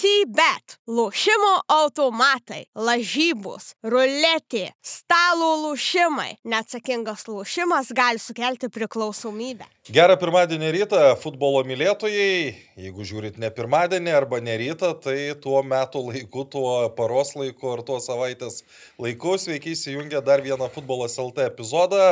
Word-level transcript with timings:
CBET, 0.00 0.78
lošimo 0.88 1.50
automatai, 1.68 2.62
lažybos, 2.72 3.74
ruletė, 3.84 4.70
stalo 4.80 5.50
lošimai. 5.60 6.38
Neatsakingas 6.48 7.26
lošimas 7.28 7.90
gali 7.92 8.22
sukelti 8.22 8.70
priklausomybę. 8.72 9.68
Gerą 9.92 10.16
pirmadienį 10.22 10.72
rytą 10.78 11.02
futbolo 11.20 11.60
mylėtojai, 11.68 12.54
jeigu 12.80 13.08
žiūrit 13.12 13.36
ne 13.42 13.52
pirmadienį 13.52 14.16
arba 14.22 14.40
ne 14.40 14.56
rytą, 14.62 14.94
tai 15.04 15.18
tuo 15.44 15.60
metu 15.60 16.06
laiku, 16.08 16.46
tuo 16.48 16.72
paros 16.96 17.36
laiku 17.36 17.74
ar 17.74 17.84
tuo 17.84 18.00
savaitės 18.00 18.62
laiku 18.96 19.36
sveiki 19.36 19.76
įsijungę 19.76 20.24
dar 20.24 20.40
vieną 20.40 20.72
futbolas 20.72 21.20
LT 21.20 21.50
epizodą 21.52 22.06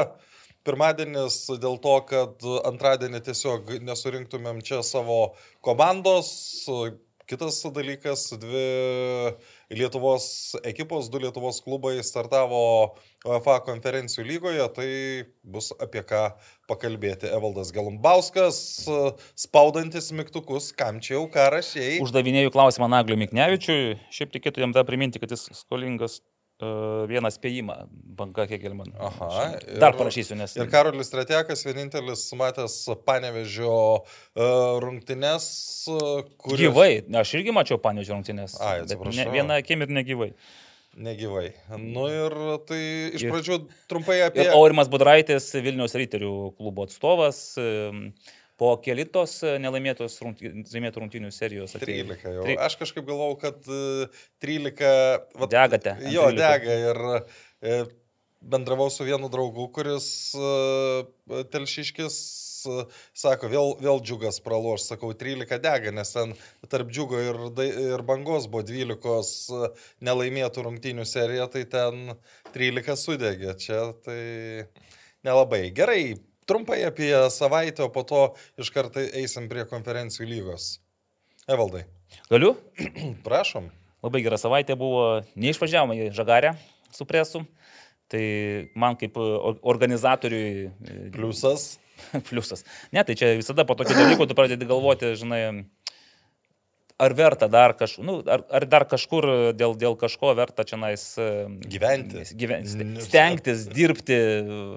pirmadienis 0.68 1.46
dėl 1.56 1.78
to, 1.80 1.98
kad 2.04 2.48
antradienį 2.68 3.24
tiesiog 3.24 3.78
nesurinktumėm 3.80 4.60
čia 4.60 4.82
savo 4.84 5.30
komandos. 5.64 6.34
Kitas 7.28 7.60
dalykas, 7.76 8.22
dvi 8.40 9.34
Lietuvos 9.76 10.56
ekipos, 10.64 11.10
du 11.12 11.20
Lietuvos 11.20 11.58
klubai 11.60 11.98
startavo 12.00 12.60
UEFA 13.28 13.58
konferencijų 13.66 14.24
lygoje, 14.24 14.64
tai 14.72 14.88
bus 15.44 15.68
apie 15.76 16.00
ką 16.08 16.22
pakalbėti. 16.70 17.28
Evaldas 17.28 17.68
Galumbauskas, 17.76 18.62
spaudantis 19.36 20.08
mygtukus, 20.16 20.70
kam 20.72 21.02
čia 21.04 21.18
jau 21.18 21.26
ką 21.34 21.50
rašiai. 21.52 22.00
Uždavinėjau 22.00 22.54
klausimą 22.54 22.88
Nagliu 22.96 23.20
Miknevičiui, 23.20 23.98
šiaip 24.08 24.32
reikėtų 24.38 24.64
jam 24.64 24.72
tą 24.72 24.88
priminti, 24.88 25.20
kad 25.20 25.36
jis 25.36 25.50
skolingas 25.60 26.22
vieną 26.58 27.30
spėjimą, 27.30 27.74
banka 28.18 28.46
Kegelman. 28.50 28.90
Aha. 28.98 29.28
Ir, 29.54 29.78
Dar 29.78 29.94
parašysiu, 29.98 30.34
nes. 30.38 30.56
Ir 30.58 30.70
Karolis 30.72 31.12
Tratekas, 31.12 31.62
vienintelis 31.66 32.24
matęs 32.38 32.74
Panevežio 33.06 33.74
uh, 34.02 34.78
rungtynes, 34.82 35.46
uh, 35.92 36.24
kuris... 36.42 36.64
Gyvai, 36.64 36.90
aš 37.20 37.36
irgi 37.38 37.54
mačiau 37.54 37.78
Panevežio 37.82 38.16
rungtynes. 38.16 38.56
Ai, 38.58 38.80
atsiprašau. 38.82 39.20
Ne, 39.20 39.28
vieną 39.36 39.60
akim 39.62 39.86
ir 39.86 39.94
negyvai. 40.00 40.32
Negyvai. 40.98 41.52
Nu 41.78 42.08
ir 42.10 42.34
tai 42.66 42.82
iš 43.14 43.22
ir, 43.22 43.30
pradžių 43.30 43.60
trumpai 43.90 44.18
apie... 44.26 44.42
Ir 44.48 44.56
Aurimas 44.56 44.90
Budraitis, 44.90 45.46
Vilnius 45.62 45.94
Ryterių 45.94 46.32
klubo 46.58 46.88
atstovas. 46.88 47.38
Po 48.58 48.72
kelitos 48.82 49.36
e, 49.46 49.54
nelaimėtos 49.62 50.18
rungtynių, 50.24 50.90
rungtynių 50.98 51.30
serijos. 51.34 51.76
13 51.78 52.26
jau. 52.26 52.42
Tri... 52.46 52.58
Aš 52.58 52.78
kažkaip 52.80 53.06
galvau, 53.06 53.36
kad 53.38 53.62
13... 54.42 54.90
Vat, 55.38 55.54
Degate. 55.54 55.94
Jo, 56.10 56.26
13. 56.32 56.42
dega 56.42 56.78
ir 56.90 57.02
e, 57.62 57.78
bendravau 58.42 58.90
su 58.90 59.06
vienu 59.06 59.30
draugu, 59.30 59.68
kuris 59.74 60.10
e, 60.34 61.44
telšiškis 61.54 62.18
sako, 63.16 63.48
vėl, 63.52 63.72
vėl 63.82 64.00
džiugas 64.02 64.40
praloš, 64.44 64.88
sakau, 64.90 65.12
13 65.16 65.60
dega, 65.62 65.92
nes 65.94 66.10
ten 66.14 66.34
tarp 66.70 66.90
džiugo 66.92 67.20
ir, 67.22 67.40
ir 67.62 68.04
bangos 68.06 68.48
buvo 68.50 68.64
12 68.66 69.70
nelaimėtų 70.04 70.66
rungtynių 70.66 71.06
serija, 71.08 71.48
tai 71.52 71.64
ten 71.70 72.16
13 72.54 72.98
sudegė. 72.98 73.54
Čia 73.62 73.84
tai 74.04 74.20
nelabai. 75.26 75.68
Gerai, 75.74 76.02
trumpai 76.48 76.80
apie 76.88 77.12
savaitę, 77.34 77.84
o 77.86 77.92
po 77.92 78.04
to 78.08 78.22
iš 78.60 78.72
karto 78.74 79.02
eisim 79.02 79.48
prie 79.50 79.66
konferencijų 79.68 80.28
lygos. 80.32 80.70
Evaldai. 81.48 81.84
Galiu? 82.32 82.54
Prašom. 83.26 83.68
Labai 84.04 84.22
gera 84.24 84.38
savaitė 84.40 84.76
buvo, 84.78 85.20
neišvažiavome 85.36 85.98
į 86.06 86.10
Žagarę 86.16 86.54
su 86.94 87.06
presu. 87.08 87.44
Tai 88.08 88.22
man 88.78 88.96
kaip 88.96 89.18
organizatoriui. 89.18 90.70
Pliusas. 91.12 91.76
Pliusas. 92.28 92.64
Ne, 92.94 93.02
tai 93.04 93.16
čia 93.18 93.34
visada 93.36 93.66
po 93.68 93.76
tokių 93.76 93.96
dalykų 93.98 94.28
tu 94.30 94.36
pradedi 94.38 94.68
galvoti, 94.68 95.12
žinai, 95.18 95.42
ar 96.98 97.14
verta 97.14 97.46
dar, 97.50 97.74
kaž, 97.78 97.96
nu, 98.02 98.18
ar, 98.26 98.42
ar 98.50 98.66
dar 98.66 98.84
kažkur 98.90 99.54
dėl, 99.54 99.76
dėl 99.78 99.94
kažko 99.98 100.32
verta 100.38 100.64
čia 100.66 100.78
nais 100.80 101.04
gyventi. 101.70 102.24
gyventi. 102.38 102.88
Stengtis, 103.04 103.66
dirbti, 103.70 104.18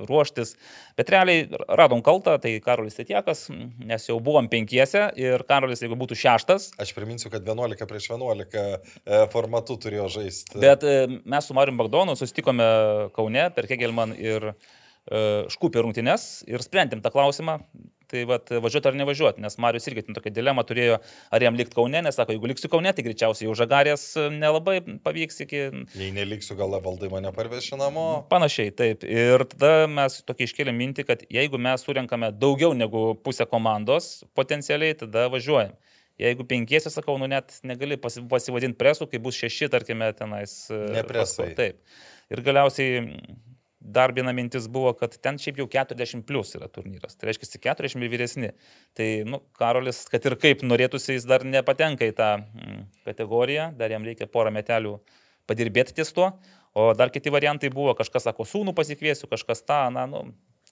ruoštis. 0.10 0.54
Bet 1.00 1.10
realiai 1.10 1.48
radom 1.66 2.04
kaltą, 2.06 2.36
tai 2.42 2.54
Karolis 2.64 2.98
Tetiekas, 3.00 3.46
nes 3.50 4.06
jau 4.06 4.20
buvom 4.24 4.50
penkiese 4.52 5.08
ir 5.20 5.42
Karolis, 5.50 5.82
jeigu 5.82 5.98
būtų 6.00 6.18
šeštas. 6.20 6.72
Aš 6.82 6.94
priminsiu, 6.98 7.32
kad 7.34 7.48
11 7.48 7.88
prieš 7.90 8.12
11 8.12 8.60
e, 8.60 9.24
formatu 9.34 9.80
turėjo 9.82 10.10
žaisti. 10.20 10.60
Bet 10.62 10.86
e, 10.86 11.08
mes 11.26 11.48
su 11.48 11.58
Mariu 11.58 11.74
Bagdonu 11.80 12.18
susitikome 12.20 12.68
Kaune 13.16 13.48
per 13.56 13.70
Kegelman 13.72 14.14
ir 14.20 14.52
e, 14.52 14.56
Škupį 15.54 15.88
rungtynes 15.88 16.28
ir 16.50 16.64
sprendėm 16.66 17.02
tą 17.02 17.14
klausimą. 17.14 17.62
Tai 18.12 18.24
vat, 18.28 18.50
važiuoti 18.64 18.90
ar 18.90 18.98
nevažiuoti, 19.00 19.42
nes 19.44 19.56
Marius 19.62 19.88
irgi 19.88 20.04
tokia 20.10 20.34
dilema 20.36 20.66
turėjo, 20.68 20.98
ar 21.32 21.44
jam 21.46 21.56
likti 21.56 21.78
Kaune, 21.78 22.02
nes 22.04 22.18
sako, 22.18 22.36
jeigu 22.36 22.50
liksiu 22.52 22.72
Kaune, 22.72 22.92
tai 22.96 23.06
greičiausiai 23.06 23.48
jau 23.48 23.56
žagarės 23.56 24.04
e, 24.20 24.26
nelabai 24.36 24.80
pavyks 25.06 25.46
iki... 25.46 25.62
Jei 25.96 26.12
neliksiu, 26.16 26.58
gal 26.60 26.76
valdai 26.84 27.08
mane 27.14 27.32
parveši 27.36 27.80
namo. 27.80 28.06
Panašiai, 28.32 28.74
taip. 28.76 29.06
Ir 29.08 29.46
tada 29.54 29.88
mes 29.92 30.20
tokį 30.28 30.50
iškėlėm 30.50 30.82
mintį, 30.84 31.06
kad 31.08 31.24
jeigu 31.32 31.62
mes 31.62 31.86
surinkame 31.88 32.34
daugiau 32.36 32.76
negu 32.76 33.12
pusę 33.24 33.48
komandos 33.48 34.12
potencialiai, 34.38 34.98
tada 35.06 35.30
važiuojam. 35.32 35.78
Jeigu 36.22 36.44
penkiesi, 36.46 36.92
sakau, 36.94 37.16
nu 37.18 37.30
net 37.32 37.56
negali 37.66 37.96
pasivadinti 37.98 38.78
presų, 38.78 39.08
kai 39.10 39.22
bus 39.24 39.40
šeši, 39.40 39.72
tarkime, 39.74 40.12
tenais. 40.18 40.66
E, 40.68 40.82
Nepresai. 40.98 41.54
Taip. 41.58 41.80
Ir 42.32 42.44
galiausiai 42.46 43.08
Dar 43.82 44.14
viena 44.14 44.30
mintis 44.38 44.68
buvo, 44.70 44.92
kad 44.94 45.16
ten 45.26 45.40
šiaip 45.42 45.58
jau 45.58 45.66
40 45.74 46.22
plus 46.28 46.54
yra 46.54 46.68
turnyras. 46.70 47.16
Tai 47.18 47.32
reiškia 47.32 47.58
40 47.64 48.06
ir 48.06 48.12
vyresni. 48.14 48.52
Tai, 48.98 49.08
nu, 49.26 49.42
Karolis, 49.58 50.04
kad 50.12 50.26
ir 50.30 50.38
kaip 50.42 50.62
norėtųsi, 50.62 51.16
jis 51.16 51.26
dar 51.30 51.42
nepatenka 51.48 52.06
į 52.06 52.14
tą 52.18 52.30
mm, 52.44 52.84
kategoriją, 53.10 53.72
dar 53.80 53.94
jam 53.94 54.06
reikia 54.06 54.30
porą 54.30 54.54
metelių 54.54 55.00
padirbėti 55.50 55.98
ties 55.98 56.14
tuo. 56.14 56.30
O 56.78 56.92
dar 56.96 57.10
kiti 57.12 57.34
variantai 57.34 57.72
buvo, 57.74 57.96
kažkas 57.98 58.30
sako, 58.30 58.46
sūnų 58.48 58.76
pasikviesiu, 58.78 59.28
kažkas 59.32 59.66
tą, 59.66 59.82
na, 59.92 60.06
nu, 60.08 60.28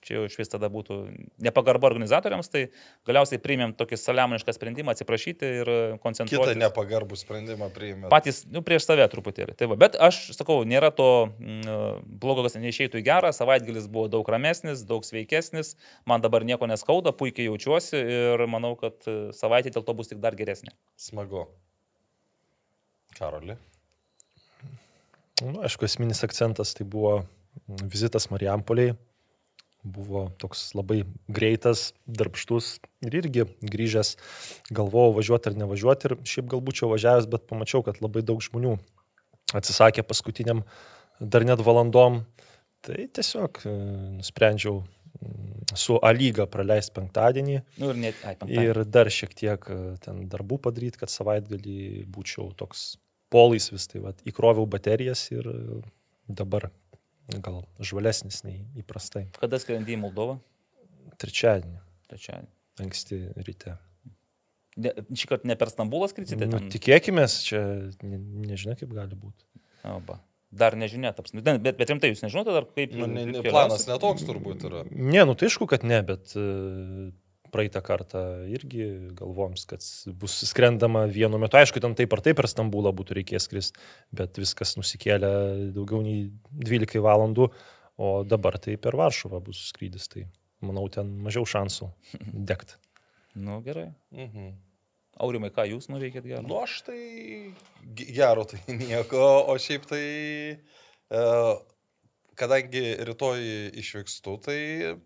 čia 0.05 0.15
jau 0.17 0.25
iš 0.27 0.35
vis 0.39 0.51
tada 0.51 0.69
būtų 0.71 0.97
nepagarba 1.43 1.89
organizatoriams, 1.89 2.49
tai 2.51 2.65
galiausiai 3.07 3.41
priimėm 3.43 3.73
tokį 3.77 3.99
saliamonišką 3.99 4.55
sprendimą 4.55 4.93
atsiprašyti 4.93 5.51
ir 5.61 5.71
koncentruotis. 6.03 6.53
Kitą 6.53 6.59
nepagarbų 6.61 7.19
sprendimą 7.19 7.69
priimėm. 7.75 8.07
Patys, 8.11 8.41
nu, 8.49 8.63
prieš 8.65 8.87
save 8.87 9.07
truputėlį. 9.11 9.55
Tai 9.59 9.69
va, 9.71 9.79
bet 9.83 9.97
aš 9.99 10.21
sakau, 10.37 10.61
nėra 10.67 10.91
to 10.95 11.09
mm, 11.29 12.05
blogo, 12.21 12.45
kas 12.47 12.57
neišeitų 12.59 13.01
į 13.01 13.07
gerą, 13.09 13.33
savaitgalis 13.35 13.89
buvo 13.91 14.07
daug 14.11 14.29
ramesnis, 14.31 14.85
daug 14.87 15.07
sveikesnis, 15.07 15.75
man 16.09 16.23
dabar 16.25 16.47
nieko 16.47 16.69
neskauda, 16.69 17.15
puikiai 17.15 17.49
jaučiuosi 17.49 17.99
ir 17.99 18.45
manau, 18.51 18.75
kad 18.79 19.09
savaitė 19.35 19.75
dėl 19.75 19.87
to 19.87 19.97
bus 19.97 20.11
tik 20.11 20.23
dar 20.23 20.37
geresnė. 20.39 20.75
Smagu. 20.99 21.47
Karoli. 23.17 23.57
Nu, 25.39 25.61
aišku, 25.63 25.87
esminis 25.87 26.23
akcentas 26.23 26.73
tai 26.75 26.85
buvo 26.87 27.21
vizitas 27.67 28.27
Marijampoliai 28.31 28.95
buvo 29.83 30.27
toks 30.41 30.73
labai 30.75 31.03
greitas, 31.31 31.93
darbštus 32.05 32.77
ir 33.05 33.15
irgi 33.21 33.45
grįžęs 33.63 34.15
galvojau 34.75 35.15
važiuoti 35.19 35.51
ar 35.51 35.57
nevažiuoti 35.61 36.09
ir 36.09 36.15
šiaip 36.27 36.49
gal 36.51 36.63
būčiau 36.63 36.91
važiavęs, 36.91 37.29
bet 37.31 37.47
pamačiau, 37.49 37.83
kad 37.85 38.01
labai 38.03 38.23
daug 38.25 38.43
žmonių 38.43 38.77
atsisakė 39.55 40.03
paskutiniam 40.05 40.63
dar 41.19 41.45
net 41.47 41.63
valandom. 41.63 42.23
Tai 42.85 42.95
tiesiog 43.15 43.59
e, 43.67 43.75
nusprendžiau 44.19 44.79
mm, 44.79 45.75
su 45.75 45.97
A 45.99 46.13
lyga 46.15 46.45
praleisti 46.47 46.95
penktadienį. 46.95 47.57
Nu, 47.81 47.91
ir, 47.91 47.99
net, 48.05 48.21
ai, 48.23 48.35
penktadienį. 48.39 48.67
ir 48.71 48.81
dar 48.87 49.11
šiek 49.11 49.35
tiek 49.35 49.67
e, 49.71 49.79
ten 50.03 50.25
darbų 50.31 50.61
padaryti, 50.63 51.01
kad 51.01 51.11
savaitgalį 51.11 52.05
būčiau 52.11 52.53
toks 52.59 52.93
polais 53.29 53.67
vis 53.71 53.89
tai, 53.91 54.03
va, 54.03 54.13
įkroviau 54.27 54.67
baterijas 54.69 55.25
ir 55.33 55.49
e, 55.51 55.81
dabar 56.29 56.69
gal 57.37 57.61
žvalesnis 57.83 58.41
nei 58.45 58.63
įprastai. 58.79 59.27
Kada 59.37 59.59
skrendi 59.61 59.93
į 59.95 59.99
Moldovą? 60.01 60.39
Trečiadienį. 61.21 61.77
Trečiadienį. 62.09 62.51
Anksti 62.85 63.19
ryte. 63.45 63.75
Ne, 64.79 64.93
šį 65.11 65.27
kartą 65.27 65.49
ne 65.49 65.57
per 65.59 65.71
Stambulą 65.71 66.07
skrisite? 66.11 66.47
Nu, 66.47 66.61
tikėkime, 66.71 67.25
čia 67.27 67.61
ne, 68.05 68.19
nežinia, 68.47 68.77
kaip 68.79 68.91
gali 68.95 69.17
būti. 69.19 69.45
Oba. 69.89 70.19
Dar 70.49 70.77
nežinia, 70.79 71.11
taps. 71.13 71.35
Bet, 71.35 71.75
bet 71.77 71.91
rimtai, 71.91 72.13
jūs 72.13 72.23
nežinote 72.23 72.53
dar 72.55 72.65
kaip... 72.71 72.93
Nu, 72.97 73.09
ne, 73.09 73.25
ne, 73.29 73.43
planas 73.45 73.85
netoks 73.89 74.23
turbūt 74.25 74.63
yra. 74.69 74.85
Ne, 74.89 75.25
nu 75.27 75.35
tai 75.37 75.49
aišku, 75.49 75.67
kad 75.69 75.83
ne, 75.85 75.99
bet 76.07 76.33
uh, 76.39 77.09
praeitą 77.53 77.81
kartą 77.85 78.21
irgi 78.49 78.85
galvom, 79.17 79.55
kad 79.69 79.83
bus 80.19 80.37
skrendama 80.49 81.05
vienu 81.09 81.39
metu. 81.41 81.59
Aišku, 81.59 81.81
ten 81.83 81.95
taip 81.97 82.13
ar 82.15 82.23
taip 82.25 82.39
per 82.39 82.49
Stambulą 82.51 82.93
būtų 82.95 83.19
reikės 83.19 83.49
skristi, 83.49 83.81
bet 84.15 84.39
viskas 84.41 84.75
nusikėlė 84.79 85.31
daugiau 85.75 86.03
nei 86.05 86.29
12 86.65 87.03
valandų, 87.05 87.49
o 87.99 88.11
dabar 88.23 88.59
tai 88.61 88.77
per 88.81 88.97
Varšuvą 88.99 89.41
bus 89.43 89.69
skrydis. 89.73 90.07
Tai 90.11 90.25
manau, 90.65 90.87
ten 90.93 91.11
mažiau 91.25 91.47
šansų 91.47 91.89
degti. 92.51 92.79
Nu, 93.39 93.61
gerai. 93.65 93.91
Mhm. 94.15 94.53
Aurimai, 95.19 95.49
ką 95.51 95.65
jūs 95.67 95.89
nuveikėt 95.91 96.23
gero? 96.23 96.45
Nu, 96.47 96.61
aš 96.63 96.79
tai 96.87 96.99
gero 97.97 98.45
tai 98.47 98.61
nieko, 98.83 99.25
o 99.51 99.57
šiaip 99.59 99.89
tai... 99.89 100.05
Uh, 101.09 101.57
kadangi 102.39 102.83
rytoj 103.07 103.43
išvykstu, 103.81 104.35
tai 104.45 104.59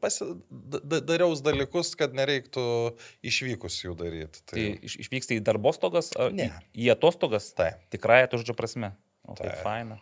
pasi, 0.03 0.30
da, 0.50 1.01
dariaus 1.01 1.41
dalykus, 1.45 1.94
kad 2.00 2.15
nereiktų 2.18 2.65
išvykus 3.25 3.80
jų 3.83 3.97
daryti. 4.00 4.44
Tai 4.50 4.68
iš, 4.85 5.00
išvyksti 5.06 5.39
į 5.39 5.45
darbostogas 5.50 6.13
ar 6.19 6.33
Ne. 6.35 6.51
į, 6.74 6.85
į 6.85 6.94
atostogas? 6.95 7.51
Taip. 7.57 7.81
Tikrąją 7.94 8.31
to 8.31 8.41
žodžio 8.44 8.57
prasme. 8.57 8.94
O 9.24 9.38
Taip. 9.39 9.56
faina. 9.63 10.00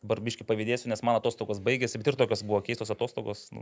Dabar 0.00 0.16
biškai 0.24 0.46
pavydėsiu, 0.48 0.88
nes 0.88 1.02
mano 1.04 1.18
atostogos 1.20 1.58
baigėsi, 1.60 1.98
bet 2.00 2.06
ir 2.08 2.16
tokios 2.16 2.40
buvo 2.48 2.62
keistos 2.64 2.88
atostogos. 2.88 3.42
Nu, 3.52 3.60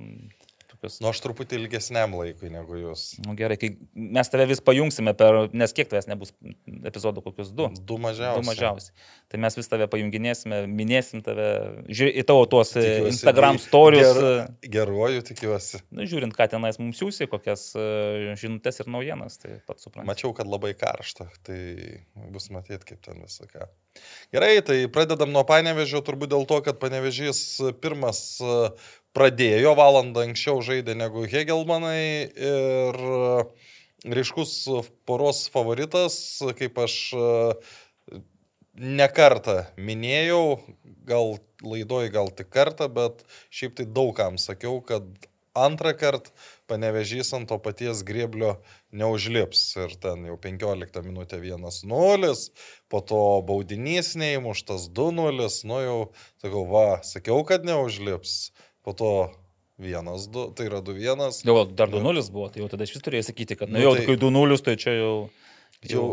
tokios, 0.71 1.01
Nu, 1.03 1.09
aš 1.11 1.19
truputį 1.25 1.57
ilgesniam 1.59 2.13
laikui 2.15 2.47
negu 2.55 2.77
jūs. 2.79 3.17
nu, 3.27 3.35
gerai, 3.35 3.57
kai 3.59 3.73
mes 3.99 4.31
tave 4.31 4.47
vis 4.47 4.61
pajungsime 4.63 5.17
per, 5.19 5.49
nes 5.51 5.75
kiek 5.75 5.91
tavęs 5.91 6.07
nebus 6.07 6.31
epizodų, 6.87 7.25
kokius 7.27 7.51
du. 7.59 7.67
Du 7.83 7.97
mažiausiai. 7.99 8.39
Du 8.39 8.47
mažiausiai. 8.47 8.95
Tai 9.35 9.41
mes 9.43 9.59
vis 9.59 9.67
tave 9.73 9.89
pajunginėsime, 9.91 10.61
minėsim 10.71 11.25
tave, 11.27 11.49
žiūrė, 11.91 12.15
į 12.23 12.25
tavo 12.31 12.47
tuos 12.55 12.71
e, 12.77 12.85
Tikiuosi, 12.87 13.11
Instagram 13.17 13.59
ger- 13.59 13.65
storius. 13.67 14.23
ger- 14.23 14.71
Geruoju 14.79 15.27
tikiuosi. 15.33 15.83
Nu, 15.91 16.07
žiūrint, 16.07 16.39
ką 16.39 16.47
tenais 16.55 16.79
mums 16.79 17.03
siūsi, 17.03 17.27
kokias 17.35 17.73
e, 17.75 18.37
žinutės 18.39 18.79
ir 18.85 18.93
naujienas, 18.95 19.41
tai 19.43 19.59
pats 19.67 19.83
suprantu. 19.91 20.07
Mačiau, 20.13 20.31
kad 20.39 20.47
labai 20.47 20.71
karšta, 20.79 21.27
tai 21.43 21.59
bus 22.31 22.47
matyti, 22.55 22.93
kaip 22.95 23.03
ten 23.03 23.19
viską. 23.27 23.67
Gerai, 24.31 24.61
tai 24.63 24.77
pradedam 24.95 25.33
nuo 25.35 25.43
panevežio, 25.49 25.99
turbūt 26.07 26.28
dėl 26.31 26.47
to, 26.49 26.61
kad 26.65 26.79
panevežys 26.83 27.41
pirmas 27.83 28.21
e, 28.41 28.71
pradėjo, 29.17 29.75
valandą 29.79 30.27
anksčiau 30.29 30.63
žaidė 30.65 30.97
negu 30.99 31.25
Hegelmanai 31.29 32.29
ir 32.29 33.01
e, 33.09 33.43
ryškus 34.19 34.55
poros 35.09 35.47
favoritas, 35.53 36.19
kaip 36.59 36.79
aš 36.85 36.99
e, 37.17 37.29
nekartą 38.79 39.65
minėjau, 39.81 40.61
gal 41.09 41.39
laidoj 41.65 42.13
gal 42.15 42.31
tik 42.31 42.53
kartą, 42.55 42.87
bet 42.93 43.25
šiaip 43.51 43.81
tai 43.81 43.89
daugam 43.91 44.39
sakiau, 44.39 44.79
kad 44.85 45.07
antrą 45.59 45.95
kartą 45.99 46.31
panevežys 46.71 47.33
ant 47.35 47.49
to 47.51 47.59
paties 47.63 48.05
grėblio 48.07 48.59
neužlips. 48.93 49.63
Ir 49.77 49.95
ten 50.01 50.25
jau 50.29 50.37
15 50.41 51.03
minutė 51.07 51.41
1-0, 51.43 52.33
po 52.89 53.01
to 53.05 53.21
baudinys 53.49 54.15
neįmuštas 54.21 54.89
2-0, 54.97 55.49
nu 55.69 55.83
jau, 55.85 55.99
sakau, 56.43 56.65
va, 56.71 56.87
sakiau, 57.07 57.43
kad 57.49 57.67
neužlips, 57.69 58.51
po 58.87 58.95
to 58.97 59.13
1-2, 59.79 60.49
tai 60.59 60.67
yra 60.71 60.81
2-1. 60.83 61.45
Jau 61.47 61.59
dar 61.71 61.93
2-0 61.93 62.33
buvo, 62.35 62.49
tai 62.51 62.65
jau 62.65 62.71
tada 62.73 62.89
iš 62.89 62.97
vis 62.97 63.05
turėjai 63.05 63.29
sakyti, 63.29 63.59
kad, 63.61 63.71
nu, 63.71 63.79
Nu, 63.79 63.85
jau, 63.85 63.95
tai- 63.99 64.09
kai 64.09 64.19
2-0, 64.25 64.65
tai 64.65 64.77
čia 64.81 64.97
jau... 64.99 65.13
Jau 65.87 66.07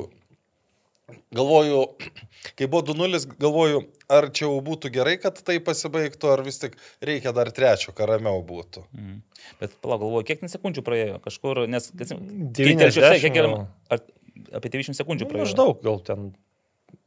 galvoju, 1.36 1.82
kai 2.58 2.68
buvo 2.72 2.94
2-0, 2.94 3.22
galvoju, 3.42 3.84
ar 4.12 4.30
čia 4.36 4.48
jau 4.48 4.58
būtų 4.66 4.92
gerai, 4.96 5.16
kad 5.22 5.40
tai 5.46 5.58
pasibaigtų, 5.64 6.32
ar 6.34 6.44
vis 6.46 6.62
tik 6.62 6.78
reikia 7.06 7.34
dar 7.36 7.52
trečio, 7.56 7.94
kad 7.96 8.10
ramiau 8.12 8.44
būtų. 8.46 8.86
Mhm. 8.96 9.24
Bet 9.62 9.78
palauk, 9.82 10.06
galvoju, 10.06 10.28
kiek 10.30 10.44
ten 10.44 10.52
sekundžių 10.52 10.86
praėjo 10.86 11.24
kažkur, 11.24 11.66
nes... 11.70 11.92
Kai 11.94 12.10
90 12.10 12.86
telšiuose, 12.86 13.18
kiek 13.22 13.34
gal. 13.34 13.42
galima... 13.42 13.66
Ar 13.94 14.04
apie 14.56 14.72
90 14.74 14.98
sekundžių 15.00 15.28
Nu, 15.28 15.32
praėjo? 15.32 15.48
Maždaug 15.48 15.82
gal 15.86 16.02
ten 16.06 16.28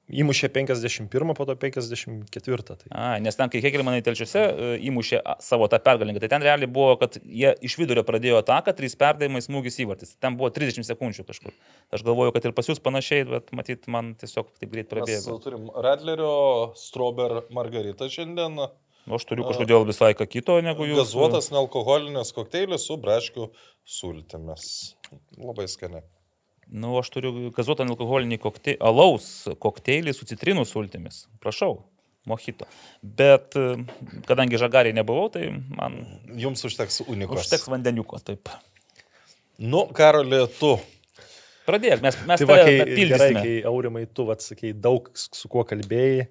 įmušė 0.09 0.49
51, 0.55 1.35
po 1.37 1.47
to 1.49 1.57
54. 1.61 2.65
Tai. 2.69 2.89
A, 2.91 3.19
nes 3.23 3.37
ten, 3.37 3.51
kai 3.53 3.61
Hegelmanai 3.65 4.01
telčiuose 4.05 4.41
e, 4.41 4.71
įmušė 4.89 5.21
savo 5.45 5.69
tą 5.71 5.81
pergalingą, 5.85 6.23
tai 6.23 6.31
ten 6.33 6.45
realiai 6.45 6.71
buvo, 6.71 6.97
kad 7.01 7.21
jie 7.23 7.53
iš 7.65 7.77
vidurio 7.81 8.05
pradėjo 8.09 8.41
ataką, 8.41 8.75
trys 8.79 8.97
perdavimai, 8.99 9.43
smūgis 9.45 9.79
įvartis. 9.85 10.17
Ten 10.23 10.39
buvo 10.41 10.51
30 10.55 10.89
sekundžių 10.89 11.27
kažkur. 11.29 11.55
Aš 11.93 12.05
galvoju, 12.09 12.35
kad 12.37 12.49
ir 12.49 12.57
pas 12.57 12.69
jūs 12.71 12.83
panašiai, 12.85 13.29
bet 13.29 13.55
matyt, 13.57 13.89
man 13.93 14.15
tiesiog 14.19 14.51
taip 14.57 14.73
greit 14.73 14.89
Mes 14.89 14.95
prabėgo. 14.97 15.39
turim 15.45 15.71
Radlerio, 15.77 16.35
Strober, 16.81 17.43
Margarita 17.55 18.09
šiandien. 18.13 18.61
O 19.09 19.17
aš 19.17 19.25
turiu 19.25 19.47
kažkodėl 19.49 19.87
visai 19.89 20.13
ką 20.17 20.27
kito 20.29 20.59
negu 20.65 20.85
jūs. 20.85 21.01
Gazuotas 21.01 21.49
nealkoholinis 21.55 22.35
kokteilis 22.37 22.85
su 22.89 22.99
braškių 23.01 23.49
sultimis. 23.89 24.95
Labai 25.41 25.69
skani. 25.73 26.05
Nu, 26.69 26.93
aš 27.01 27.09
turiu 27.15 27.49
gazuotą 27.57 27.87
alkoholinį 27.89 28.37
kokteilį, 28.43 28.81
alaus 28.85 29.29
kokteilį 29.63 30.13
su 30.13 30.27
citrinų 30.29 30.67
sultimis. 30.69 31.23
Prašau, 31.41 31.79
mojito. 32.29 32.67
Bet 33.01 33.57
e, 33.57 33.71
kadangi 34.29 34.61
žagariai 34.61 34.97
nebuvau, 34.97 35.31
tai 35.33 35.49
man 35.55 35.97
Jums 36.37 36.67
užteks 36.69 37.03
unikos. 37.07 37.47
užteks 37.47 37.71
vandeniuko. 37.73 38.21
Taip. 38.21 38.53
Nu, 39.59 39.87
Karolė, 39.97 40.45
tu. 40.59 40.75
Pradėk, 41.69 42.01
mes, 42.05 42.17
mes 42.29 42.41
Tai 42.41 42.47
va, 42.49 42.59
kai, 42.65 42.77
gerai, 42.79 42.95
pildysime. 42.97 43.41
kai 43.45 43.55
aurimai 43.69 44.05
tu 44.13 44.29
atsakėjai 44.33 44.77
daug 44.81 45.09
su 45.17 45.49
kuo 45.53 45.65
kalbėjai, 45.69 46.29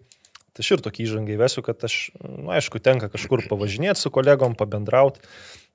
tai 0.53 0.63
aš 0.65 0.71
ir 0.73 0.81
tokį 0.85 1.03
įžangą 1.05 1.35
įvesiu, 1.35 1.61
kad 1.65 1.83
aš, 1.85 1.97
nu, 2.23 2.47
aišku, 2.55 2.81
tenka 2.81 3.09
kažkur 3.13 3.43
pavažinėti 3.49 4.01
su 4.01 4.09
kolegom, 4.13 4.55
pabendrauti. 4.57 5.21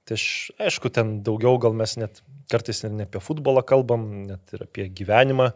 Tai 0.08 0.16
aš, 0.18 0.50
aišku, 0.58 0.90
ten 0.90 1.20
daugiau 1.22 1.60
gal 1.62 1.76
mes 1.78 1.94
net 2.00 2.22
kartais 2.50 2.82
ir 2.82 2.90
ne 2.90 3.06
apie 3.06 3.22
futbolą 3.22 3.62
kalbam, 3.66 4.06
net 4.26 4.54
ir 4.56 4.64
apie 4.66 4.88
gyvenimą 4.90 5.52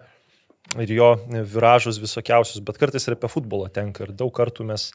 ir 0.83 0.93
jo 0.95 1.11
viražus 1.51 1.99
visokiausius, 2.03 2.63
bet 2.67 2.79
kartais 2.79 3.07
ir 3.07 3.17
apie 3.17 3.31
futbolą 3.31 3.69
tenka. 3.75 4.07
Ir 4.07 4.15
daug 4.15 4.33
kartų 4.35 4.67
mes 4.71 4.91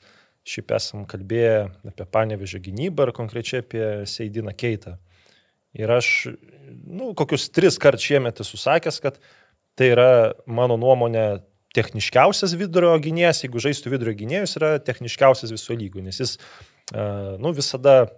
šiaip 0.47 0.73
esam 0.75 1.05
kalbėję 1.09 1.69
apie 1.91 2.07
panevežio 2.15 2.61
gynybą 2.63 3.07
ir 3.07 3.13
konkrečiai 3.15 3.61
apie 3.63 3.85
Seidiną 4.09 4.55
Keitą. 4.57 4.97
Ir 5.77 5.91
aš, 5.93 6.31
nu, 6.83 7.11
kokius 7.15 7.47
tris 7.53 7.77
kart 7.79 8.01
šiemet 8.01 8.41
esu 8.43 8.59
sakęs, 8.59 8.99
kad 9.03 9.19
tai 9.79 9.91
yra 9.93 10.11
mano 10.47 10.75
nuomonė 10.79 11.43
techniškiausias 11.75 12.57
vidurio 12.59 12.91
gynėjas, 12.99 13.45
jeigu 13.45 13.61
žaistų 13.63 13.93
vidurio 13.93 14.15
gynėjus, 14.19 14.57
yra 14.59 14.73
techniškiausias 14.83 15.53
viso 15.53 15.77
lygų, 15.77 16.03
nes 16.03 16.19
jis, 16.19 16.33
nu, 16.91 17.53
visada 17.55 18.09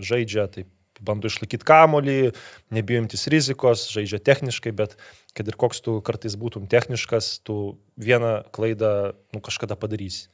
žaidžia 0.00 0.46
taip, 0.54 0.70
bando 1.04 1.30
išlaikyti 1.30 1.66
kamolį, 1.68 2.32
nebijimtis 2.74 3.26
rizikos, 3.32 3.88
žaidžia 3.92 4.22
techniškai, 4.22 4.74
bet 4.76 4.96
kad 5.36 5.48
ir 5.48 5.58
koks 5.58 5.82
tu 5.84 5.98
kartais 6.04 6.36
būtum 6.38 6.68
techniškas, 6.70 7.38
tu 7.46 7.78
vieną 8.00 8.42
klaidą, 8.54 9.12
nu, 9.34 9.42
kažkada 9.44 9.78
padarysi. 9.78 10.28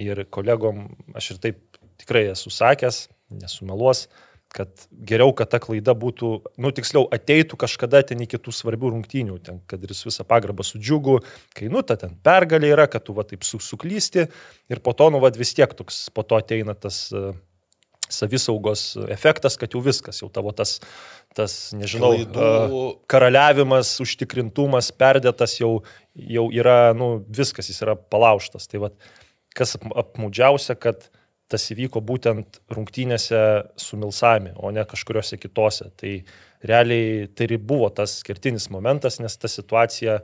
Ir 0.00 0.24
kolegom 0.32 0.88
aš 1.18 1.34
ir 1.34 1.40
taip 1.42 1.80
tikrai 2.00 2.30
esu 2.32 2.52
sakęs, 2.52 3.08
nesumeluos, 3.30 4.06
kad 4.50 4.86
geriau, 5.06 5.30
kad 5.36 5.50
ta 5.52 5.60
klaida 5.62 5.94
būtų, 5.94 6.30
nu 6.58 6.72
tiksliau, 6.74 7.04
ateitų 7.14 7.58
kažkada 7.60 8.00
ten 8.06 8.24
iki 8.24 8.40
tų 8.42 8.54
svarbių 8.54 8.90
rungtynių, 8.96 9.36
ten, 9.46 9.60
kad 9.70 9.82
ir 9.86 9.92
visą 9.94 10.26
pagarbą 10.26 10.66
su 10.66 10.80
džiugu, 10.80 11.20
kai 11.54 11.70
nu 11.70 11.84
ta 11.86 11.94
ten 12.00 12.16
pergalė 12.24 12.72
yra, 12.74 12.88
kad 12.90 13.04
tu 13.06 13.14
va 13.14 13.22
taip 13.28 13.46
su, 13.46 13.60
suklysti 13.62 14.26
ir 14.72 14.82
po 14.82 14.94
to, 14.98 15.10
nu 15.14 15.22
va 15.22 15.30
vis 15.36 15.54
tiek 15.54 15.70
toks, 15.78 16.08
po 16.14 16.26
to 16.26 16.40
ateina 16.40 16.74
tas 16.74 17.04
uh, 17.14 17.30
savisaugos 18.10 18.82
efektas, 19.08 19.56
kad 19.60 19.72
jau 19.74 19.80
viskas, 19.84 20.20
jau 20.22 20.28
tavo 20.32 20.52
tas, 20.56 20.78
tas 21.36 21.54
nežinau, 21.76 22.12
Klaidų- 22.16 22.98
karaliavimas, 23.10 23.92
užtikrintumas, 24.02 24.90
perdėtas 24.98 25.58
jau, 25.60 25.82
jau 26.14 26.48
yra, 26.52 26.92
nu 26.96 27.24
viskas, 27.28 27.70
jis 27.70 27.80
yra 27.86 27.94
palauštas. 27.96 28.66
Tai 28.70 28.82
va, 28.86 28.90
kas 29.54 29.76
ap- 29.78 29.94
apmaudžiausia, 30.04 30.76
kad 30.78 31.08
tas 31.50 31.64
įvyko 31.74 31.98
būtent 32.06 32.60
rungtynėse 32.70 33.40
su 33.76 33.96
Milsami, 33.98 34.52
o 34.56 34.70
ne 34.70 34.84
kažkuriuose 34.86 35.38
kitose. 35.42 35.88
Tai 35.98 36.12
realiai 36.62 37.26
tai 37.34 37.48
ir 37.48 37.58
buvo 37.58 37.88
tas 37.90 38.20
skirtinis 38.20 38.68
momentas, 38.70 39.18
nes 39.18 39.34
ta 39.36 39.48
situacija 39.50 40.20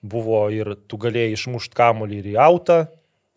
buvo 0.00 0.46
ir 0.48 0.74
tu 0.88 0.96
galėjai 0.96 1.34
išmušti 1.36 1.76
kamolį 1.76 2.22
ir 2.22 2.30
į 2.32 2.36
autą, 2.40 2.78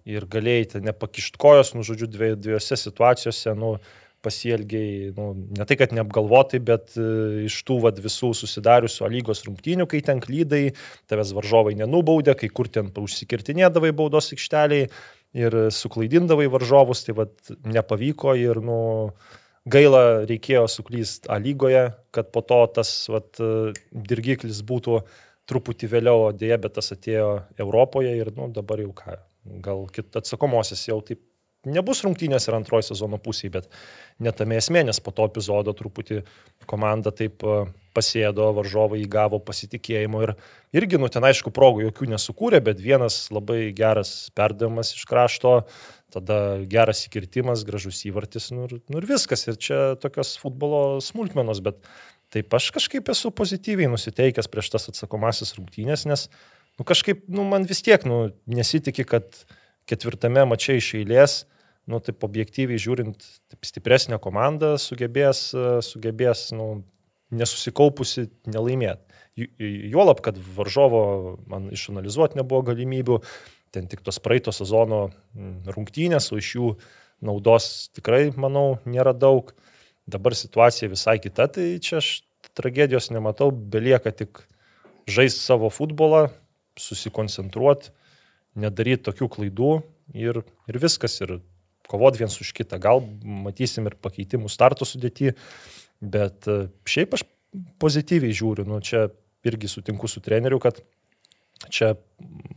ir 0.07 0.25
galėjai 0.27 0.79
nepakišt 0.83 1.35
kojos, 1.39 1.73
nu, 1.75 1.83
žodžiu, 1.83 2.07
dvie- 2.11 2.35
dviejose 2.39 2.75
situacijose, 2.79 3.53
nu, 3.59 3.77
pasielgiai, 4.23 5.11
nu, 5.17 5.31
ne 5.57 5.67
tai, 5.67 5.77
kad 5.79 5.93
neapgalvotai, 5.95 6.61
bet 6.63 6.95
e, 6.95 7.07
iš 7.49 7.59
tų 7.67 7.79
vat, 7.83 7.99
visų 8.03 8.31
susidariusių 8.37 9.09
lygos 9.11 9.43
rungtynių, 9.47 9.87
kai 9.91 10.01
ten 10.05 10.23
klydai, 10.23 10.63
tavęs 11.11 11.33
varžovai 11.35 11.75
nenubaudė, 11.79 12.37
kai 12.39 12.49
kur 12.49 12.71
ten 12.71 12.91
užsikirtinėdavai 13.03 13.91
baudos 13.95 14.31
aikšteliai 14.35 14.87
ir 15.37 15.57
suklaidindavai 15.73 16.47
varžovus, 16.53 17.03
tai 17.07 17.17
vat, 17.17 17.35
nepavyko 17.67 18.37
ir, 18.39 18.61
nu, 18.63 18.79
gaila 19.69 20.23
reikėjo 20.29 20.65
suklysti 20.71 21.29
A 21.31 21.39
lygoje, 21.39 21.85
kad 22.15 22.31
po 22.35 22.43
to 22.47 22.61
tas 22.75 22.95
vat, 23.11 23.31
e, 23.43 23.73
dirgiklis 23.91 24.63
būtų 24.63 25.03
truputį 25.51 25.91
vėliau, 25.91 26.31
dėja, 26.31 26.61
bet 26.63 26.77
tas 26.79 26.93
atėjo 26.95 27.29
Europoje 27.59 28.15
ir, 28.15 28.31
nu, 28.37 28.47
dabar 28.55 28.79
jau 28.79 28.95
ką, 28.95 29.19
gal 29.63 29.85
kit 29.91 30.15
atsakomosios 30.15 30.87
jau 30.87 31.01
taip 31.03 31.23
nebus 31.69 32.03
rungtynės 32.03 32.47
ir 32.47 32.57
antroji 32.57 32.89
sezono 32.89 33.19
pusėje, 33.21 33.53
bet 33.57 33.69
netame 34.23 34.57
esmė, 34.59 34.83
nes 34.87 34.99
po 35.03 35.13
to 35.15 35.27
epizodo 35.29 35.73
truputį 35.77 36.21
komanda 36.69 37.13
taip 37.15 37.43
e, 37.43 37.63
pasėdo, 37.95 38.49
varžovai 38.57 39.01
įgavo 39.03 39.39
pasitikėjimo 39.43 40.23
ir 40.25 40.35
irgi, 40.75 40.99
nu, 40.99 41.09
ten 41.13 41.23
aišku, 41.27 41.53
progų 41.55 41.87
jokių 41.87 42.09
nesukūrė, 42.13 42.61
bet 42.65 42.81
vienas 42.83 43.25
labai 43.33 43.71
geras 43.75 44.31
perdavimas 44.35 44.93
iš 44.97 45.05
krašto, 45.09 45.59
tada 46.13 46.39
geras 46.69 47.05
įkirtimas, 47.07 47.63
gražus 47.67 48.03
įvartis, 48.09 48.51
nu 48.53 48.67
ir, 48.67 48.79
nu 48.91 48.99
ir 48.99 49.07
viskas. 49.09 49.47
Ir 49.47 49.57
čia 49.57 49.79
tokios 50.01 50.35
futbolo 50.41 50.99
smulkmenos, 51.01 51.63
bet 51.65 51.79
taip 52.33 52.53
aš 52.53 52.69
kažkaip 52.75 53.09
esu 53.13 53.31
pozityviai 53.33 53.89
nusiteikęs 53.93 54.49
prieš 54.51 54.73
tas 54.75 54.89
atsakomasis 54.91 55.55
rungtynės, 55.57 56.05
nes, 56.09 56.27
nu 56.77 56.85
kažkaip, 56.85 57.25
nu 57.31 57.45
man 57.49 57.65
vis 57.69 57.81
tiek, 57.85 58.05
nu, 58.09 58.27
nesitikė, 58.49 59.07
kad 59.09 59.43
ketvirtame 59.89 60.45
mačiai 60.49 60.81
iš 60.81 60.93
eilės 61.01 61.41
nu, 61.89 61.99
taip 62.03 62.23
objektyviai 62.25 62.81
žiūrint, 62.81 63.25
taip 63.51 63.67
stipresnė 63.67 64.19
komanda 64.23 64.75
sugebės, 64.81 65.49
e, 65.55 65.79
sugebės 65.85 66.51
nu, 66.55 66.83
nesusikaupusi 67.33 68.27
nelaimėti. 68.53 69.21
Juolab, 69.89 70.21
kad 70.21 70.37
varžovo 70.37 71.03
man 71.49 71.71
išanalizuoti 71.73 72.37
nebuvo 72.37 72.61
galimybių, 72.67 73.17
ten 73.73 73.87
tik 73.89 74.03
tos 74.05 74.19
praeito 74.21 74.53
sezono 74.53 75.07
rungtynės, 75.73 76.29
o 76.29 76.37
iš 76.37 76.51
jų 76.59 76.67
naudos 77.25 77.89
tikrai, 77.97 78.27
manau, 78.37 78.77
nėra 78.85 79.15
daug. 79.17 79.49
Dabar 80.05 80.35
situacija 80.37 80.91
visai 80.91 81.17
kita, 81.23 81.47
tai 81.55 81.65
čia 81.81 81.97
aš 82.01 82.11
tragedijos 82.53 83.09
nematau, 83.09 83.49
belieka 83.49 84.11
tik 84.13 84.43
žaisti 85.09 85.41
savo 85.41 85.71
futbolą, 85.73 86.27
susikoncentruoti, 86.77 87.89
nedaryti 88.59 89.07
tokių 89.07 89.29
klaidų 89.37 89.71
ir, 90.13 90.43
ir 90.69 90.79
viskas, 90.83 91.15
ir 91.23 91.39
kovot 91.89 92.17
viens 92.19 92.35
už 92.41 92.53
kitą. 92.55 92.79
Gal 92.81 93.03
matysim 93.23 93.87
ir 93.89 93.97
pakeitimų 94.01 94.51
starto 94.51 94.87
sudėti, 94.87 95.33
bet 96.01 96.47
e, 96.49 96.67
šiaip 96.89 97.17
aš 97.17 97.25
pozityviai 97.81 98.35
žiūriu, 98.35 98.65
nu, 98.67 98.79
čia 98.83 99.07
irgi 99.47 99.69
sutinku 99.69 100.09
su 100.09 100.23
treneriu, 100.23 100.59
kad 100.63 100.79
čia 101.71 101.93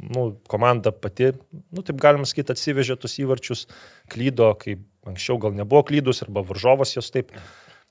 nu, 0.00 0.28
komanda 0.50 0.90
pati, 0.95 1.33
nu, 1.52 1.83
taip 1.83 1.99
galima 2.02 2.26
sakyti, 2.26 2.54
atsivežė 2.54 2.97
tus 2.99 3.18
įvarčius, 3.23 3.66
klydo, 4.12 4.50
kai 4.59 4.78
anksčiau 5.06 5.38
gal 5.42 5.54
nebuvo 5.54 5.85
klydus, 5.87 6.23
arba 6.25 6.42
varžovas 6.47 6.97
jos 6.97 7.12
taip 7.14 7.35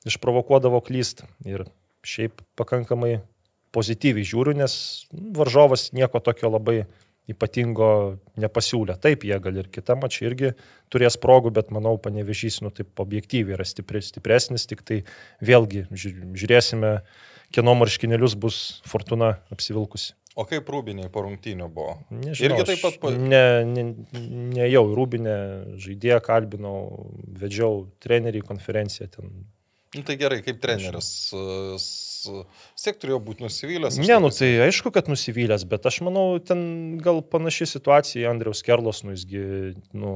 išprovokuodavo 0.07 0.81
klyst. 0.85 1.23
Ir 1.47 1.65
šiaip 2.05 2.43
pakankamai 2.59 3.19
pozityviai 3.75 4.27
žiūriu, 4.27 4.55
nes 4.57 4.75
varžovas 5.11 5.89
nieko 5.95 6.21
tokio 6.23 6.51
labai 6.53 6.83
ypatingo 7.31 7.89
nepasiūlė. 8.41 8.97
Taip, 9.01 9.25
jie 9.27 9.37
gal 9.41 9.61
ir 9.61 9.69
kitą 9.73 9.97
mačią 9.99 10.27
irgi 10.29 10.51
turės 10.93 11.17
progų, 11.21 11.53
bet 11.55 11.71
manau, 11.73 11.95
panevežys, 12.01 12.61
nu 12.65 12.73
taip 12.75 13.01
objektyviai 13.01 13.57
yra 13.57 13.65
stipri, 13.67 14.03
stipresnis, 14.05 14.67
tik 14.69 14.83
tai 14.85 15.01
vėlgi 15.45 15.87
žiūrėsime, 15.91 16.99
kieno 17.55 17.73
marškinėlius 17.79 18.37
bus 18.37 18.61
Fortuna 18.87 19.37
apsivilkusi. 19.53 20.13
O 20.35 20.43
kaip 20.43 20.67
rūbiniai 20.67 21.07
po 21.11 21.23
rungtynių 21.23 21.67
buvo? 21.71 21.93
Nežinau, 22.11 22.57
Irgi 22.59 22.63
taip 22.67 22.81
pat. 22.83 22.97
Pa... 22.99 23.11
Ne, 23.15 23.63
ne, 23.69 23.85
ne 24.51 24.65
jau 24.67 24.83
rūbinė 24.91 25.35
žaidėją 25.79 26.19
kalbinau, 26.25 26.79
vedžiau 27.39 27.85
trenerių 28.03 28.43
konferenciją 28.43 29.07
ten. 29.13 29.31
Nu, 29.95 30.03
tai 30.05 30.17
gerai, 30.19 30.41
kaip 30.45 30.59
treneris. 30.63 31.09
Siek 32.75 32.97
turėjo 32.99 33.19
būti 33.23 33.45
nusivylęs. 33.45 33.99
Ne, 34.01 34.17
nu 34.21 34.31
tai 34.33 34.49
aišku, 34.65 34.91
kad 34.95 35.09
nusivylęs, 35.11 35.65
bet 35.69 35.85
aš 35.87 36.01
manau, 36.05 36.39
ten 36.41 36.61
gal 37.03 37.21
panaši 37.21 37.69
situacija 37.75 38.31
Andriaus 38.33 38.63
Kerlos, 38.65 39.03
nu 39.05 39.13
jisgi, 39.13 39.75
nu, 39.95 40.13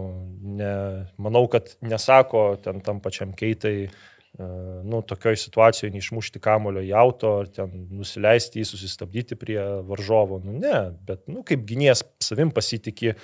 ne, 0.60 0.74
manau, 1.22 1.46
kad 1.54 1.76
nesako 1.86 2.52
ten 2.64 2.82
tam 2.86 3.04
pačiam 3.04 3.36
keitai, 3.38 3.92
E, 4.38 4.44
nu, 4.84 5.02
tokioj 5.02 5.36
situacijoje 5.42 5.92
neišmušti 5.96 6.40
kamulio 6.40 6.84
į 6.86 6.94
auto 6.96 7.32
ar 7.42 7.48
ten 7.52 7.88
nusileisti 7.98 8.62
jį, 8.62 8.68
susistabdyti 8.70 9.36
prie 9.40 9.58
varžovo. 9.90 10.38
Nu, 10.44 10.54
ne, 10.62 10.92
bet 11.08 11.26
nu, 11.32 11.42
kaip 11.48 11.66
gynėjas 11.68 12.06
savim 12.24 12.54
pasitikė, 12.56 13.16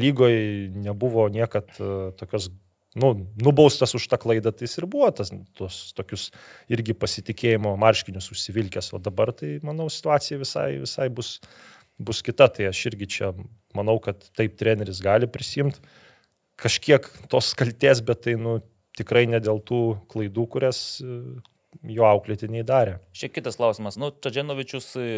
lygoje 0.00 0.72
nebuvo 0.74 1.28
niekad 1.30 1.68
uh, 1.78 2.08
tokios, 2.18 2.48
nu, 2.96 3.12
nubaustas 3.42 3.94
už 3.98 4.08
tą 4.08 4.18
klaidą, 4.20 4.52
tai 4.56 4.66
jis 4.66 4.78
ir 4.80 4.88
buvo 4.90 5.10
tas, 5.14 5.30
tos 5.58 5.80
tokius 5.96 6.30
irgi 6.72 6.96
pasitikėjimo 6.96 7.74
marškinius 7.80 8.30
užsivilkęs, 8.32 8.94
o 8.96 9.00
dabar 9.02 9.34
tai, 9.36 9.56
manau, 9.66 9.90
situacija 9.92 10.40
visai, 10.40 10.70
visai 10.82 11.10
bus, 11.12 11.36
bus 12.00 12.22
kita, 12.24 12.48
tai 12.52 12.70
aš 12.70 12.80
irgi 12.90 13.10
čia 13.18 13.32
manau, 13.76 13.98
kad 14.02 14.24
taip 14.38 14.56
treneris 14.56 15.02
gali 15.04 15.28
prisimti 15.28 15.84
kažkiek 16.56 17.04
tos 17.28 17.52
kalties, 17.58 18.00
bet 18.04 18.24
tai, 18.24 18.36
nu, 18.40 18.58
tikrai 18.96 19.26
ne 19.28 19.40
dėl 19.44 19.60
tų 19.64 19.80
klaidų, 20.12 20.46
kurias 20.52 20.80
e, 21.04 21.18
jo 21.92 22.06
auklėtiniai 22.08 22.64
darė. 22.66 22.96
Šiek 23.16 23.34
kitas 23.36 23.58
klausimas. 23.60 23.98
Nu, 24.00 24.08
Čadženovičius 24.24 24.94
e, 24.96 25.10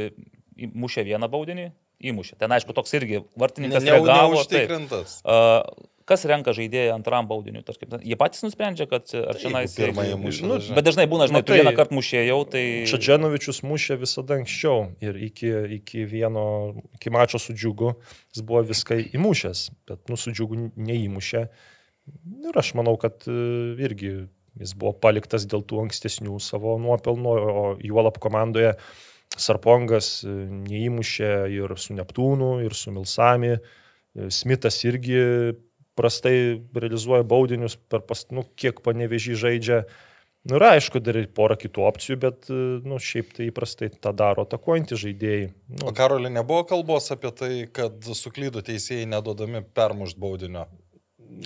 mušė 0.59 1.07
vieną 1.07 1.31
baudinį, 1.31 1.69
įmušė. 2.11 2.39
Ten, 2.43 2.55
aišku, 2.57 2.75
toks 2.75 2.97
irgi 2.99 3.23
vartininkas 3.39 3.87
ne, 3.87 3.95
reagavo. 3.95 4.43
Taip. 4.51 4.75
Uh, 5.23 5.63
kas 6.09 6.25
renka 6.29 6.55
žaidėją 6.57 6.97
antram 6.97 7.29
baudiniu? 7.31 7.63
Tarkim, 7.67 7.99
jie 8.01 8.17
patys 8.19 8.45
nusprendžia, 8.47 8.89
kad 8.91 9.07
ar 9.21 9.39
čia 9.39 9.53
nais... 9.55 9.77
Pirmąjį 9.79 10.17
mušė. 10.23 10.47
Nu, 10.49 10.59
bet 10.77 10.89
dažnai 10.89 11.07
būna, 11.11 11.29
žinai, 11.31 11.45
tu 11.47 11.57
vieną 11.57 11.75
kartą 11.77 11.97
mušėjau, 11.99 12.39
tai... 12.55 12.65
Čadženovičius 12.91 13.63
mušė 13.67 13.99
visada 14.01 14.39
anksčiau 14.41 14.89
ir 15.05 15.19
iki, 15.29 15.53
iki 15.79 16.07
vieno, 16.09 16.47
iki 16.99 17.13
mačo 17.15 17.41
su 17.43 17.57
džiugu 17.57 17.95
jis 18.35 18.45
buvo 18.45 18.63
viską 18.69 18.99
įmušęs, 19.17 19.65
bet 19.89 20.09
nu 20.11 20.19
su 20.21 20.33
džiugu 20.35 20.71
neįmušė. 20.77 21.45
Ir 22.49 22.59
aš 22.59 22.73
manau, 22.79 22.97
kad 23.01 23.27
e, 23.29 23.37
irgi 23.85 24.13
jis 24.59 24.75
buvo 24.79 24.95
paliktas 24.97 25.47
dėl 25.49 25.63
tų 25.67 25.85
ankstesnių 25.87 26.39
savo 26.43 26.77
nuopelnų, 26.83 27.35
o 27.35 27.65
juolap 27.85 28.19
komandoje 28.23 28.75
Sarpongas 29.37 30.23
e, 30.25 30.33
neįmušė 30.69 31.33
ir 31.55 31.77
su 31.81 31.97
Neptūnu, 31.99 32.59
ir 32.65 32.77
su 32.77 32.95
Milsami. 32.95 33.57
E, 33.59 34.31
Smithas 34.35 34.81
irgi 34.89 35.21
prastai 35.99 36.37
realizuoja 36.75 37.27
baudinius 37.27 37.77
per 37.91 38.05
pas, 38.07 38.25
nu, 38.35 38.47
kiek 38.59 38.81
panevežį 38.85 39.39
žaidžia. 39.43 39.83
Nu, 40.49 40.57
yra 40.57 40.73
aišku, 40.77 41.03
dar 41.05 41.19
ir 41.19 41.27
pora 41.35 41.59
kitų 41.59 41.83
opcijų, 41.85 42.17
bet, 42.23 42.51
nu, 42.87 43.01
šiaip 43.03 43.35
tai 43.37 43.49
įprastai 43.51 43.91
tą 43.93 44.15
daro 44.17 44.47
atakuojantys 44.47 45.03
žaidėjai. 45.03 45.49
Nu. 45.75 45.89
O 45.91 45.95
Karolė 45.97 46.31
nebuvo 46.33 46.63
kalbos 46.71 47.11
apie 47.13 47.33
tai, 47.37 47.51
kad 47.75 48.07
suklydo 48.17 48.63
teisėjai 48.65 49.09
nedodami 49.11 49.65
permušt 49.77 50.21
baudinio. 50.23 50.69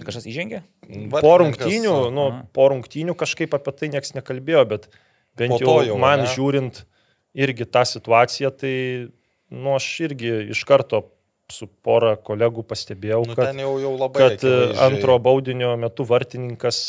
Kažkas 0.06 0.28
įžengė? 0.30 0.60
Po 1.16 1.32
rungtynių, 1.40 1.96
nu, 2.14 2.26
po 2.54 2.68
rungtynių 2.70 3.16
kažkaip 3.18 3.56
apie 3.56 3.74
tai 3.74 3.90
niekas 3.96 4.14
nekalbėjo, 4.14 4.62
bet 4.70 4.86
bent 5.40 5.58
jau, 5.58 5.80
jau 5.88 5.98
man 6.00 6.22
ne? 6.22 6.28
žiūrint 6.30 6.84
irgi 7.34 7.66
tą 7.66 7.82
situaciją, 7.88 8.52
tai 8.54 8.74
nu, 9.50 9.74
aš 9.74 9.88
irgi 10.06 10.32
iš 10.54 10.62
karto 10.68 11.06
su 11.52 11.68
pora 11.84 12.14
kolegų 12.16 12.64
pastebėjau, 12.68 13.22
nu, 13.28 13.36
kad, 13.38 13.52
jau, 13.60 13.74
jau 13.82 13.92
kad 14.16 14.38
akivaizdžiai. 14.38 14.78
antro 14.88 15.18
baudinio 15.22 15.74
metu 15.80 16.06
vartininkas 16.08 16.80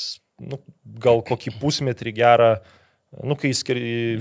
nu, 0.41 0.59
gal 1.03 1.21
kokį 1.27 1.57
pusmetrį 1.61 2.15
gerą 2.17 2.53
Nu, 3.21 3.35
kai 3.37 3.51
jis 3.51 3.61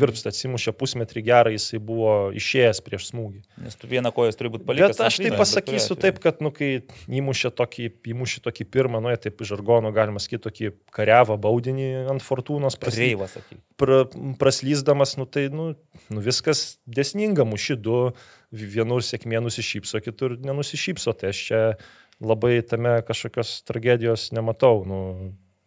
virpsta 0.01 0.29
atsimušė 0.33 0.75
pusmetrį 0.77 1.23
gerą, 1.25 1.53
jisai 1.55 1.79
buvo 1.81 2.29
išėjęs 2.37 2.83
prieš 2.85 3.07
smūgį. 3.09 3.41
Nes 3.65 3.79
tu 3.79 3.89
vieną 3.89 4.13
koją 4.13 4.35
turi 4.37 4.51
būti 4.53 4.67
palikęs. 4.69 4.99
Bet 4.99 5.07
aš 5.07 5.19
tai 5.23 5.31
pasakysiu 5.39 5.97
taip, 6.01 6.19
kad, 6.23 6.43
nu, 6.45 6.53
kai 6.53 6.83
įmušė 7.09 7.53
tokį, 7.57 7.89
įmušė 8.13 8.43
tokį 8.45 8.67
pirmą, 8.75 9.01
nu, 9.05 9.15
taip 9.23 9.41
iš 9.41 9.55
žargono 9.55 9.95
galima 9.97 10.21
sakyti, 10.21 10.43
tokį 10.45 10.73
kariavą 10.93 11.39
baudinį 11.41 11.89
ant 12.13 12.25
fortūnos 12.25 12.77
praslyvą, 12.81 13.31
pra, 13.81 14.03
praslysdamas, 14.43 15.17
nu, 15.21 15.25
tai, 15.25 15.47
nu, 15.53 15.73
nu, 16.13 16.25
viskas 16.29 16.77
desninga, 16.85 17.49
muši 17.49 17.79
du, 17.81 18.03
vienur 18.53 19.05
sėkmė 19.05 19.41
nusišypso, 19.43 20.03
kitur 20.05 20.37
nenusišypso, 20.41 21.15
tai 21.17 21.33
aš 21.33 21.45
čia 21.49 21.63
labai 22.23 22.61
tame 22.67 23.01
kažkokios 23.07 23.63
tragedijos 23.67 24.31
nematau. 24.37 24.85
Nu, 24.87 24.99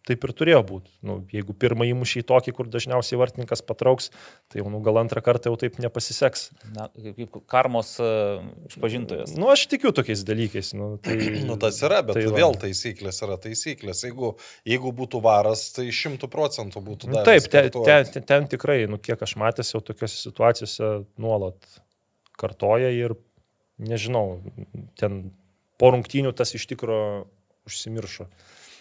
taip 0.06 0.22
ir 0.22 0.32
turėjo 0.38 0.60
būti. 0.66 0.92
Nu, 1.06 1.16
jeigu 1.34 1.54
pirmą 1.58 1.86
įmušį 1.90 2.22
į 2.22 2.26
tokį, 2.28 2.52
kur 2.56 2.68
dažniausiai 2.70 3.18
vartininkas 3.18 3.62
patrauks, 3.66 4.12
tai 4.52 4.60
jau 4.60 4.70
nu, 4.70 4.78
gal 4.84 5.00
antrą 5.00 5.22
kartą 5.24 5.50
jau 5.50 5.58
taip 5.60 5.80
nepasiseks. 5.82 6.44
Na, 6.76 6.86
kaip 6.94 7.40
karmos 7.50 7.96
uh, 8.02 8.44
išpažintojas. 8.70 9.34
Nu, 9.38 9.50
aš 9.52 9.66
tikiu 9.72 9.90
tokiais 9.96 10.22
dalykais. 10.28 10.72
Nu, 10.78 10.92
tai, 11.02 11.16
nu, 11.48 11.58
tas 11.62 11.80
yra, 11.86 12.02
bet 12.06 12.20
tai 12.20 12.26
vėl 12.30 12.54
taisyklės 12.62 13.18
yra 13.26 13.38
taisyklės. 13.42 14.04
Jeigu, 14.06 14.36
jeigu 14.68 14.94
būtų 15.00 15.22
varas, 15.26 15.68
tai 15.76 15.88
šimtų 15.90 16.30
procentų 16.32 16.84
būtų 16.86 17.10
dar. 17.10 17.24
Nu, 17.24 17.26
taip, 17.26 17.50
ten, 17.50 17.72
ten, 17.74 18.12
ten, 18.14 18.28
ten 18.30 18.48
tikrai, 18.54 18.84
nu, 18.90 19.02
kiek 19.02 19.26
aš 19.26 19.34
matęs 19.42 19.74
jau 19.74 19.82
tokiuose 19.84 20.22
situacijose 20.22 20.94
nuolat 21.18 21.58
kartoja 22.40 22.92
ir 22.94 23.16
nežinau, 23.76 24.40
ten 24.96 25.32
po 25.80 25.92
rungtynių 25.92 26.32
tas 26.36 26.54
iš 26.56 26.64
tikrųjų 26.70 27.26
užsimiršo 27.66 28.28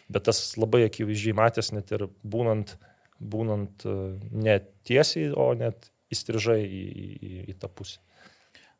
bet 0.10 0.28
tas 0.30 0.54
labai 0.60 0.86
akivaizdžiai 0.86 1.36
matęs 1.38 1.72
net 1.76 1.92
ir 1.96 2.08
būnant, 2.24 2.76
būnant 3.20 3.86
e, 3.88 3.96
ne 4.32 4.60
tiesiai, 4.88 5.32
o 5.34 5.52
net 5.58 5.90
įstrižai 6.14 6.62
į, 6.64 6.84
į, 6.86 7.32
į 7.54 7.58
tą 7.62 7.72
pusę. 7.72 8.02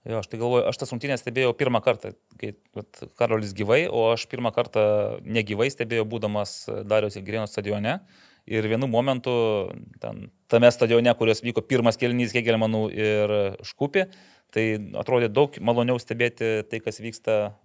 Jo, 0.06 0.20
aš 0.22 0.30
tai 0.30 0.38
galvoju, 0.38 0.68
aš 0.70 0.78
tas 0.78 0.92
rungtynės 0.94 1.24
stebėjau 1.24 1.56
pirmą 1.58 1.82
kartą, 1.82 2.12
kai 2.38 2.52
vat, 2.78 3.02
Karolis 3.18 3.56
gyvai, 3.58 3.88
o 3.90 4.12
aš 4.12 4.28
pirmą 4.30 4.52
kartą 4.54 4.84
negyvai 5.26 5.72
stebėjau, 5.74 6.06
būdamas 6.12 6.60
Dariaus 6.86 7.18
ir 7.18 7.26
Grėnos 7.26 7.56
stadione. 7.56 7.98
Ir 8.46 8.68
vienu 8.70 8.86
momentu, 8.86 9.32
ten, 9.98 10.28
tame 10.54 10.70
stadione, 10.70 11.10
kurios 11.18 11.42
vyko 11.42 11.64
pirmas 11.66 11.98
kelnys 11.98 12.36
Kegelmanų 12.36 12.84
ir 12.94 13.34
Škupi, 13.66 14.06
tai 14.54 14.66
atrodė 15.02 15.32
daug 15.34 15.56
maloniau 15.64 16.00
stebėti 16.02 16.66
tai, 16.70 16.82
kas 16.84 17.02
vyksta 17.04 17.56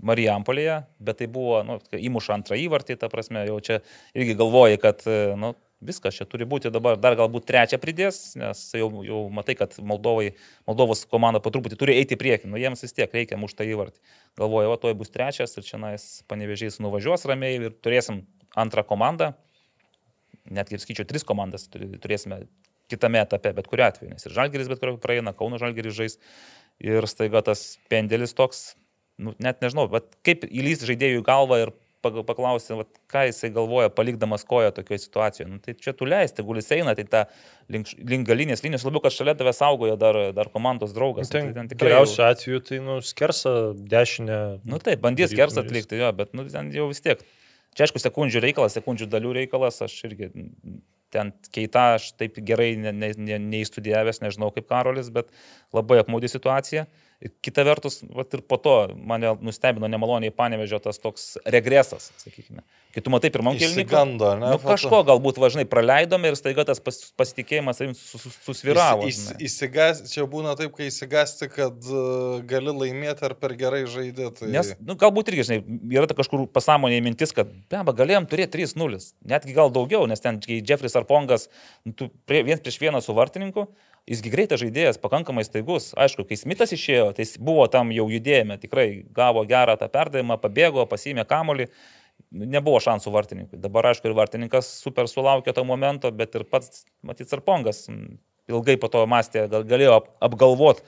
Marijampolėje, 0.00 0.82
bet 1.00 1.20
tai 1.20 1.28
buvo, 1.28 1.60
nu, 1.66 1.76
įmuša 1.92 2.38
antrą 2.38 2.56
įvartį, 2.56 2.96
ta 3.00 3.10
prasme, 3.12 3.42
jau 3.48 3.58
čia 3.64 3.82
irgi 4.16 4.36
galvoji, 4.38 4.80
kad, 4.80 5.04
nu, 5.36 5.52
Viskas 5.80 6.12
čia 6.12 6.26
turi 6.28 6.44
būti 6.44 6.68
dabar, 6.68 6.98
dar 7.00 7.14
galbūt 7.16 7.46
trečią 7.48 7.78
pridės, 7.80 8.34
nes 8.36 8.58
jau, 8.76 8.90
jau 9.00 9.20
matai, 9.32 9.54
kad 9.56 9.78
Moldovai, 9.80 10.34
Moldovos 10.68 11.06
komanda 11.08 11.40
po 11.40 11.48
truputį 11.54 11.78
turi 11.80 11.94
eiti 11.96 12.18
į 12.18 12.20
priekį, 12.20 12.50
nu 12.52 12.60
jiems 12.60 12.84
vis 12.84 12.92
tiek 12.92 13.14
reikia 13.16 13.38
muštą 13.40 13.64
įvartį. 13.64 13.96
Galvoju, 14.36 14.74
o 14.74 14.76
toj 14.82 14.98
bus 15.00 15.12
trečias 15.14 15.56
ir 15.56 15.64
čia 15.64 15.80
nais 15.80 16.04
panevežys 16.28 16.76
nuvažiuos 16.84 17.24
ramiai 17.30 17.56
ir 17.56 17.72
turėsim 17.80 18.26
antrą 18.60 18.84
komandą, 18.84 19.30
netgi 20.52 20.82
skaičiu 20.84 21.08
tris 21.08 21.24
komandas 21.24 21.64
turėsime 21.72 22.42
kitame 22.90 23.22
etape, 23.22 23.52
bet 23.56 23.68
kuriu 23.70 23.86
atveju, 23.88 24.10
nes 24.14 24.26
ir 24.26 24.34
Žalgeris 24.36 24.68
bet 24.72 24.82
kuriuo 24.82 24.98
praeina, 25.02 25.32
Kauno 25.36 25.58
Žalgeris 25.62 25.96
žais 25.96 26.18
ir 26.80 27.06
staiga 27.10 27.42
tas 27.46 27.78
pendelis 27.92 28.34
toks, 28.36 28.74
nu, 29.20 29.34
net 29.42 29.62
nežinau, 29.64 29.86
bet 29.92 30.10
kaip 30.26 30.46
įlys 30.48 30.82
žaidėjų 30.88 31.22
į 31.22 31.26
galvą 31.26 31.58
ir 31.66 31.72
paklausti, 32.00 32.72
vat, 32.78 32.88
ką 33.12 33.26
jisai 33.28 33.50
galvoja, 33.52 33.90
palikdamas 33.92 34.40
koją 34.48 34.70
tokioje 34.72 35.02
situacijoje. 35.02 35.48
Nu, 35.50 35.58
tai 35.60 35.74
čia 35.76 35.92
tu 35.92 36.06
leisti, 36.08 36.40
gulis 36.48 36.70
eina, 36.72 36.94
tai 36.96 37.04
ta 37.04 37.26
link, 37.68 37.90
link 38.08 38.24
galinės 38.24 38.62
linijos, 38.64 38.86
labiau, 38.88 39.02
kad 39.04 39.12
šalia 39.12 39.34
tave 39.36 39.52
saugoja 39.52 39.98
dar, 40.00 40.16
dar 40.32 40.48
komandos 40.48 40.94
draugas. 40.96 41.28
Nu, 41.28 41.34
Ten, 41.34 41.50
tai 41.50 41.58
ten 41.58 41.68
tikrai 41.74 41.90
jau- 41.92 41.98
geriausiu 41.98 42.24
atveju 42.24 42.62
tai 42.70 42.78
nu, 42.86 42.96
skersa 43.04 43.52
dešinę. 43.76 44.38
Nu 44.64 44.80
taip, 44.80 45.02
bandys 45.04 45.28
darytum 45.28 45.42
kersą 45.42 45.60
ir 45.60 45.68
atlikti, 45.68 46.00
jo, 46.00 46.08
bet 46.22 46.32
nu, 46.32 46.46
ten 46.48 46.72
jau 46.72 46.88
vis 46.88 47.04
tiek. 47.04 47.20
Čia 47.76 47.84
aišku, 47.84 48.00
sekundžių 48.00 48.40
reikalas, 48.48 48.78
sekundžių 48.80 49.10
dalių 49.12 49.36
reikalas, 49.42 49.82
aš 49.84 49.98
irgi 50.08 50.32
ten 51.14 51.32
keita, 51.54 51.94
aš 51.98 52.12
taip 52.20 52.38
gerai 52.46 52.72
ne, 52.80 52.92
ne, 52.94 53.12
ne, 53.18 53.38
neįstudijavęs, 53.50 54.22
nežinau 54.24 54.50
kaip 54.54 54.68
Karolis, 54.70 55.10
bet 55.14 55.32
labai 55.76 56.00
apmaudi 56.02 56.30
situacija. 56.30 56.86
Kita 57.20 57.60
vertus, 57.68 57.98
vat 58.16 58.32
ir 58.32 58.40
po 58.48 58.56
to 58.56 58.74
mane 58.96 59.34
nustebino 59.44 59.84
nemaloniai 59.92 60.32
panevežė 60.32 60.78
tas 60.80 60.96
toks 61.02 61.34
regresas, 61.44 62.06
sakykime. 62.16 62.62
Kai 62.94 63.02
tu 63.04 63.12
matai 63.12 63.28
pirmam 63.30 63.58
kelniui, 63.60 63.84
Įsigando, 63.84 64.30
ne? 64.40 64.54
nu, 64.54 64.60
kažko 64.62 65.02
galbūt 65.06 65.36
važnai 65.38 65.66
praleidome 65.68 66.30
ir 66.32 66.38
staiga 66.40 66.64
tas 66.66 66.80
pas, 66.80 66.96
pasitikėjimas 67.20 67.76
savim 67.78 67.92
sus- 67.94 68.24
sus- 68.24 68.38
susviravo. 68.46 69.04
Įs, 69.06 69.20
žinai. 69.28 69.36
įsigas, 69.46 70.00
čia 70.10 70.24
būna 70.32 70.56
taip, 70.58 70.72
kai 70.78 70.88
įsigasti, 70.88 71.50
kad 71.52 71.76
uh, 71.92 72.40
gali 72.50 72.72
laimėti 72.72 73.28
ar 73.28 73.36
per 73.38 73.52
gerai 73.60 73.82
žaidė. 73.84 74.32
Tai... 74.40 74.48
Nes, 74.56 74.72
nu, 74.80 74.96
galbūt 75.04 75.28
irgi, 75.34 75.46
žinai, 75.50 75.60
yra 76.00 76.08
ta 76.08 76.16
kažkur 76.18 76.48
pasąmonėje 76.56 77.04
mintis, 77.04 77.36
kad, 77.36 77.52
beba, 77.70 77.94
galėjom 78.00 78.30
turėti 78.32 78.64
3-0, 78.64 79.04
netgi 79.36 79.60
gal 79.60 79.68
daugiau, 79.76 80.08
nes 80.08 80.24
ten, 80.24 80.40
kai 80.40 80.62
Jeffrey 80.64 80.90
Arpongas, 80.96 81.50
nu, 81.84 82.10
prie, 82.24 82.42
viens 82.48 82.64
prieš 82.64 82.80
vieną 82.80 83.04
su 83.04 83.14
vartininku, 83.14 83.68
jisgi 84.10 84.32
greitas 84.32 84.60
žaidėjas, 84.62 84.98
pakankamai 85.02 85.44
staigus. 85.46 85.90
Aišku, 85.98 86.26
kai 86.28 86.38
Smithas 86.38 86.74
išėjo, 86.74 87.10
tai 87.16 87.26
jis 87.26 87.36
buvo 87.42 87.66
tam 87.70 87.92
jau 87.94 88.08
judėjime, 88.10 88.58
tikrai 88.62 88.88
gavo 89.16 89.44
gerą 89.48 89.76
tą 89.80 89.90
perdavimą, 89.92 90.40
pabėgo, 90.42 90.86
pasimė 90.90 91.26
kamolį. 91.30 91.70
Nebuvo 92.30 92.78
šansų 92.84 93.10
vartininkui. 93.14 93.58
Dabar, 93.62 93.88
aišku, 93.90 94.10
ir 94.10 94.14
vartininkas 94.18 94.68
super 94.82 95.08
sulaukė 95.08 95.54
to 95.56 95.64
momento, 95.66 96.10
bet 96.14 96.36
ir 96.36 96.44
pats, 96.46 96.84
matyt, 97.06 97.32
Arpongas 97.32 97.86
mm, 97.88 98.18
ilgai 98.52 98.76
po 98.82 98.90
to 98.92 99.06
mąstė, 99.08 99.46
gal 99.50 99.64
galėjo 99.66 99.96
ap- 100.02 100.10
apgalvot 100.28 100.82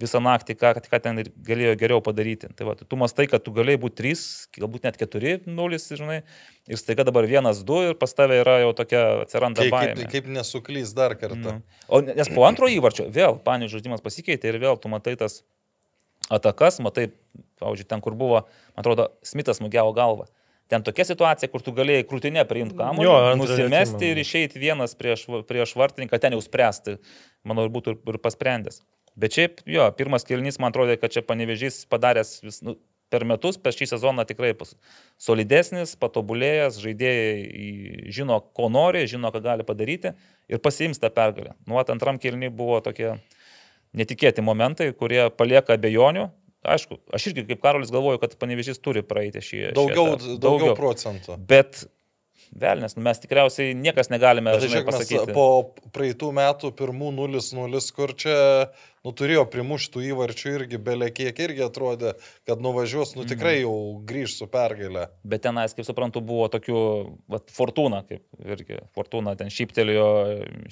visą 0.00 0.20
naktį, 0.22 0.56
ką, 0.58 0.72
ką 0.90 0.98
ten 1.02 1.20
galėjo 1.46 1.74
geriau 1.78 2.02
padaryti. 2.04 2.48
Tai 2.56 2.66
va, 2.66 2.74
tu 2.74 2.98
mastai, 2.98 3.26
kad 3.30 3.44
tu 3.44 3.52
galėjai 3.54 3.80
būti 3.84 4.00
3, 4.02 4.24
galbūt 4.58 4.88
net 4.88 4.98
4, 5.00 5.34
0, 5.46 5.80
žinai, 6.00 6.20
ir 6.66 6.80
staiga 6.80 7.06
dabar 7.06 7.28
1, 7.30 7.50
2 7.62 7.80
ir 7.92 7.98
pas 8.00 8.14
tave 8.16 8.40
yra 8.42 8.58
jau 8.64 8.72
tokia 8.76 9.02
atsiranda 9.22 9.62
Kaip, 9.62 9.74
baimė. 9.74 9.96
kaip, 10.02 10.12
kaip 10.16 10.30
nesuklys 10.34 10.94
dar 10.96 11.14
kartą. 11.20 11.58
Nu. 11.60 11.80
O 11.88 12.00
ne- 12.02 12.16
nes 12.18 12.30
po 12.34 12.46
antro 12.48 12.70
įvarčio 12.70 13.06
vėl 13.12 13.38
panių 13.44 13.70
žaidimas 13.70 14.02
pasikeitė 14.04 14.50
ir 14.50 14.58
vėl 14.62 14.80
tu 14.80 14.90
matai 14.90 15.14
tas 15.20 15.42
atakas, 16.32 16.80
matai, 16.82 17.10
pavyzdžiui, 17.60 17.88
ten, 17.88 18.00
kur 18.02 18.16
buvo, 18.18 18.46
man 18.74 18.82
atrodo, 18.82 19.10
Smithas 19.22 19.60
nugiavo 19.62 19.94
galvą. 19.94 20.26
Ten 20.72 20.80
tokia 20.82 21.04
situacija, 21.04 21.50
kur 21.52 21.60
tu 21.60 21.74
galėjai 21.76 22.06
krūtinę 22.08 22.42
priimti 22.48 22.74
kamuolį, 22.78 23.36
nusimesti 23.36 24.08
ir 24.14 24.20
išeiti 24.22 24.58
vienas 24.58 24.96
prieš, 24.96 25.26
prieš 25.44 25.74
vartininką, 25.76 26.16
ten 26.18 26.32
jau 26.32 26.40
spręsti, 26.40 26.96
manau, 27.44 27.66
ir 27.68 27.74
būtų 27.74 27.92
ir, 27.92 27.98
ir 28.14 28.18
pasprendęs. 28.24 28.80
Bet 29.20 29.36
šiaip, 29.36 29.62
jo, 29.70 29.86
pirmas 29.94 30.26
kelnys, 30.26 30.58
man 30.58 30.72
atrodo, 30.74 30.96
kad 30.98 31.12
čia 31.14 31.22
panevežys 31.22 31.84
padaręs 31.90 32.40
vis, 32.42 32.58
nu, 32.66 32.74
per 33.14 33.22
metus, 33.28 33.58
per 33.60 33.74
šį 33.76 33.86
sezoną 33.92 34.24
tikrai 34.26 34.54
pas- 34.58 34.74
solidesnis, 35.22 35.94
patobulėjęs, 36.00 36.80
žaidėjai 36.82 38.10
žino, 38.14 38.40
ko 38.56 38.70
nori, 38.72 39.04
žino, 39.10 39.30
ką 39.34 39.42
gali 39.44 39.66
padaryti 39.66 40.14
ir 40.50 40.62
pasiims 40.64 40.98
tą 41.02 41.12
pergalę. 41.14 41.54
Nu, 41.68 41.78
vat 41.78 41.92
antram 41.94 42.18
kelniui 42.18 42.50
buvo 42.50 42.80
tokie 42.82 43.14
netikėti 43.94 44.42
momentai, 44.42 44.90
kurie 44.98 45.28
palieka 45.30 45.78
abejonių. 45.78 46.28
Aišku, 46.64 46.96
aš 47.12 47.28
irgi 47.28 47.44
kaip 47.50 47.60
Karolis 47.60 47.92
galvoju, 47.92 48.18
kad 48.22 48.38
panevežys 48.40 48.80
turi 48.80 49.02
praeiti 49.04 49.42
šį. 49.44 49.58
šį 49.68 49.74
Daugiau, 49.76 50.14
daugiau 50.40 50.72
procentų. 50.78 51.36
Bet, 51.50 51.84
velnės, 52.56 52.96
nu, 52.96 53.04
mes 53.04 53.20
tikriausiai 53.20 53.74
niekas 53.76 54.08
negalime 54.08 54.54
žinai, 54.62 54.80
pasakyti. 54.88 55.34
po 55.36 55.74
praeitų 55.92 56.32
metų 56.32 56.72
pirmų 56.78 57.12
0-0, 57.20 57.82
kur 57.94 58.14
čia, 58.16 58.38
nu, 59.04 59.12
turėjo 59.12 59.44
primuštų 59.52 60.02
įvarčių 60.10 60.52
irgi, 60.58 60.80
belė 60.80 61.10
kiek 61.14 61.38
irgi 61.44 61.64
atrodė, 61.66 62.14
kad 62.48 62.62
nuvažiuos, 62.64 63.14
nu, 63.18 63.26
tikrai 63.28 63.58
jau 63.60 63.74
grįž 64.08 64.38
su 64.38 64.48
pergalė. 64.50 65.06
Bet 65.28 65.44
tenais, 65.44 65.74
kaip 65.76 65.86
suprantu, 65.86 66.22
buvo 66.24 66.46
tokių, 66.52 66.80
vat, 67.30 67.52
fortūna, 67.52 68.00
kaip 68.08 68.24
irgi, 68.40 68.80
fortūna 68.96 69.36
ten 69.40 69.52
šyptelėjo 69.52 70.08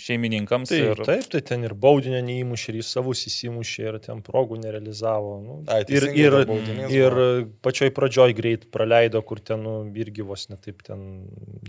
šeimininkams. 0.00 0.72
Tai, 0.72 0.80
ir, 0.94 1.02
taip, 1.08 1.28
tai 1.34 1.42
ten 1.52 1.66
ir 1.68 1.76
baudinio 1.76 2.22
neįmušė, 2.24 2.72
ir 2.72 2.80
į 2.80 2.86
savus 2.88 3.26
įsimušė, 3.28 3.84
ir 3.90 4.00
ten 4.06 4.24
progų 4.24 4.62
nerealizavo. 4.64 5.34
Nu, 5.42 5.58
Ai, 5.72 5.82
ir, 5.92 6.08
ir, 6.16 6.38
ir 6.92 7.18
pačioj 7.64 7.92
pradžioj 7.94 8.36
greit 8.38 8.66
praleido, 8.72 9.20
kur 9.26 9.42
ten 9.44 9.60
nu, 9.66 9.76
irgi 9.98 10.24
vos 10.26 10.48
netaip 10.48 10.80
ten 10.86 11.04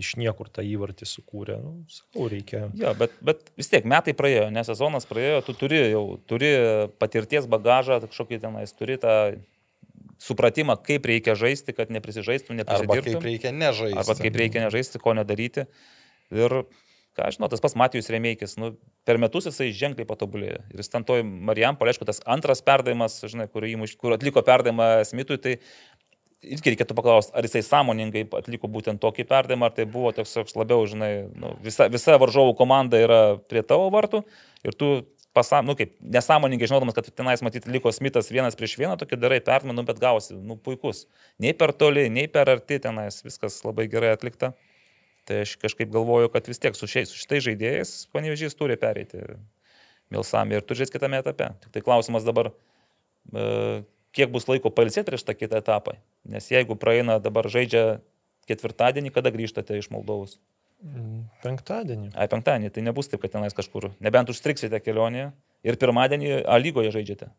iš 0.00 0.14
niekur 0.20 0.48
tą 0.48 0.64
įvartį 0.64 1.06
sukūrė. 1.12 1.60
Nu, 1.60 1.84
sakau, 1.92 2.30
reikia. 2.32 2.64
Jo, 2.78 2.94
bet, 2.98 3.12
bet 3.24 3.52
vis 3.60 3.68
tiek 3.70 3.84
metai 3.88 4.16
praėjo, 4.16 4.48
ne 4.54 4.64
sezonas 4.66 5.06
praėjo, 5.10 5.44
tu 5.44 5.54
turi 5.60 5.84
jau 5.92 6.04
turi 6.30 6.53
patirties 7.00 7.48
bagažą, 7.50 8.00
kažkokį 8.06 8.40
tenais, 8.42 8.72
turi 8.76 8.96
tą 9.00 9.16
supratimą, 10.22 10.76
kaip 10.84 11.06
reikia 11.08 11.34
žaisti, 11.38 11.74
kad 11.76 11.92
neprisižaistum, 11.92 12.56
Arba 12.56 12.64
neprisidirbtum. 12.64 13.20
kaip 13.20 13.28
reikia 13.28 13.52
nežaisti. 13.52 14.00
Arba 14.00 14.16
kaip 14.18 14.40
reikia 14.40 14.64
nežaisti, 14.66 15.00
ko 15.02 15.14
nedaryti. 15.18 15.66
Ir, 16.34 16.64
ką 17.14 17.28
aš 17.28 17.38
žinau, 17.38 17.50
tas 17.52 17.62
pas 17.62 17.76
Matijus 17.78 18.08
Remeikis, 18.10 18.56
nu, 18.60 18.72
per 19.06 19.20
metus 19.22 19.48
jisai 19.50 19.70
ženkliai 19.76 20.08
patobulėjo. 20.08 20.62
Ir 20.72 20.82
jis 20.82 20.90
ten 20.92 21.04
toj 21.06 21.24
Marijam, 21.26 21.76
paaišku, 21.80 22.06
tas 22.08 22.22
antras 22.24 22.64
perdavimas, 22.64 23.20
žinai, 23.28 23.48
kur, 23.50 23.66
įmuš, 23.68 23.98
kur 24.00 24.16
atliko 24.16 24.42
perdavimą 24.46 25.04
Smitui, 25.06 25.38
tai 25.42 25.58
irgi 26.44 26.74
reikėtų 26.74 26.96
paklausti, 26.96 27.32
ar 27.36 27.46
jisai 27.46 27.62
sąmoningai 27.64 28.24
atliko 28.38 28.68
būtent 28.70 29.00
tokį 29.02 29.26
perdavimą, 29.30 29.70
ar 29.70 29.76
tai 29.76 29.86
buvo 29.88 30.12
toks, 30.16 30.34
toks 30.36 30.56
labiau, 30.58 30.84
žinai, 30.88 31.12
nu, 31.40 31.54
visa, 31.64 31.88
visa 31.92 32.18
varžovų 32.20 32.56
komanda 32.58 33.00
yra 33.00 33.20
prie 33.48 33.64
tavo 33.66 33.88
vartų 33.94 34.24
ir 34.64 34.76
tu 34.78 34.90
pasam, 35.34 35.66
nu, 35.66 35.74
kaip 35.78 35.94
nesąmoningai 36.00 36.68
žinodamas, 36.70 36.94
kad 36.96 37.08
tenais 37.18 37.42
matyti 37.44 37.72
liko 37.74 37.92
Smithas 37.92 38.30
vienas 38.32 38.56
prieš 38.58 38.76
vieną, 38.78 38.94
tokį 39.00 39.18
darai 39.20 39.40
perdavimą, 39.42 39.74
nu, 39.76 39.84
bet 39.86 39.98
gausi, 40.02 40.36
nu, 40.38 40.56
puikus. 40.56 41.04
Nei 41.42 41.54
per 41.58 41.74
toli, 41.74 42.06
nei 42.12 42.28
per 42.30 42.52
arti 42.52 42.78
tenais, 42.82 43.18
viskas 43.26 43.58
labai 43.66 43.88
gerai 43.90 44.14
atlikta. 44.14 44.52
Tai 45.24 45.40
aš 45.42 45.56
kažkaip 45.60 45.90
galvoju, 45.92 46.30
kad 46.32 46.48
vis 46.50 46.60
tiek 46.60 46.76
su, 46.76 46.86
šiais, 46.90 47.10
su 47.10 47.18
šitais 47.22 47.46
žaidėjais 47.46 47.92
panevežys 48.12 48.56
turi 48.58 48.76
pereiti 48.80 49.22
Milsami 50.12 50.58
ir 50.58 50.64
turi 50.64 50.82
žaisti 50.82 50.98
kitame 50.98 51.18
etape. 51.22 51.48
Tik 51.64 51.72
tai 51.74 51.82
klausimas 51.84 52.26
dabar, 52.26 52.52
e, 53.32 53.44
kiek 54.14 54.32
bus 54.34 54.46
laiko 54.50 54.70
pailsėti 54.70 55.08
prieš 55.08 55.24
tą 55.24 55.34
kitą 55.36 55.62
etapą. 55.64 55.96
Nes 56.28 56.50
jeigu 56.52 56.76
praeina 56.76 57.16
dabar 57.24 57.48
žaidžia 57.48 58.02
ketvirtadienį, 58.50 59.14
kada 59.16 59.32
grįžtate 59.32 59.80
iš 59.80 59.88
Moldovos? 59.94 60.36
Penktadienį. 61.44 62.10
Ai, 62.16 62.26
penktadienį, 62.28 62.70
tai 62.74 62.82
nebus 62.84 63.08
taip, 63.08 63.22
kad 63.24 63.32
tenais 63.32 63.56
kažkur, 63.56 63.90
nebent 64.04 64.28
užstriksite 64.32 64.80
kelionėje 64.84 65.30
ir 65.64 65.78
pirmadienį 65.80 66.42
A 66.44 66.58
lygoje 66.60 66.92
žaidžiate. 66.94 67.30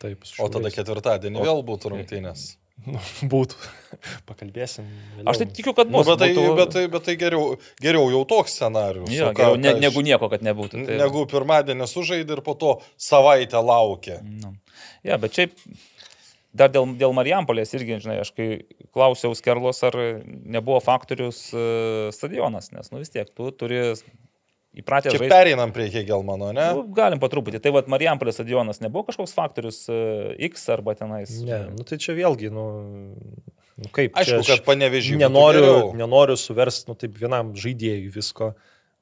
Taip, 0.00 0.22
su 0.24 0.40
O 0.42 0.48
tada 0.48 0.70
ketvirtadienį 0.72 1.40
O- 1.42 1.44
vėl 1.48 1.62
būtų 1.66 1.90
rungtynės. 1.96 2.52
Nu, 2.86 2.96
būtų. 3.34 3.58
Pakalbėsim. 4.24 4.86
vėliau. 5.18 5.26
Aš 5.28 5.42
tai 5.42 5.46
tikiu, 5.52 5.74
kad 5.76 5.90
Nu, 5.90 5.98
bus. 5.98 6.06
bet, 6.08 6.22
tai, 6.22 6.30
būtų- 6.38 6.54
bet, 6.56 6.70
tai, 6.72 6.84
bet 6.94 7.04
tai 7.10 7.14
geriau, 7.20 7.58
geriau 7.82 8.06
jau 8.14 8.22
toks 8.30 8.54
scenarius. 8.56 9.10
Ką- 9.10 9.34
geriau, 9.36 9.58
ne, 9.60 9.74
iš- 9.74 9.82
negu 9.84 10.00
nieko, 10.06 10.30
kad 10.32 10.40
nebūtų. 10.46 10.86
Tai, 10.88 10.96
Negu 11.02 11.26
pirmadienį 11.28 11.90
sužaidė 11.90 12.38
ir 12.38 12.40
po 12.46 12.54
to 12.56 12.78
savaitę 12.96 13.60
laukia. 13.60 14.22
Nu. 14.24 14.54
Ja, 15.04 15.18
bet 15.20 15.36
šiaip 15.36 15.52
dar 16.56 16.72
dėl, 16.72 16.88
dėl 16.98 17.14
Marijampolės 17.16 17.74
irgi, 17.76 18.00
žinai, 18.04 18.20
aš 18.24 18.32
kai 18.36 18.48
klausiau 18.94 19.36
Skerlos, 19.38 19.82
ar 19.86 19.96
nebuvo 20.24 20.80
faktorius 20.84 21.48
e, 21.54 22.10
stadionas, 22.14 22.70
nes, 22.74 22.90
nu 22.92 23.02
vis 23.02 23.12
tiek, 23.12 23.30
tu 23.36 23.50
turi 23.54 23.80
įpratę 24.76 25.10
Čia 25.10 25.18
žaisti. 25.18 25.30
pereinam 25.32 25.74
prie 25.74 25.88
Hegelmano, 25.90 26.50
ne? 26.54 26.66
Nu, 26.76 26.84
galim 26.94 27.22
po 27.22 27.30
truputį. 27.30 27.62
Tai 27.62 27.74
vad 27.78 27.90
Marijampolės 27.90 28.38
stadionas 28.38 28.82
nebuvo 28.82 29.08
kažkoks 29.08 29.34
faktorius 29.36 29.82
e, 29.90 30.00
X 30.50 30.68
arba 30.74 30.94
tenais. 30.98 31.32
Ne, 31.46 31.64
nu 31.74 31.86
tai 31.86 31.98
čia 32.02 32.14
vėlgi, 32.18 32.52
nu, 32.54 32.66
nu 33.78 33.94
kaip. 33.94 34.14
Aišku, 34.18 34.42
čia 34.46 34.58
kad 34.58 34.66
panevežį. 34.68 35.18
nenoriu, 35.22 35.72
nenoriu 35.98 36.38
suversti, 36.38 36.90
nu 36.90 36.98
taip 36.98 37.18
vienam 37.18 37.54
žaidėjui 37.58 38.12
visko, 38.14 38.52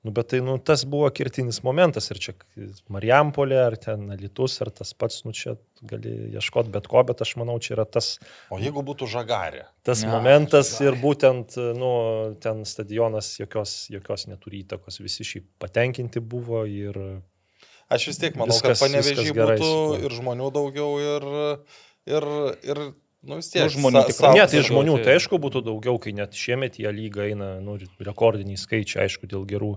Nu, 0.06 0.12
bet 0.14 0.28
tai, 0.30 0.38
nu, 0.46 0.54
tas 0.62 0.84
buvo 0.86 1.08
kirtinis 1.10 1.58
momentas 1.66 2.06
ir 2.12 2.20
čia 2.22 2.32
Marijampolė, 2.94 3.56
ar 3.66 3.74
ten 3.82 4.04
Litus, 4.20 4.60
ar 4.62 4.70
tas 4.70 4.92
pats, 4.94 5.24
nu, 5.26 5.32
čia 5.34 5.56
gali 5.90 6.12
ieškoti 6.38 6.70
bet 6.74 6.86
ko, 6.90 7.02
bet 7.08 7.20
aš 7.24 7.32
manau, 7.40 7.56
čia 7.58 7.74
yra 7.74 7.84
tas, 7.84 8.12
O 8.54 8.60
jeigu 8.62 8.84
būtų 8.86 9.08
žagarė? 9.10 9.64
tas 9.82 10.04
Ne, 10.06 10.12
momentas 10.14 10.70
ir 10.84 10.94
būtent, 11.02 11.56
nu, 11.78 11.90
ten 12.40 12.62
stadionas 12.64 13.32
jokios, 13.40 13.88
jokios 13.90 14.28
neturi 14.30 14.62
įtakos, 14.62 15.00
visi 15.02 15.26
šiaip 15.26 15.48
patenkinti 15.58 16.20
buvo 16.22 16.62
ir 16.66 16.98
Aš 17.90 18.06
vis 18.10 18.18
tiek 18.20 18.34
manau, 18.36 18.52
Viskas- 18.54 18.78
kad 18.78 18.90
gerai 19.34 19.58
būtų 19.58 19.66
tuo. 19.66 19.98
ir 20.04 20.10
žmonių 20.12 20.48
daugiau, 20.52 20.90
ir, 21.00 21.28
ir, 22.06 22.26
ir 22.68 22.80
nu 23.22 23.36
vis 23.40 23.50
tiek. 23.50 23.64
Nu, 23.64 23.70
žmonių 23.74 24.02
tikrai 24.10 24.34
Ne, 24.36 24.46
tai 24.46 24.60
žmonių, 24.66 24.98
tai- 25.04 25.14
aišku 25.18 25.38
būtų 25.42 25.62
daugiau, 25.66 25.98
kai 26.00 26.12
net 26.12 26.32
šiemet 26.38 26.78
į 26.78 26.90
lygą 26.94 27.26
eina 27.30 27.60
nu, 27.60 27.78
rekordiniai 28.00 28.56
skaičiai, 28.58 29.06
aišku, 29.06 29.26
dėl 29.26 29.46
gerų 29.46 29.72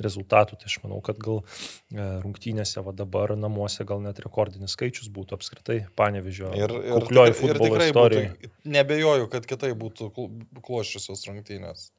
rezultatų. 0.00 0.58
Tai 0.58 0.66
aš 0.66 0.78
manau, 0.82 1.00
kad 1.02 1.18
gal 1.22 1.42
e, 1.42 1.98
rungtynėse 2.24 2.82
va 2.84 2.92
dabar 2.92 3.36
namuose 3.36 3.84
gal 3.86 4.00
net 4.00 4.18
rekordinis 4.18 4.74
skaičius 4.74 5.08
būtų 5.14 5.36
apskritai 5.38 5.86
panevežio 5.96 6.50
Ir, 6.54 6.70
ir, 6.70 6.94
ir 6.94 7.34
futbolo 7.38 7.68
tikrai 7.70 7.90
istorija. 7.90 8.30
būtų, 8.34 8.50
nebejoju, 8.64 9.28
kad 9.30 9.46
kitai 9.46 9.70
būtų 9.78 10.10
kl- 10.14 10.62
kloščiusios 10.62 11.26
rungtynės. 11.30 11.90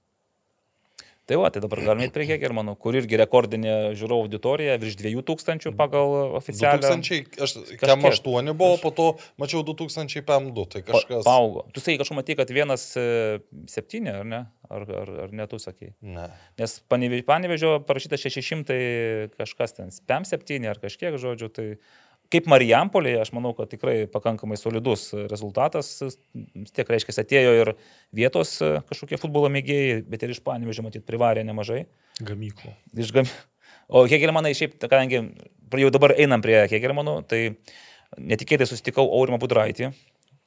Tai 1.25 1.39
va, 1.41 1.49
tai 1.49 1.57
dabar 1.63 1.79
galime 1.81 2.05
eiti 2.05 2.13
prie 2.13 2.27
Hegermanų, 2.29 2.75
kur 2.77 2.93
irgi 2.99 3.17
rekordinė 3.17 3.71
žiūrovų 3.97 4.27
auditorija, 4.27 4.75
virš 4.77 4.99
2000 5.01 5.71
pagal 5.73 6.35
oficialią. 6.38 6.83
2000, 6.83 7.39
aš 7.41 7.55
Kažkiek. 7.65 7.79
kem 7.81 8.05
8 8.05 8.53
buvo, 8.53 8.75
po 8.83 8.91
to 8.93 9.07
mačiau 9.41 9.63
2000 9.65 10.21
PM2, 10.27 10.67
tai 10.69 10.83
Pa- 10.85 10.91
kažkas. 10.93 11.25
Paaugo. 11.25 11.65
Tu 11.73 11.81
sakai, 11.81 11.97
kažkaip 12.03 12.19
matai, 12.19 12.38
kad 12.38 12.53
vienas 12.53 12.85
e, 12.93 13.07
septyni, 13.73 14.13
ar 14.13 14.21
ne? 14.29 14.43
Ar, 14.69 14.85
ar, 15.01 15.09
ar 15.25 15.33
ne 15.33 15.45
tu 15.49 15.57
sakai? 15.61 15.95
Ne. 16.05 16.27
Nes 16.61 16.77
Panevežio 16.89 17.79
parašyta 17.89 18.21
600 18.21 19.33
kažkas 19.38 19.73
ten, 19.77 19.89
spam 19.93 20.29
7 20.29 20.69
ar 20.69 20.77
kažkiek 20.81 21.17
žodžių. 21.21 21.49
Tai 21.57 21.67
kaip 22.33 22.47
Marijampolėje, 22.51 23.19
aš 23.23 23.31
manau, 23.35 23.53
kad 23.57 23.69
tikrai 23.71 23.95
pakankamai 24.11 24.57
solidus 24.59 25.09
rezultatas. 25.31 25.91
Tiek 26.75 26.89
reiškia, 26.91 27.17
atėjo 27.23 27.53
ir 27.59 27.73
vietos 28.15 28.57
kažkokie 28.89 29.19
futbolo 29.21 29.51
mėgėjai, 29.53 30.01
bet 30.09 30.25
ir 30.25 30.35
iš 30.35 30.41
Panevežio 30.45 30.85
matyt 30.85 31.05
privarė 31.07 31.45
nemažai. 31.47 31.85
Gamyklų. 32.25 32.73
Iš 32.97 33.13
gam... 33.15 33.29
O 33.85 34.07
Hegelmanai 34.09 34.55
šiaip, 34.57 34.79
kadangi 34.81 35.21
jau 35.77 35.93
dabar 35.93 36.15
einam 36.17 36.41
prie 36.41 36.57
Hegelmanų, 36.71 37.19
tai 37.29 37.41
netikėtai 38.17 38.65
susitikau 38.69 39.05
Aurimą 39.13 39.38
Budraitį. 39.41 39.91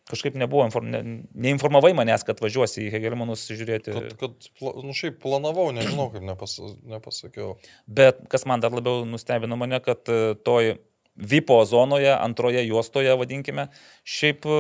Kažkaip 0.09 0.39
nebuvo, 0.41 0.65
inform... 0.65 0.89
ne, 0.89 1.03
neinformavai 1.37 1.93
manęs, 1.97 2.25
kad 2.27 2.41
važiuosi 2.41 2.87
į 2.87 2.93
Hegelmanus 2.95 3.45
žiūrėti. 3.53 3.93
Kad, 3.93 4.15
kad 4.23 4.47
pla- 4.57 4.73
nu, 4.81 4.95
šiaip 4.97 5.19
planavau, 5.21 5.69
nežinau, 5.77 6.09
kaip 6.15 6.25
nepas, 6.25 6.57
nepasakiau. 6.89 7.59
Bet 7.85 8.23
kas 8.33 8.47
man 8.49 8.65
dar 8.65 8.73
labiau 8.73 9.05
nustebino 9.07 9.59
mane, 9.61 9.83
kad 9.85 10.09
e, 10.09 10.33
toj 10.49 10.79
VIPO 11.19 11.65
zonoje, 11.67 12.11
antroje 12.15 12.63
juostoje, 12.67 13.15
vadinkime, 13.19 13.69
šiaip 14.07 14.47
e, 14.47 14.59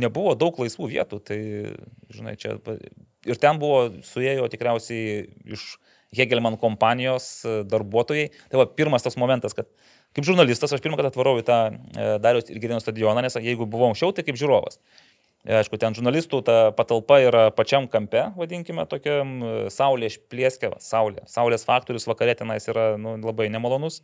nebuvo 0.00 0.34
daug 0.38 0.58
laisvų 0.60 0.90
vietų. 0.92 1.20
Tai, 1.24 1.38
žinai, 2.12 2.36
čia 2.40 2.58
ir 3.28 3.40
ten 3.40 3.60
buvo, 3.60 3.86
suėjo 4.06 4.48
tikriausiai 4.52 5.24
iš 5.56 5.72
Hegelman 6.16 6.58
kompanijos 6.60 7.30
e, 7.44 7.60
darbuotojai. 7.70 8.28
Tai 8.52 8.62
va, 8.62 8.66
pirmas 8.68 9.06
tas 9.06 9.16
momentas, 9.20 9.54
kad 9.56 9.70
kaip 10.16 10.26
žurnalistas 10.26 10.74
aš 10.74 10.82
pirmą 10.84 10.98
kartą 10.98 11.14
atvarau 11.14 11.38
į 11.40 11.46
tą 11.46 11.60
e, 11.70 12.10
Darius 12.22 12.50
ir 12.50 12.60
Gerino 12.60 12.82
stadioną, 12.82 13.22
nes 13.24 13.38
jeigu 13.38 13.68
buvau 13.70 13.92
anksčiau, 13.92 14.12
tai 14.12 14.26
kaip 14.26 14.40
žiūrovas. 14.40 14.80
Aišku, 15.48 15.78
ten 15.80 15.94
žurnalistų 15.96 16.42
ta 16.44 16.56
patalpa 16.76 17.16
yra 17.24 17.46
pačiam 17.56 17.86
kampe, 17.88 18.26
vadinkime, 18.36 18.84
tokiam 18.90 19.38
saulė 19.72 20.10
išplieskia, 20.10 20.68
va, 20.74 20.76
saulė. 20.84 21.22
Saulės 21.32 21.64
faktorius 21.64 22.04
vakarė 22.10 22.34
tenais 22.42 22.68
yra 22.68 22.90
nu, 23.00 23.14
labai 23.24 23.46
nemalonus. 23.48 24.02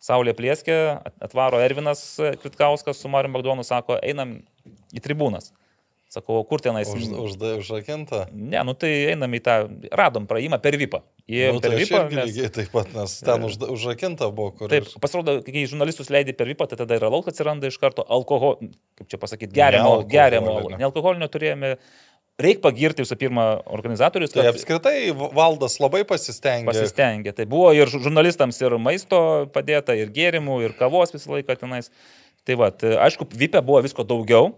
Saulė 0.00 0.34
plieskia, 0.36 1.00
at- 1.04 1.14
atvaro 1.30 1.60
Ervinas 1.64 2.18
e, 2.20 2.34
Kvitkauskas 2.36 2.98
su 3.00 3.08
Mariu 3.08 3.30
Magdonu, 3.32 3.64
sako, 3.64 3.96
einam 4.04 4.42
į 4.92 5.00
tribūnas. 5.00 5.52
Sakau, 6.14 6.36
"O 6.38 6.44
kur 6.46 6.60
tenais? 6.62 6.86
Už, 6.86 7.08
užda, 7.10 7.56
užrakinta. 7.58 8.28
Ne, 8.32 8.60
nu 8.62 8.74
tai 8.78 8.90
einam 9.10 9.32
į 9.34 9.40
tą, 9.42 9.54
radom 9.90 10.28
praėjimą 10.30 10.60
per 10.62 10.76
VIPą. 10.78 11.00
Įėjom 11.26 11.54
Nu, 11.56 11.60
per 11.64 11.70
tai 11.72 11.78
VIPą. 11.80 12.02
nes- 12.12 12.28
lygiai 12.28 12.50
taip 12.52 12.70
pat, 12.70 12.92
nes 12.94 13.20
ten 13.20 13.42
užda, 13.42 13.66
užrakinta 13.72 14.28
buvo, 14.30 14.52
kur. 14.54 14.68
Taip, 14.68 14.84
pasirodo, 15.00 15.42
kai 15.42 15.64
žurnalistus 15.66 16.10
leidai 16.14 16.36
per 16.36 16.46
VIPą, 16.46 16.68
tai 16.68 16.76
tada 16.76 16.94
ir 16.94 17.02
alaus 17.08 17.26
atsiranda 17.26 17.66
iš 17.66 17.78
karto 17.80 18.04
alkoholio, 18.06 18.70
kaip 18.94 19.08
čia 19.08 19.18
pasakyti, 19.18 19.50
geriamo, 19.56 20.04
Nealkoholinio. 20.04 20.08
geriamo, 20.12 20.78
nealkoholinio 20.78 21.28
turėjome. 21.28 21.78
Reikia 22.34 22.64
pagirti 22.64 23.04
visų 23.04 23.14
pirma 23.18 23.42
organizatorius, 23.70 24.32
Tai 24.34 24.48
apskritai 24.50 25.12
valdas 25.14 25.76
labai 25.78 26.00
pasistengė. 26.08 26.66
pasistengė. 26.66 27.32
Tai 27.36 27.44
buvo 27.46 27.68
ir 27.72 27.86
žu- 27.86 28.00
žurnalistams 28.02 28.58
ir 28.60 28.74
maisto 28.82 29.46
padėta, 29.54 29.94
ir 29.94 30.10
gėrimų, 30.10 30.56
ir 30.64 30.72
kavos 30.74 31.14
visą 31.14 31.30
laiką 31.36 31.54
tenais. 31.60 31.90
Tai 32.44 32.56
va, 32.58 32.72
aišku, 32.74 33.28
VIPė 33.30 33.62
buvo 33.64 33.80
visko 33.86 34.02
daugiau. 34.04 34.50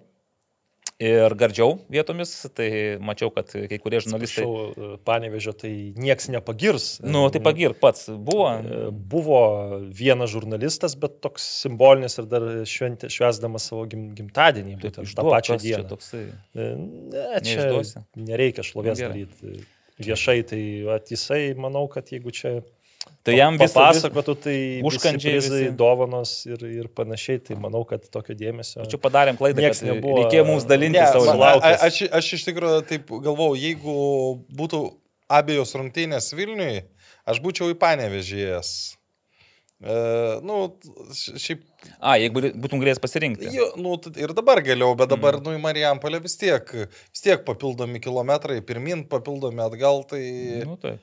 Ir 0.97 1.35
gardžiau 1.37 1.75
vietomis, 1.93 2.31
tai 2.57 2.97
mačiau, 3.05 3.29
kad 3.35 3.51
kai 3.53 3.77
kurie 3.83 3.99
žurnalistai... 4.01 4.47
Šau, 4.47 4.95
panevežio, 5.05 5.53
tai 5.53 5.73
nieks 5.93 6.31
nepagirs. 6.33 6.87
Nu, 7.05 7.27
tai 7.29 7.43
pagirk 7.45 7.77
pats. 7.83 8.07
Buvo. 8.09 8.47
E, 8.57 8.79
Buvo 9.17 9.41
vienas 9.93 10.33
žurnalistas, 10.33 10.95
bet 10.97 11.19
toks 11.21 11.45
simbolinis 11.67 12.17
ir 12.17 12.31
dar 12.31 12.47
šventė, 12.65 13.11
švesdamas 13.13 13.69
savo 13.69 13.85
gim, 13.93 14.09
gimtadienį, 14.17 14.79
Taip, 14.79 14.87
būtent 14.87 15.13
tą 15.21 15.27
pačią 15.29 15.59
kas 15.59 15.67
čia 15.67 15.77
dieną. 15.77 15.91
Toksai. 15.93 16.25
E, 16.57 16.69
Ne, 16.81 17.27
čia 17.45 17.61
Neišduosi? 17.61 18.05
nereikia 18.33 18.65
šlovės 18.65 19.03
Nu, 19.05 19.11
daryti 19.13 19.67
viešai, 20.01 20.39
tai 20.49 20.63
vat, 20.89 21.13
jisai, 21.13 21.43
manau, 21.61 21.87
kad 21.93 22.09
jeigu 22.13 22.33
čia 22.33 22.57
Tai 23.27 23.35
jam 23.35 23.57
visą... 23.59 23.75
papasakotų, 23.81 24.35
tai 24.45 24.57
užkandžiai 24.87 25.71
dovanos 25.75 26.35
ir, 26.47 26.61
ir 26.71 26.87
panašiai, 26.95 27.40
tai 27.42 27.57
manau, 27.59 27.81
kad 27.88 28.05
tokio 28.14 28.37
dėmesio. 28.38 28.85
Čia 28.87 29.01
padarėm 29.03 29.38
klaidą, 29.40 29.64
kad 29.66 29.81
nebuvo- 29.88 30.21
reikėjo 30.23 30.45
mums 30.47 30.66
dalinti 30.71 31.01
Ne, 31.01 31.07
savo 31.11 31.35
a- 31.42 31.73
aš, 31.88 32.03
aš 32.14 32.29
iš 32.38 32.45
tikrųjų 32.51 32.85
taip 32.87 33.11
galvau, 33.25 33.49
jeigu 33.59 33.97
būtų 34.55 34.83
abiejos 35.29 35.75
rungtynės 35.75 36.31
Vilniui, 36.38 36.85
aš 37.27 37.40
būčiau 37.42 37.73
į 37.75 37.79
panevežėjęs. 37.83 38.71
E, 39.77 39.97
nu, 40.47 40.61
šiaip, 41.12 41.64
A, 42.01 42.14
jeigu 42.23 42.40
būtum 42.62 42.81
galėjęs 42.81 43.03
pasirinkti. 43.03 43.51
jo, 43.53 43.66
nu, 43.77 43.99
ir 44.16 44.33
dabar 44.38 44.62
galėjau, 44.64 44.95
bet 44.97 45.11
dabar, 45.12 45.37
Mm. 45.37 45.42
mm. 45.42 45.51
nu, 45.51 45.59
į 45.59 45.61
Marijampolę 45.66 46.23
vis 46.25 46.38
tiek, 46.40 46.71
vis 47.12 47.21
tiek 47.27 47.42
papildomi 47.45 48.01
kilometrai, 48.01 48.62
pirmin, 48.64 49.03
papildomi 49.11 49.61
atgal, 49.66 50.01
tai... 50.09 50.23
Nu, 50.64 50.79
tai. 50.81 50.95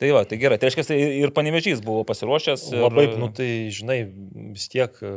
Tai 0.00 0.10
va, 0.10 0.24
tai 0.26 0.40
gerai. 0.42 0.58
Tai 0.58 0.68
reiškia, 0.68 0.88
tai 0.88 0.98
ir 1.22 1.30
panevežys 1.34 1.84
buvo 1.84 2.02
pasiruošęs. 2.08 2.66
Ir... 2.74 2.82
Labai, 2.82 3.06
nu 3.20 3.30
tai 3.34 3.48
žinai, 3.74 4.00
vis 4.56 4.66
tiek, 4.72 4.98
e, 5.06 5.14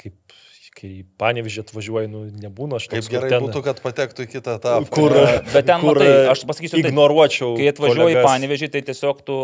kaip 0.00 0.36
kai 0.74 0.90
panevežė 1.20 1.62
atvažiuoji, 1.64 2.08
nu 2.10 2.24
nebūna 2.42 2.80
aš 2.80 2.88
Kaip 2.90 3.06
gerai 3.12 3.30
ten, 3.30 3.44
būtų, 3.46 3.62
kad 3.66 3.80
patektų 3.84 4.26
į 4.26 4.30
kitą 4.32 4.56
etapą. 4.58 4.88
kur, 4.92 5.14
Bet 5.52 5.68
ten, 5.68 5.78
kur 5.84 6.00
matai, 6.00 6.26
aš 6.32 6.42
pasakysiu 6.48 6.80
taip, 6.80 6.88
ignoruočiau. 6.90 7.52
Kai 7.58 7.68
atvažiuoji 7.70 8.18
į 8.18 8.24
panevežį, 8.26 8.70
tai 8.74 8.82
tiesiog 8.88 9.22
tu 9.26 9.38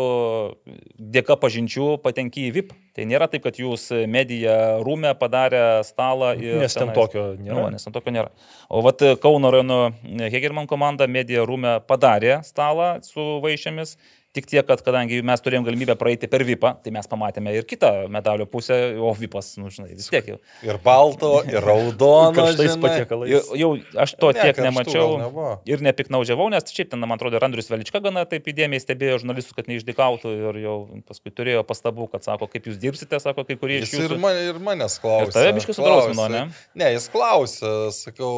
dėka 1.15 1.37
pažinčių 1.41 1.87
patenki 2.03 2.49
į 2.49 2.53
VIP. 2.57 2.75
Tai 2.97 3.07
nėra 3.07 3.29
taip, 3.31 3.45
kad 3.45 3.55
jūs 3.61 3.87
medija 4.11 4.55
rūmė 4.83 5.13
padarė 5.19 5.65
stalą 5.87 6.33
ir... 6.35 6.59
Nes 6.59 6.75
ten 6.75 6.89
tenais- 6.89 6.97
tokio 6.99 7.27
nėra. 7.39 7.55
Nu, 7.55 7.67
nes 7.77 7.87
ten 7.87 7.95
tokio 7.95 8.11
nėra. 8.11 8.31
O 8.67 8.83
vat 8.83 9.03
Kauno 9.23 9.53
rajono 9.55 9.81
Hegerman 10.03 10.67
komanda 10.67 11.07
medija 11.07 11.47
rūmė 11.47 11.79
padarė 11.87 12.41
stalą 12.47 12.97
su 13.07 13.39
vaišėmis. 13.45 13.95
Tik 14.31 14.45
tiek, 14.47 14.63
kad 14.63 14.79
kadangi 14.79 15.17
mes 15.27 15.41
turėjom 15.43 15.65
galimybę 15.67 15.97
praeiti 15.99 16.29
per 16.31 16.45
VIPą, 16.47 16.69
tai 16.85 16.93
mes 16.95 17.09
pamatėme 17.11 17.51
ir 17.51 17.65
kitą 17.67 17.89
medalio 18.07 18.45
pusę, 18.47 18.77
o 18.95 19.09
VIPas, 19.17 19.57
nu, 19.59 19.67
žinai, 19.73 19.89
vis 19.97 20.07
tiek 20.07 20.29
jau. 20.31 20.37
Ir 20.63 20.79
balto, 20.85 21.33
ir 21.51 21.59
raudono. 21.59 22.45
Žinai. 22.55 22.77
patiekalais. 22.85 23.33
Jau, 23.33 23.41
jau 23.59 23.71
aš 24.05 24.13
to 24.21 24.31
Ne, 24.31 24.45
tiek 24.45 24.61
nemačiau 24.63 25.57
ir 25.67 25.83
nepiknaudžiavau, 25.83 26.47
nes 26.53 26.63
šiaip 26.71 26.93
ten, 26.93 27.03
man 27.03 27.19
atrodo, 27.19 27.41
Andrius 27.43 27.67
Velička 27.73 27.99
gana 28.03 28.23
taip 28.29 28.47
įdėmiai 28.47 28.79
stebėjo 28.79 29.19
žurnalistus, 29.25 29.57
kad 29.57 29.67
neišdikautų 29.67 30.33
ir 30.37 30.61
jau 30.63 30.77
paskui 31.11 31.35
turėjo 31.35 31.65
pastabų, 31.67 32.07
kad 32.15 32.23
sako, 32.23 32.47
kaip 32.55 32.71
jūs 32.71 32.79
dirbsite, 32.79 33.19
sako, 33.19 33.43
kai 33.43 33.59
kurie 33.59 33.81
iš 33.81 33.89
Jis 33.89 33.99
ir, 33.99 34.07
jūsų. 34.07 34.21
man, 34.23 34.39
ir 34.47 34.63
manęs 34.63 34.95
klausė. 35.03 35.27
Ir 35.27 35.35
tave 35.35 35.53
biškį 35.59 35.75
sudrausmino, 35.75 36.31
ne? 36.31 36.47
Ne, 36.79 36.91
jis 36.95 37.11
klausė, 37.11 37.75
sakau, 37.99 38.33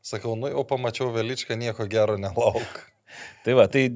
sakau, 0.00 0.32
nu 0.40 0.48
jau 0.48 0.64
pamačiau 0.64 1.12
Veličką, 1.12 1.60
nieko 1.60 1.84
gero 1.92 2.16
nelauk. 2.20 2.86
Tai 3.46 3.54
va, 3.54 3.68
tai 3.70 3.86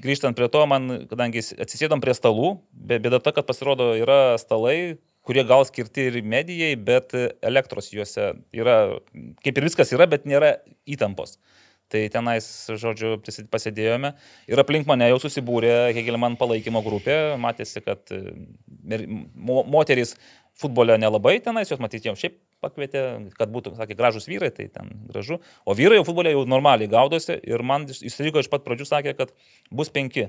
grįžtant 0.00 0.36
prie 0.38 0.46
to, 0.52 0.60
man, 0.70 1.02
kadangi 1.10 1.42
atsisėdom 1.42 2.02
prie 2.02 2.14
stalų, 2.14 2.52
bėda 2.70 3.18
ta, 3.18 3.32
kad 3.34 3.48
pasirodo 3.48 3.88
yra 3.98 4.36
stalai, 4.38 5.00
kurie 5.26 5.42
gal 5.46 5.66
skirti 5.66 6.06
ir 6.06 6.20
medijai, 6.22 6.76
bet 6.78 7.16
elektros 7.42 7.90
juose 7.90 8.30
yra, 8.54 8.76
kaip 9.44 9.58
ir 9.58 9.66
viskas 9.66 9.90
yra, 9.96 10.06
bet 10.10 10.28
nėra 10.28 10.54
įtampos. 10.88 11.40
Tai 11.90 12.04
tenais, 12.14 12.46
žodžiu, 12.78 13.16
pasėdėjome 13.50 14.12
ir 14.46 14.62
aplink 14.62 14.86
mane 14.86 15.08
jau 15.10 15.18
susibūrė 15.24 15.90
Hegelman 15.96 16.36
palaikymo 16.38 16.84
grupė, 16.86 17.16
matėsi, 17.42 17.82
kad 17.82 18.12
e, 18.14 19.00
moterys 19.34 20.14
futbole 20.60 20.96
nelabai 21.00 21.38
tenais, 21.44 21.70
jos 21.72 21.80
matyti 21.82 22.10
jau 22.10 22.16
šiaip 22.18 22.36
pakvietė, 22.60 23.02
kad 23.38 23.50
būtų, 23.52 23.74
sakė, 23.78 23.96
gražus 23.98 24.28
vyrai, 24.28 24.50
tai 24.54 24.68
ten 24.72 24.92
gražu. 25.08 25.40
O 25.64 25.76
vyrai 25.76 26.00
jau 26.00 26.06
futbole 26.10 26.32
jau 26.34 26.44
normaliai 26.48 26.90
gaudosi 26.92 27.38
ir 27.40 27.64
man 27.66 27.88
įstrigo 27.88 28.42
iš 28.42 28.50
pat 28.52 28.66
pradžių 28.66 28.88
sakė, 28.90 29.16
kad 29.18 29.34
bus 29.72 29.92
penki. 29.92 30.28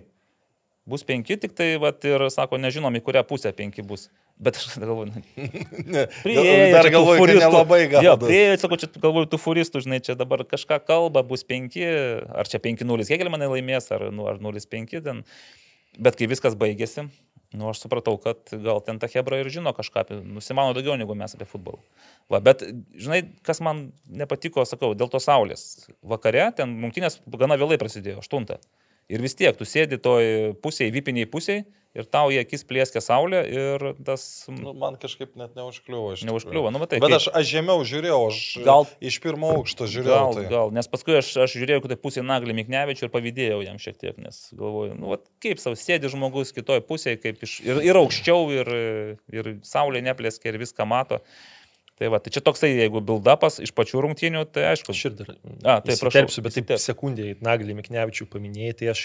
Bus 0.90 1.04
penki, 1.06 1.36
tik 1.38 1.52
tai, 1.54 1.76
vat, 1.78 2.02
ir 2.10 2.24
sako, 2.34 2.58
nežinom, 2.58 2.96
į 2.98 3.04
kurią 3.06 3.22
pusę 3.30 3.52
penki 3.54 3.84
bus. 3.86 4.08
Bet 4.42 4.58
aš 4.58 4.80
galvoju, 4.82 5.12
nu, 5.12 5.22
Ne, 5.94 6.08
Priėjo, 6.24 6.56
Dar 6.74 6.90
galvoju, 6.90 7.28
kad 7.28 7.42
nelabai 7.44 7.82
gal. 7.92 8.08
Jo, 8.08 8.16
prieėjau, 8.24 8.56
sakau, 8.64 8.80
čia 8.82 8.90
galvoju, 8.96 9.30
tų 9.30 9.40
furistų, 9.44 9.84
žinai, 9.86 10.00
čia 10.02 10.16
dabar 10.18 10.42
kažką 10.50 10.80
kalba, 10.88 11.22
bus 11.28 11.46
5, 11.46 11.78
ar 12.34 12.50
čia 12.50 12.62
5-0, 12.64 13.06
kiek 13.06 13.28
manai 13.30 13.52
laimės, 13.52 13.92
ar, 13.94 14.08
nu, 14.16 14.26
ar 14.32 14.42
0-5 14.42 14.98
ten. 15.06 15.22
Bet 16.02 16.18
kai 16.18 16.26
viskas 16.32 16.58
baigėsi, 16.58 17.06
nu, 17.54 17.68
aš 17.72 17.82
supratau, 17.84 18.16
kad 18.22 18.52
gal 18.64 18.80
ten 18.86 19.00
ta 19.02 19.10
Hebra 19.12 19.42
ir 19.42 19.50
žino 19.52 19.74
kažką, 19.76 20.04
apie, 20.06 20.20
nusimano 20.24 20.76
daugiau 20.78 20.96
negu 21.00 21.16
mes 21.18 21.36
apie 21.36 21.48
futbolą. 21.50 21.82
Va, 22.32 22.40
bet, 22.44 22.64
žinai, 22.96 23.24
kas 23.48 23.60
man 23.66 23.90
nepatiko, 24.08 24.64
sakau, 24.68 24.94
dėl 24.96 25.12
to 25.12 25.20
saulės. 25.24 25.90
Vakare 26.14 26.48
ten 26.56 26.78
rungtynės 26.84 27.20
gana 27.42 27.60
vėlai 27.60 27.80
prasidėjo, 27.82 28.24
8. 28.24 28.60
Ir 29.12 29.24
vis 29.24 29.36
tiek, 29.38 29.56
tu 29.60 29.68
sėdi 29.68 30.00
toj 30.02 30.56
pusėje, 30.64 30.94
vipiniai 30.96 31.28
pusėje, 31.30 31.66
ir 31.98 32.08
tau 32.08 32.32
į 32.32 32.38
akis 32.42 32.64
plėskia 32.68 33.02
saulė 33.04 33.42
ir 33.52 33.84
tas... 34.08 34.24
Nu, 34.52 34.72
man 34.78 34.96
kažkaip 35.02 35.34
net 35.40 35.58
neužkliuvo. 35.60 36.14
Neužkliuvo, 36.28 36.72
nu, 36.72 36.80
matai, 36.80 37.02
Bet 37.04 37.12
kaip- 37.12 37.18
aš, 37.18 37.28
aš 37.36 37.50
žemiau 37.52 37.84
žiūrėjau, 37.88 38.20
aš 38.30 38.40
Gal- 38.64 38.88
iš 39.04 39.20
pirmo 39.24 39.52
aukšto 39.58 39.90
žiūrėjau. 39.92 40.16
Gal, 40.16 40.38
tai. 40.40 40.46
gal, 40.54 40.72
nes 40.76 40.88
paskui 40.92 41.18
aš, 41.20 41.34
aš 41.44 41.58
žiūrėjau, 41.60 41.84
kad 41.84 41.94
tai 41.96 42.00
pusė 42.00 42.24
Naglį 42.24 42.56
Miknevičių 42.62 43.08
ir 43.08 43.14
pavydėjau 43.14 43.62
jam 43.68 43.82
šiek 43.84 44.00
tiek, 44.00 44.16
nes 44.24 44.40
galvoju, 44.56 44.96
nu, 45.02 45.12
vat, 45.12 45.28
kaip 45.44 45.60
savo 45.64 45.76
sėdi 45.80 46.12
žmogus 46.14 46.56
kitoje 46.56 46.84
pusėje, 46.88 47.20
kaip 47.26 47.44
iš, 47.48 47.60
ir, 47.68 47.84
ir 47.92 48.00
aukščiau, 48.00 48.48
ir, 48.56 48.76
ir 49.36 49.56
saulė 49.68 50.04
neplėskia, 50.08 50.54
ir 50.54 50.62
viską 50.64 50.88
mato. 50.88 51.20
Tai 52.02 52.08
va, 52.10 52.18
tai 52.18 52.32
čia 52.34 52.42
toksai, 52.42 52.72
jeigu 52.74 52.98
build-upas 53.06 53.60
iš 53.62 53.70
pačių 53.78 54.00
rungtynių, 54.02 54.40
tai 54.50 54.64
aišku. 54.72 54.90
Aš 54.90 55.02
ir 55.06 55.18
dar 55.20 55.28
A, 55.62 55.76
taip, 55.86 56.00
prašau, 56.02 56.42
bet 56.42 56.56
taip 56.58 56.72
sekundėje 56.82 57.36
Naglį 57.46 57.76
Miknevičių 57.78 58.26
paminėjai, 58.32 58.78
tai 58.80 58.88
aš 58.96 59.04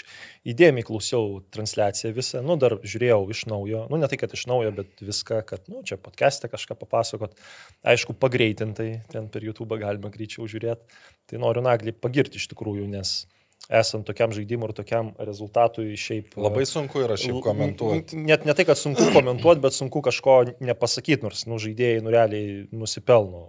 įdėmiai 0.49 0.87
klausiau 0.87 1.43
transliaciją 1.53 2.15
visą, 2.17 2.41
nu 2.41 2.55
dar 2.57 2.79
žiūrėjau 2.81 3.19
iš 3.35 3.43
naujo, 3.53 3.83
nu 3.93 4.01
ne 4.01 4.09
tai, 4.09 4.17
kad 4.17 4.33
iš 4.33 4.47
naujo, 4.49 4.73
bet 4.79 5.05
viską, 5.05 5.43
kad, 5.45 5.69
nu 5.69 5.83
čia 5.85 5.99
podcast'e 6.01 6.49
kažką 6.49 6.79
papasakot, 6.81 7.37
aišku, 7.85 8.17
pagreitintai, 8.17 8.89
ten 9.13 9.29
per 9.29 9.45
YouTube 9.45 9.77
galima 9.77 10.09
greičiau 10.09 10.49
žiūrėti, 10.49 10.97
tai 11.29 11.45
noriu 11.45 11.61
Naglį 11.69 11.93
pagirti 12.01 12.41
iš 12.41 12.49
tikrųjų, 12.55 12.89
nes 12.97 13.19
esant 13.67 14.05
tokiam 14.07 14.31
žaidimui 14.31 14.69
ir 14.69 14.75
tokiam 14.77 15.09
rezultatui 15.19 15.97
šiaip... 15.99 16.35
Labai 16.39 16.63
sunku 16.69 17.01
yra 17.03 17.17
šiaip 17.19 17.41
komentuoti. 17.43 18.19
Net 18.27 18.45
ne 18.47 18.55
tai, 18.55 18.65
kad 18.69 18.79
sunku 18.79 19.09
komentuoti, 19.15 19.61
bet 19.63 19.75
sunku 19.75 20.01
kažko 20.05 20.37
nepasakyti, 20.63 21.25
nors 21.25 21.43
nu, 21.49 21.59
žaidėjai 21.61 22.03
nu, 22.05 22.13
realiai 22.13 22.61
nusipelno, 22.71 23.43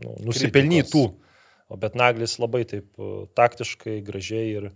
nu, 0.00 0.16
nusipelnytų. 0.30 1.04
O 1.72 1.78
bet 1.80 1.94
Naglis 1.96 2.36
labai 2.42 2.64
taip 2.68 2.90
e, 3.00 3.12
taktiškai, 3.38 4.00
gražiai 4.04 4.50
ir, 4.58 4.66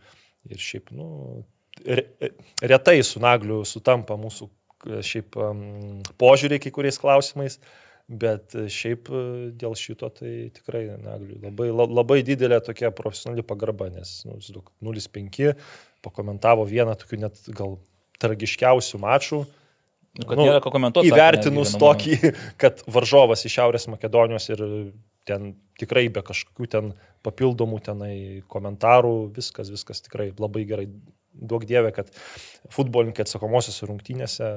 ir 0.49 0.63
šiaip, 0.63 0.93
nu, 0.97 1.43
re, 1.85 2.07
retai 2.63 2.97
su 3.05 3.21
Nagliu 3.23 3.61
sutampa 3.69 4.17
mūsų 4.19 4.49
e, 4.49 5.03
šiaip 5.05 5.37
um, 5.43 5.61
požiūriai 6.23 6.63
kai 6.63 6.73
kuriais 6.75 7.01
klausimais. 7.03 7.59
Bet 8.09 8.55
e, 8.57 8.65
šiaip 8.73 9.11
e, 9.13 9.23
dėl 9.61 9.75
šito 9.77 10.09
tai 10.17 10.49
tikrai 10.57 10.87
Nagliui 10.97 11.43
labai, 11.43 11.69
la- 11.69 11.89
labai 12.01 12.23
didelė 12.25 12.63
tokia 12.65 12.89
profesionali 12.95 13.45
pagarba, 13.45 13.91
nes 13.93 14.23
nu, 14.25 14.39
įsivaizduok, 14.39 14.73
0-5 14.89 15.53
pakomentavo 16.05 16.65
vieną 16.69 16.95
tokių 16.97 17.21
net 17.27 17.43
gal 17.53 17.77
tragiškiausių 18.23 19.01
mačų. 19.03 19.43
Nu, 20.19 20.25
kad 20.25 20.41
nėra 20.41 20.63
ko 20.65 20.73
komentuoti. 20.73 21.11
Įvertinus 21.13 21.75
tokį, 21.79 22.33
kad 22.63 22.81
varžovas 22.89 23.45
iš 23.45 23.59
Šiaurės 23.59 23.87
Makedonijos 23.93 24.49
ir 24.55 24.65
ten 25.29 25.53
tikrai 25.79 26.07
be 26.09 26.25
kažkokių 26.25 26.69
ten 26.73 26.91
papildomų 27.27 27.83
tenai 27.85 28.15
komentarų, 28.49 29.15
viskas, 29.37 29.69
viskas 29.75 30.01
tikrai 30.07 30.31
labai 30.41 30.65
gerai. 30.71 30.89
Duok 31.39 31.67
dievė, 31.71 31.93
kad 31.95 32.09
futbolininkai 32.75 33.23
atsakomosiose 33.27 33.87
rungtynėse 33.91 34.49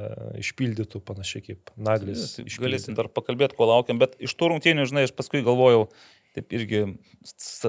išpildytų 0.41 1.02
panašiai 1.06 1.44
kaip 1.46 1.74
Naglis. 1.78 2.38
Tai 2.39 2.46
Galėsim 2.65 2.98
dar 2.98 3.10
pakalbėti, 3.13 3.58
ko 3.60 3.67
laukiam, 3.70 4.00
bet 4.02 4.17
iš 4.20 4.34
tų 4.39 4.54
rungtynių, 4.56 4.88
žinai, 4.89 5.06
aš 5.10 5.13
paskui 5.17 5.44
galvojau, 5.46 5.88
taip 6.36 6.54
irgi 6.56 6.86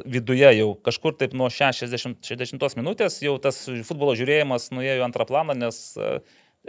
viduje 0.06 0.52
jau 0.58 0.70
kažkur 0.86 1.16
taip 1.18 1.34
nuo 1.36 1.48
60, 1.52 2.22
60 2.24 2.78
minutės 2.80 3.18
jau 3.24 3.34
tas 3.42 3.64
futbolo 3.88 4.14
žiūrėjimas 4.18 4.70
nuėjo 4.74 5.00
į 5.00 5.04
antrą 5.08 5.26
planą, 5.28 5.56
nes 5.58 5.80
e, 5.98 6.12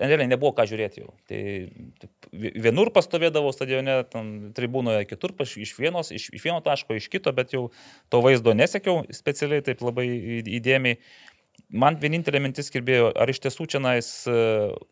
realiai 0.01 0.25
nebuvo 0.31 0.55
ką 0.57 0.65
žiūrėti 0.71 1.03
jau. 1.03 1.11
Tai 1.29 1.41
taip, 2.01 2.29
vi- 2.33 2.53
vienur 2.65 2.89
pastovėdavau 2.95 3.53
stadione, 3.53 3.99
tribūnoje, 4.57 5.05
kitur 5.11 5.35
paš- 5.37 5.59
iš, 5.61 5.75
vienos, 5.77 6.09
iš, 6.17 6.31
iš 6.33 6.47
vieno 6.47 6.59
taško, 6.65 6.97
iš 6.97 7.11
kito, 7.13 7.29
bet 7.37 7.53
jau 7.53 7.67
to 8.09 8.23
vaizdo 8.25 8.55
nesekiau 8.57 9.03
specialiai 9.13 9.61
taip 9.65 9.85
labai 9.85 10.07
įdėmiai. 10.57 10.97
Man 11.73 11.95
vienintelė 11.97 12.41
mintis 12.43 12.67
kirbėjo, 12.69 13.11
ar 13.17 13.29
iš 13.31 13.39
tiesų 13.45 13.65
čia 13.71 13.79
nais 13.81 14.07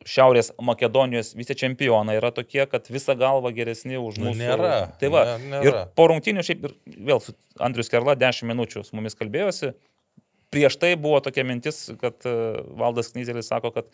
Šiaurės 0.08 0.52
Makedonijos 0.62 1.34
visi 1.38 1.54
čempionai 1.58 2.16
yra 2.18 2.32
tokie, 2.34 2.64
kad 2.72 2.88
visą 2.90 3.14
galvą 3.20 3.52
geresni 3.54 4.00
už 4.02 4.18
Nu, 4.18 4.32
mūsų. 4.32 4.40
nėra, 4.40 4.74
Tai 5.02 5.12
va, 5.14 5.22
nėra. 5.38 5.62
ir 5.68 5.78
po 5.96 6.08
rungtinių 6.10 6.42
šiaip 6.48 6.66
ir 6.70 6.76
vėl 7.12 7.22
su 7.22 7.36
Andrius 7.62 7.92
Kerla 7.92 8.16
10 8.18 8.48
minučių 8.50 8.86
su 8.88 8.96
mumis 8.98 9.18
kalbėjosi. 9.20 9.74
Prieš 10.52 10.76
tai 10.82 10.96
buvo 11.00 11.22
tokia 11.24 11.46
mintis, 11.48 11.78
kad 12.02 12.26
e, 12.28 12.32
Valdas 12.76 13.14
Knyzelis 13.14 13.48
sako, 13.48 13.70
kad 13.72 13.86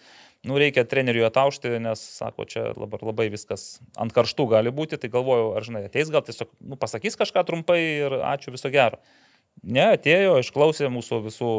nu, 0.47 0.55
reikia 0.57 0.87
treneriui 0.89 1.27
ataušti, 1.27 1.75
nes, 1.83 2.01
sako, 2.17 2.47
čia 2.49 2.71
labai, 2.73 2.97
labai 3.05 3.27
viskas 3.29 3.75
ant 4.01 4.09
karštų 4.15 4.47
gali 4.55 4.71
būti, 4.73 4.97
tai 4.97 5.11
galvoju, 5.13 5.51
ar 5.59 5.67
žinai, 5.67 5.83
ateis 5.85 6.09
gal 6.09 6.23
tiesiog 6.25 6.49
nu, 6.65 6.79
pasakys 6.81 7.19
kažką 7.19 7.43
trumpai 7.45 7.77
ir 8.07 8.15
ačiū 8.31 8.55
viso 8.55 8.71
gero. 8.73 8.97
Ne, 9.67 9.83
atėjo, 9.97 10.37
išklausė 10.39 10.87
mūsų 10.93 11.19
visų 11.25 11.51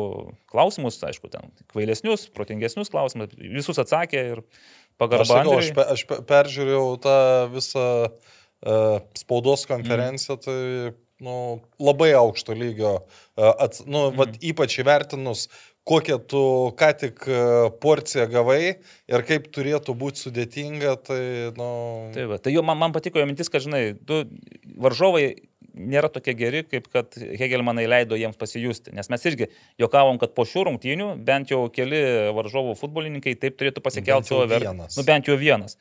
klausimus, 0.48 0.96
aišku, 1.04 1.28
ten 1.32 1.50
kvailesnius, 1.72 2.28
protingesnius 2.32 2.88
klausimus, 2.92 3.34
visus 3.36 3.80
atsakė 3.82 4.22
ir 4.32 4.40
Aš, 4.40 5.00
pagarba. 5.00 5.28
sakau, 5.28 5.58
aš, 5.60 5.68
pe, 5.76 5.84
aš 5.94 6.04
pe- 6.08 6.22
peržiūrėjau 6.26 6.86
tą 7.04 7.18
visą 7.52 7.84
uh, 8.08 8.96
spaudos 9.18 9.66
konferenciją, 9.70 10.38
mm. 10.38 10.42
tai 10.46 11.26
nu, 11.26 11.36
labai 11.82 12.10
aukšto 12.18 12.56
lygio, 12.56 12.94
uh, 13.04 13.52
ats, 13.52 13.84
nu, 13.84 14.08
mm. 14.08 14.16
vat, 14.18 14.40
ypač 14.50 14.78
įvertinus, 14.82 15.46
kokią 15.88 16.18
tu 16.28 16.42
ką 16.76 16.88
tik 17.00 17.22
e, 17.24 17.36
porciją 17.80 18.26
gavai 18.28 18.62
ir 19.08 19.22
kaip 19.28 19.46
turėtų 19.54 19.94
būti 19.96 20.26
sudėtinga, 20.26 20.94
tai, 21.00 21.22
nu... 21.56 21.68
Tai, 22.12 22.26
va, 22.28 22.36
tai 22.44 22.52
jo, 22.52 22.64
man, 22.66 22.76
man 22.80 22.92
patiko 22.92 23.22
jo 23.22 23.28
mintis, 23.28 23.48
kad, 23.52 23.64
žinai, 23.64 23.94
du 23.96 24.20
varžovai 24.76 25.30
nėra 25.78 26.10
tokie 26.12 26.34
geri, 26.38 26.64
kaip 26.66 26.90
kad 26.92 27.16
Hegelmanai 27.16 27.86
leido 27.88 28.18
jiems 28.18 28.38
pasijusti. 28.40 28.92
Nes 28.96 29.10
mes 29.12 29.26
irgi 29.30 29.48
juokavom, 29.80 30.20
kad 30.20 30.34
po 30.36 30.46
šių 30.48 30.68
rungtynių 30.68 31.08
bent 31.26 31.54
jau 31.54 31.64
keli 31.72 32.02
varžovų 32.36 32.76
futbolininkai 32.80 33.36
taip 33.40 33.58
turėtų 33.60 33.84
pasikelti 33.84 34.32
savo 34.32 34.46
vertę. 34.50 34.74
Nu, 34.74 35.06
bent 35.06 35.30
jau 35.30 35.38
vienas. 35.40 35.78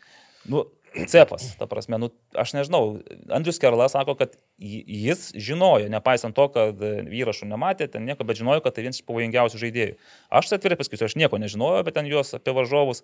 Nu, 0.47 0.65
cepas, 1.09 1.49
ta 1.59 1.67
prasme, 1.69 1.99
nu, 2.01 2.09
aš 2.37 2.53
nežinau. 2.55 2.99
Andrius 3.33 3.59
Kerlas 3.61 3.93
sako, 3.93 4.15
kad 4.19 4.37
jis 4.57 5.29
žinojo, 5.35 5.89
nepaisant 5.93 6.35
to, 6.37 6.47
kad 6.53 6.81
įrašų 6.81 7.49
nematė, 7.51 7.89
ten 7.91 8.07
nieko, 8.07 8.25
bet 8.27 8.39
žinojo, 8.39 8.63
kad 8.65 8.77
tai 8.77 8.85
vienas 8.87 9.01
iš 9.01 9.07
pavojingiausių 9.09 9.61
žaidėjų. 9.61 9.97
Aš 10.39 10.53
atvirai 10.57 10.79
pasakysiu, 10.79 11.09
aš 11.09 11.17
nieko 11.19 11.41
nežinojau 11.41 11.83
apie 11.83 11.93
ten 11.95 12.09
juos, 12.09 12.33
apie 12.37 12.55
varžovus, 12.55 13.03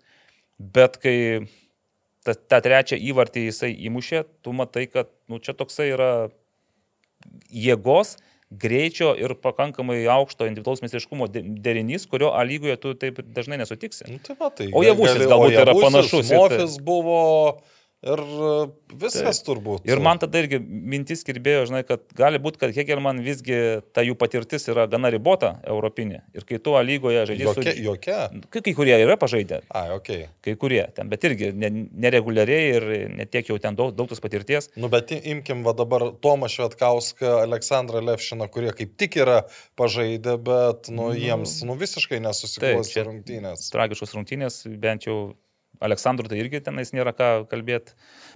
bet 0.58 0.98
kai 1.04 1.18
tą, 2.26 2.36
tą 2.36 2.62
trečią 2.66 3.00
įvartį 3.12 3.48
jisai 3.50 3.74
įmušė, 3.90 4.24
tu 4.46 4.56
matai, 4.56 4.88
kad 4.92 5.12
nu, 5.32 5.42
čia 5.44 5.56
toksai 5.58 5.92
yra 5.94 6.12
jėgos, 7.52 8.18
greičio 8.54 9.14
ir 9.18 9.34
pakankamai 9.42 10.04
aukšto 10.14 10.46
individualaus 10.46 10.84
meistriškumo 10.86 11.28
de- 11.34 11.42
derinys, 11.66 12.06
kurio 12.10 12.30
A 12.38 12.44
lygoje 12.46 12.76
tu 12.78 12.94
taip 12.94 13.18
dažnai 13.34 13.58
nesutiksi. 13.58 14.06
Nu, 14.12 14.20
tai 14.22 14.36
va, 14.40 14.50
tai 14.50 14.70
O 14.74 14.84
Javusis 14.86 15.16
gali- 15.18 15.32
galbūt 15.32 15.58
yra 15.64 15.74
panašus 15.74 16.28
į 16.28 16.30
tai. 16.30 16.38
Mofis 16.38 16.78
buvo 16.80 17.62
ir 18.04 18.24
e, 18.24 18.54
viskas 19.04 19.42
Taip. 19.42 19.48
turbūt. 19.48 19.86
Ir 19.88 20.02
man 20.04 20.20
tada 20.20 20.42
irgi 20.42 20.60
mintis 20.60 21.22
kirbėjo, 21.28 21.68
žinai, 21.70 21.84
kad 21.88 22.04
gali 22.18 22.42
būti, 22.44 22.60
kad 22.64 22.74
Hegelman 22.76 23.22
visgi 23.24 23.60
ta 23.96 24.04
jų 24.04 24.18
patirtis 24.20 24.68
yra 24.72 24.88
gana 24.92 25.12
ribota 25.14 25.54
europinė. 25.70 26.24
Ir 26.34 26.48
kai 26.50 26.60
tu 26.64 26.74
A 26.74 26.82
lygoje 26.84 27.26
žaidži 27.30 27.46
su... 27.46 27.64
Jokia, 27.64 27.76
jokia. 27.86 28.18
Kai, 28.50 28.64
kai 28.66 28.74
kurie 28.78 28.98
yra 28.98 29.16
pažaidę, 29.22 29.62
Ai, 29.70 29.86
okei. 29.94 30.26
Okay. 30.26 30.34
kai 30.50 30.58
kurie 30.60 30.82
ten, 30.98 31.12
bet 31.12 31.24
irgi 31.30 31.54
ne, 31.54 31.70
nereguliariai 32.08 32.74
ir 32.74 32.88
netiek 33.22 33.54
jau 33.54 33.60
ten 33.62 33.78
daug, 33.78 33.94
daug 33.94 34.10
tos 34.10 34.24
patirties. 34.24 34.72
Nu, 34.80 34.90
bet 34.92 35.14
imkim 35.14 35.62
va 35.68 35.76
dabar 35.78 36.10
Tomą 36.24 36.50
Švetkauską, 36.52 37.38
Aleksandrą 37.46 38.02
Levšiną, 38.10 38.50
kurie 38.52 38.74
kaip 38.76 38.98
tik 38.98 39.20
yra 39.22 39.44
pažaidę, 39.80 40.40
bet 40.42 40.90
nu, 40.90 41.04
Nu, 41.04 41.12
jiems 41.20 41.60
nu, 41.68 41.76
visiškai 41.80 42.20
nesusiklostė 42.24 43.06
rungtynės. 43.08 43.68
tragiškos 43.74 44.14
rungtynės, 44.16 44.62
bent 44.80 45.08
jau 45.08 45.36
Aleksandrų 45.84 46.32
tai 46.32 46.42
irgi 46.42 46.64
tenais 46.64 46.94
nėra 46.96 47.14
ką 47.16 47.30
kalbėti. 47.52 47.96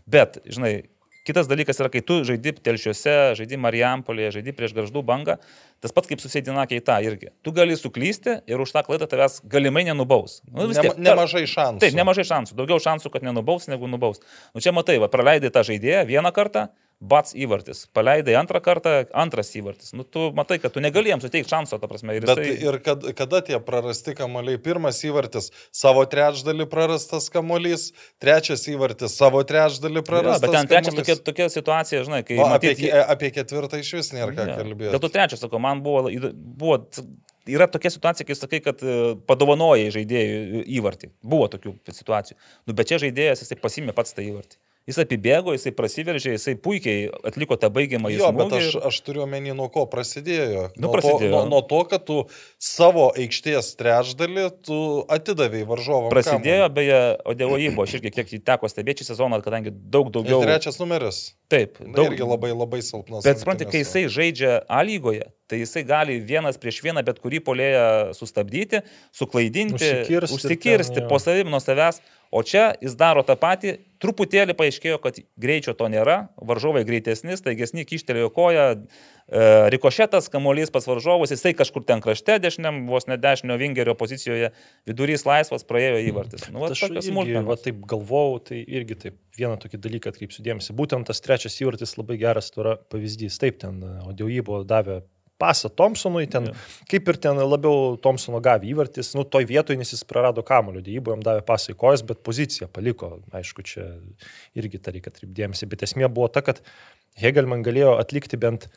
Bet, 0.10 0.40
žinai, 0.48 0.88
kitas 1.28 1.50
dalykas 1.50 1.82
yra, 1.82 1.90
kai 1.92 2.02
tu 2.06 2.22
žaidži 2.28 2.56
telšiuose, 2.64 3.16
žaidži 3.40 3.60
Marijampolėje, 3.60 4.38
žaidži 4.38 4.56
prieš 4.56 4.76
garždų 4.78 5.04
bangą, 5.08 5.38
tas 5.84 5.94
pats 5.96 6.10
kaip 6.10 6.24
susėdinakė 6.24 6.80
į 6.80 6.86
tą 6.88 6.98
irgi. 7.06 7.32
Tu 7.44 7.54
gali 7.56 7.76
suklysti 7.80 8.40
ir 8.48 8.64
už 8.64 8.74
tą 8.76 8.84
klaidą 8.88 9.10
tavęs 9.12 9.42
galimai 9.52 9.84
nenubaus. 9.90 10.40
Nu, 10.48 10.70
vis 10.70 10.80
Nema, 10.80 10.88
tiek, 10.88 11.04
nemažai 11.10 11.46
šansų. 11.52 11.84
Taip, 11.84 11.98
nemažai 12.00 12.28
šansų. 12.32 12.58
Daugiau 12.60 12.80
šansų, 12.84 13.12
kad 13.14 13.28
nenubaus, 13.28 13.68
negu 13.72 13.92
nubaus. 13.92 14.24
Nu 14.56 14.64
čia 14.64 14.76
matai, 14.76 15.00
va, 15.04 15.12
praleidai 15.12 15.52
tą 15.54 15.66
žaidėją 15.68 16.06
vieną 16.10 16.32
kartą, 16.36 16.70
Bats 16.98 17.36
įvartis. 17.38 17.84
Paleidai 17.94 18.34
antrą 18.40 18.58
kartą, 18.66 18.90
antras 19.14 19.52
įvartis. 19.54 19.92
Nu, 19.94 20.02
tu 20.02 20.32
matai, 20.34 20.56
kad 20.58 20.74
tu 20.74 20.82
negalėjom 20.82 21.22
suteikti 21.22 21.52
šanso, 21.52 21.78
ta 21.78 21.86
prasme. 21.92 22.16
Ir 22.18 22.26
Bet 22.26 22.40
jisai... 22.42 22.56
ir 22.66 22.78
kad, 22.82 23.04
kada 23.20 23.42
tie 23.46 23.60
prarasti 23.62 24.16
kamuoliai? 24.18 24.58
Pirmas 24.66 25.04
įvartis 25.06 25.52
savo 25.70 26.02
trečdalį 26.10 26.66
prarastas 26.72 27.30
kamuolys, 27.30 27.92
trečias 28.18 28.66
įvartis 28.74 29.14
savo 29.14 29.44
trečdalį 29.46 30.02
Ja, 30.02 30.08
prarastas. 30.10 30.42
bet 30.48 30.58
ten 30.58 30.72
trečias 30.74 30.98
tokia, 30.98 31.18
tokia 31.30 31.50
situacija, 31.54 32.02
žinai, 32.10 32.24
kai... 32.26 32.40
O, 32.42 32.50
apie, 32.50 32.74
matyt, 32.74 32.82
ke- 32.88 33.06
apie 33.14 33.30
ketvirtą 33.38 33.84
iš 33.86 33.94
vis 34.00 34.10
nėra 34.18 34.34
ką 34.34 34.48
Jo. 34.50 34.58
kalbėti. 34.64 34.92
Dėl 34.98 35.04
to 35.06 35.14
trečias, 35.14 35.46
sakau, 35.46 35.62
man 35.62 35.86
buvo, 35.86 36.10
buvo, 36.34 36.80
yra 37.46 37.70
tokia 37.70 37.94
situacija, 37.94 38.26
kai 38.28 38.36
sakai, 38.42 38.60
kad 38.66 38.82
e, 38.82 38.98
padovanojai 39.30 39.92
žaidėjui 39.94 40.66
įvartį. 40.82 41.14
Buvo 41.22 41.46
tokių 41.54 41.78
situacijų. 41.94 42.42
Nu, 42.66 42.74
bet 42.74 42.90
čia 42.90 42.98
žaidėjas, 43.06 43.46
jisai 43.46 43.62
pasimė 43.62 43.94
pats 43.96 44.18
tą 44.18 44.26
įvartį. 44.26 44.58
Jis 44.88 45.02
apibėgo, 45.04 45.52
jisai 45.52 45.74
prasiveržė, 45.76 46.38
jisai 46.38 46.54
puikiai 46.64 47.10
atliko 47.28 47.58
tą 47.60 47.68
baigiamą 47.76 48.08
Jo, 48.14 48.30
bet 48.32 48.54
aš, 48.56 48.70
aš 48.88 49.00
turiu 49.04 49.26
omeny, 49.26 49.52
nuo 49.58 49.68
ko 49.74 49.84
prasidėjo. 49.92 50.70
Nu, 50.78 50.86
nuo, 50.86 50.92
prasidėjo. 50.96 51.32
To, 51.34 51.42
nuo, 51.42 51.58
nuo 51.58 51.60
to, 51.68 51.82
kad 51.92 52.06
tu 52.08 52.22
savo 52.56 53.10
aikštės 53.20 53.74
trečdalį 53.76 54.46
tu 54.64 54.80
atidavėjai 55.12 55.68
varžovam. 55.68 56.08
Prasidėjo, 56.14 56.70
beje, 56.72 57.02
Odevojibo, 57.28 57.84
aš 57.84 57.98
irgi 58.00 58.14
kiek 58.16 58.32
teko 58.48 58.72
stebėti 58.72 59.04
šį 59.04 59.12
sezoną, 59.12 59.42
kadangi 59.44 59.76
daug 59.76 60.08
Daugiau. 60.08 60.38
daugiau. 60.38 60.48
Trečias 60.48 60.80
numeris. 60.80 61.20
Taip, 61.52 61.82
Daug... 61.84 61.92
daug 62.00 62.14
Irgi 62.14 62.24
labai 62.32 62.54
labai 62.56 62.80
silpnas. 62.80 63.28
Bet 63.28 63.44
suprantate, 63.44 63.68
kai 63.74 63.84
jisai 63.84 64.08
žaidžia 64.08 64.62
A 64.72 64.80
lygoje, 64.88 65.28
tai 65.48 65.62
jisai 65.62 65.84
gali 65.88 66.20
vienas 66.20 66.60
prieš 66.60 66.82
vieną 66.86 67.04
bet 67.08 67.22
kurį 67.24 67.42
polėją 67.48 67.88
sustabdyti, 68.18 68.84
suklaidinti, 69.16 69.80
Užsikirsti 69.80 70.38
užsikirsti 70.38 71.00
ten, 71.02 71.10
po 71.10 71.20
savim 71.24 71.52
nuo 71.54 71.64
savęs. 71.64 72.02
O 72.32 72.42
čia 72.44 72.74
jis 72.84 72.96
daro 73.00 73.22
tą 73.24 73.38
patį, 73.40 73.78
truputėlį 74.04 74.52
paaiškėjo, 74.60 74.98
kad 75.00 75.22
greičio 75.40 75.72
to 75.80 75.88
nėra, 75.88 76.18
varžovai 76.36 76.82
greitesni, 76.88 77.38
staigesni, 77.40 77.86
kištelėjo 77.88 78.28
koją, 78.36 78.66
e, 78.76 79.46
rikošetas, 79.72 80.28
kamuolys 80.34 80.74
pas 80.76 80.84
varžovus, 80.90 81.32
jisai 81.32 81.54
kažkur 81.56 81.86
ten 81.88 82.04
krašte 82.04 82.36
dešiniam, 82.44 82.84
vos 82.92 83.08
ne 83.08 83.16
dešinio 83.16 83.56
vingerio 83.62 83.96
pozicijoje, 83.96 84.52
vidurys 84.90 85.24
laisvas, 85.28 85.64
praėjo 85.68 86.04
įvartis. 86.10 86.50
Nu, 86.52 86.66
va, 86.66 86.74
Aš 86.76 86.90
irgi, 86.90 87.40
va, 87.48 87.56
taip 87.64 87.80
galvojau, 87.88 88.42
tai 88.52 88.60
irgi 88.66 89.00
taip 89.08 89.20
vieną 89.40 89.56
tokį 89.64 89.80
dalyką 89.88 90.12
atkreipsiu 90.12 90.44
dėmesį. 90.44 90.76
Būtent 90.76 91.08
tas 91.08 91.24
trečias 91.24 91.56
įvartis 91.64 91.96
labai 91.96 92.20
geras 92.20 92.52
to 92.52 92.66
yra 92.66 92.76
pavyzdys. 92.92 93.40
Taip, 93.40 93.62
ten 93.64 93.80
Odėjybo 94.04 94.66
davė 94.68 95.06
pasą 95.42 95.70
Thompsonui, 95.70 96.26
ten 96.32 96.50
Jo. 96.50 96.56
kaip 96.90 97.08
ir 97.12 97.20
ten 97.22 97.38
labiau 97.38 97.96
Thompsono 98.02 98.42
gavė 98.44 98.72
įvartis, 98.72 99.14
nu 99.18 99.24
toj 99.24 99.46
vietoje, 99.50 99.78
nes 99.78 99.94
jis 99.94 100.04
prarado 100.08 100.44
kamulio, 100.46 100.82
Odėjybo 100.82 101.14
jam 101.16 101.22
davė 101.26 101.44
pasą 101.46 101.74
į 101.74 101.78
kojas, 101.78 102.04
bet 102.08 102.24
poziciją 102.26 102.68
paliko. 102.74 103.20
Aišku, 103.38 103.66
čia 103.66 103.86
irgi 104.58 104.82
tą 104.82 104.96
reikia 104.96 105.14
atkreipdėmėsi, 105.14 105.70
bet 105.70 105.86
esmė 105.88 106.10
buvo 106.10 106.28
ta, 106.28 106.42
kad 106.42 106.62
Hegelman 107.18 107.64
galėjo 107.66 107.96
atlikti 108.02 108.38
bent 108.38 108.68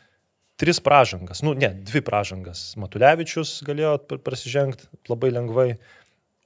tris 0.60 0.80
pražangas, 0.84 1.40
nu 1.42 1.54
ne, 1.56 1.72
dvi 1.88 2.02
pražangas. 2.04 2.74
Matulevičius 2.80 3.62
galėjo 3.64 3.96
pr- 4.04 4.20
prasižengti 4.20 4.90
labai 5.08 5.30
lengvai. 5.32 5.70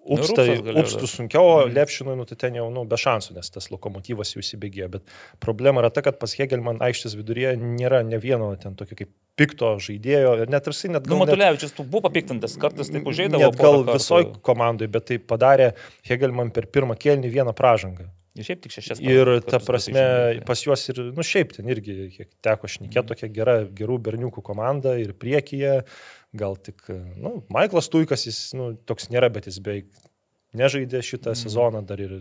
Rupsas 0.04 0.36
galėjo 0.66 0.82
upstų 0.84 1.00
dar. 1.06 1.12
sunkiau, 1.14 1.44
o 1.48 1.54
Mhm. 1.64 1.74
Levšinui, 1.78 2.16
nu, 2.18 2.24
tai 2.28 2.36
ten 2.36 2.54
jau, 2.58 2.66
nu, 2.70 2.84
be 2.84 2.96
šansų, 3.00 3.34
nes 3.38 3.50
tas 3.50 3.70
lokomotyvas 3.72 4.34
jau 4.34 4.42
įsibėgėjo. 4.44 4.88
Bet 4.98 5.14
problema 5.40 5.80
yra 5.80 5.90
ta, 5.90 6.02
kad 6.04 6.18
pas 6.20 6.34
Hegelman 6.36 6.78
aikštės 6.84 7.16
viduryje 7.16 7.54
nėra 7.60 8.02
ne 8.04 8.18
vieno 8.20 8.50
ten 8.60 8.74
tokio 8.76 8.96
kaip 9.00 9.10
pikto 9.36 9.76
žaidėjo 9.80 10.34
ir 10.42 10.50
net 10.52 10.66
ir 10.66 10.72
jisai 10.76 10.92
net 10.92 11.06
Nu, 11.10 11.16
Matulevičius, 11.22 11.72
tu 11.74 11.82
buvo 11.84 12.04
papiktintas, 12.08 12.58
kartais 12.60 12.90
taip 12.92 13.06
užžeidavo. 13.08 13.40
Net 13.40 13.56
gal 13.56 13.80
porą 13.80 13.86
kartų. 13.86 13.96
visoj 13.98 14.28
komandai, 14.42 14.90
bet 14.92 15.06
tai 15.08 15.18
padarė 15.18 15.72
Hegelman 16.06 16.52
per 16.54 16.66
pirmą 16.66 16.94
kėlinį 17.00 17.32
vieną 17.32 17.54
pražangą. 17.56 18.10
Jis 18.34 18.48
šiaip 18.48 18.62
tik 18.64 18.72
šešias. 18.74 18.98
Ir 18.98 19.28
ta 19.46 19.60
prasme, 19.62 20.42
pas 20.44 20.58
juos 20.58 20.82
ir, 20.90 20.96
nu 21.14 21.22
šiaip 21.22 21.52
ten 21.54 21.68
irgi, 21.70 22.10
kiek 22.16 22.28
teko 22.42 22.66
šnekėti, 22.66 23.06
tokia 23.12 23.28
gera, 23.30 23.54
gerų 23.70 24.00
berniukų 24.02 24.42
komanda 24.42 24.96
ir 24.98 25.12
priekyje, 25.14 25.84
gal 26.34 26.56
tik, 26.58 26.82
nu, 27.16 27.38
Maiklas 27.54 27.88
Tuikas, 27.92 28.26
jis, 28.26 28.38
nu, 28.58 28.72
toks 28.88 29.08
nėra, 29.14 29.30
bet 29.32 29.46
jis 29.50 29.60
beveik 29.62 29.86
nežaidė 30.54 31.00
šitą 31.02 31.32
Mhm. 31.34 31.40
sezoną, 31.44 31.80
dar 31.86 32.00
ir 32.02 32.20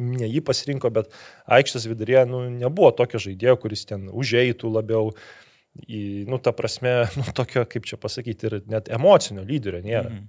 ne 0.00 0.26
jį 0.30 0.40
pasirinko, 0.46 0.90
bet 0.94 1.12
aikštės 1.46 1.86
viduryje, 1.90 2.24
nu, 2.30 2.42
nebuvo 2.50 2.90
tokio 2.96 3.20
žaidėjo, 3.22 3.56
kuris 3.62 3.84
ten 3.86 4.08
užeitų 4.08 4.70
labiau. 4.72 5.12
Į, 5.86 6.26
nu, 6.26 6.38
ta 6.42 6.50
prasme, 6.52 7.04
nu, 7.20 7.24
tokio, 7.36 7.62
kaip 7.70 7.84
čia 7.86 7.96
pasakyti, 8.00 8.48
ir 8.48 8.56
net 8.66 8.88
emocinio 8.90 9.44
lyderio 9.46 9.82
nėra. 9.84 10.10
Mhm. 10.10 10.28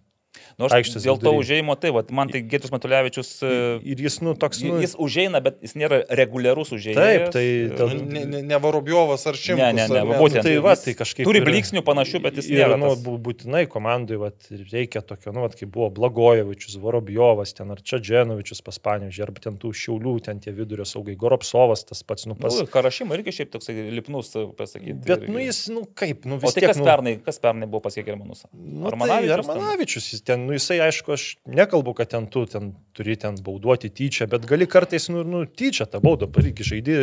Nu, 0.60 0.66
aš 0.68 0.92
dėl 1.04 1.20
to 1.22 1.32
užėjimo, 1.38 1.76
tai 1.80 1.92
va, 1.96 2.04
man 2.12 2.30
tai 2.32 2.42
Gėtus 2.42 2.72
Matulevičius, 2.74 3.30
e, 3.44 3.80
Ir 3.92 3.98
jis, 4.04 4.20
nu, 4.22 4.34
toks, 4.36 4.62
nu, 4.64 4.80
jis 4.82 4.96
užeina, 5.00 5.42
bet 5.44 5.60
jis 5.64 5.74
nėra 5.80 6.02
reguliarus 6.10 6.72
užėjimas. 6.76 7.02
Taip, 7.02 7.32
tai 7.32 7.46
dėl- 7.78 7.94
Nu, 8.02 8.06
Ne, 8.12 8.26
ne, 8.26 8.42
ne 8.42 8.58
Varobjovas 8.60 9.26
ar 9.28 9.34
Šimkus. 9.34 9.62
Ne, 9.62 9.72
ne, 9.74 9.88
ne, 9.88 10.02
va, 10.04 10.14
ne? 10.16 10.20
būtent. 10.20 10.44
tai 10.44 10.58
va, 10.60 10.76
tai 10.76 10.94
kažkaip 10.94 11.24
Turi 11.26 11.42
bliksnių 11.42 11.82
panašių, 11.84 12.22
bet 12.22 12.36
jis 12.36 12.50
Ir, 12.50 12.60
nėra. 12.66 12.78
nu, 12.80 12.90
tas- 12.96 13.04
būtinai 13.04 13.68
komandai 13.68 14.18
vat, 14.20 14.36
reikia 14.52 15.02
tokio, 15.02 15.32
nu, 15.34 15.42
vat, 15.42 15.56
kaip 15.56 15.70
buvo 15.72 15.90
Blagojevičius, 15.90 16.78
Vorobjovas, 16.82 17.54
ten 17.56 17.72
ar 17.72 17.78
Čadženovičius 17.82 18.62
pas 18.64 18.78
Panevižį, 18.80 19.22
arba 19.26 19.40
ten 19.44 19.58
tų 19.58 19.72
šiaulių, 19.76 20.16
ten 20.24 20.40
tie 20.40 20.52
vidurio 20.52 20.86
saugai, 20.86 21.16
Goropsovas, 21.16 21.86
tas 21.88 22.04
pats, 22.04 22.26
nu, 22.28 22.36
pas... 22.36 22.54
Nu, 22.60 22.66
Karašymą 22.68 23.16
irgi 23.20 23.32
šiaip 23.40 23.52
toksai 23.54 23.76
lipnus, 23.92 24.34
pasakyti. 24.58 24.98
Bet, 25.06 25.22
irgi. 25.24 25.32
nu, 25.32 25.40
jis, 25.40 25.62
nu, 25.74 25.86
kaip, 25.96 26.26
nu, 26.26 26.36
O 26.36 26.44
vis 26.44 26.54
tai 26.54 26.62
tiek, 26.62 26.70
kas 26.72 26.78
nu, 26.82 26.86
pernai, 26.86 27.16
kas 27.24 27.40
pernai 27.40 27.68
buvo 27.68 27.82
pasiekę 27.88 28.06
Germanus? 28.12 28.44
Nu, 28.54 28.88
Armanavičius 28.88 29.30
tai 29.30 29.42
ten? 29.42 29.62
Armanavičius, 29.62 30.10
jis 30.14 30.22
ten, 30.28 30.41
nu, 30.46 30.56
jisai, 30.56 30.80
aišku, 30.88 31.14
aš 31.16 31.26
nekalbu, 31.50 31.94
kad 31.98 32.12
ten 32.14 32.28
tu 32.32 32.46
ten 32.50 32.72
turi 32.98 33.18
ten 33.20 33.38
bauduoti 33.44 33.92
tyčia, 33.94 34.28
bet 34.32 34.48
gali 34.50 34.68
kartais, 34.70 35.10
nu, 35.14 35.26
nu 35.28 35.44
tyčia 35.46 35.88
tą 35.90 36.02
baudą, 36.04 36.30
irgi 36.42 36.68
žaidži 36.68 36.98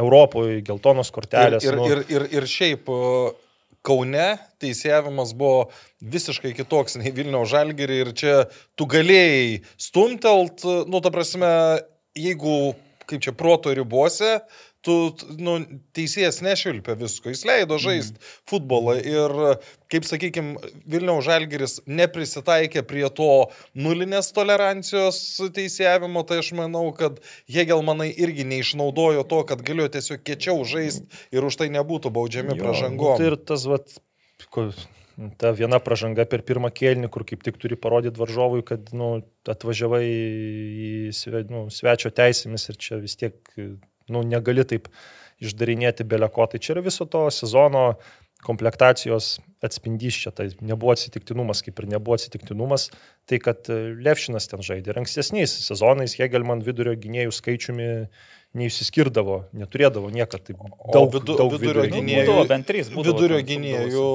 Europoje, 0.00 0.60
geltonos 0.66 1.12
kortelės. 1.12 1.64
Ir, 1.66 1.76
nu, 1.76 1.88
ir, 1.90 2.04
ir, 2.12 2.28
ir 2.38 2.48
šiaip 2.48 2.88
Kaune 3.82 4.26
teisėjimas 4.62 5.32
buvo 5.34 5.72
visiškai 6.06 6.52
kitoks 6.54 7.00
nei 7.00 7.10
Vilniaus 7.14 7.50
žalgerį 7.50 7.96
ir 8.04 8.10
čia 8.14 8.34
tu 8.78 8.86
galėjai 8.86 9.58
stumtelt, 9.74 10.62
nu, 10.86 11.00
ta 11.02 11.10
prasme, 11.10 11.50
jeigu, 12.14 12.76
kaip 13.10 13.24
čia, 13.26 13.34
proto 13.34 13.74
ribose, 13.74 14.36
tu, 14.84 14.94
nu, 15.38 15.56
teisėjas 15.96 16.40
nešvilpė 16.44 16.96
visko, 16.98 17.30
jis 17.32 17.44
leido 17.48 17.78
žaisti 17.82 18.18
mm. 18.18 18.30
futbolą 18.50 18.96
ir, 18.98 19.34
kaip 19.92 20.06
sakykime, 20.08 20.72
Vilniaus 20.90 21.26
žalgeris 21.28 21.78
neprisitaikė 21.86 22.82
prie 22.88 23.04
to 23.14 23.30
nulinės 23.78 24.32
tolerancijos 24.34 25.20
teisėjavimo, 25.54 26.24
tai 26.28 26.40
aš 26.42 26.52
manau, 26.58 26.88
kad 26.96 27.20
Hegelmanai 27.50 28.10
irgi 28.12 28.46
neišnaudojo 28.54 29.26
to, 29.30 29.42
kad 29.50 29.62
galėjo 29.66 29.92
tiesiog 29.98 30.24
kiečiau 30.26 30.64
žaisti 30.66 31.06
ir 31.34 31.46
už 31.46 31.60
tai 31.62 31.70
nebūtų 31.74 32.12
baudžiami 32.14 32.56
Jo, 32.56 32.64
pražangom. 32.64 33.14
Nu, 33.14 33.20
tai 33.22 33.30
ir 33.30 33.38
tas, 33.38 33.68
vat, 33.70 33.94
ko, 34.50 34.68
ta 35.38 35.52
viena 35.54 35.78
pražanga 35.82 36.26
per 36.26 36.42
pirmą 36.46 36.72
kėlinį, 36.74 37.10
kur 37.12 37.26
kaip 37.28 37.46
tik 37.46 37.60
turi 37.62 37.78
parodyti 37.78 38.18
varžovui, 38.20 38.64
kad 38.66 38.90
nu, 38.96 39.14
atvažiavai 39.46 40.02
į 40.02 40.92
sve, 41.16 41.46
nu, 41.52 41.68
svečio 41.70 42.10
teisėmis 42.14 42.68
ir 42.72 42.82
čia 42.82 42.98
vis 43.02 43.18
tiek 43.20 43.38
nu, 44.10 44.24
negali 44.26 44.64
taip 44.68 44.88
išdarinėti 45.42 46.06
beleko. 46.08 46.46
Tai 46.50 46.60
čia 46.62 46.76
yra 46.76 46.84
viso 46.86 47.06
to 47.10 47.26
sezono 47.34 47.92
komplektacijos 48.42 49.36
atspindys 49.62 50.18
čia. 50.24 50.32
Tai 50.34 50.48
nebuvo 50.64 50.94
atsitiktinumas, 50.96 51.62
kaip 51.62 51.78
ir 51.78 51.88
nebuvo 51.94 52.18
atsitiktinumas. 52.18 52.88
Tai, 53.30 53.38
kad 53.42 53.70
e, 53.70 53.78
Levšinas 54.02 54.50
ten 54.50 54.64
žaidė. 54.66 54.92
Ir 54.92 55.02
ankstesniais 55.02 55.54
sezonais 55.66 56.16
Hegelman 56.18 56.64
vidurio 56.66 56.94
gynėjų 56.98 57.34
skaičiumi 57.38 57.88
neišsiskirdavo, 58.54 59.36
neturėdavo 59.56 60.10
niekad 60.12 60.42
taip 60.44 60.58
daug, 60.92 61.08
vidu- 61.14 61.36
daug 61.38 61.52
vidurio 61.54 61.82
vidurio 61.82 61.84
gynėjų- 61.94 62.26
Būdavo 62.28 62.48
bent 62.48 62.66
trys. 62.68 62.90
būdavo 62.92 63.14
Vidurio 63.16 63.38
gynėjų 63.48 64.06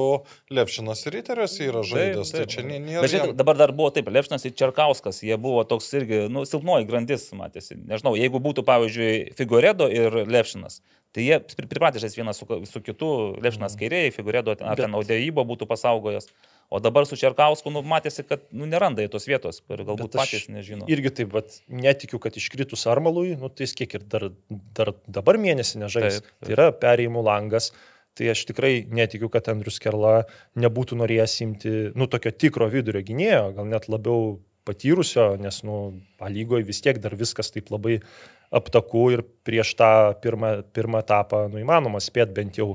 Levšinas 0.54 1.06
ir 1.06 1.12
Riteriuose 1.18 1.60
yra 1.66 1.82
žaidęs, 1.82 2.30
tai 2.32 2.44
čia 2.46 2.62
nė- 2.62 2.78
nėra. 2.84 3.00
Bet 3.02 3.10
jam- 3.10 3.36
dabar 3.36 3.56
dar 3.56 3.72
buvo 3.72 3.90
taip, 3.90 4.06
Lepšinas 4.06 4.44
ir 4.46 4.52
Čerkauskas, 4.52 5.22
jie 5.22 5.36
buvo 5.36 5.64
toks 5.66 5.90
irgi, 5.94 6.28
nu, 6.30 6.44
silpnoji 6.46 6.86
grandis, 6.86 7.30
matėsi. 7.32 7.74
Nežinau, 7.84 8.14
jeigu 8.16 8.38
būtų, 8.40 8.62
pavyzdžiui, 8.64 9.34
Figuredo 9.34 9.90
ir 9.90 10.10
Lepšinas, 10.26 10.80
tai 11.12 11.22
jie 11.22 11.40
pri- 11.40 11.66
pripratę 11.66 11.98
žaisti 11.98 12.22
vienas 12.22 12.38
su, 12.38 12.46
su 12.64 12.80
kitu, 12.80 13.40
Lepšinas 13.42 13.74
kairiai, 13.76 14.12
Figuredo 14.14 14.54
ar 14.60 14.76
ten 14.76 14.92
Audėjybo 14.92 15.42
būtų 15.44 15.66
pasaugojęs. 15.66 16.28
O 16.68 16.80
dabar 16.84 17.06
su 17.08 17.16
Čerkausku, 17.16 17.70
nu, 17.72 17.80
matėsi, 17.80 18.22
kad 18.28 18.42
nu, 18.52 18.66
neranda 18.68 19.00
jie 19.00 19.08
tos 19.12 19.24
vietos 19.24 19.62
ir 19.72 19.82
galbūt 19.88 20.12
Bet 20.12 20.18
patys 20.20 20.48
nežino. 20.52 20.88
Irgi 20.92 21.12
taip, 21.20 21.30
vat, 21.32 21.54
netikiu, 21.72 22.20
kad 22.20 22.36
iškritus 22.36 22.84
Armalui, 22.92 23.38
nu, 23.40 23.48
tai 23.48 23.64
jis 23.64 23.72
kiek 23.78 23.94
ir 23.96 24.04
dar, 24.04 24.26
dar 24.76 24.92
dabar 25.08 25.40
mėnesį 25.40 25.80
nežais. 25.86 26.18
Taip, 26.18 26.26
taip. 26.28 26.42
Tai 26.44 26.56
yra 26.58 26.66
perėjimų 26.82 27.22
langas. 27.24 27.70
Tai 28.18 28.28
aš 28.34 28.42
tikrai 28.50 28.72
netikiu, 28.90 29.30
kad 29.32 29.48
Andrius 29.48 29.78
Kerla 29.80 30.26
nebūtų 30.58 30.98
norėjęs 30.98 31.38
imti, 31.46 31.74
nu, 31.96 32.08
tokio 32.10 32.34
tikro 32.34 32.68
vidurio 32.72 33.00
gynėjo, 33.06 33.44
gal 33.56 33.68
net 33.70 33.88
labiau 33.88 34.36
patyrusio, 34.68 35.30
nes, 35.40 35.62
nu, 35.64 35.78
lygoje 36.20 36.66
vis 36.68 36.82
tiek 36.84 36.98
dar 37.00 37.16
viskas 37.16 37.54
taip 37.54 37.70
labai 37.72 38.00
aptaku 38.52 39.06
ir 39.14 39.24
prieš 39.46 39.74
tą 39.78 39.90
pirmą, 40.20 40.58
pirmą 40.76 41.00
etapą, 41.04 41.46
nu, 41.52 41.62
įmanoma 41.62 42.02
spėti 42.04 42.36
bent 42.36 42.60
jau 42.60 42.74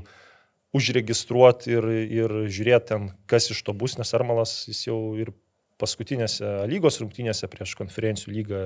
užregistruoti 0.74 1.72
ir, 1.78 1.88
ir 2.22 2.36
žiūrėti 2.50 2.90
ten, 2.94 3.10
kas 3.30 3.52
iš 3.54 3.64
to 3.68 3.74
bus, 3.78 3.98
nes 4.00 4.14
Armalas 4.18 4.64
jis 4.70 4.88
jau 4.90 5.00
ir 5.22 5.32
paskutinėse 5.82 6.46
lygos 6.70 7.00
rungtynėse 7.02 7.48
prieš 7.52 7.74
konferencijų 7.76 8.32
lygą 8.38 8.60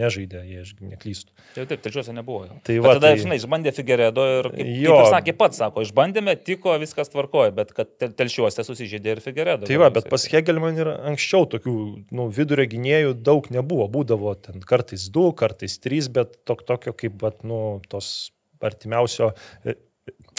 nežaidė, 0.00 0.40
jei 0.48 0.62
aš 0.64 0.70
neklystu. 0.80 1.30
Taip, 1.54 1.68
taip, 1.70 1.82
trečiuose 1.84 2.14
nebuvo. 2.16 2.48
Tai 2.66 2.76
va, 2.80 2.86
va, 2.88 2.94
tada, 2.96 3.10
tai- 3.12 3.20
žinai, 3.20 3.36
išbandė 3.38 3.72
Figeredo 3.76 4.24
ir, 4.40 4.48
kaip, 4.50 4.70
Jo. 4.82 4.96
kaip 4.96 5.04
ir 5.04 5.12
sakė 5.12 5.34
pats, 5.38 5.60
sako, 5.60 5.84
išbandėme, 5.86 6.34
tiko, 6.42 6.72
viskas 6.82 7.12
tvarkoja, 7.12 7.52
bet 7.54 7.72
kad 7.76 7.92
tel- 8.00 8.14
telšiuose 8.16 8.64
susižeidė 8.66 9.14
ir 9.14 9.22
Figeredo. 9.22 9.68
Tai 9.68 9.76
va, 9.84 9.90
bet 9.94 10.08
pas 10.10 10.24
Hegelman 10.32 10.80
ir 10.80 10.90
anksčiau 11.12 11.46
tokių 11.52 11.76
nu, 12.10 12.28
vidurio 12.32 12.66
gynėjų 12.74 13.14
daug 13.22 13.46
nebuvo. 13.54 13.86
Būdavo 14.00 14.34
ten 14.48 14.64
kartais 14.64 15.06
du, 15.14 15.28
kartais 15.36 15.78
trys, 15.78 16.08
bet 16.10 16.40
tok, 16.48 16.64
tokio 16.66 16.96
kaip, 16.96 17.20
vat, 17.22 17.44
nu, 17.44 17.80
tos 17.92 18.32
artimiausio 18.64 19.34
e, 19.68 19.76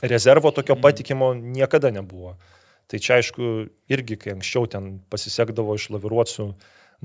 rezervo 0.08 0.52
tokio 0.52 0.78
patikimo 0.82 1.34
niekada 1.34 1.92
nebuvo. 1.94 2.36
Tai 2.92 3.00
čia 3.02 3.18
aišku, 3.18 3.52
irgi, 3.90 4.18
kai 4.22 4.36
anksčiau 4.36 4.68
ten 4.70 5.00
pasisekdavo 5.10 5.76
išlaviruoti 5.78 6.32
su 6.32 6.48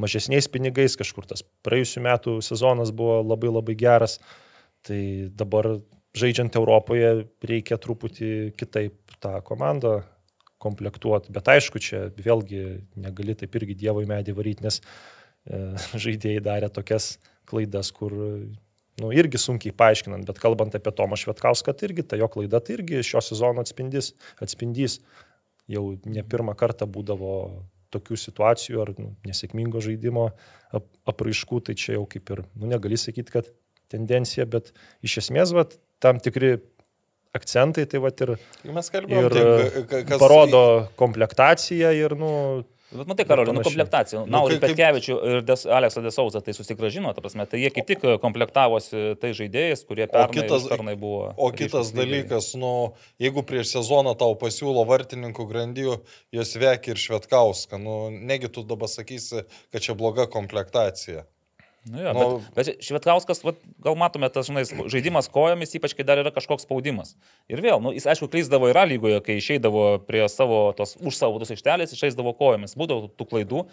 mažesniais 0.00 0.48
pinigais, 0.52 0.96
kažkur 0.98 1.26
tas 1.28 1.42
praėjusiu 1.64 2.04
metu 2.04 2.36
sezonas 2.44 2.92
buvo 2.96 3.20
labai 3.24 3.50
labai 3.52 3.76
geras, 3.80 4.18
tai 4.86 5.30
dabar 5.36 5.78
žaidžiant 6.16 6.56
Europoje 6.58 7.26
reikia 7.46 7.78
truputį 7.80 8.30
kitaip 8.58 9.16
tą 9.22 9.38
komandą 9.46 10.00
komplektuoti. 10.60 11.32
Bet 11.32 11.48
aišku, 11.48 11.80
čia 11.80 12.08
vėlgi 12.16 12.82
negali 13.00 13.36
taip 13.38 13.54
irgi 13.56 13.78
Dievo 13.84 14.02
į 14.04 14.10
medį 14.10 14.34
varyti, 14.36 14.66
nes 14.66 14.80
e, 14.80 15.60
žaidėjai 16.04 16.44
darė 16.44 16.70
tokias 16.72 17.14
klaidas, 17.48 17.92
kur 17.96 18.14
nu, 19.00 19.10
irgi 19.16 19.40
sunkiai 19.40 19.74
paaiškinant, 19.76 20.26
bet 20.28 20.38
kalbant 20.42 20.76
apie 20.76 20.92
Tomą 20.96 21.18
Švetkauską, 21.20 21.74
tai 21.74 21.88
irgi 21.90 22.04
ta 22.06 22.18
jo 22.20 22.28
klaida, 22.32 22.60
tai 22.64 22.76
irgi 22.78 23.02
šio 23.06 23.22
sezono 23.24 23.64
atspindys, 23.64 24.12
atspindys. 24.44 25.00
Jau 25.70 25.84
ne 26.10 26.22
pirmą 26.26 26.56
kartą 26.58 26.88
būdavo 26.90 27.34
tokių 27.94 28.16
situacijų 28.18 28.80
ar 28.82 28.90
nu, 28.98 29.12
nesėkmingo 29.26 29.82
žaidimo 29.82 30.28
ap, 30.74 30.86
apraiškų, 31.10 31.60
tai 31.66 31.76
čia 31.78 31.96
jau 31.96 32.04
kaip 32.10 32.30
ir, 32.34 32.42
nu, 32.58 32.68
negali 32.70 32.98
sakyti, 32.98 33.34
kad 33.34 33.48
tendencija, 33.90 34.46
bet 34.50 34.72
iš 35.06 35.20
esmės, 35.24 35.54
vat, 35.54 35.76
tam 36.02 36.18
tikri 36.22 36.56
akcentai, 37.36 37.86
tai 37.90 38.00
vat 38.02 38.22
ir, 38.26 38.34
ir 38.66 39.34
tai, 39.34 39.82
ka- 39.90 40.02
kas 40.08 40.22
parodo 40.22 40.62
komplektaciją 40.98 41.92
ir, 41.98 42.14
nu, 42.18 42.32
Bet 42.90 43.06
matai, 43.06 43.24
Karolė, 43.24 43.52
nu 43.54 43.62
komplektacija. 43.62 44.24
Nu, 44.24 44.30
Na, 44.34 44.40
kaip- 44.42 44.56
ir 44.56 44.60
Petkevičių 44.64 45.16
ir 45.30 45.42
Des, 45.46 45.62
Aleksą 45.66 46.02
Desauza 46.02 46.40
tai 46.42 46.52
susigražino, 46.56 47.12
ta 47.14 47.20
prasme, 47.22 47.46
tai 47.46 47.60
jie 47.62 47.70
kaip 47.70 47.86
tik 47.86 48.02
komplektavosi 48.20 49.14
tai 49.22 49.30
žaidėjais, 49.36 49.84
kurie 49.86 50.08
pernai, 50.10 50.34
kitas- 50.34 50.66
pernai 50.68 50.96
buvo. 50.98 51.32
O 51.38 51.50
kitas 51.54 51.92
dalykas, 51.94 52.54
nu, 52.58 52.92
jeigu 53.22 53.44
prieš 53.46 53.76
sezoną 53.76 54.16
tau 54.18 54.34
pasiūlo 54.34 54.82
vartininkų 54.90 55.46
grandijų, 55.52 56.00
jos 56.32 56.56
veikia 56.56 56.90
ir 56.96 56.96
Švetkauską, 56.96 57.78
nu, 57.80 58.10
negi 58.10 58.48
tu 58.50 58.62
dabar 58.64 58.88
sakysi, 58.88 59.44
kad 59.70 59.80
čia 59.82 59.94
bloga 59.94 60.26
komplektacija. 60.26 61.24
Nu, 61.88 61.96
jo, 62.02 62.12
Nu- 62.12 62.40
bet, 62.52 62.66
bet 62.68 62.84
Švetkauskas, 62.84 63.40
vat, 63.40 63.56
gal 63.80 63.94
matome, 63.96 64.28
tas 64.28 64.50
žinai, 64.50 64.66
žaidimas 64.92 65.30
kojomis, 65.32 65.72
ypač 65.78 65.94
kai 65.96 66.04
dar 66.04 66.20
yra 66.20 66.28
kažkoks 66.34 66.66
spaudimas. 66.66 67.14
Ir 67.48 67.62
vėl, 67.64 67.80
nu, 67.80 67.94
jis 67.96 68.04
aišku, 68.04 68.28
klysdavo 68.28 68.68
ir 68.68 68.76
A 68.76 68.84
lygoje, 68.84 69.22
kai 69.24 69.38
išeidavo 69.40 69.86
prie 70.04 70.26
savo, 70.28 70.74
tos, 70.76 70.96
už 71.00 71.16
savo 71.16 71.40
tos 71.40 71.54
ištelės, 71.56 71.94
išeidavo 71.96 72.34
kojomis. 72.36 72.76
Būdavo 72.76 73.08
tų 73.16 73.28
klaidų, 73.32 73.64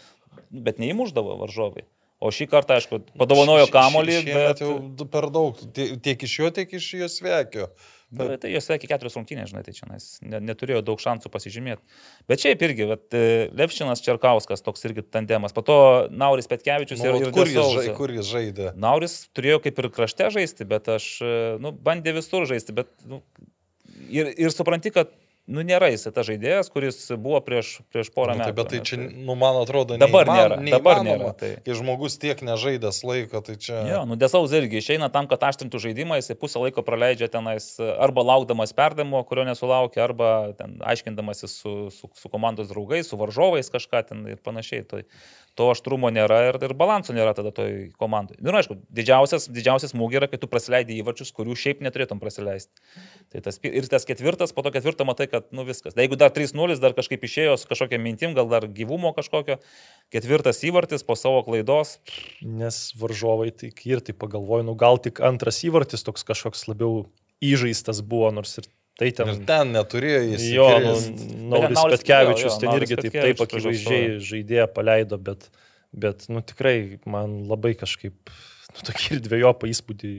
bet 0.52 0.80
neįmuždavo 0.80 1.36
varžovai. 1.44 1.84
O 2.24 2.32
šį 2.34 2.48
kartą, 2.50 2.80
aišku, 2.80 3.02
padovanojo 3.20 3.68
Ši- 3.68 3.70
ši- 3.70 3.76
kamolį, 3.76 4.16
šiemet 4.24 4.48
bet... 4.48 4.64
jau 4.64 5.08
per 5.12 5.28
daug, 5.30 5.60
Tie- 5.76 5.92
tiek 6.02 6.24
iš 6.26 6.40
jo, 6.40 6.50
tiek 6.56 6.72
iš 6.80 6.88
jos 7.04 7.20
veikia. 7.22 7.68
Bet 8.08 8.40
tai 8.40 8.54
jos 8.54 8.70
veikia 8.72 8.88
keturios 8.94 9.18
rungtynės, 9.18 9.50
žinai, 9.52 9.66
tai 9.66 9.74
čia 9.76 9.88
ne, 10.24 10.40
neturėjo 10.48 10.80
daug 10.88 11.02
šansų 11.04 11.28
pasižymėti. 11.34 11.84
Bet 12.32 12.40
šiaip 12.40 12.62
irgi, 12.64 12.86
e, 13.12 13.24
Levšinas 13.52 14.00
Čerkauskas, 14.06 14.64
toks 14.64 14.88
irgi 14.88 15.04
tandemas. 15.04 15.52
Po 15.52 15.60
to 15.68 15.76
Nauris 16.16 16.48
Petkevičius 16.48 17.04
Nu, 17.04 17.10
ir, 17.10 17.28
ir 17.28 17.36
kur, 17.36 17.52
jis, 17.52 17.74
žai- 17.76 17.96
kur 17.98 18.14
jis 18.16 18.30
žaidė? 18.32 18.70
Nauris 18.80 19.18
turėjo 19.36 19.60
kaip 19.66 19.84
ir 19.84 19.90
krašte 19.92 20.30
žaisti, 20.32 20.64
bet 20.72 20.88
aš, 20.96 21.10
e, 21.20 21.36
nu, 21.60 21.74
bandė 21.76 22.16
visur 22.16 22.48
žaisti, 22.48 22.78
bet, 22.80 22.88
nu, 23.12 23.20
ir, 24.08 24.32
ir 24.40 24.56
supranti, 24.56 24.94
kad, 24.96 25.12
nu, 25.48 25.64
nėra 25.64 25.88
jis 25.94 26.04
tas 26.12 26.28
žaidėjas, 26.28 26.68
kuris 26.74 26.98
buvo 27.16 27.40
prieš, 27.42 27.78
prieš 27.94 28.10
porą 28.12 28.36
Nu, 28.36 28.44
tai, 28.44 28.52
metų. 28.52 28.56
bet 28.58 28.70
tai 28.74 28.80
čia, 28.84 28.98
nu, 29.00 29.36
man 29.40 29.56
atrodo, 29.62 29.96
Dabar 30.02 30.28
neįman- 30.28 30.38
nėra, 30.38 30.58
dabar 30.78 31.00
neįmanoma. 31.02 31.30
nėra, 31.32 31.38
tai. 31.40 31.52
Kai 31.66 31.78
žmogus 31.80 32.18
tiek 32.20 32.44
nežaidęs 32.44 33.00
laiko, 33.08 33.40
tai 33.48 33.56
čia... 33.56 33.80
Jo, 33.88 34.02
nu 34.10 34.18
Desauz 34.20 34.52
irgi 34.60 34.82
išeina 34.84 35.08
tam, 35.14 35.26
kad 35.32 35.40
aštrintų 35.48 35.80
žaidimą, 35.88 36.20
jisai 36.20 36.36
pusę 36.38 36.60
laiko 36.60 36.84
praleidžia 36.84 37.32
tenais 37.32 37.70
arba 37.80 38.26
laukdamas 38.28 38.76
perdavimo, 38.76 39.24
kurio 39.24 39.48
nesulaukia, 39.48 40.04
arba 40.04 40.32
ten 40.60 40.78
aiškindamasis 40.84 41.58
su, 41.64 41.76
su, 41.96 42.12
su 42.14 42.30
komandos 42.30 42.68
draugais, 42.70 43.08
su 43.08 43.16
varžovais 43.18 43.72
kažką 43.72 44.04
ten 44.12 44.28
ir 44.28 44.38
panašiai. 44.44 44.84
Tai, 44.88 45.04
to 45.58 45.68
aštrumo 45.74 46.12
nėra 46.14 46.40
ir, 46.52 46.58
ir 46.64 46.74
balanso 46.78 47.16
nėra 47.16 47.34
tada 47.38 47.52
toj 47.56 47.90
komandai. 48.00 48.38
Nu, 48.40 48.52
Ir 48.52 48.60
aišku, 48.60 48.78
didžiausias, 48.94 49.50
didžiausias 49.52 49.94
smūgis 49.96 50.22
yra, 50.22 50.30
kai 50.32 50.40
tu 50.42 50.50
praleidai 50.52 51.00
įvarčius, 51.02 51.34
kurių 51.36 51.58
šiaip 51.58 51.82
neturėtum 51.86 52.22
praleisti. 52.22 52.72
Tai 53.34 53.44
tas, 53.46 53.60
ir 53.66 53.90
tas 53.92 54.08
ketvirtas, 54.08 54.54
po 54.56 54.64
to 54.66 54.72
ketvirto 54.76 55.08
matai, 55.08 55.30
kad 55.32 55.50
nu 55.56 55.66
viskas. 55.68 55.98
Da, 55.98 56.06
jeigu 56.06 56.20
dar 56.20 56.32
3-0, 56.36 56.78
dar 56.84 56.96
kažkaip 56.98 57.26
išėjo 57.26 57.58
su 57.58 57.70
kažkokia 57.72 58.00
mintim, 58.02 58.38
gal 58.38 58.50
dar 58.52 58.70
gyvumo 58.70 59.14
kažkokio, 59.18 59.60
ketvirtas 60.14 60.64
įvartis 60.68 61.06
po 61.08 61.18
savo 61.20 61.44
klaidos, 61.48 61.98
nes 62.46 62.82
varžovai 63.00 63.52
kai 63.58 63.96
ir 63.96 64.04
tai 64.06 64.16
pagalvoju, 64.18 64.68
nu 64.70 64.78
gal 64.80 65.02
tik 65.02 65.22
antras 65.26 65.64
įvartis 65.66 66.06
toks 66.06 66.26
kažkoks 66.28 66.68
labiau 66.70 67.08
įžeistas 67.44 68.02
buvo, 68.06 68.30
nors 68.34 68.58
ir 68.62 68.70
tai 68.98 69.12
ten... 69.16 69.32
Ir 69.34 69.44
ten 69.50 69.74
neturėjo 69.76 70.22
jis. 70.34 70.46
Jo, 70.56 70.68
nu, 70.84 70.94
Nauris- 71.54 71.84
Petkevičius 71.96 72.60
ten 72.62 72.74
irgi 72.80 72.98
taip, 73.00 73.18
taip 73.18 73.44
akivaizdžiai 73.46 74.18
žaidėją 74.30 74.68
paleido, 74.74 75.20
bet, 75.22 75.50
bet, 75.94 76.26
nu 76.34 76.42
tikrai 76.46 76.78
man 77.10 77.44
labai 77.50 77.76
kažkaip, 77.78 78.34
nu 78.74 78.88
tokį 78.90 79.18
ir 79.18 79.24
dviejopą 79.30 79.70
įspūdį 79.74 80.14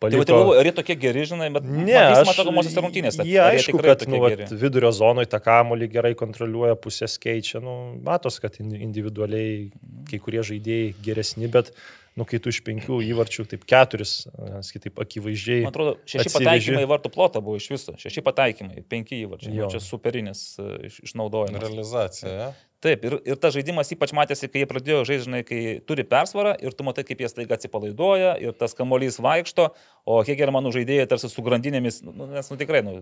paliko. 0.00 0.24
tai 0.24 0.34
galvoju, 0.38 0.58
ar 0.60 0.68
jie 0.70 0.72
tokie 0.78 0.96
geri, 0.96 1.24
žinai, 1.26 1.50
bet 1.54 1.64
Ne, 1.68 1.92
jis 1.92 2.22
aš 2.22 2.30
matomosios 2.32 2.76
rungtynėse. 2.78 3.26
Jie 3.26 3.38
aišku, 3.44 3.76
tikrai 3.78 3.94
kad 3.96 4.08
nu, 4.08 4.20
vat, 4.24 4.44
vidurio 4.64 4.90
zonoje 4.94 5.26
tą 5.32 5.40
kamolį 5.44 5.88
gerai 5.92 6.14
kontroliuoja, 6.18 6.76
pusės 6.80 7.18
keičia. 7.22 7.60
Nu, 7.64 7.76
matos, 8.06 8.38
kad 8.40 8.58
in- 8.62 8.74
individualiai 8.88 9.70
kai 10.10 10.18
kurie 10.22 10.40
žaidėjai 10.46 10.94
geresni, 11.04 11.48
bet 11.50 11.72
nu, 12.18 12.24
kai 12.26 12.40
tu 12.42 12.50
iš 12.50 12.62
penkių 12.66 12.96
įvarčių, 13.12 13.44
taip 13.46 13.62
keturis, 13.68 14.26
kitaip 14.74 14.98
akivaizdžiai. 14.98 15.62
Man 15.62 15.70
atrodo, 15.70 15.92
šeši 16.04 16.24
atsiveži. 16.26 16.46
pataikymai 16.46 16.82
į 16.82 16.88
vartų 16.90 17.12
plotą 17.14 17.42
buvo 17.44 17.60
iš 17.60 17.68
viso. 17.70 17.94
Šeši 17.94 18.24
pataikymai, 18.26 18.82
penki 18.90 19.20
įvarčiai. 19.22 19.54
Jo. 19.54 19.68
Nu, 19.68 19.70
Čia 19.70 19.78
superinis 19.84 20.40
e, 20.58 20.66
iš- 20.90 20.98
išnaudojimas. 21.06 21.62
Realizacija. 21.62 22.32
Ja? 22.32 22.48
Taip, 22.84 23.02
ir, 23.08 23.16
ir 23.26 23.38
tas 23.42 23.56
žaidimas 23.56 23.90
ypač 23.90 24.12
matėsi, 24.14 24.46
kai 24.46 24.62
jie 24.62 24.68
pradėjo 24.70 25.00
žaisti, 25.08 25.24
žinai, 25.26 25.40
kai 25.46 25.62
turi 25.82 26.04
persvarą 26.06 26.52
ir 26.62 26.76
tu 26.78 26.86
matai, 26.86 27.02
kaip 27.08 27.24
jie 27.24 27.30
staiga 27.30 27.56
atsipalaiduoja 27.58 28.36
ir 28.44 28.54
tas 28.54 28.76
kamuolys 28.78 29.18
vaikšto, 29.24 29.72
o 30.06 30.20
Hegelmanų 30.26 30.70
žaidėjai 30.76 31.08
tarsi 31.10 31.30
su 31.32 31.42
grandinėmis, 31.42 32.04
nu, 32.06 32.30
nes, 32.30 32.52
nu 32.52 32.60
tikrai, 32.60 32.84
nu, 32.86 33.00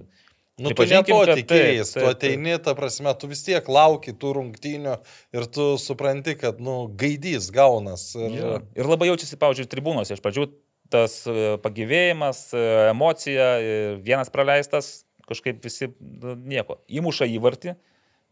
Nu, 0.56 0.70
tu 0.72 0.86
ne 0.88 1.02
to 1.04 1.16
kad 1.28 1.36
tikėjai, 1.36 1.82
taip, 1.84 1.98
tu 2.00 2.08
ateini, 2.08 2.54
ta 2.64 2.72
prasme, 2.72 3.12
tu 3.20 3.28
vis 3.28 3.42
tiek 3.44 3.66
lauki 3.68 4.14
tų 4.16 4.30
rungtynių 4.38 4.94
ir 5.36 5.48
tu 5.52 5.66
supranti, 5.76 6.32
kad, 6.40 6.62
nu, 6.64 6.86
gaidys 6.96 7.50
gaunas. 7.52 8.06
Ir... 8.16 8.38
Jo. 8.38 8.54
Ir 8.72 8.88
labai 8.88 9.10
jaučiasi, 9.10 9.36
pavyzdžiui, 9.42 9.68
tribūnose. 9.74 10.16
Iš 10.16 10.22
pradžių 10.24 10.46
tas 10.88 11.18
e, 11.28 11.34
pagyvėjimas, 11.60 12.40
e, 12.56 12.62
emocija, 12.94 13.50
e, 13.60 13.76
vienas 14.06 14.32
praleistas, 14.32 15.04
kažkaip 15.28 15.60
visi 15.60 15.90
nu, 16.00 16.38
nieko. 16.48 16.80
Įmuša 16.88 17.28
įvartį. 17.36 17.76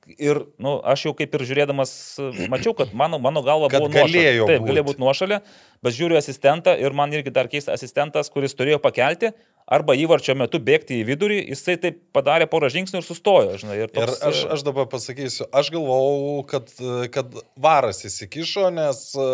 Ir, 0.04 0.42
nu, 0.60 0.76
aš 0.84 1.06
jau 1.06 1.14
kaip 1.16 1.32
ir 1.36 1.44
žiūrėdamas, 1.48 1.92
e, 2.20 2.48
mačiau, 2.52 2.74
kad 2.76 2.92
mano, 2.96 3.16
mano 3.22 3.40
galva 3.46 3.70
Kad 3.72 3.86
buvo 3.86 3.94
nuošalė. 3.94 4.24
Taip, 4.44 4.60
būt. 4.60 4.68
galėjo 4.68 4.86
būti 4.90 5.00
nuošalė, 5.00 5.38
bet 5.84 5.96
žiūriu 5.96 6.18
asistentą 6.20 6.74
ir 6.76 6.96
man 6.96 7.14
irgi 7.16 7.32
dar 7.32 7.48
keista 7.48 7.72
asistentas, 7.72 8.28
kuris 8.32 8.52
turėjo 8.58 8.82
pakelti 8.84 9.32
arba 9.66 9.94
įvarčio 9.96 10.34
metu 10.36 10.58
bėgti 10.60 10.98
į 11.00 11.06
vidurį, 11.08 11.38
jisai 11.54 11.76
taip 11.80 12.00
padarė 12.14 12.46
porą 12.50 12.68
žingsnių 12.72 13.00
ir 13.00 13.06
sustojo, 13.06 13.54
žinai. 13.60 13.76
Ir, 13.80 13.88
Ir 13.88 14.10
toks, 14.10 14.20
aš, 14.28 14.40
e, 14.44 14.48
aš 14.56 14.64
dabar 14.66 14.86
pasakysiu, 14.92 15.46
aš 15.56 15.70
galvau, 15.74 16.42
kad, 16.50 16.68
kad 17.14 17.32
varas 17.56 18.02
įsikišo, 18.04 18.68
nes 18.76 19.00
e, 19.16 19.28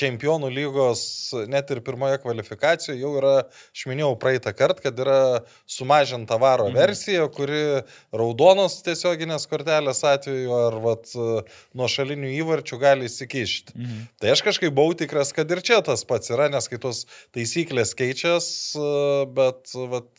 čempionų 0.00 0.48
lygos 0.54 1.04
net 1.52 1.70
ir 1.74 1.82
pirmoje 1.84 2.18
kvalifikacijoje 2.22 3.00
jau 3.02 3.12
yra, 3.20 3.34
aš 3.74 3.84
minėjau 3.90 4.14
praeitą 4.22 4.54
kartą, 4.56 4.86
kad 4.88 4.98
yra 5.04 5.18
sumažinta 5.66 6.38
varo 6.40 6.70
Mhm. 6.70 6.76
versija, 6.78 7.28
kuri 7.28 7.82
raudonos 8.16 8.78
tiesioginės 8.86 9.44
kortelės 9.50 10.00
atveju 10.08 10.54
ar 10.56 10.78
vat, 10.84 11.10
nuo 11.76 11.88
šalinių 11.90 12.32
įvarčių 12.40 12.78
gali 12.80 13.08
įsikišti. 13.10 13.76
Mhm. 13.76 14.06
Tai 14.20 14.32
aš 14.34 14.42
kažkaip 14.48 14.72
buvau 14.74 14.96
tikras, 14.96 15.32
kad 15.36 15.50
ir 15.52 15.60
čia 15.64 15.82
tas 15.84 16.04
pats 16.08 16.32
yra, 16.32 16.48
nes 16.52 16.68
kai 16.68 16.78
tos 16.80 17.04
taisyklės 17.36 17.94
keičias, 17.98 18.48
e, 18.76 19.26
bet... 19.36 19.74
Vat, 19.92 20.10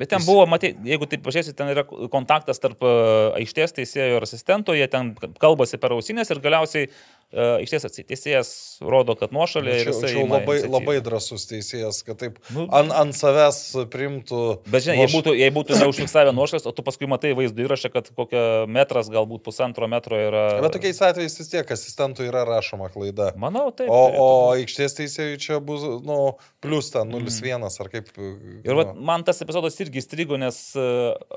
Bet 0.00 0.10
ten 0.10 0.20
Jis- 0.20 0.28
buvo, 0.28 0.44
matai, 0.50 0.72
jeigu 0.86 1.08
taip 1.10 1.22
pažiūrėsi, 1.24 1.54
ten 1.58 1.70
yra 1.72 1.84
kontaktas 2.12 2.60
tarp 2.62 2.82
e, 2.84 2.92
aikštės 3.40 3.76
teisėjo 3.78 4.18
ir 4.18 4.26
asistento, 4.26 4.76
jie 4.76 4.88
ten 4.90 5.12
kalbasi 5.42 5.80
per 5.82 5.94
ausinės 5.96 6.32
ir 6.34 6.42
galiausiai 6.44 6.88
Iš 7.32 7.70
tiesų, 7.72 7.88
teisėjas 8.10 8.48
rodo, 8.84 9.14
kad 9.16 9.32
nuošalė 9.32 9.78
ir 9.80 9.88
jisai 9.88 10.10
ima 10.20 10.36
labai, 10.36 10.58
iniciatyvą. 10.58 10.72
labai 10.74 10.96
drasus 11.00 11.46
teisėjas, 11.48 12.02
kad 12.04 12.18
taip 12.20 12.36
Nu, 12.52 12.66
ant, 12.68 12.92
ant 12.92 13.16
savęs 13.16 13.60
primtų. 13.88 14.40
Bet 14.68 14.84
žinai, 14.84 14.98
jei 14.98 15.06
nuoš- 15.06 15.14
būtų, 15.16 15.32
jei 15.40 15.52
būtų 15.54 15.78
neužfiksavę 15.80 16.34
nuošalės, 16.36 16.66
o 16.68 16.72
tu 16.76 16.84
paskui 16.84 17.08
matai 17.08 17.32
vaizdo 17.38 17.64
įrašą, 17.64 17.88
kad 17.94 18.10
kokia 18.12 18.66
metras, 18.68 19.08
galbūt 19.08 19.42
pusantro 19.46 19.88
metro 19.88 20.18
yra... 20.20 20.60
Bet 20.60 20.76
tokiais 20.76 21.00
atvejais 21.00 21.38
vis 21.40 21.48
tiek 21.48 21.72
asistentui 21.72 22.28
yra 22.28 22.44
rašoma 22.44 22.90
klaida. 22.92 23.30
Manau, 23.40 23.70
taip. 23.72 23.88
O, 23.88 24.02
turėtų 24.12 24.20
o 24.20 24.28
aikštės 24.58 24.98
teisėjui 25.00 25.40
čia 25.40 25.60
bus, 25.64 25.86
nu, 26.04 26.18
plus 26.60 26.90
ten 26.92 27.08
0-1 27.08 27.64
ar 27.64 27.88
kaip. 27.88 28.12
Mhm. 28.18 28.60
Ir 28.68 28.76
vat, 28.76 28.92
man 29.00 29.24
tas 29.24 29.40
epizodas 29.40 29.80
irgi 29.80 30.04
įstrigo, 30.04 30.36
nes 30.36 30.60
e, 30.76 30.84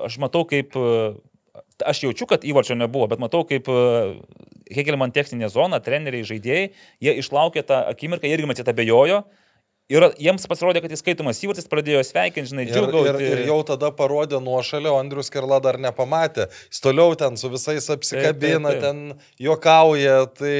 aš 0.04 0.20
matau, 0.20 0.44
kaip... 0.44 0.76
e, 1.80 1.86
Aš 1.90 2.04
jaučiu, 2.06 2.26
kad 2.30 2.44
įvarčio 2.46 2.76
nebuvo, 2.78 3.08
bet 3.10 3.20
matau, 3.22 3.44
kaip 3.48 3.68
Hegelman 4.72 5.12
techninė 5.14 5.50
zona, 5.52 5.80
treneriai, 5.84 6.26
žaidėjai, 6.26 6.70
jie 7.04 7.12
išlaukė 7.20 7.62
tą 7.66 7.82
akimirką, 7.92 8.26
jie 8.26 8.38
irgi 8.38 8.48
matyt 8.50 8.70
abejojo. 8.72 9.22
Ir 9.86 10.02
jiems 10.18 10.42
pasirodė, 10.50 10.80
kad 10.82 10.90
įskaitomas 10.96 11.38
įvartis 11.46 11.68
pradėjo 11.70 12.00
sveikinti, 12.08 12.50
žinai, 12.50 12.64
Ir, 12.66 12.72
ir, 12.74 12.86
džiugauti. 12.88 13.26
ir 13.36 13.42
jau 13.46 13.60
tada 13.68 13.92
parodė 13.94 14.40
nuošalę, 14.42 14.90
o 14.90 14.96
Andrius 14.98 15.30
Kerla 15.30 15.60
dar 15.62 15.78
nepamatė. 15.78 16.48
Jis 16.72 16.82
toliau 16.82 17.14
ten 17.14 17.36
su 17.38 17.46
visais 17.52 17.86
apsikabina, 17.94 18.72
Taip, 18.72 18.80
taip, 18.82 18.82
taip. 18.82 18.82
ten 18.82 19.46
juokauja. 19.46 20.16
Tai 20.34 20.54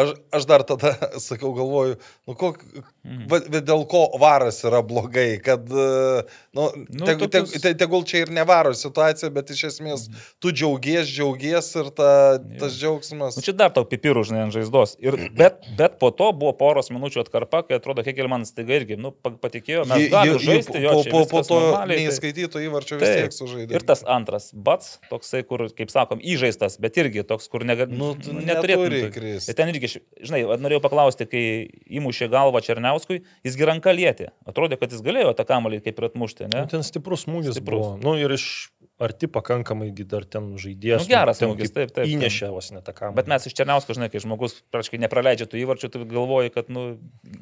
aš, 0.00 0.14
aš 0.32 0.46
dar 0.48 0.64
tada 0.64 0.94
sakau, 1.28 1.52
galvoju, 1.58 1.98
nu, 2.26 2.34
kok, 2.40 2.64
Mhm. 3.00 3.28
va, 3.32 3.38
dėl 3.64 3.86
ko 3.88 4.00
varas 4.20 4.58
yra 4.68 4.82
blogai, 4.84 5.38
kad, 5.40 5.62
e, 5.72 6.22
nu, 6.52 6.66
Nu, 6.92 7.06
teg, 7.08 7.16
tokius- 7.32 7.56
te, 7.64 7.70
tegul 7.80 8.02
čia 8.04 8.26
ir 8.26 8.32
nevaro 8.36 8.74
situacija, 8.76 9.30
bet 9.32 9.48
iš 9.54 9.62
esmės 9.70 10.04
Mhm. 10.08 10.18
tu 10.40 10.52
džiaugies, 10.52 11.08
džiaugies 11.08 11.70
ir 11.80 11.88
ta, 11.96 12.36
tas 12.60 12.76
džiaugsmas. 12.76 13.36
Nu, 13.36 13.42
čia 13.42 13.52
dar 13.56 13.70
tau 13.72 13.84
pipirų, 13.88 14.20
žinai, 14.28 14.42
ant 14.44 14.52
žaizdos. 14.52 14.96
Ir, 15.00 15.16
bet, 15.32 15.64
bet 15.78 15.96
po 15.98 16.10
to 16.12 16.28
buvo 16.32 16.52
poros 16.52 16.90
minučių 16.92 17.24
atkarpa, 17.24 17.62
kai 17.68 17.76
atrodo, 17.80 18.04
Hegelmanas 18.04 18.52
taiga 18.70 18.78
irgi, 18.80 18.96
nu, 19.00 19.10
pa- 19.12 19.32
patikėjo, 19.42 19.84
mes 19.88 20.06
galime 20.12 20.38
žaisti, 20.38 20.80
jo, 20.82 20.92
po, 21.04 21.10
po, 21.10 21.24
po 21.30 21.42
to 21.46 21.58
tai- 21.74 21.96
neįskaityto 21.98 22.62
įvarčio 22.62 22.98
vis 23.00 23.08
tiek 23.16 23.34
sužaidė. 23.34 23.74
Ir 23.74 23.82
tas 23.86 24.02
antras, 24.06 24.50
bats, 24.54 24.98
toksai, 25.10 25.42
kur, 25.46 25.66
kaip 25.74 25.90
sakom, 25.90 26.20
įžaistas, 26.22 26.78
bet 26.80 26.96
irgi 27.00 27.24
toks, 27.26 27.48
kur 27.50 27.64
nega, 27.64 27.86
Nu, 27.90 28.14
tu 28.14 28.32
neturėtų. 28.32 28.86
neturi 28.90 29.12
krist. 29.14 29.48
Ir 29.50 29.54
ten 29.58 29.68
irgi, 29.72 30.00
žinai, 30.22 30.44
norėjau 30.60 30.82
paklausti, 30.86 31.26
kai 31.30 31.44
įmušė 31.90 32.30
galvą 32.30 32.62
Černiauskui, 32.62 33.22
jis 33.44 33.56
ranką 33.56 33.92
lietė. 33.94 34.30
Atrodė, 34.46 34.78
kad 34.78 34.90
jis 34.90 35.02
galėjo 35.02 35.34
tą 35.36 35.44
kamalį 35.44 35.82
kaip 35.84 35.98
ir 35.98 36.08
atmušti, 36.10 36.48
ne? 36.52 36.62
Nu, 36.64 36.66
ten 36.70 36.82
stiprus 36.86 37.26
smūgis 37.26 37.56
stiprus. 37.58 37.80
buvo. 37.80 37.98
Nu, 38.02 38.16
ir 38.18 38.30
iš 38.30 38.70
arti 39.00 39.26
pakankamai 39.32 39.88
gi 39.96 40.04
dar 40.04 40.26
ten 40.28 40.50
žaidėjas. 40.60 41.06
Nu, 41.06 41.10
geras 41.10 41.40
smūgis, 41.40 41.70
kaip 41.72 41.76
taip, 41.78 41.92
taip. 41.96 42.10
Įnešė 42.12 42.50
vos 42.52 42.68
net 42.74 42.84
tą 42.84 42.92
kamerą. 42.96 43.16
Bet 43.16 43.30
mes 43.32 43.46
iš 43.48 43.54
Černiausko, 43.56 43.96
žinai, 43.96 44.10
kai 44.12 44.20
žmogus 44.22 44.58
praškai 44.74 45.00
nepraleidžia 45.00 45.48
tų 45.48 45.60
įvarčių, 45.64 45.90
tu 45.94 46.02
galvoji, 46.10 46.52
kad, 46.54 46.68
nu, 46.72 46.84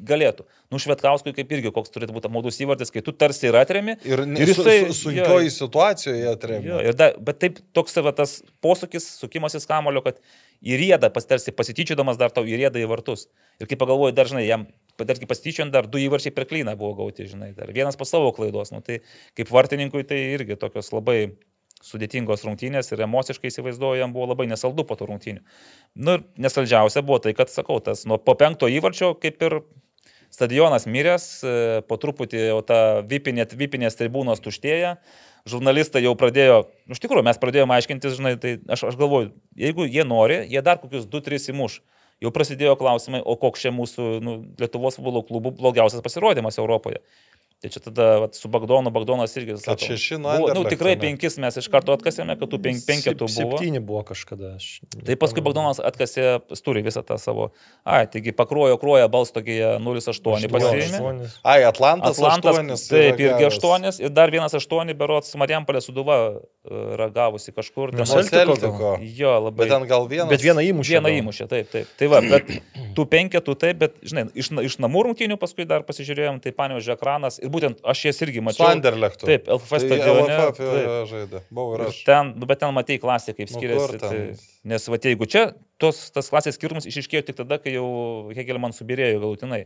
galėtų. 0.07 0.45
Nu, 0.71 0.79
Švetkauskui 0.79 1.33
kaip 1.35 1.51
irgi 1.57 1.73
koks 1.75 1.91
turėtų 1.95 2.15
būti 2.15 2.29
apmaudus 2.31 2.59
įvartis, 2.63 2.93
kai 2.95 3.03
tu 3.05 3.11
tarsi 3.11 3.49
ir 3.51 3.59
atremi. 3.59 3.97
Ir, 4.07 4.23
Ir 4.23 4.53
jisai- 4.53 4.87
su, 4.87 4.93
su, 4.93 5.01
sunkioji 5.09 5.51
situacijoje 5.57 6.23
Jo, 6.23 6.35
atremė. 6.37 6.79
ir 6.87 6.95
da, 6.95 7.11
bet 7.19 7.39
taip 7.43 7.59
toks 7.75 7.99
va, 8.03 8.11
tas 8.15 8.39
posūkis, 8.63 9.09
sukimasis 9.19 9.67
kamulio, 9.67 10.01
kad 10.05 10.19
įrėda, 10.63 11.09
pastarsi 11.15 11.51
pasityčiodamas 11.55 12.17
dar 12.19 12.31
tau 12.35 12.43
įrėda 12.47 12.79
į 12.81 12.87
vartus. 12.91 13.27
Ir 13.59 13.67
kai 13.67 13.75
pagalvoju, 13.79 14.15
dar 14.15 14.27
žinai, 14.27 14.45
jam, 14.47 14.65
tarkim, 14.99 15.27
pasityčiant 15.27 15.71
dar 15.71 15.87
du 15.87 15.97
įvarčiai 15.99 16.33
per 16.35 16.45
klyną 16.49 16.73
buvo 16.79 16.95
gauti, 16.99 17.27
žinai, 17.31 17.53
dar 17.55 17.71
vienas 17.71 17.95
po 17.99 18.03
savo 18.07 18.31
klaidos. 18.35 18.71
Nu, 18.75 18.81
tai 18.83 18.99
kaip 19.39 19.47
vartininkui 19.51 20.03
tai 20.07 20.19
irgi 20.35 20.57
tokios 20.59 20.91
labai 20.91 21.35
sudėtingos 21.85 22.43
rungtynės 22.45 22.91
ir 22.91 23.03
emociškai 23.05 23.51
įsivaizduoju, 23.51 24.01
jam 24.01 24.13
buvo 24.15 24.29
labai 24.31 24.49
nesaldu 24.51 24.85
po 24.87 24.97
tų 24.99 25.09
rungtynių. 25.11 25.43
Nu, 25.95 26.17
nesaldžiausia 26.41 27.03
buvo 27.05 27.21
tai, 27.23 27.35
kad, 27.37 27.51
sakau, 27.53 27.79
tas 27.83 28.05
nuo 28.09 28.19
po 28.21 28.35
penkto 28.39 28.67
įvarčio 28.71 29.13
kaip 29.21 29.39
ir 29.47 29.61
stadionas 30.33 30.85
miręs, 30.85 31.27
e, 31.41 31.53
po 31.89 31.97
truputį 32.01 32.43
jau 32.51 32.59
ta 32.65 32.79
vipinė, 33.05 33.47
vipinės 33.57 33.97
tribūnos 33.99 34.43
tuštėja, 34.45 34.97
žurnalistai 35.49 36.03
jau 36.03 36.13
pradėjo, 36.19 36.65
nu, 36.85 36.97
iš 36.97 37.01
tikrųjų, 37.03 37.25
mes 37.25 37.39
pradėjome 37.41 37.77
aiškintis, 37.77 38.17
žinai, 38.19 38.35
tai 38.41 38.57
aš, 38.69 38.89
aš 38.91 38.99
galvoju, 38.99 39.31
jeigu 39.57 39.87
jie 39.89 40.05
nori, 40.05 40.43
jie 40.51 40.61
dar 40.65 40.81
kokius 40.81 41.09
2-3 41.09 41.53
įmuš. 41.55 41.79
Jau 42.19 42.33
prasidėjo 42.35 42.73
klausimai, 42.75 43.21
o 43.23 43.37
koks 43.39 43.61
čia 43.63 43.71
mūsų 43.71 44.05
nu, 44.19 44.33
Lietuvos 44.59 44.97
futbolo 44.99 45.21
klubų 45.23 45.53
blogiausias 45.55 46.03
pasirodymas 46.03 46.59
Europoje. 46.59 46.99
Tai 47.59 47.67
čia 47.67 47.81
tada 47.83 48.05
vat, 48.23 48.37
su 48.39 48.47
Bagdonu, 48.47 48.87
Bagdonas 48.95 49.33
irgi 49.35 49.57
Kad 49.59 49.81
šeši 49.83 50.15
nuo 50.23 50.31
buvo, 50.39 50.53
nu, 50.55 50.61
tikrai 50.71 50.93
penkis 50.95 51.35
mes 51.43 51.57
iš 51.59 51.65
karto 51.67 51.91
atkasėme, 51.91 52.37
kad 52.39 52.47
tų 52.47 52.55
pen, 52.63 52.77
penketų 52.87 53.27
buvo. 53.27 53.57
Septyni 53.59 53.81
buvo 53.83 53.99
kažkada. 54.07 54.53
Aš 54.55 54.79
Tai 54.95 55.17
paskui 55.19 55.43
Bagdonas 55.43 55.81
atkasė, 55.83 56.39
turi 56.63 56.79
visą 56.85 57.03
tą 57.03 57.17
savo. 57.19 57.49
Ai, 57.83 58.05
taigi 58.07 58.31
pakruojo 58.31 58.77
kruoja 58.79 59.09
balstogėje 59.11 59.73
0,8 59.83 60.47
pasiėmė. 60.53 61.27
Ai, 61.43 61.57
Atlantas, 61.67 62.15
Atlantas, 62.15 62.47
aštuonis 62.47 62.85
taip, 62.87 63.19
yra 63.19 63.35
irgi 63.35 63.49
gavęs. 63.49 63.59
8 63.99 64.07
ir 64.07 64.15
dar 64.15 64.31
vienas 64.31 64.55
8 64.55 64.95
berots 64.95 65.35
Marijampolė 65.35 65.83
suduva 65.83 66.17
e, 66.39 66.39
ragavusi 67.03 67.51
kažkur. 67.51 67.91
Ten- 67.91 68.07
Celtico. 68.07 68.95
Jo, 69.03 69.35
labai. 69.49 69.65
Bet 69.65 69.73
ten 69.75 69.87
gal 69.91 70.07
vienas. 70.07 70.31
Bet 70.31 70.47
vieną 70.47 70.63
įmušė. 70.63 70.95
Vieną 70.95 71.11
gal. 71.11 71.19
įmušė, 71.25 71.49
taip, 71.51 71.67
taip. 71.75 71.91
Tai 71.99 72.07
va, 72.15 72.23
bet 72.23 72.55
tų 72.95 73.03
penketų 73.09 73.55
taip, 73.59 73.83
bet, 73.83 73.99
žinai, 73.99 74.29
iš, 74.31 74.51
na- 74.55 74.63
iš 74.63 74.79
namų 74.79 75.09
rungtynių 75.09 75.35
paskui 75.41 75.67
dar 75.67 75.83
pasižiūrėjom, 75.87 76.39
tai 76.39 76.55
panėžiu 76.55 76.95
ekranas 76.95 77.39
ir 77.43 77.48
būtent 77.51 77.81
aš 77.83 78.05
jas 78.09 78.21
irgi 78.25 78.41
mačiau. 78.45 78.67
Anderlechtu. 78.71 79.25
Taip, 79.29 79.47
LFF 79.51 79.69
Tai 79.75 79.79
stadione. 79.83 80.37
LFF 80.37 80.61
taip. 80.63 81.09
žaidė. 81.11 81.41
Buvau 81.51 81.75
ir 81.75 81.83
Ir 81.83 81.91
aš. 81.91 82.01
ten, 82.07 82.33
nu, 82.39 82.45
bet 82.49 82.61
ten 82.63 82.73
matei 82.77 82.99
klasę, 83.01 83.33
kaip 83.37 83.49
Nu, 83.51 83.57
skiriasi. 83.59 83.99
ten? 83.99 84.09
Tai, 84.09 84.49
nes 84.73 84.87
va, 84.93 84.99
jeigu 85.09 85.27
čia 85.29 85.45
tos, 85.81 86.03
tas 86.15 86.29
klasės 86.31 86.55
skirtumas 86.59 86.87
išiškėjo 86.89 87.25
tik 87.29 87.39
tada, 87.41 87.57
kai 87.61 87.75
jau 87.75 87.87
Hegelman 88.37 88.71
subirėjo 88.77 89.19
galutinai. 89.25 89.65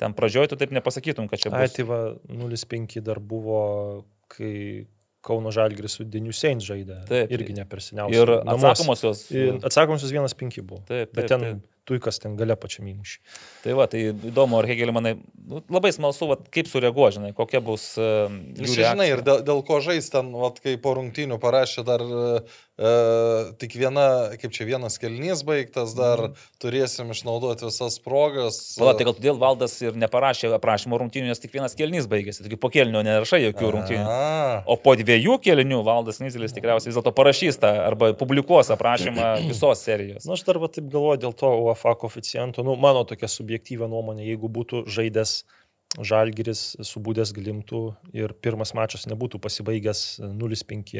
Ten 0.00 0.14
pradžioje 0.16 0.48
tu 0.54 0.56
taip 0.56 0.70
nepasakytum, 0.72 1.28
kad 1.28 1.38
čia 1.42 1.50
Ai, 1.52 1.66
bus. 1.68 1.74
tai 1.76 1.84
va, 1.86 2.00
0,5 2.28 3.00
dar 3.04 3.20
buvo, 3.20 4.04
kai 4.32 4.86
Kauno 5.22 5.52
Žalgris 5.54 5.94
su 6.00 6.02
Deniu 6.08 6.32
Sein 6.34 6.58
žaidė. 6.58 6.96
Taip. 7.06 7.30
Irgi 7.30 7.54
ne 7.54 7.62
per 7.70 7.78
seniausiai. 7.84 8.16
Ir 8.24 8.32
atsakomosios. 8.42 9.20
Ir 9.30 9.60
Atsakomosios 9.62 10.10
1,5 10.10 10.64
buvo. 10.66 10.80
Taip, 10.88 11.12
taip, 11.12 11.14
Bet 11.14 11.28
ten 11.30 11.44
taip. 11.46 11.60
Tuikas 11.88 12.20
ten 12.22 12.36
gale 12.38 12.54
pačiam 12.56 12.86
įmušė. 12.92 13.18
Tai 13.64 13.76
va, 13.78 13.88
tai 13.90 14.04
įdomu, 14.12 14.58
ar 14.60 14.68
Hegelmanai, 14.70 15.16
nu, 15.50 15.62
labai 15.72 15.90
smalsu, 15.94 16.28
va, 16.30 16.36
kaip 16.54 16.70
sureaguo, 16.70 17.08
žinai, 17.14 17.32
kokia 17.34 17.60
bus... 17.64 17.88
Uh, 17.98 18.30
žinai, 18.62 19.08
ir 19.12 19.24
dėl, 19.26 19.42
dėl 19.46 19.64
ko 19.66 19.80
žais 19.82 20.06
ten, 20.12 20.30
vat, 20.38 20.60
kai 20.62 20.76
po 20.82 20.94
rungtynių 20.98 21.40
parašė 21.42 21.82
dar 21.88 22.04
e, 22.06 22.92
tik 23.60 23.74
viena, 23.78 24.06
kaip 24.40 24.52
čia 24.54 24.66
vienas 24.66 24.96
kelnys 25.02 25.42
baigtas, 25.46 25.94
dar 25.98 26.22
Mhm. 26.28 26.36
turėsim 26.62 27.10
išnaudoti 27.12 27.66
visas 27.68 27.98
progas. 28.02 28.60
Pala, 28.78 28.94
tai 28.94 29.04
gal 29.08 29.14
todėl 29.18 29.38
valdas 29.38 29.74
ir 29.82 29.92
neparašė 29.98 30.52
aprašymo 30.56 30.98
rungtynių, 31.02 31.28
nes 31.30 31.42
tik 31.42 31.52
vienas 31.54 31.74
kelnys 31.78 32.06
baigėsi, 32.10 32.42
taigi 32.46 32.58
po 32.60 32.70
kelnių 32.72 33.02
nerašai 33.06 33.42
jokių 33.48 33.72
rungtynių. 33.76 34.06
A, 34.06 34.62
O 34.66 34.76
po 34.76 34.94
dviejų 34.98 35.38
kelnių 35.42 35.82
valdas 35.86 36.20
Nizelis 36.22 36.54
tikriausiai 36.54 36.90
vis 36.92 36.96
dėlto 36.98 37.12
parašys 37.16 37.58
tą 37.62 37.70
arba 37.86 38.12
publikuos 38.18 38.70
aprašymą 38.74 39.34
visos 39.50 39.82
serijos. 39.84 40.26
Na, 40.26 40.36
aš 40.38 40.44
dar 40.46 40.58
va 40.62 40.70
taip 40.72 40.88
galvoju 40.92 41.22
dėl 41.26 41.34
to 41.36 41.50
UEFA 41.72 41.96
koeficiento. 41.98 42.62
Nu, 42.66 42.76
mano 42.80 43.02
tokia 43.08 43.30
subjektyvia 43.32 43.88
nuomonė, 43.90 44.28
jeigu 44.28 44.52
būtų 44.52 44.84
žaidęs 44.92 45.42
Žalgiris 46.00 46.78
subūdęs 46.88 47.34
glimtų 47.36 47.82
ir 48.16 48.32
pirmas 48.40 48.72
mačas 48.72 49.04
nebūtų 49.10 49.42
pasibaigęs 49.44 50.22
0-5, 50.24 50.92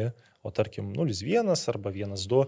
o 0.45 0.53
tarkim 0.53 0.91
0-1 0.93 1.49
arba 1.73 1.93
1-2, 1.95 2.43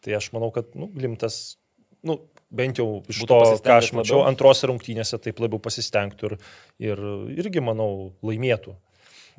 tai 0.00 0.14
aš 0.16 0.30
manau, 0.32 0.48
kad 0.54 0.72
nu, 0.80 0.88
glimtas, 0.94 1.58
nu, 2.06 2.16
bent 2.48 2.80
jau 2.80 3.02
iš 3.04 3.20
to, 3.28 3.40
ką 3.60 3.76
aš 3.82 3.92
mačiau, 3.98 4.22
antrose 4.24 4.70
rungtynėse 4.70 5.20
taip 5.20 5.42
labiau 5.44 5.60
pasistengtų 5.60 6.30
ir, 6.30 6.36
ir 6.88 7.04
irgi, 7.36 7.60
manau, 7.64 8.14
laimėtų. 8.24 8.78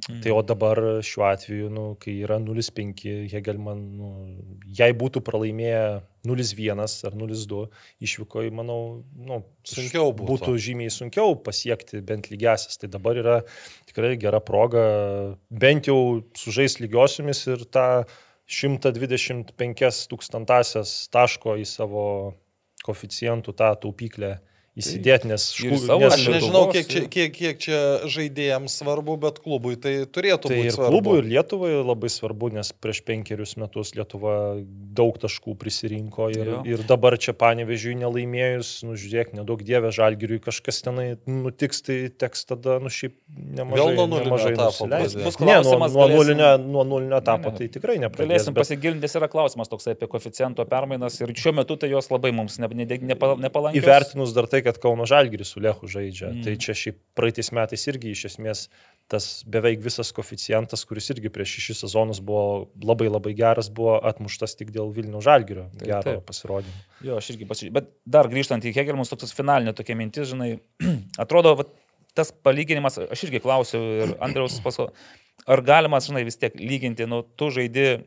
Mm. 0.10 0.22
Tai 0.24 0.32
o 0.34 0.42
dabar 0.42 0.80
šiuo 1.06 1.26
atveju, 1.30 1.68
nu, 1.74 1.84
kai 2.02 2.16
yra 2.26 2.40
0,5, 2.42 3.04
Hegelman, 3.30 3.84
nu, 4.00 4.10
jei 4.66 4.96
būtų 4.98 5.22
pralaimėję 5.26 5.84
0,1 6.26 6.82
ar 6.82 7.18
0,2 7.20 7.62
išvyko, 8.02 8.46
manau, 8.56 8.80
nu, 9.14 9.42
Sunkiau 9.68 10.10
būtų. 10.10 10.28
būtų 10.32 10.56
žymiai 10.66 10.94
sunkiau 10.94 11.36
pasiekti 11.46 12.02
bent 12.06 12.32
lygiasis. 12.34 12.82
Tai 12.82 12.90
dabar 12.94 13.20
yra 13.22 13.38
tikrai 13.90 14.16
gera 14.22 14.42
proga 14.42 14.86
bent 15.50 15.90
jau 15.92 16.22
sužais 16.38 16.80
lygiosiomis 16.82 17.46
ir 17.54 17.66
tą 17.70 17.88
125 18.52 20.08
tūkstantasias 20.12 20.96
taško 21.14 21.56
į 21.62 21.68
savo 21.70 22.06
koficijantų 22.86 23.54
tą 23.56 23.70
taupyklę 23.86 24.40
įsidėti, 24.78 25.28
nes 25.28 25.50
škų- 25.52 25.80
savo 25.84 26.08
Aš 26.08 26.22
nežinau, 26.32 26.72
kiek 26.72 26.88
čia, 26.88 27.02
kiek, 27.12 27.34
kiek 27.36 27.58
čia 27.60 27.80
žaidėjams 28.08 28.72
svarbu, 28.80 29.18
bet 29.20 29.40
klubui 29.44 29.76
tai 29.76 30.06
turėtų 30.08 30.48
Tai 30.48 30.56
būti 30.56 30.66
ir 30.70 30.72
svarbu. 30.72 30.92
klubui, 30.96 31.18
ir 31.20 31.26
Lietuvai 31.28 31.72
labai 31.84 32.08
svarbu, 32.10 32.52
nes 32.56 32.72
prieš 32.72 33.02
penkerius 33.04 33.58
metus 33.60 33.92
Lietuva 33.98 34.64
daug 34.96 35.18
taškų 35.20 35.58
prisirinko 35.60 36.30
ir, 36.32 36.46
Jo. 36.48 36.62
ir 36.66 36.78
dabar 36.88 37.18
čia 37.18 37.34
panevežiui 37.34 37.96
nelaimėjus, 38.00 38.84
nu 38.88 38.96
žiūrėk, 38.96 39.34
nedaug 39.36 39.60
dievė 39.62 39.92
žalgiriui 39.92 40.40
kažkas 40.40 40.82
tenai 40.82 41.18
nutiks, 41.28 41.82
tai 41.84 42.08
teks 42.10 42.46
tada, 42.48 42.80
nu 42.80 42.88
šiaip 42.88 43.14
nemažai. 43.28 43.76
Vėl 43.76 43.96
nuo 43.96 44.08
nulinio 44.08 44.40
etapo 44.56 44.88
Ne, 45.42 45.62
nuo, 45.64 45.88
nuo, 45.88 46.08
nulinio, 46.08 46.58
nuo 46.58 46.84
nulinio 46.88 47.18
etapo 47.20 47.52
Ne, 47.52 47.52
ne. 47.52 47.58
tai 47.58 47.68
tikrai 47.68 47.98
nepradės. 48.00 48.28
Galėsim 48.28 48.54
bet- 48.56 48.64
pasigilinti, 48.64 49.12
yra 49.20 49.28
klausimas 49.28 49.68
toks 49.68 49.88
apie 49.92 50.08
koeficiento 50.08 50.64
permainas 50.68 51.20
ir 51.22 51.28
šiuo 51.36 51.54
metu 51.56 51.76
tai 51.78 51.90
jos 51.90 52.08
labai 52.10 52.32
mums 52.32 52.58
ne, 52.60 52.68
ne, 52.72 52.86
ne, 52.86 53.16
nepalankios. 53.16 53.84
Įvertinus 53.84 54.34
dar 54.34 54.48
tai, 54.48 54.61
kad 54.66 54.78
Kauno 54.82 55.06
Žalgiris 55.10 55.54
su 55.54 55.60
Lechu 55.64 55.88
žaidžia, 55.88 56.32
Mm. 56.32 56.44
tai 56.46 56.56
čia 56.58 56.74
šiaip 56.78 56.98
praeitais 57.18 57.52
metais 57.52 57.88
irgi 57.88 58.12
iš 58.16 58.26
esmės 58.32 58.68
tas 59.12 59.44
beveik 59.44 59.82
visas 59.84 60.12
koficijantas, 60.16 60.86
kuris 60.88 61.10
irgi 61.12 61.28
prieš 61.30 61.58
šešis 61.58 61.82
sezonus 61.84 62.22
buvo 62.24 62.70
labai 62.80 63.10
labai 63.12 63.34
geras, 63.36 63.68
buvo 63.70 63.98
atmuštas 64.08 64.56
tik 64.56 64.72
dėl 64.72 64.94
Vilnių 64.96 65.20
Žalgirio 65.22 65.66
Taip, 65.74 65.84
gero 65.90 66.02
taip. 66.06 66.22
pasirodymo. 66.30 66.78
Jo, 67.04 67.18
aš 67.20 67.34
irgi 67.34 67.48
pasižiūrėjau. 67.50 67.76
Bet 67.76 67.90
dar 68.06 68.30
grįžtant 68.32 68.64
į 68.64 68.72
Hegelmus, 68.78 69.12
toks 69.12 69.36
finalinė 69.36 69.74
tokia 69.76 69.98
mintis, 70.00 70.30
žinai, 70.32 70.54
atrodo, 71.26 71.56
va, 71.60 71.66
tas 72.16 72.32
palyginimas, 72.32 73.02
aš 73.12 73.26
irgi 73.28 73.42
klausiau 73.44 73.84
ir 74.06 74.16
Andriaus 74.24 74.62
paso, 74.64 74.88
ar 75.48 75.62
galima, 75.68 76.00
žinai, 76.00 76.24
vis 76.24 76.40
tiek 76.40 76.56
lyginti, 76.56 77.04
nu, 77.10 77.22
tu 77.36 77.52
žaidi 77.52 78.06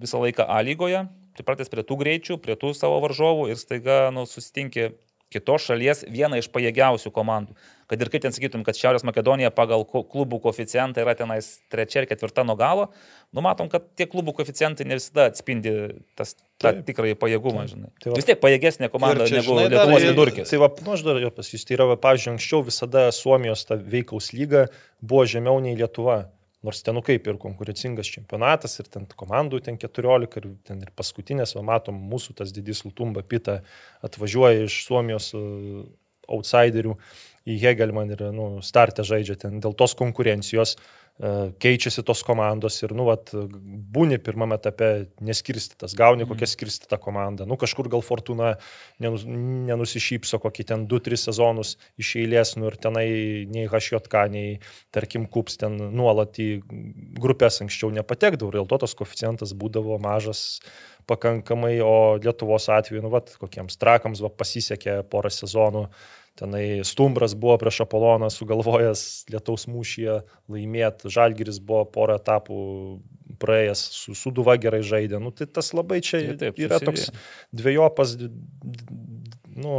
visą 0.00 0.20
laiką 0.22 0.46
A 0.48 0.62
lygoje, 0.64 1.04
pripratęs 1.36 1.68
prie 1.68 1.84
tų 1.84 1.96
greičių, 2.00 2.38
prie 2.40 2.56
tų 2.56 2.72
savo 2.74 2.96
varžovų 3.04 3.50
ir 3.52 3.60
staiga, 3.60 4.08
nu, 4.14 4.24
susitinki 4.26 4.94
kitos 5.32 5.66
šalies 5.68 6.04
vieną 6.08 6.38
iš 6.40 6.48
pajėgiausių 6.54 7.10
komandų. 7.12 7.54
Kad 7.88 8.02
ir 8.04 8.10
kaip 8.12 8.20
ten 8.24 8.34
sakytum, 8.36 8.62
kad 8.66 8.76
Šiaurės 8.76 9.04
Makedonija 9.08 9.48
pagal 9.54 9.84
klubų 9.88 10.38
koeficientą 10.44 11.00
yra 11.00 11.14
tenais 11.16 11.54
trečia 11.72 12.02
ir 12.02 12.08
ketvirta 12.10 12.44
nuo 12.44 12.56
galo, 12.60 12.90
numatom, 13.32 13.70
kad 13.72 13.86
tie 13.96 14.04
klubų 14.08 14.34
koeficientai 14.36 14.84
ne 14.88 14.98
visada 15.00 15.26
atspindi 15.30 15.72
tas, 16.16 16.34
tą 16.60 16.74
Taip. 16.74 16.82
tikrąjį 16.90 17.16
pajėgumą, 17.20 17.64
žinai. 17.70 17.88
Tai 18.02 18.12
va- 18.12 18.18
Vis 18.20 18.28
tiek 18.28 18.40
pajėgesnė 18.42 18.90
komanda 18.92 19.24
čia, 19.28 19.40
negu 19.40 19.56
žinai, 19.56 19.68
Lietuvos 19.72 20.04
vidurkis. 20.04 20.52
Tai 20.52 20.60
va, 20.64 20.68
nu, 20.84 20.92
aš 20.98 21.04
dar 21.06 21.20
jo 21.24 21.30
pas 21.32 21.48
jūs, 21.54 21.64
tai 21.64 21.78
yra, 21.78 21.86
va, 21.92 21.96
pavyzdžiui, 21.96 22.34
anksčiau 22.36 22.64
visada 22.68 23.06
Suomijos 23.12 23.64
ta 23.68 23.76
veikaus 23.80 24.32
lyga 24.36 24.66
buvo 25.00 25.24
žemiau 25.24 25.56
nei 25.64 25.76
Lietuva. 25.80 26.26
Nors 26.66 26.82
ten, 26.82 26.96
nu 26.96 27.02
kaip 27.06 27.26
ir 27.30 27.36
konkurencingas 27.38 28.10
čempionatas, 28.10 28.74
ir 28.82 28.88
ten 28.90 29.06
komandų 29.18 29.60
ten 29.62 29.78
14, 29.78 30.40
ir 30.40 30.48
ten 30.66 30.82
ir 30.82 30.90
paskutinės, 30.98 31.54
va, 31.54 31.62
matom, 31.62 32.00
mūsų 32.10 32.34
tas 32.40 32.54
didys 32.54 32.82
Lutumba 32.86 33.22
Pita 33.22 33.60
atvažiuoja 34.06 34.66
iš 34.66 34.80
Suomijos 34.88 35.30
uh, 35.38 35.84
outsiderių 36.28 36.96
į 37.48 37.60
Hegelman 37.62 38.10
ir, 38.12 38.26
nu, 38.34 38.48
startę 38.66 39.06
žaidžia 39.06 39.38
ten 39.44 39.62
dėl 39.62 39.76
tos 39.78 39.94
konkurencijos. 39.98 40.74
uh, 40.74 40.97
Keičiasi 41.18 42.04
tos 42.06 42.20
komandos 42.22 42.76
ir, 42.84 42.92
nu, 42.94 43.02
vat, 43.08 43.32
būni 43.34 44.20
pirmame 44.22 44.54
etape 44.54 45.08
neskirstytas, 45.26 45.96
gauni 45.98 46.22
kokią 46.30 46.46
skirstytą 46.46 46.94
komandą. 47.02 47.42
Nu, 47.48 47.56
kažkur 47.58 47.88
gal 47.90 48.04
Fortuna 48.06 48.52
nenus, 49.02 49.24
nenusišypso 49.26 50.38
kokį 50.44 50.66
ten 50.68 50.84
2-3 50.90 51.18
sezonus 51.18 51.74
iš 51.98 52.12
eilės, 52.22 52.54
nu 52.54 52.70
ir 52.70 52.78
tenai 52.78 53.08
nei 53.50 53.66
HJK, 53.66 54.28
nei, 54.30 54.60
tarkim, 54.94 55.26
Kups 55.26 55.58
ten 55.58 55.74
nuolat 55.98 56.38
į 56.38 56.62
grupės 57.18 57.58
anksčiau 57.66 57.90
nepatekdavo 57.98 58.54
dėl 58.54 58.70
to 58.70 58.78
tas 58.86 58.94
koficijantas 58.98 59.56
būdavo 59.58 59.98
mažas 59.98 60.60
pakankamai, 61.08 61.80
o 61.82 62.14
Lietuvos 62.22 62.68
atveju, 62.70 63.02
nu, 63.02 63.10
vat, 63.10 63.34
kokiems 63.40 63.80
trakams 63.80 64.22
va, 64.22 64.30
pasisekė 64.30 65.00
porą 65.10 65.34
sezonų. 65.34 65.88
Tenai 66.38 66.84
Stumbras 66.86 67.34
buvo 67.34 67.56
prieš 67.58 67.82
Apoloną 67.82 68.28
sugalvojęs 68.30 69.04
lietaus 69.32 69.66
mūšyje 69.70 70.20
laimėti, 70.52 71.10
Žalgiris 71.10 71.58
buvo 71.58 71.82
porą 71.90 72.18
etapų 72.20 72.58
praėjęs, 73.42 73.82
su 74.04 74.14
Suduva 74.18 74.54
gerai 74.60 74.84
žaidė. 74.86 75.18
Nu, 75.22 75.32
tai 75.34 75.48
tas 75.50 75.72
labai 75.74 75.98
čia 76.04 76.22
Tai 76.28 76.36
taip, 76.44 76.60
yra 76.62 76.78
toks 76.82 77.08
susidėjo. 77.08 77.24
dviejopas, 77.60 78.14
nu, 79.58 79.74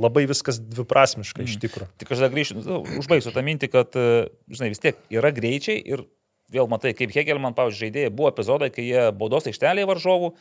labai 0.00 0.24
viskas 0.30 0.60
dviprasmiška 0.62 1.42
mm. 1.42 1.50
iš 1.50 1.60
tikrųjų. 1.66 1.90
Tik 2.00 2.14
aš 2.14 2.24
dar 2.24 2.32
grįšiu, 2.32 2.58
nu, 2.64 2.80
užbaigsiu 3.00 3.34
tą 3.34 3.44
mintį, 3.44 3.70
kad, 3.72 3.96
e, 4.00 4.28
žinai, 4.48 4.72
vis 4.72 4.82
tiek 4.82 5.00
yra 5.12 5.32
greičiai 5.36 5.80
ir 5.84 6.06
vėl 6.50 6.68
matai, 6.70 6.94
kaip 6.96 7.12
Hegelman, 7.14 7.54
pavyzdžiui, 7.56 7.86
žaidėjai, 7.86 8.12
buvo 8.14 8.30
epizodai, 8.32 8.70
kai 8.74 8.88
jie 8.88 9.08
baudos 9.16 9.46
aikštelėje 9.50 9.88
varžovų, 9.90 10.32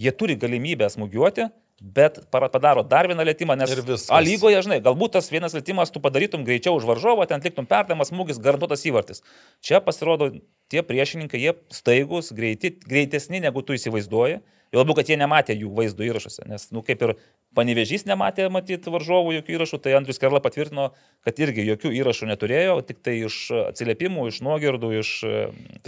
jie 0.00 0.14
turi 0.16 0.38
galimybę 0.40 0.88
smūgiuoti, 0.94 1.50
bet 1.80 2.18
padaro 2.30 2.82
dar 2.82 3.08
vieną 3.08 3.24
lėtymą, 3.28 3.56
nes. 3.58 3.72
A 4.10 4.20
lygoje, 4.24 4.60
žinai, 4.66 4.80
galbūt 4.84 5.14
tas 5.18 5.30
vienas 5.30 5.54
lėtymas 5.54 5.92
tu 5.94 6.02
padarytum 6.02 6.44
greičiau 6.46 6.78
už 6.78 6.86
varžovą, 6.88 7.26
ten 7.30 7.38
atliktum 7.38 7.68
perdamas 7.70 8.10
smūgis, 8.10 8.40
garantuotas 8.42 8.82
įvartis. 8.88 9.22
Čia 9.64 9.80
pasirodo 9.84 10.32
tie 10.72 10.82
priešininkai, 10.82 11.40
jie 11.42 11.54
staigus, 11.74 12.32
greiti, 12.34 12.74
greitesni 12.86 13.42
negu 13.44 13.62
tu 13.62 13.78
įsivaizduoji. 13.78 14.40
Jau 14.68 14.82
labiau, 14.82 14.98
kad 14.98 15.08
jie 15.08 15.16
nematė 15.16 15.54
jų 15.56 15.70
vaizdo 15.72 16.04
įrašuose, 16.04 16.44
nes, 16.50 16.66
nu, 16.76 16.82
kaip 16.84 17.00
ir 17.06 17.14
panevežys 17.56 18.04
nematė 18.08 18.48
matyti 18.52 18.92
varžovų 18.92 19.38
jokių 19.38 19.54
įrašų, 19.56 19.78
tai 19.82 19.94
Andrius 19.98 20.20
Kerla 20.20 20.40
patvirtino, 20.44 20.90
kad 21.26 21.40
irgi 21.42 21.64
jokių 21.66 21.92
įrašų 22.00 22.28
neturėjo, 22.30 22.76
tik 22.86 23.00
tai 23.04 23.16
iš 23.26 23.38
atsiliepimų, 23.70 24.26
iš 24.30 24.40
nuogirdų, 24.44 24.90
iš 25.00 25.12
e, 25.26 25.34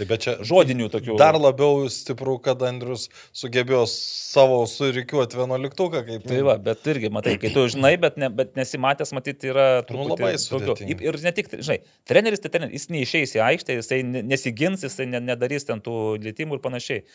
Tai 0.01 0.17
čia 0.21 0.35
žodinių 0.47 0.89
tokių. 0.93 1.17
Dar 1.21 1.37
labiau 1.39 1.85
stipru, 1.93 2.37
kad 2.43 2.61
Andrius 2.65 3.07
sugebėjo 3.37 3.83
savo 3.91 4.61
surikiuoti 4.69 5.39
vienuoliktuką, 5.39 6.03
kaip 6.07 6.27
Tai 6.27 6.41
va, 6.47 6.57
bet 6.61 6.87
irgi, 6.91 7.11
matai, 7.13 7.37
kai 7.41 7.53
tu 7.53 7.67
žinai, 7.71 7.93
bet, 8.01 8.17
ne, 8.21 8.31
bet 8.33 8.55
nesimatęs, 8.59 9.13
matyti, 9.17 9.51
yra 9.53 9.67
Nu, 9.91 10.07
labai 10.11 10.33
sudėtinga. 10.41 10.97
Ir 11.05 11.19
ne 11.23 11.35
tik, 11.35 11.51
žinai, 11.59 11.81
treneris, 12.09 12.41
tai 12.43 12.53
treneris, 12.53 12.79
jis 12.79 12.89
neišeis 12.95 13.37
į 13.37 13.43
aikštę, 13.51 13.77
ne- 14.07 14.25
nesigins, 14.33 14.85
ne- 15.05 15.23
nedarys 15.31 15.67
ten 15.67 15.83
tų 15.83 16.17
lėtymų 16.23 16.57
ir 16.57 16.63
panašiai. 16.65 17.05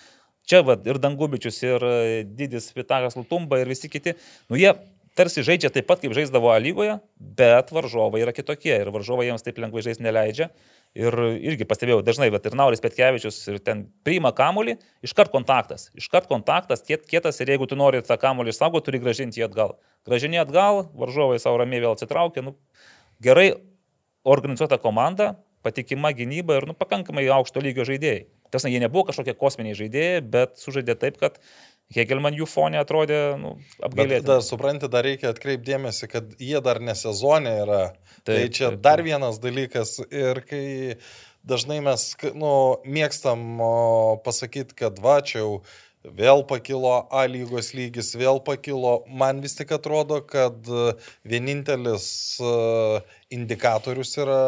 Čia 0.47 0.63
va, 0.63 0.77
ir 0.87 1.01
Dangubičius, 1.03 1.57
ir 1.67 1.83
e, 1.83 2.21
Didis 2.39 2.71
Vitakas 2.77 3.17
Lutumba, 3.19 3.59
ir 3.59 3.71
visi 3.71 3.91
kiti, 3.91 4.15
nu 4.51 4.59
jie 4.61 4.71
tarsi 5.17 5.43
žaidžia 5.43 5.73
taip 5.73 5.89
pat, 5.89 6.03
kaip 6.03 6.13
žaisdavo 6.15 6.53
lygoje, 6.61 6.99
bet 7.19 7.73
varžovai 7.75 8.21
yra 8.23 8.35
kitokie 8.37 8.75
ir 8.77 8.91
varžovai 8.95 9.27
jiems 9.31 9.43
taip 9.43 9.59
lengvai 9.63 9.83
žaisti 9.87 10.05
neleidžia. 10.05 10.51
Ir 10.97 11.13
irgi 11.51 11.67
pastebėjau, 11.69 11.99
dažnai, 12.05 12.31
bet 12.33 12.47
ir 12.49 12.55
Nauris 12.57 12.81
Petkevičius 12.85 13.41
ir 13.53 13.59
ten 13.65 13.83
priima 14.07 14.31
kamolį, 14.37 14.77
iškart 15.05 15.33
kontaktas. 15.35 15.91
Iškart 15.99 16.29
kontaktas, 16.31 16.85
kiet, 16.87 17.05
kietas 17.11 17.43
ir 17.43 17.53
jeigu 17.53 17.69
tu 17.69 17.77
nori 17.77 18.01
tą 18.05 18.17
kamolį 18.21 18.55
išsaugoti, 18.55 18.87
turi 18.87 19.03
gražinti 19.03 19.43
jį 19.43 19.49
atgal. 19.49 19.75
Gražinį 20.09 20.41
atgal, 20.45 20.87
varžovai 20.97 21.37
savo 21.43 21.61
ramiai 21.61 21.83
vėl 21.85 21.97
atsitraukia. 21.97 22.47
Nu, 22.47 22.55
gerai 23.21 23.51
organizuota 24.25 24.79
komanda, 24.81 25.35
patikima 25.67 26.15
gynyba 26.17 26.61
ir 26.61 26.71
nu, 26.71 26.77
pakankamai 26.79 27.27
aukšto 27.37 27.61
lygio 27.61 27.85
žaidėjai. 27.89 28.25
Tiesa, 28.57 28.73
jie 28.73 28.81
nebuvo 28.83 29.07
kažkokie 29.11 29.37
kosminiai 29.39 29.77
žaidėjai, 29.79 30.21
bet 30.33 30.57
sužaidė 30.61 30.97
taip, 31.05 31.21
kad 31.21 31.39
Hegelman 31.95 32.35
jų 32.35 32.49
fonė 32.51 32.81
atrodė 32.83 33.21
nu, 33.39 33.53
Bet 33.77 33.85
apgailėti. 33.87 34.27
dar 34.27 34.41
supranti, 34.43 34.89
dar 34.91 35.07
reikia 35.07 35.31
atkreipdėmėsi, 35.31 36.09
kad 36.11 36.33
jie 36.43 36.59
dar 36.65 36.81
nesezonė 36.83 37.53
yra. 37.63 37.83
Taip, 37.93 38.25
tai 38.27 38.39
Taip, 38.41 38.57
čia 38.59 38.69
taip, 38.73 38.81
dar 38.83 38.99
taip. 38.99 39.07
vienas 39.07 39.39
dalykas. 39.39 39.93
Ir 40.11 40.41
kai 40.49 40.65
dažnai 41.47 41.79
mes 41.87 42.09
nu, 42.35 42.53
mėgstam 42.83 43.61
pasakyti, 44.27 44.75
kad 44.83 44.99
va 44.99 45.21
čia 45.23 45.45
jau 45.45 45.53
vėl 46.07 46.43
pakilo 46.47 47.07
A 47.15 47.25
lygos 47.31 47.73
lygis, 47.75 48.13
vėl 48.19 48.43
pakilo, 48.43 49.01
man 49.07 49.41
vis 49.43 49.55
tik 49.59 49.73
atrodo, 49.75 50.21
kad 50.27 50.67
e, 50.67 50.93
vienintelis 51.27 52.09
e, 52.43 52.53
indikatorius 53.35 54.15
yra 54.23 54.41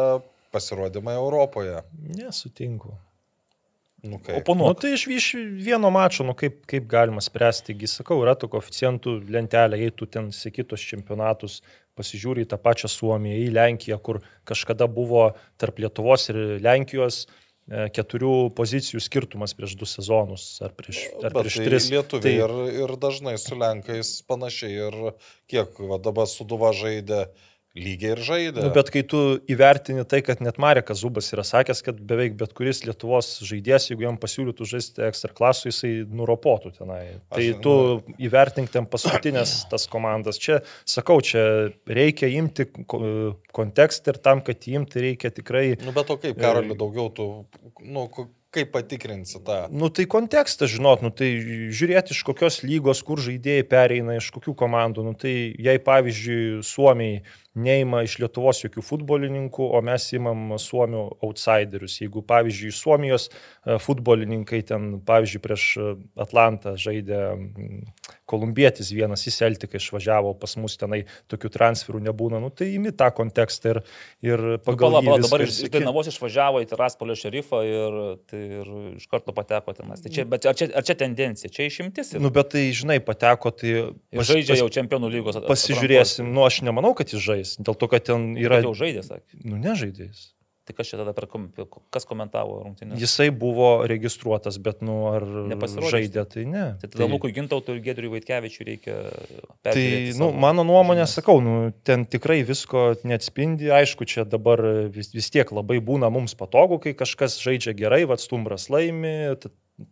pasirodymai 0.55 1.15
Europoje. 1.19 1.83
Nesutinku. 2.19 2.95
Nu, 4.03 4.09
Nu, 4.15 4.19
kaip. 4.23 4.37
Oponuok. 4.41 4.79
tai 4.79 4.93
iš, 4.95 5.07
iš 5.11 5.25
vieno 5.59 5.89
mačo, 5.91 6.23
nu 6.23 6.33
kaip, 6.37 6.61
kaip 6.69 6.85
galima 6.87 7.19
spręsti, 7.21 7.73
gi 7.75 7.87
sakau, 7.91 8.21
yra 8.23 8.35
tų 8.39 8.47
koficijantų 8.53 9.17
lentelė, 9.27 9.79
jei 9.81 9.91
tu 9.91 10.05
ten 10.07 10.29
sėkitos 10.31 10.79
čempionatus, 10.87 11.59
pasižiūri 11.99 12.45
į 12.45 12.49
tą 12.53 12.57
pačią 12.63 12.87
Suomiją, 12.87 13.35
į 13.43 13.49
Lenkiją, 13.57 13.97
kur 13.99 14.21
kažkada 14.47 14.87
buvo 14.87 15.33
tarp 15.59 15.81
Lietuvos 15.83 16.29
ir 16.31 16.39
Lenkijos 16.63 17.25
e, 17.25 17.89
keturių 17.91 18.31
pozicijų 18.55 19.01
skirtumas 19.03 19.51
prieš 19.57 19.75
du 19.75 19.85
sezonus 19.89 20.47
ar 20.63 20.71
prieš, 20.79 21.01
ar 21.19 21.33
Bet 21.35 21.41
prieš 21.43 21.59
tai 21.59 21.67
tris. 21.67 21.89
Lietuviai 21.91 22.23
Tai- 22.23 22.47
ir, 22.47 22.55
ir 22.85 22.95
dažnai 23.03 23.35
su 23.37 23.59
Lenkais 23.59 24.13
panašiai 24.31 24.79
ir 24.87 24.99
kiek 25.51 25.75
va, 25.91 25.99
dabar 25.99 26.31
Suduva 26.31 26.71
žaidė, 26.71 27.25
lygiai 27.77 28.13
ir 28.15 28.21
žaidė. 28.25 28.63
Nu, 28.63 28.71
bet 28.73 28.89
kai 28.93 29.03
tu 29.07 29.19
įvertini 29.51 30.05
tai, 30.09 30.21
kad 30.25 30.41
net 30.43 30.57
Marekas 30.61 31.01
Zubas 31.03 31.29
yra 31.35 31.45
sakęs, 31.45 31.83
kad 31.85 31.99
beveik 32.09 32.35
bet 32.39 32.55
kuris 32.57 32.81
Lietuvos 32.87 33.35
žaidėjas, 33.45 33.89
jeigu 33.91 34.07
jam 34.07 34.17
pasiūlytų 34.21 34.67
žaisti 34.71 35.05
ekstra 35.05 35.35
klasų, 35.37 35.69
jisai 35.69 35.91
nuropotų 36.07 36.73
tenai. 36.79 37.01
Aš 37.29 37.37
Tai 37.37 37.47
tu 37.65 37.75
įvertink 38.17 38.73
ten 38.73 38.89
paskutinės 38.89 39.55
tas 39.71 39.85
komandas. 39.91 40.41
Čia, 40.41 40.61
sakau, 40.89 41.19
čia 41.25 41.43
reikia 41.85 42.31
imti 42.39 42.69
ko- 42.89 43.37
kontekstą 43.55 44.15
ir 44.15 44.23
tam, 44.25 44.43
kad 44.45 44.65
imti 44.69 45.05
reikia 45.05 45.33
tikrai... 45.35 45.71
Nu, 45.85 45.93
bet 45.95 46.09
o 46.09 46.17
kaip, 46.21 46.37
Karoli, 46.41 46.77
daugiau 46.77 47.13
tu, 47.13 47.29
nu, 47.85 48.09
kaip 48.53 48.71
patikrinsi 48.73 49.39
tą? 49.45 49.59
Nu 49.69 49.89
tai 49.93 50.05
kontekstas, 50.09 50.71
žinot, 50.73 51.03
nu 51.05 51.11
tai 51.13 51.29
žiūrėti 51.75 52.15
iš 52.15 52.23
kokios 52.27 52.61
lygos, 52.65 53.03
kur 53.05 53.21
žaidėjai 53.21 53.65
pereina, 53.69 54.17
iš 54.17 54.31
kokių 54.35 54.55
komandų. 54.57 55.05
Nu 55.05 55.13
tai 55.17 55.33
jei 55.53 55.81
pavyzdžiui 55.85 56.63
Suomiai 56.65 57.21
neima 57.57 58.03
iš 58.05 58.19
Lietuvos 58.21 58.61
jokių 58.63 58.83
futbolininkų, 58.85 59.69
o 59.73 59.81
mes 59.85 60.05
imam 60.13 60.53
Suomių 60.61 61.05
outsiderius. 61.25 61.99
Jeigu 62.03 62.21
pavyzdžiui 62.29 62.73
Suomijos 62.75 63.29
e, 63.29 63.77
futbolininkai 63.81 64.61
ten, 64.69 64.91
pavyzdžiui, 65.07 65.41
prieš 65.43 65.65
Atlantą 66.19 66.75
žaidė 66.79 67.23
kolumbietis 68.29 68.91
vienas 68.93 69.25
į 69.27 69.33
Celtiką 69.33 69.79
išvažiavo, 69.79 70.35
pas 70.39 70.53
mus 70.61 70.77
tenai 70.79 71.01
tokių 71.31 71.51
transferų 71.53 72.03
nebūna, 72.09 72.41
nu 72.43 72.51
tai 72.53 72.69
imi 72.75 72.93
tą 72.95 73.09
kontekstą 73.15 73.73
ir, 73.73 73.81
ir 74.25 74.45
pagal... 74.65 74.99
Nu, 74.99 75.01
pala, 75.09 75.23
dabar 75.25 75.43
iš 75.45 75.61
Dainavos 75.73 76.11
išvažiavo 76.11 76.61
į 76.63 76.69
Teraspolio 76.69 77.17
šerifą 77.17 77.63
ir, 77.65 77.97
tai, 78.29 78.43
ir 78.61 78.71
iš 78.99 79.09
karto 79.09 79.33
pateko 79.35 79.73
tenas. 79.77 80.03
Tai 80.05 80.13
čia, 80.13 80.27
bet 80.29 80.45
ar 80.49 80.57
čia, 80.57 80.69
ar 80.77 80.85
čia 80.85 80.97
tendencija, 80.99 81.51
čia 81.53 81.69
išimtis? 81.69 82.13
Ir... 82.13 82.23
Nu 82.23 82.31
bet 82.33 82.53
tai, 82.53 82.67
žinai, 82.75 82.99
pateko, 83.05 83.53
tai... 83.55 83.75
Pas, 84.13 84.29
žaidžia 84.29 84.55
pas, 84.55 84.63
jau 84.63 84.69
čempionų 84.79 85.11
lygos. 85.17 85.41
Pasižiūrėsim, 85.49 86.29
nu 86.29 86.45
aš 86.45 86.61
nemanau, 86.67 86.93
kad 86.97 87.09
jis 87.13 87.25
žais, 87.39 87.55
dėl 87.59 87.77
to, 87.79 87.89
kad 87.91 88.05
ten 88.11 88.33
yra... 88.39 88.59
Bet 88.59 88.69
jau 88.69 88.75
žaidė, 88.77 89.05
sakė. 89.07 89.39
Nu 89.47 89.59
nežaidėjai. 89.61 90.13
Tai 90.69 90.75
kas 90.77 90.91
čia 90.91 90.99
tada 90.99 91.15
per, 91.17 91.25
kas 91.89 92.03
komentavo 92.05 92.59
rungtynės? 92.61 92.99
Jisai 93.01 93.31
buvo 93.33 93.69
registruotas, 93.89 94.59
bet 94.61 94.83
nu 94.85 94.99
ar 95.09 95.23
žaidė, 95.89 96.27
tai 96.29 96.43
ne. 96.45 96.65
Tai 96.77 96.89
tada 96.91 96.99
tai... 96.99 97.07
Lukui 97.09 97.33
Gintautui 97.33 97.73
ir 97.73 97.79
Gedriui 97.87 98.11
Vaitkevičiui 98.13 98.67
reikia... 98.67 98.99
Tai, 99.65 99.85
nu, 100.19 100.27
mano 100.29 100.61
nuomonė, 100.67 101.07
žinias. 101.07 101.15
sakau, 101.17 101.39
nu, 101.41 101.55
ten 101.89 102.05
tikrai 102.05 102.43
visko 102.45 102.91
neatspindi, 103.01 103.71
aišku, 103.79 104.05
čia 104.05 104.27
dabar 104.29 104.61
vis, 104.93 105.09
vis 105.15 105.31
tiek 105.33 105.49
labai 105.49 105.79
būna 105.81 106.11
mums 106.13 106.37
patogu, 106.37 106.77
kai 106.85 106.93
kažkas 107.01 107.39
žaidžia 107.41 107.73
gerai, 107.81 108.03
vad 108.05 108.21
stumbras 108.21 108.69
laimi, 108.69 109.33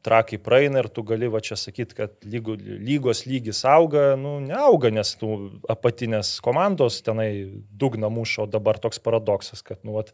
trakai 0.03 0.39
praeina 0.43 0.82
ir 0.84 0.89
tu 0.91 1.03
gali 1.07 1.30
va 1.32 1.39
čia 1.43 1.57
sakyti, 1.59 1.95
kad 1.97 2.15
lygo, 2.28 2.57
lygos 2.59 3.23
lygis 3.28 3.63
auga, 3.67 4.09
nu, 4.19 4.38
neauga, 4.43 4.91
nes 4.93 5.13
tų 5.19 5.34
apatinės 5.71 6.38
komandos 6.43 6.99
tenai 7.05 7.30
dugna 7.71 8.11
mušo, 8.13 8.47
dabar 8.51 8.80
toks 8.84 8.99
paradoksas, 9.03 9.63
kad, 9.65 9.80
nu, 9.88 9.95
vat, 9.97 10.13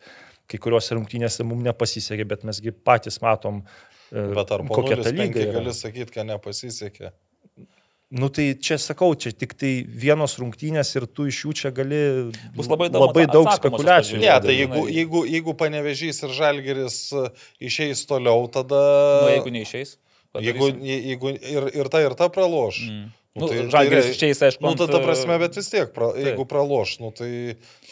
kai 0.54 0.62
kuriuose 0.62 0.98
rungtynėse 0.98 1.46
mums 1.48 1.66
nepasisekė, 1.66 2.30
bet 2.30 2.48
mesgi 2.48 2.74
patys 2.74 3.20
matom, 3.24 3.64
e, 4.12 4.30
bet 4.38 4.54
ar 4.54 4.66
kokia 4.70 5.02
ta 5.02 5.14
lyga. 5.14 5.50
Gali 5.58 5.76
sakyti, 5.76 6.14
kad 6.14 6.30
nepasisekė. 6.30 7.14
Nu 8.14 8.30
tai 8.30 8.52
čia 8.62 8.76
sakau, 8.78 9.16
čia 9.18 9.32
tik 9.34 9.56
tai 9.58 9.72
vienos 9.90 10.36
rungtynės 10.38 10.92
ir 11.00 11.08
tu 11.10 11.26
iš 11.32 11.40
jų 11.48 11.54
čia 11.58 11.72
gali 11.74 12.02
Bus 12.54 12.70
labai 12.70 12.92
daug, 12.94 13.08
labai 13.08 13.24
daug 13.26 13.50
spekulacijų. 13.58 14.20
Ne, 14.22 14.36
tai 14.44 14.54
jeigu, 14.54 14.84
jeigu, 14.86 15.24
jeigu 15.26 15.56
panevežys 15.58 16.22
ir 16.28 16.36
žalgeris 16.38 17.00
e, 17.10 17.26
išeis 17.72 18.06
toliau, 18.06 18.46
tada... 18.54 18.84
Nu, 19.26 19.32
jeigu 19.34 19.56
neišeis. 19.58 19.98
Jeigu, 20.46 20.70
jeigu 20.86 21.34
ir, 21.34 21.68
ir 21.74 21.90
ta, 21.94 22.04
ir 22.06 22.14
ta 22.18 22.30
praloš. 22.34 22.84
Mm. 22.86 23.10
Nu, 23.34 23.48
tai, 23.50 23.64
Žalgiris 23.66 24.06
tai, 24.06 24.14
išeis, 24.14 24.40
aišku. 24.46 24.62
Nu, 24.62 24.76
tada 24.78 25.00
prasme, 25.02 25.40
bet 25.42 25.56
vis 25.58 25.66
tiek, 25.72 25.88
pra, 25.96 26.12
tai. 26.14 26.22
jeigu 26.28 26.44
praloš, 26.46 26.92
nu, 27.02 27.10
tai... 27.18 27.30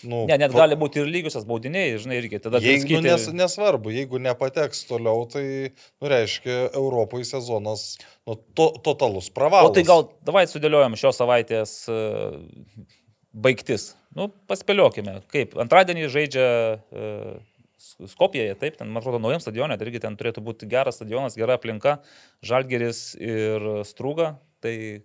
Nu, 0.06 0.28
ne, 0.30 0.38
net 0.38 0.54
gali 0.54 0.78
būti 0.78 1.02
ir 1.02 1.10
lygiosios 1.10 1.48
baudiniai, 1.50 1.96
žinai, 2.04 2.20
irgi 2.22 2.38
tada... 2.44 2.62
Jeigu, 2.62 2.86
skyti... 2.86 3.02
nes, 3.08 3.26
nesvarbu, 3.40 3.90
jeigu 3.96 4.22
nepateks 4.22 4.84
toliau, 4.86 5.26
tai, 5.34 5.44
nu, 5.74 6.12
reiškia, 6.14 6.60
Europoje 6.78 7.26
sezonas, 7.32 7.88
nu, 8.30 8.38
to, 8.54 8.70
totalus 8.86 9.32
pravalas. 9.34 9.74
O 9.74 9.74
tai 9.74 9.82
gal, 9.88 10.06
davai 10.30 10.46
sudėliojom 10.46 11.00
šios 11.02 11.18
savaitės 11.24 11.76
uh, 11.90 12.38
baigtis. 13.34 13.96
Nu, 14.14 14.30
paspėliokime, 14.52 15.24
kaip. 15.34 15.58
Antradienį 15.66 16.06
žaidžia 16.14 16.50
uh, 16.78 17.40
Skopijoje, 17.82 18.54
taip, 18.62 18.78
ten, 18.78 18.94
man 18.94 19.02
atrodo, 19.02 19.18
naujam 19.22 19.42
stadionė, 19.42 19.74
tai 19.78 19.90
irgi 19.90 20.06
ten 20.06 20.14
turėtų 20.18 20.46
būti 20.46 20.70
geras 20.70 21.02
stadionas, 21.02 21.34
gera 21.38 21.58
aplinka, 21.58 21.98
Žalgeris 22.46 23.08
ir 23.18 23.66
Strūga, 23.90 24.36
tai 24.62 25.02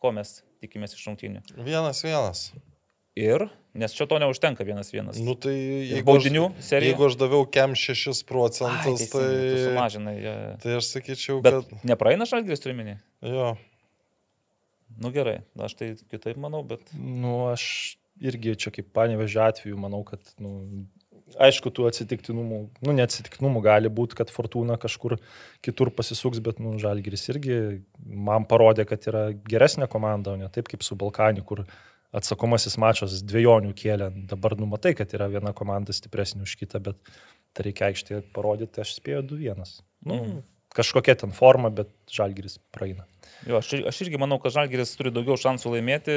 ko 0.00 0.12
mes 0.16 0.40
tikimės 0.62 0.96
iš 0.96 1.06
rungtynių. 1.08 1.44
Vienas 1.66 2.02
vienas. 2.04 2.50
Ir, 3.18 3.48
nes 3.76 3.92
čia 3.92 4.06
to 4.08 4.20
neužtenka 4.22 4.64
vienas 4.64 4.92
vienas. 4.94 5.18
Nu, 5.20 5.34
tai 5.38 5.52
jeigu 5.52 6.06
baudinių 6.06 6.44
serija. 6.62 6.92
Jeigu 6.92 7.08
aš 7.08 7.16
daviau 7.20 7.46
kem 7.52 7.74
6 7.76 8.22
procentus, 8.28 9.02
Ai, 9.02 9.08
tai... 9.12 9.24
Sumažinai. 9.66 10.14
Ja. 10.22 10.34
Tai 10.62 10.76
aš 10.78 10.92
sakyčiau, 10.94 11.40
Bet 11.44 11.58
kad... 11.58 11.74
Nepraeina 11.90 12.28
šalgris 12.30 12.62
turiminį? 12.62 12.96
Jo. 13.26 13.50
Nu 15.00 15.10
gerai, 15.14 15.40
aš 15.58 15.74
tai 15.78 15.90
kitaip 16.12 16.38
manau, 16.40 16.62
bet... 16.66 16.86
Nu, 16.94 17.50
aš 17.50 17.64
irgi 18.20 18.54
čia 18.60 18.72
kaip 18.74 18.90
panevežė 18.96 19.42
atveju, 19.48 19.78
manau, 19.80 20.02
kad 20.06 20.22
nu, 20.42 20.86
Aišku, 21.38 21.70
tų 21.74 21.86
atsitiktinumų, 21.90 22.58
nu, 22.86 22.94
neatsitiktinumų 22.96 23.62
gali 23.64 23.90
būti, 23.92 24.16
kad 24.18 24.32
Fortuna 24.34 24.78
kažkur 24.80 25.16
kitur 25.64 25.92
pasisuks, 25.94 26.40
bet, 26.44 26.58
nu, 26.62 26.74
Žalgiris 26.82 27.28
irgi 27.30 27.58
man 28.00 28.46
parodė, 28.50 28.86
kad 28.88 29.06
yra 29.10 29.28
geresnė 29.46 29.88
komanda, 29.90 30.34
o 30.34 30.40
ne 30.40 30.50
taip 30.52 30.70
kaip 30.72 30.82
su 30.86 30.98
Balkani, 30.98 31.44
kur 31.46 31.64
atsakomasis 32.16 32.78
mačas 32.82 33.20
dviejonių 33.22 33.74
kėlė. 33.78 34.10
Dabar 34.30 34.56
numatai, 34.58 34.96
kad 34.98 35.12
yra 35.16 35.30
viena 35.30 35.54
komanda 35.56 35.94
stipresnė 35.94 36.46
už 36.48 36.56
kitą, 36.62 36.82
bet 36.90 36.98
tai 37.54 37.68
reikia 37.68 37.90
aikštėje 37.90 38.24
parodyti, 38.34 38.82
aš 38.82 38.96
spėjau 38.98 39.22
2-1. 39.34 39.78
Nu, 40.06 40.16
mm. 40.16 40.42
Kažkokia 40.74 41.16
ten 41.24 41.34
forma, 41.34 41.70
bet 41.74 41.90
Žalgiris 42.10 42.60
praeina. 42.74 43.09
Jo, 43.48 43.60
aš, 43.60 43.72
aš 43.88 44.02
irgi 44.04 44.18
manau, 44.20 44.36
kad 44.42 44.52
Žalgiris 44.52 44.92
turi 44.98 45.12
daugiau 45.14 45.38
šansų 45.40 45.72
laimėti, 45.74 46.16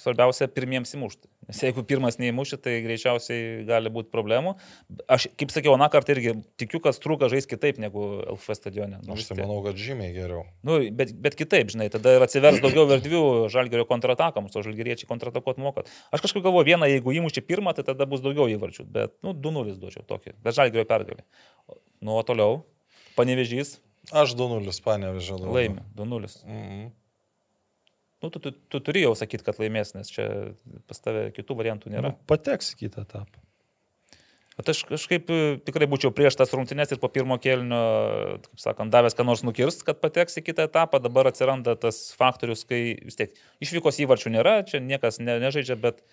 svarbiausia 0.00 0.48
pirmiems 0.48 0.94
įmušti. 0.96 1.28
Nes 1.44 1.60
jeigu 1.60 1.82
pirmas 1.84 2.16
neįmuši, 2.16 2.56
tai 2.64 2.78
greičiausiai 2.84 3.64
gali 3.68 3.90
būti 3.92 4.08
problemų. 4.12 4.54
Aš, 5.12 5.26
kaip 5.36 5.52
sakiau, 5.52 5.74
na 5.80 5.90
kartą 5.92 6.14
irgi 6.14 6.32
tikiu, 6.60 6.80
kad 6.84 6.96
Strūka 6.96 7.28
žais 7.32 7.48
kitaip 7.50 7.76
negu 7.82 8.06
LF 8.22 8.48
stadione. 8.56 9.02
Nu, 9.04 9.16
aš 9.18 9.28
tai 9.28 9.36
manau, 9.42 9.58
kad 9.66 9.76
žymiai 9.80 10.14
geriau. 10.16 10.46
Nu, 10.64 10.80
bet, 10.96 11.12
bet 11.26 11.36
kitaip, 11.36 11.68
žinai, 11.74 11.90
tada 11.92 12.16
ir 12.16 12.24
atsivers 12.24 12.62
daugiau 12.64 12.88
erdvių 12.96 13.22
Žalgerio 13.52 13.84
kontratakams, 13.90 14.56
o 14.56 14.64
Žalgeriečiai 14.64 15.10
kontratakuot 15.10 15.60
mokat. 15.60 15.92
Aš 16.14 16.24
kažkaip 16.24 16.46
galvoju, 16.46 16.70
vieną, 16.72 16.88
jeigu 16.88 17.12
įmuši 17.20 17.44
pirmą, 17.44 17.76
tai 17.76 17.84
tada 17.90 18.08
bus 18.08 18.24
daugiau 18.24 18.48
įvarčių, 18.56 18.88
bet, 18.88 19.18
nu, 19.26 19.36
2-0 19.36 19.76
duočiau 19.82 20.06
tokį, 20.08 20.38
bet 20.40 20.56
Žalgerio 20.56 20.88
pergalį. 20.88 21.26
Nu, 22.00 22.16
o 22.16 22.24
toliau, 22.24 22.62
panevežys, 23.18 23.78
Aš 24.12 24.34
2-0 24.36 24.74
panevežė. 24.84 25.38
Laimė, 25.40 25.86
2-0. 25.96 26.34
Mhm. 26.44 26.92
Nu, 28.24 28.30
tu, 28.32 28.40
tu, 28.40 28.54
tu 28.72 28.80
turi 28.80 29.02
jau 29.04 29.12
sakyti, 29.16 29.44
kad 29.44 29.58
laimės, 29.60 29.92
nes 29.92 30.08
čia 30.08 30.26
pas 30.88 31.00
tave 31.04 31.26
kitų 31.36 31.56
variantų 31.58 31.92
nėra. 31.92 32.14
Nu, 32.14 32.28
pateks 32.28 32.72
į 32.72 32.86
kitą 32.86 33.04
etapą. 33.04 33.42
Bet 34.54 34.70
aš 34.70 34.84
kažkaip 34.86 35.30
e, 35.34 35.38
tikrai 35.66 35.88
būčiau 35.90 36.12
prieš 36.14 36.38
tas 36.38 36.52
rungtynes 36.54 36.92
ir 36.94 37.00
po 37.02 37.10
pirmo 37.12 37.36
kelnio, 37.42 37.80
kaip 38.46 38.60
sakant, 38.62 38.92
davęs 38.94 39.16
ką 39.18 39.26
nors 39.26 39.42
nukirst, 39.44 39.82
kad 39.86 39.98
pateks 40.00 40.38
į 40.38 40.44
kitą 40.46 40.68
etapą. 40.70 41.02
Dabar 41.02 41.28
atsiranda 41.28 41.74
tas 41.80 41.98
faktorius, 42.16 42.62
kai 42.68 42.94
vis 43.02 43.18
tiek 43.18 43.34
išvykos 43.66 43.98
įvarčių 44.06 44.32
nėra, 44.36 44.60
čia 44.68 44.80
niekas 44.80 45.18
ne, 45.18 45.40
nežaidžia, 45.42 45.76
bet 45.82 46.04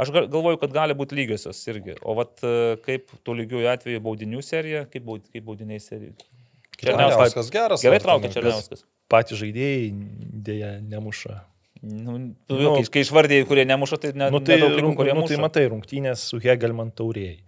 aš 0.00 0.14
galvoju, 0.16 0.62
kad 0.62 0.76
gali 0.76 0.96
būti 0.96 1.18
lygiosios 1.18 1.60
irgi. 1.68 1.98
O 2.06 2.14
vat 2.16 2.38
e, 2.46 2.78
kaip 2.86 3.10
tų 3.26 3.40
lygiųjų 3.42 3.72
atveju 3.74 4.04
baudinių 4.06 4.46
serija, 4.46 4.86
kaip, 4.88 5.04
baud, 5.10 5.26
kaip 5.34 5.50
baudiniai 5.50 5.82
serija. 5.82 6.14
Černiauskas 6.80 7.52
geras. 7.52 7.84
Gerai 7.84 8.00
traukia 8.02 8.32
Černiauskas. 8.32 8.84
Patys 9.10 9.40
žaidėjai 9.40 9.88
dėja 10.48 10.74
nemuša. 10.86 11.38
Nu, 11.80 12.18
tu, 12.44 12.58
nu, 12.60 12.72
kai, 12.76 12.84
kai 12.92 13.02
išvardėjai, 13.06 13.46
kurie 13.48 13.64
nemuša, 13.64 13.98
tai 14.02 14.10
ne, 14.12 14.28
nu, 14.32 14.42
tai, 14.44 14.58
rung, 14.60 14.92
kurie 14.98 15.14
nu, 15.16 15.24
tai 15.28 15.38
matai 15.40 15.64
rungtynės 15.72 16.26
su 16.28 16.40
Hegelman 16.42 16.90
taurėjai, 16.96 17.38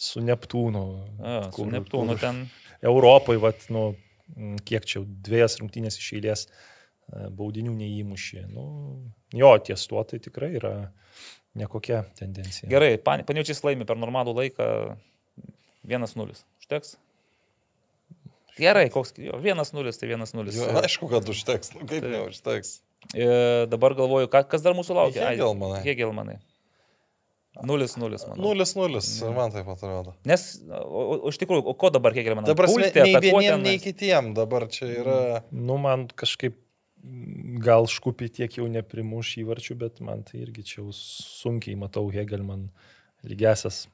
su 0.00 0.22
Neptūnu. 0.24 0.84
A, 1.20 1.34
su 1.50 1.58
kur, 1.58 1.68
Neptūnu 1.74 2.14
kur, 2.14 2.22
ten. 2.22 2.40
Europai, 2.84 3.36
vat, 3.42 3.66
nu, 3.74 3.90
kiek 4.64 4.88
čia 4.88 5.04
dviejas 5.04 5.58
rungtynės 5.60 6.00
iš 6.00 6.14
eilės 6.16 6.46
e, 6.46 7.28
baudinių 7.28 7.76
neįmušė. 7.76 8.46
Nu, 8.54 8.66
jo, 9.36 9.52
ties 9.66 9.84
tuo 9.90 10.04
tai 10.08 10.22
tikrai 10.24 10.54
yra 10.56 10.74
nekokia 11.60 12.06
tendencija. 12.18 12.70
Gerai, 12.72 12.96
paniučiais 13.04 13.60
laimi 13.66 13.84
per 13.88 14.00
normalų 14.00 14.34
laiką 14.40 14.68
1-0. 15.84 16.40
Užteks? 16.64 16.96
Gerai, 18.58 18.86
koks, 18.94 19.14
jo, 19.18 19.38
vienas 19.42 19.72
nulis, 19.74 19.98
tai 19.98 20.08
vienas 20.12 20.34
nulis. 20.36 20.56
Jo, 20.58 20.70
aišku, 20.78 21.08
kad 21.10 21.28
užteks, 21.30 21.74
nu 21.74 21.86
kaip 21.88 22.04
tai. 22.04 22.10
neužteks. 22.12 22.74
E, 23.12 23.28
dabar 23.70 23.96
galvoju, 23.98 24.30
ka, 24.32 24.44
kas 24.48 24.62
dar 24.64 24.76
mūsų 24.78 24.96
laukia. 24.96 25.24
Hegelmanai. 25.32 25.80
Hegelmanai. 25.84 26.36
Nulis, 27.62 27.94
nulis, 27.98 28.24
manau. 28.26 28.48
Nulis, 28.48 28.72
nulis, 28.74 29.08
man 29.34 29.52
taip 29.54 29.68
atrodo. 29.70 30.16
Nes, 30.26 30.46
iš 31.30 31.38
tikrųjų, 31.38 31.62
o 31.70 31.74
ko 31.78 31.90
dabar 31.94 32.14
Hegelmanai? 32.16 32.50
Dabar 32.50 32.66
Pulti, 32.66 33.02
nei 33.06 33.14
vieniem, 33.22 33.62
nei 33.62 33.78
kitiem, 33.82 34.32
dabar 34.34 34.66
čia 34.74 34.90
yra. 34.90 35.18
Nu, 35.54 35.78
man 35.82 36.08
kažkaip 36.10 36.58
gal 37.62 37.86
škupi 37.90 38.30
tiek 38.32 38.58
jau 38.58 38.66
neprimuš 38.70 39.36
įvarčių, 39.42 39.76
bet 39.82 40.02
man 40.02 40.24
tai 40.26 40.40
irgi 40.42 40.64
čia 40.66 40.80
jau 40.80 40.88
sunkiai 40.96 41.76
matau 41.78 42.08
Hegelman 42.14 42.68
lygesias. 43.26 43.84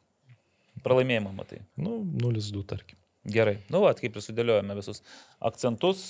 Pralaimėjimą 0.85 1.35
matai. 1.37 1.61
Nu, 1.77 2.01
0-2 2.23 2.65
tarkim. 2.71 3.00
Gerai. 3.29 3.59
Nu, 3.73 3.85
at 3.91 4.01
kaip 4.01 4.17
ir 4.17 4.25
sudėliojame 4.25 4.77
visus 4.79 5.03
akcentus. 5.45 6.07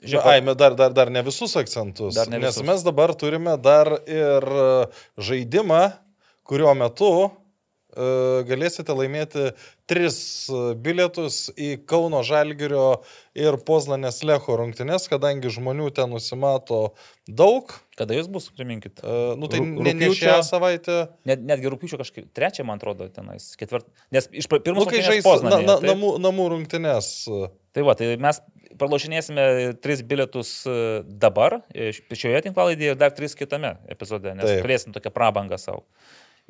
Žiūrėk, 0.00 0.28
Ai, 0.30 0.54
dar, 0.56 0.76
dar, 0.78 0.94
dar 0.96 1.10
ne 1.12 1.20
visus 1.26 1.52
akcentus. 1.60 2.14
Dar 2.16 2.30
ne 2.32 2.40
visus. 2.40 2.62
Nes 2.62 2.70
mes 2.70 2.86
dabar 2.86 3.12
turime 3.18 3.58
dar 3.60 3.92
ir 4.08 4.46
žaidimą, 5.20 5.82
kurio 6.48 6.72
metu 6.78 7.12
galėsite 8.46 8.94
laimėti 8.94 9.50
tris 9.90 10.48
bilietus 10.82 11.50
į 11.58 11.84
Kauno 11.86 12.22
Žalgirio 12.22 13.02
ir 13.34 13.58
Pozlanės 13.66 14.22
Lecho 14.22 14.56
rungtynes, 14.56 15.08
kadangi 15.10 15.50
žmonių 15.50 15.90
ten 15.94 16.10
nusimato 16.10 16.94
daug. 17.26 17.72
Kada 18.00 18.16
jūs 18.16 18.30
bus, 18.32 18.46
priminkit? 18.56 19.02
Uh, 19.04 19.34
nu 19.36 19.48
tai 19.52 19.58
Rū- 19.60 19.84
ne, 19.84 19.92
ne 19.98 20.08
šią 20.16 20.38
savaitę. 20.46 20.94
Net, 21.28 21.42
netgi 21.44 21.68
rūpiučio 21.74 21.98
kažkaip 22.00 22.30
trečią, 22.36 22.64
man 22.64 22.80
atrodo, 22.80 23.10
tenais, 23.12 23.50
ketvirtą. 23.60 23.92
Nes 24.16 24.30
iš 24.32 24.48
pir- 24.48 24.62
pirmos 24.64 24.86
Nu, 24.86 24.88
kai 24.88 25.02
rungtynės 25.02 25.10
žais 25.10 25.20
na, 25.20 25.28
Poznanėje, 25.28 25.68
na, 25.68 25.76
taip? 25.82 25.90
namų, 25.92 26.14
namų 26.24 26.46
rungtynes. 26.54 27.10
Tai 27.76 27.84
va, 27.86 27.94
tai 27.98 28.14
mes 28.18 28.40
pralošinėsime 28.80 29.44
tris 29.84 30.00
bilietus 30.06 30.54
e, 30.64 30.74
dabar, 31.04 31.60
e, 31.74 31.90
šioje 31.92 32.40
tinklalaidėje 32.48 32.94
ir 32.94 32.98
dar 33.00 33.12
tris 33.14 33.36
kitame 33.38 33.74
epizode, 33.92 34.32
nes 34.38 34.46
Taip. 34.48 34.64
turėsim 34.64 34.94
tokią 34.96 35.12
prabangą 35.14 35.58
savo. 35.60 35.84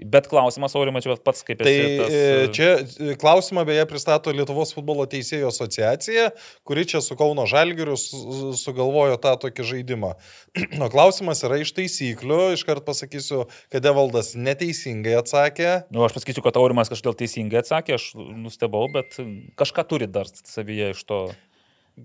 Bet 0.04 0.28
klausimas, 0.30 0.74
Aurimai, 0.78 1.02
čia 1.04 1.16
pats 1.20 1.42
kaip 1.44 1.60
Tai 1.60 1.72
esi 1.72 1.96
tas, 1.98 2.12
e, 2.14 2.20
e, 2.20 2.46
čia 2.56 2.68
e, 2.80 3.16
klausimą 3.20 3.64
beje 3.68 3.84
pristato 3.90 4.32
Lietuvos 4.34 4.72
futbolo 4.76 5.04
teisėjų 5.10 5.50
asociacija, 5.50 6.30
kuri 6.68 6.86
čia 6.88 7.02
su 7.04 7.16
Kauno 7.18 7.44
Žalgiriu 7.50 7.98
su- 8.00 8.54
sugalvojo 8.56 9.18
tą 9.20 9.34
tokį 9.44 9.66
žaidimą. 9.74 10.14
O 10.80 10.88
klausimas 10.92 11.44
yra 11.46 11.60
iš 11.60 11.74
taisyklių, 11.76 12.40
iškart 12.56 12.86
pasakysiu, 12.86 13.44
kad 13.72 13.84
Evaldas 13.86 14.32
neteisingai 14.38 15.18
atsakė. 15.20 15.84
Nu, 15.92 16.06
aš 16.06 16.16
pasakysiu, 16.16 16.42
kad 16.46 16.56
Aurimas 16.60 16.90
kažkodėl 16.92 17.18
teisingai 17.20 17.60
atsakė, 17.60 17.98
aš 17.98 18.10
nustebau, 18.16 18.86
bet 18.92 19.20
kažką 19.60 19.86
turi 19.90 20.08
dar 20.10 20.30
savyje 20.30 20.94
iš 20.96 21.04
to. 21.06 21.22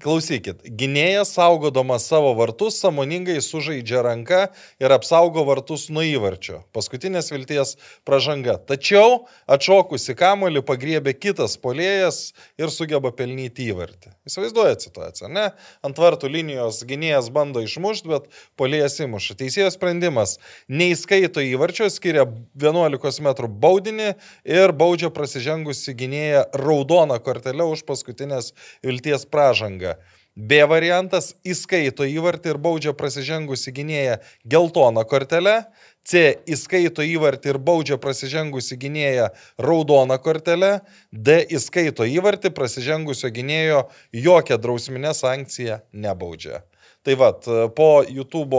Klausykit, 0.01 0.63
gynėjas 0.65 1.33
saugodamas 1.35 2.05
savo 2.09 2.31
vartus 2.37 2.77
samoningai 2.81 3.37
sužaidžia 3.43 4.01
ranką 4.05 4.39
ir 4.81 4.93
apsaugo 4.95 5.43
vartus 5.47 5.87
nuo 5.93 6.03
įvarčio. 6.05 6.61
Paskutinės 6.75 7.29
vilties 7.33 7.75
pražanga. 8.07 8.57
Tačiau 8.57 9.25
atšokusi 9.51 10.15
kamolį 10.17 10.63
pagriebė 10.65 11.13
kitas 11.17 11.55
polėjas 11.61 12.33
ir 12.59 12.73
sugeba 12.73 13.11
pelnyti 13.15 13.69
įvartį. 13.71 14.11
Įsivaizduojate 14.27 14.87
situaciją, 14.87 15.29
ne? 15.35 15.45
Ant 15.85 16.01
vartų 16.01 16.31
linijos 16.33 16.81
gynėjas 16.87 17.29
bando 17.35 17.61
išmušti, 17.63 18.09
bet 18.09 18.27
polėjas 18.59 18.97
įmuša. 19.05 19.37
Teisėjo 19.43 19.69
sprendimas 19.75 20.37
neįskaito 20.67 21.43
įvarčio, 21.45 21.91
skiria 21.93 22.25
11 22.57 23.21
m 23.21 23.35
baudinį 23.61 24.11
ir 24.49 24.75
baudžia 24.75 25.13
prasižengusi 25.13 25.95
gynėją 25.97 26.47
raudoną 26.57 27.21
kortelę 27.23 27.69
už 27.69 27.85
paskutinės 27.87 28.53
vilties 28.83 29.29
pražangą. 29.85 30.11
B 30.37 30.65
variantas- 30.67 31.33
įskaito 31.45 32.03
įvartį 32.03 32.49
ir 32.49 32.57
baudžia 32.59 32.91
prasižengusi 32.93 33.71
gynėją 33.71 34.17
geltoną 34.45 35.05
kortelę. 35.07 35.63
C- 36.03 36.35
įskaito 36.53 36.99
įvartį 36.99 37.53
ir 37.53 37.57
baudžia 37.57 37.97
prasižengusi 37.97 38.75
gynėją 38.75 39.29
raudoną 39.57 40.17
kortelę. 40.19 40.81
D- 41.13 41.45
įskaito 41.57 42.03
įvartį 42.03 42.51
prasižengusio 42.51 43.31
gynėjo 43.31 43.87
jokią 44.11 44.57
drausminę 44.59 45.13
sankciją 45.13 45.79
nebaudžia. 45.93 46.63
Tai 47.03 47.15
vad, 47.15 47.45
po 47.75 48.03
YouTube 48.03 48.51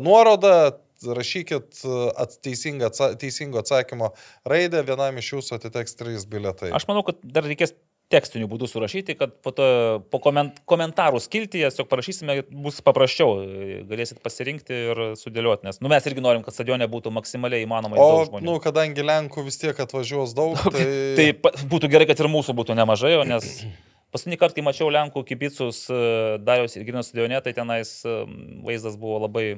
nuorodą 0.00 0.72
rašykit 1.04 1.84
ats- 2.16 2.40
teisingą 2.42 2.86
atsa- 2.90 3.14
teisingo 3.14 3.58
atsakymo 3.58 4.12
raidę, 4.44 4.82
vienam 4.82 5.16
iš 5.18 5.32
jūsų 5.34 5.60
atiteks 5.60 5.94
trys 5.94 6.26
biletai. 6.26 6.72
Aš 6.72 6.86
manau, 6.88 7.04
kad 7.04 7.16
dar 7.22 7.44
reikės 7.44 7.72
tekstiniu 8.12 8.46
būdu 8.46 8.68
surašyti, 8.70 9.16
kad 9.18 9.32
po, 9.42 9.50
to, 9.54 9.66
po 10.12 10.20
koment, 10.22 10.60
komentarų 10.70 11.18
skiltyje 11.24 11.70
tiesiog 11.70 11.88
parašysime, 11.90 12.36
bus 12.50 12.78
paprasčiau, 12.86 13.40
galėsit 13.88 14.20
pasirinkti 14.22 14.78
ir 14.92 15.00
sudėlioti, 15.18 15.66
nes 15.66 15.80
nu, 15.82 15.90
mes 15.90 16.06
irgi 16.06 16.22
norim, 16.22 16.44
kad 16.46 16.54
stadione 16.54 16.86
būtų 16.90 17.10
maksimaliai 17.16 17.66
įmanoma 17.66 17.98
O, 17.98 18.24
žmonių. 18.28 18.46
nu, 18.46 18.56
kadangi 18.62 19.02
Lenkų 19.06 19.46
vis 19.48 19.58
tiek 19.62 19.78
atvažiuos 19.86 20.36
daug, 20.38 20.54
tai... 20.74 20.86
Tai 21.18 21.28
pa- 21.42 21.54
būtų 21.66 21.90
gerai, 21.90 22.06
kad 22.06 22.22
ir 22.22 22.30
mūsų 22.30 22.54
būtų 22.60 22.78
nemažai, 22.78 23.16
o 23.18 23.24
nes 23.26 23.48
paskutinį 24.14 24.38
kartą, 24.40 24.60
kai 24.60 24.66
mačiau 24.68 24.92
Lenkų 24.94 25.24
kibicus 25.26 25.84
e, 25.90 26.02
Dariaus 26.46 26.78
ir 26.78 26.86
Grino 26.86 27.02
stadione, 27.06 27.42
tai 27.42 27.56
tenais 27.58 27.98
e, 28.06 28.20
vaizdas 28.66 28.94
buvo 29.00 29.18
labai 29.26 29.48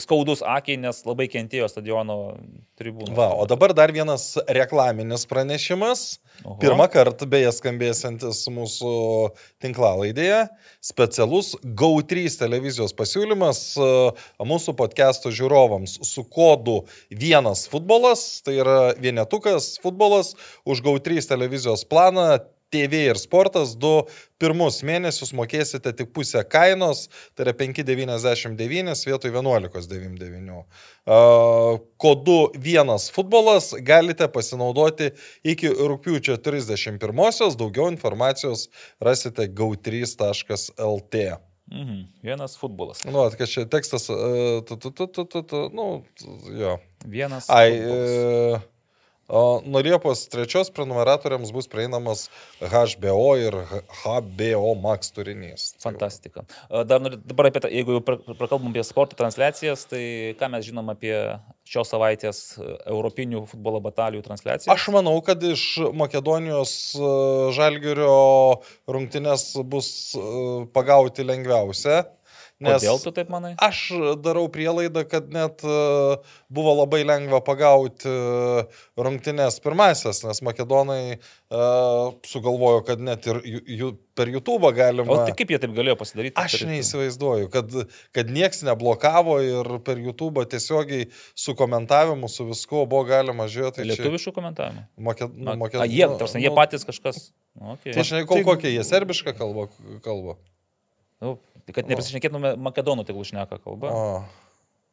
skaudus 0.00 0.42
akiai, 0.46 0.78
nes 0.80 1.00
labai 1.06 1.26
kentėjo 1.30 1.68
stadiono 1.70 2.18
tribūnų. 2.78 3.14
Va, 3.16 3.30
o 3.36 3.46
dabar 3.48 3.74
dar 3.76 3.92
vienas 3.94 4.34
reklaminis 4.48 5.26
pranešimas. 5.30 6.04
Oho. 6.42 6.56
Pirmą 6.58 6.88
kartą 6.90 7.28
beje 7.30 7.52
skambėsantis 7.54 8.40
mūsų 8.50 8.94
tinklalaidėje. 9.62 10.40
Specialus 10.82 11.52
GO3 11.62 12.26
televizijos 12.40 12.94
pasiūlymas 12.96 13.60
e, 13.78 13.90
mūsų 14.42 14.74
podcast'o 14.78 15.30
žiūrovams 15.34 16.00
su 16.02 16.24
kodu 16.26 16.80
vienas 17.10 17.68
futbolas, 17.70 18.42
tai 18.44 18.58
yra 18.64 18.78
vienetukas 18.98 19.76
futbolas 19.84 20.34
už 20.66 20.82
GO3 20.84 21.22
televizijos 21.30 21.86
planą. 21.86 22.42
TV 22.72 23.04
ir 23.10 23.18
sportas 23.20 23.74
du 23.78 23.92
pirmus 24.42 24.80
mėnesius 24.86 25.32
mokėsite 25.36 25.92
tik 25.96 26.12
pusę 26.16 26.42
kainos, 26.48 27.06
tai 27.34 27.46
yra 27.46 27.54
5,99 27.60 29.06
vietoj 29.08 29.34
11,99. 29.38 30.58
A, 31.06 31.18
Kodu 32.00 32.38
vienas 32.58 33.08
futbolas 33.14 33.72
galite 33.86 34.28
pasinaudoti 34.32 35.12
iki 35.46 35.70
rūpiučio 35.70 36.36
31-osios, 36.42 37.58
daugiau 37.60 37.90
informacijos 37.92 38.68
rasite 39.00 39.48
gau3.lt. 39.48 41.26
Mhm. 41.72 42.02
Vienas 42.22 42.58
futbolas. 42.58 43.04
Nu, 43.04 43.30
kad 43.38 43.48
čia 43.48 43.64
tekstas, 43.64 44.08
e, 44.10 44.14
tu, 44.68 44.76
tu, 44.76 44.90
tu, 44.90 45.06
tu, 45.06 45.24
tu, 45.24 45.42
tu, 45.42 45.70
nu, 45.72 46.04
jo. 46.58 46.78
Vienas. 47.04 47.48
Ai, 47.50 47.70
futbolas. 47.72 48.10
e, 48.10 48.73
nuo 49.28 49.80
Liepos 49.80 50.26
3 50.28 50.70
prenumeratoriams 50.74 51.52
bus 51.52 51.68
prieinamas 51.70 52.26
HBO 52.60 53.36
ir 53.40 53.56
HBO 54.02 54.74
Max 54.76 55.10
turinys. 55.14 55.72
Fantastika. 55.80 56.44
Dar 56.84 57.00
dabar 57.00 57.48
apie 57.48 57.64
jeigu 57.72 57.98
jau 57.98 58.04
pra- 58.04 58.36
prakalbam 58.36 58.70
apie 58.72 58.84
sporto 58.84 59.16
transliacijas, 59.16 59.86
tai 59.88 60.34
ką 60.40 60.50
mes 60.52 60.66
žinom 60.68 60.92
apie 60.92 61.14
šios 61.64 61.88
savaitės 61.88 62.40
e, 62.58 62.66
europinių 62.92 63.44
futbolo 63.48 63.80
batalijų 63.84 64.24
transliaciją? 64.26 64.72
Aš 64.74 64.88
manau, 64.92 65.16
kad 65.24 65.40
iš 65.42 65.64
Makedonijos 65.96 66.74
e, 66.96 67.08
žalgerio 67.56 68.60
rungtynės 68.90 69.54
bus 69.64 69.88
e, 70.12 70.24
pagauti 70.76 71.24
lengviausia. 71.24 72.04
Nes 72.62 72.78
Kodėl 72.78 73.00
tu 73.02 73.10
taip 73.10 73.30
manai? 73.34 73.52
aš 73.58 73.78
darau 74.22 74.44
prielaidą, 74.52 75.02
kad 75.10 75.26
net 75.34 75.64
e, 75.66 75.78
buvo 76.54 76.74
labai 76.78 77.00
lengva 77.02 77.40
pagauti 77.42 78.06
e, 78.06 78.62
rungtynės 78.94 79.58
pirmasias, 79.64 80.22
nes 80.22 80.38
makedonai 80.46 81.16
uh, 81.16 82.14
sugalvojo, 82.26 82.84
kad 82.86 83.02
net 83.02 83.26
ir 83.26 83.40
ju, 83.42 83.90
per 84.14 84.30
YouTube 84.30 84.70
galima. 84.76 85.10
O 85.10 85.18
tai 85.26 85.34
kaip 85.36 85.50
jie 85.50 85.58
taip 85.64 85.74
galėjo 85.74 85.98
pasidaryti? 85.98 86.36
Aš 86.38 86.62
neįsivaizduoju, 86.70 87.50
kad, 87.52 87.74
kad 88.14 88.30
nieks 88.30 88.62
neblokavo 88.66 89.40
ir 89.42 89.72
per 89.86 89.98
YouTube 89.98 90.46
tiesiogiai 90.54 91.08
su 91.34 91.56
komentavimu, 91.58 92.30
su 92.30 92.46
viskuo 92.52 92.84
buvo 92.86 93.02
galima 93.10 93.50
žiūrėti. 93.50 93.82
Tai 93.82 93.88
Lietuviškų 93.90 94.34
komentavimų. 94.38 94.86
Make, 95.10 95.30
nu, 95.34 95.50
A, 95.50 95.58
make, 95.58 95.82
a, 95.82 95.90
jie, 95.90 96.06
nu, 96.06 96.20
tarsi, 96.22 96.38
jie 96.38 96.54
nu, 96.54 96.58
patys 96.62 96.86
kažkas. 96.86 97.26
Nu, 97.28 97.44
Okay. 97.54 97.92
Tai 97.94 98.02
aš 98.02 98.10
nežinau, 98.10 98.40
kokią 98.48 98.70
jie 98.72 98.82
serbišką 98.82 99.32
kalbą 99.38 99.68
kalba. 100.02 100.34
Nu, 101.22 101.36
tai 101.66 101.74
kad 101.76 101.88
neprisišnekėtume 101.90 102.54
makedonų 102.60 103.04
tegul 103.08 103.24
šneka 103.28 103.58
kalba. 103.64 103.90
O. 103.90 104.24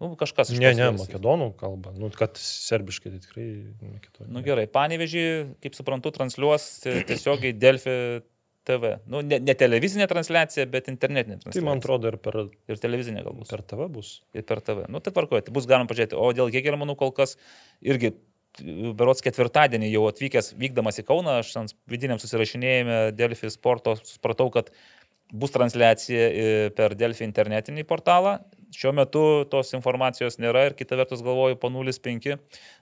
Nu, 0.01 0.15
kažkas 0.17 0.49
iš 0.49 0.57
Ne, 0.57 0.71
ne, 0.73 0.87
makedonų 0.97 1.51
kalba. 1.59 1.91
Nu, 1.93 2.09
kad 2.09 2.33
serbiškai 2.41 3.11
tai 3.13 3.19
tikrai 3.21 3.47
makedonų. 3.85 4.29
Nu 4.33 4.41
gerai, 4.41 4.65
panevežį, 4.65 5.25
kaip 5.61 5.77
suprantu, 5.77 6.09
transliuos 6.15 6.81
tie- 6.81 7.03
tiesiogiai 7.05 7.53
Delfi 7.53 8.23
TV. 8.65 8.95
Nu, 9.09 9.21
ne, 9.25 9.37
ne 9.41 9.53
televizinė 9.57 10.07
transliacija, 10.09 10.65
bet 10.69 10.89
internetinė 10.89 11.37
transliacija. 11.41 11.61
Tai 11.61 11.67
man 11.69 11.77
atrodo 11.81 12.09
ir 12.09 12.17
per, 12.17 12.35
Ir 12.69 12.81
televizinė 12.81 13.23
galbūt. 13.25 13.49
per 13.49 13.61
TV 13.61 13.87
bus. 13.93 14.21
ir 14.33 14.43
per 14.43 14.61
TV. 14.61 14.87
Nu, 14.89 14.99
tai 14.99 15.13
tvarkoju, 15.13 15.45
tai 15.45 15.53
bus 15.53 15.65
galima 15.69 15.89
pažiūrėti. 15.89 16.17
O 16.17 16.33
dėl 16.33 16.49
Hegelio, 16.53 16.77
manau, 16.81 16.95
kol 16.97 17.11
kas 17.11 17.37
irgi 17.81 18.13
berots 18.97 19.21
ketvirtadienį 19.23 19.91
jau 19.93 20.03
atvykęs, 20.09 20.53
vykdamas 20.59 20.97
į 20.99 21.05
Kauną, 21.07 21.37
aš 21.39 21.53
ant 21.61 21.73
vidiniam 21.87 22.19
susirašinėjime 22.19 23.13
Delfi 23.15 23.49
sporto 23.53 23.95
supratau, 24.03 24.49
kad 24.51 24.69
bus 25.31 25.53
transliacija 25.53 26.25
e, 26.27 26.47
per 26.75 26.95
Delfi 26.99 27.25
internetinį 27.27 27.85
portalą. 27.87 28.39
Šiuo 28.71 28.93
metu 28.95 29.21
tos 29.51 29.73
informacijos 29.75 30.37
nėra 30.39 30.69
ir 30.69 30.75
kita 30.79 30.95
vertus 30.95 31.23
galvoju, 31.25 31.57
po 31.59 31.67
0,5 31.73 32.37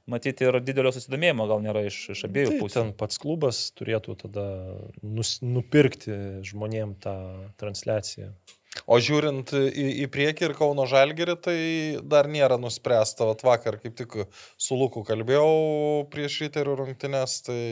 matyti 0.09 0.45
ir 0.45 0.59
didelio 0.61 0.91
susidomėjimo 0.93 1.47
gal 1.49 1.63
nėra 1.65 1.81
iš, 1.87 1.97
iš 2.13 2.27
abiejų 2.27 2.51
Tai 2.53 2.59
pusių. 2.61 2.75
ten 2.75 2.91
pats 2.97 3.21
klubas 3.21 3.63
turėtų 3.77 4.15
tada 4.21 4.45
nus, 5.01 5.39
nupirkti 5.41 6.13
žmonėm 6.45 6.93
tą 7.01 7.15
transliaciją. 7.61 8.29
o 8.85 8.99
žiūrint 9.01 9.49
į, 9.57 9.87
į 10.05 10.09
priekį 10.13 10.45
ir 10.49 10.53
Kauno 10.57 10.85
Žalgerį, 10.89 11.35
tai 11.41 11.57
dar 12.05 12.29
nėra 12.29 12.59
nuspręsta. 12.61 13.25
Vat 13.31 13.41
vakar 13.45 13.79
kaip 13.81 13.97
tik 13.97 14.13
su 14.61 14.77
Luku 14.77 15.01
kalbėjau 15.07 16.05
prieš 16.13 16.43
įterių 16.49 16.77
rungtynės, 16.83 17.39
tai, 17.49 17.63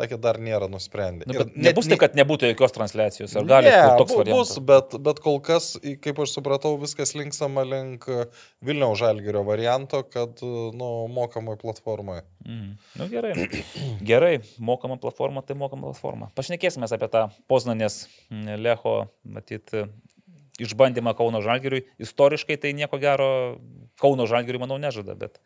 sakė, 0.00 0.18
dar 0.20 0.38
nėra 0.42 0.68
nusprendę. 0.70 1.26
Nu, 1.30 1.46
nebus 1.54 1.88
taip, 1.90 2.00
kad 2.02 2.16
nebūtų 2.18 2.50
jokios 2.50 2.74
transliacijos. 2.74 3.34
Ar 3.38 3.46
gali 3.48 3.70
ne, 3.70 3.76
būt 3.78 4.00
toks 4.02 4.16
variantas? 4.18 4.52
bus, 4.54 4.64
bet, 4.70 4.96
bet 5.06 5.20
kol 5.24 5.38
kas, 5.44 5.68
kaip 6.04 6.22
aš 6.24 6.34
supratau, 6.34 6.74
viskas 6.82 7.14
linksama 7.18 7.64
link 7.68 8.08
e, 8.10 8.26
Vilniaus 8.64 8.98
žalgerio 9.00 9.44
varianto, 9.46 10.02
kad 10.10 10.42
e, 10.42 10.52
nu, 10.78 10.90
mokamai 11.14 11.56
platformoje. 11.60 12.24
Mm. 12.46 12.72
Nu, 13.00 13.10
gerai. 13.12 13.34
gerai, 14.12 14.34
mokama 14.58 14.98
platforma, 15.02 15.44
tai 15.46 15.58
mokama 15.60 15.92
platforma. 15.92 16.32
Pašnekėsime 16.38 16.90
apie 16.90 17.10
tą 17.12 17.28
Poznanės 17.50 18.04
Lecho, 18.30 18.96
matyt, 19.22 19.70
išbandymą 20.62 21.14
Kauno 21.18 21.42
Žalgiriui. 21.44 21.84
Istoriškai 22.02 22.58
tai 22.62 22.74
nieko 22.76 22.98
gero 23.02 23.30
Kauno 24.02 24.26
Žalgiriui, 24.30 24.62
manau, 24.62 24.78
nežada, 24.82 25.14
bet 25.18 25.40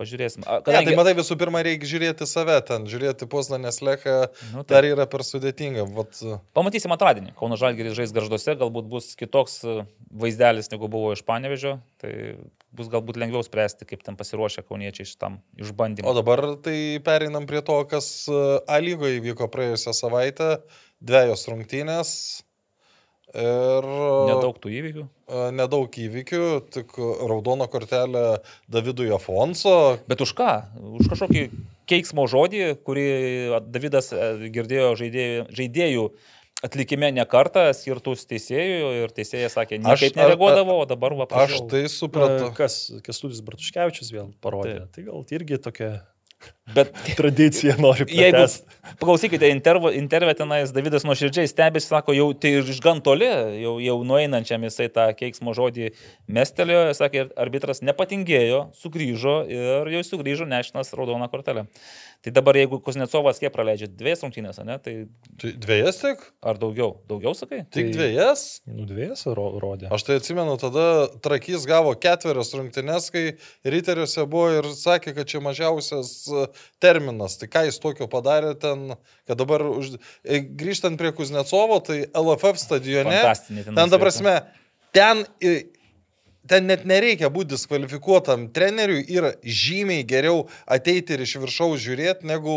pažiūrėsim. 0.00 0.44
Kadangi... 0.44 0.90
Ne, 0.90 0.90
tai 0.90 0.98
matai, 0.98 1.14
visų 1.18 1.36
pirma, 1.40 1.62
reikia 1.64 1.88
žiūrėti 1.88 2.26
save 2.28 2.56
ten, 2.68 2.86
žiūrėti 2.90 3.28
Poznanės 3.30 3.80
lechą, 3.84 4.16
Nu, 4.50 4.60
nu, 4.60 4.62
taip. 4.64 4.74
dar 4.74 4.88
yra 4.88 5.06
per 5.10 5.24
sudėtinga. 5.26 5.86
Vat, 5.96 6.18
e, 6.22 6.38
Pamatysim 6.56 6.92
antradienį. 6.94 7.34
Kauno 7.38 7.58
Žalgiris 7.60 7.96
žais 7.96 8.14
garžduose, 8.14 8.56
galbūt 8.60 8.88
bus 8.90 9.12
kitoks 9.18 9.60
e, 9.64 9.76
vaizdelis 10.10 10.70
negu 10.72 10.90
buvo 10.92 11.12
iš 11.16 11.24
Panevežio. 11.26 11.76
Tai 12.02 12.12
bus 12.74 12.90
galbūt 12.92 13.18
lengviau 13.20 13.44
spręsti, 13.46 13.86
kaip 13.88 14.02
ten 14.06 14.18
pasiruošę 14.18 14.64
kauniečiai 14.66 15.08
šitam 15.08 15.38
išbandymui. 15.60 16.10
O 16.10 16.16
dabar 16.16 16.42
tai 16.64 16.98
pereinam 17.06 17.46
prie 17.50 17.62
to, 17.66 17.78
kas 17.90 18.26
e, 18.28 18.42
A 18.66 18.80
lygoje 18.82 19.20
įvyko 19.20 19.48
praėjusią 19.52 19.94
savaitę, 19.96 20.50
dviejos 21.04 21.46
rungtynės. 21.50 22.43
Ir 23.34 23.86
Nedaug 24.30 24.58
tų 24.62 24.70
įvykių. 24.78 25.04
e, 25.26 25.38
nedaug 25.58 25.96
įvykių, 25.98 26.42
tik 26.70 26.92
raudono 27.26 27.66
kortelę 27.66 28.38
Davidui 28.70 29.08
Afonso. 29.14 29.98
Bet 30.06 30.20
už 30.22 30.34
ką? 30.38 30.50
Už 31.00 31.08
kažkokį 31.10 31.42
keiksmo 31.90 32.28
žodį, 32.30 32.60
kurį 32.86 33.08
Davidas 33.74 34.12
e, 34.14 34.48
girdėjo 34.54 34.92
žaidėjų, 35.02 35.48
žaidėjų 35.50 36.06
atlikime 36.64 37.10
ne 37.12 37.24
kartą, 37.28 37.66
skirtus 37.76 38.22
teisėjų 38.30 38.92
ir 39.02 39.10
teisėjas 39.18 39.58
sakė, 39.58 39.80
Aš- 39.82 39.84
niekaip 40.06 40.16
nereaguodavo, 40.22 40.78
o 40.80 40.86
dabar 40.88 41.12
va 41.18 41.26
Aš 41.26 41.34
prašau. 41.34 41.66
tai 41.74 41.82
supratau. 41.92 42.52
E, 42.52 42.54
Kas, 42.56 42.78
Kestutis 43.04 43.42
Bartuškevičius 43.44 44.14
vėl 44.14 44.30
parodė. 44.40 44.86
Tai 44.94 45.02
gal 45.10 45.26
irgi 45.34 45.58
tokia 45.58 45.90
Bet 46.74 46.94
tradicija 47.18 47.74
nori 47.76 48.06
pratęsti. 48.08 48.62
paklausykite 48.96 49.50
intervo, 49.52 49.90
intervė 49.92 50.32
tenais, 50.38 50.70
Davidas 50.72 51.04
nuoširdžiai 51.04 51.44
stebėsi, 51.50 51.90
sako, 51.92 52.14
jau 52.16 52.30
tai 52.40 52.54
iš 52.62 52.80
gan 52.80 53.02
toli, 53.04 53.28
jau, 53.60 53.74
jau 53.84 53.96
nueinančiam 54.08 54.64
jisai 54.64 54.86
tą 54.88 55.04
keiksmo 55.18 55.52
žodį 55.56 55.90
mestelėjo, 56.32 56.86
sakė, 56.96 57.26
arbitras 57.36 57.82
nepatingėjo, 57.84 58.62
sugrįžo 58.80 59.36
ir 59.52 59.92
jau 59.92 60.02
sugrįžo 60.08 60.48
nešinas 60.48 60.94
raudoną 60.96 61.28
kortelę. 61.32 61.66
Tai 62.24 62.32
dabar 62.32 62.56
jeigu 62.56 62.78
Kuznecovas 62.80 63.36
kiek 63.42 63.52
praleidžia, 63.52 63.84
dviejas 63.92 64.22
rungtynės, 64.24 64.62
ne? 64.64 64.78
Tai 64.80 64.94
Tai 65.42 65.50
dviejas 65.60 65.98
tik? 66.00 66.22
ar 66.40 66.56
daugiau? 66.56 66.94
Daugiau 67.10 67.34
sakai? 67.36 67.66
Tik 67.68 67.90
Tai- 67.90 67.92
dviejas? 67.98 68.44
Nu, 68.64 68.86
dvies 68.88 69.26
ro- 69.28 69.58
rodė. 69.60 69.90
Aš 69.92 70.06
tai 70.08 70.16
atsimenu, 70.16 70.56
tada 70.56 70.86
Trakys 71.20 71.66
gavo 71.68 71.92
ketverias 71.92 72.54
rungtynes, 72.56 73.10
kai 73.12 73.36
Riteriuose 73.68 74.24
buvo 74.24 74.48
ir 74.56 74.70
sakė, 74.72 75.12
kad 75.14 75.28
čia 75.28 75.44
mažiausias 75.44 76.14
terminas. 76.82 77.36
Tai 77.40 77.48
ką 77.52 77.64
jis 77.68 77.78
tokio 77.82 78.08
padarė 78.12 78.54
ten, 78.60 78.94
kad 79.28 79.38
dabar 79.40 79.64
už... 79.70 79.94
e, 80.24 80.40
grįžtant 80.40 80.98
prie 81.00 81.12
Kuznecovo, 81.16 81.80
tai 81.86 82.02
LFF 82.10 82.60
stadione. 82.60 83.22
Ten 83.22 83.64
Ten, 83.74 83.90
ta 83.94 83.98
prasme, 84.02 84.34
ten, 84.94 85.24
e, 85.42 85.54
ten 86.44 86.66
net 86.68 86.82
nereikia 86.84 87.30
būti 87.32 87.54
diskvalifikuotam 87.54 88.42
treneriui, 88.52 89.06
yra 89.16 89.30
žymiai 89.40 90.04
geriau 90.04 90.42
ateiti 90.68 91.16
ir 91.16 91.22
iš 91.24 91.38
viršaus 91.40 91.80
žiūrėti, 91.80 92.28
negu 92.28 92.52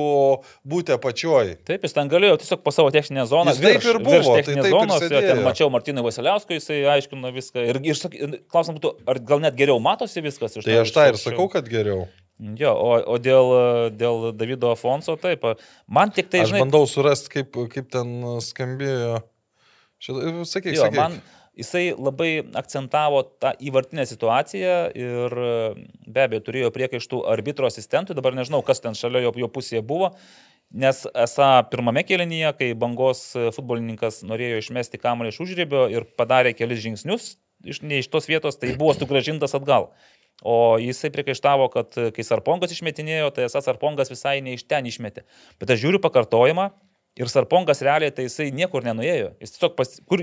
būti 0.67 0.91
apačioj. 0.97 1.53
Taip, 1.69 1.85
jis 1.87 1.95
ten 1.95 2.11
galėjo 2.11 2.35
tiesiog 2.43 2.65
po 2.65 2.73
savo 2.75 2.91
techninę 2.91 3.23
zoną. 3.31 3.53
Jis 3.55 3.63
taip 3.63 3.87
ir 3.87 4.01
buvo, 4.03 4.17
virš 4.17 4.27
tai 4.33 4.43
taip 4.49 4.59
ir 4.59 4.69
zonos, 4.75 4.99
ten 5.05 5.15
sėdėjo. 5.15 5.39
mačiau 5.47 5.71
Martiną 5.71 6.03
Vasiliauską, 6.03 6.59
jisai 6.59 6.81
aiškino 6.97 7.31
viską. 7.39 7.63
Ir, 7.71 7.79
ir 7.87 8.03
ir 8.19 8.37
klausimas 8.51 8.81
būtų, 8.81 8.91
ar 9.07 9.23
gal 9.31 9.43
net 9.47 9.55
geriau 9.59 9.79
matosi 9.79 10.23
viskas 10.25 10.59
iš 10.59 10.67
Tai 10.67 10.73
to- 10.75 10.81
aš 10.83 10.91
iš 10.91 10.97
tą 10.99 11.07
ir 11.13 11.21
sakau, 11.23 11.47
kad 11.55 11.71
geriau. 11.71 12.09
Jo, 12.37 12.73
o, 12.77 12.91
o 13.01 13.15
dėl, 13.17 13.47
dėl 13.97 14.27
Davido 14.37 14.69
Afonso, 14.69 15.15
taip, 15.17 15.45
man 15.89 16.11
tik 16.13 16.29
tai, 16.29 16.43
Aš 16.43 16.51
žinai, 16.51 16.61
bandau 16.67 16.85
surasti, 16.89 17.31
kaip, 17.33 17.57
kaip 17.73 17.87
ten 17.93 18.11
skambėjo. 18.45 19.23
Šitą, 19.97 20.45
sakyk, 20.45 20.75
jo, 20.75 20.83
sakyk. 20.85 20.99
man 20.99 21.15
jisai 21.57 21.87
labai 21.97 22.43
akcentavo 22.61 23.23
tą 23.41 23.55
įvartinę 23.57 24.05
situaciją 24.05 24.75
ir 24.93 25.37
be 26.05 26.27
abejo 26.27 26.43
turėjo 26.45 26.69
priekaištų 26.75 27.23
arbitro 27.33 27.65
asistentui, 27.69 28.17
dabar 28.17 28.37
nežinau, 28.37 28.61
kas 28.65 28.83
ten 28.85 28.93
šalia 28.97 29.25
jo, 29.25 29.33
jo 29.41 29.49
pusėje 29.49 29.81
buvo. 29.81 30.13
Nes 30.67 31.05
esą 31.15 31.49
pirmame 31.71 32.03
kėlinyje, 32.05 32.53
kai 32.59 32.69
bangos 32.77 33.31
futbolininkas 33.55 34.21
norėjo 34.27 34.61
išmesti 34.61 34.99
kamuolį 35.01 35.33
iš 35.33 35.41
užrybio 35.47 35.87
ir 35.89 36.05
padarė 36.19 36.51
kelis 36.53 36.83
žingsnius 36.83 37.37
iš, 37.63 37.81
ne 37.81 38.01
iš 38.01 38.09
tos 38.11 38.27
vietos, 38.29 38.59
tai 38.59 38.75
buvo 38.77 38.93
sugražintas 38.93 39.55
atgal. 39.57 39.91
O 40.45 40.77
jisai 40.77 41.09
priekaištavo, 41.13 41.65
kad 41.73 41.95
kai 42.13 42.25
Sarpongas 42.25 42.73
išmetinėjo, 42.75 43.31
tai 43.33 43.47
esas 43.47 43.65
Sarpongas 43.65 44.11
visai 44.13 44.37
ne 44.45 44.53
iš 44.53 44.67
ten 44.69 44.85
išmetė. 44.85 45.23
Bet 45.57 45.73
aš 45.73 45.81
žiūriu 45.81 46.01
pakartojimą 46.03 46.67
ir 47.17 47.31
Sarpongas 47.31 47.81
realiai 47.85 48.13
tai 48.13 48.27
jisai 48.27 48.51
niekur 48.53 48.85
nenuėjo. 48.85 49.31
Jis 49.41 49.55
tiesiog, 49.55 49.73
pas, 49.79 49.95
kur, 50.05 50.21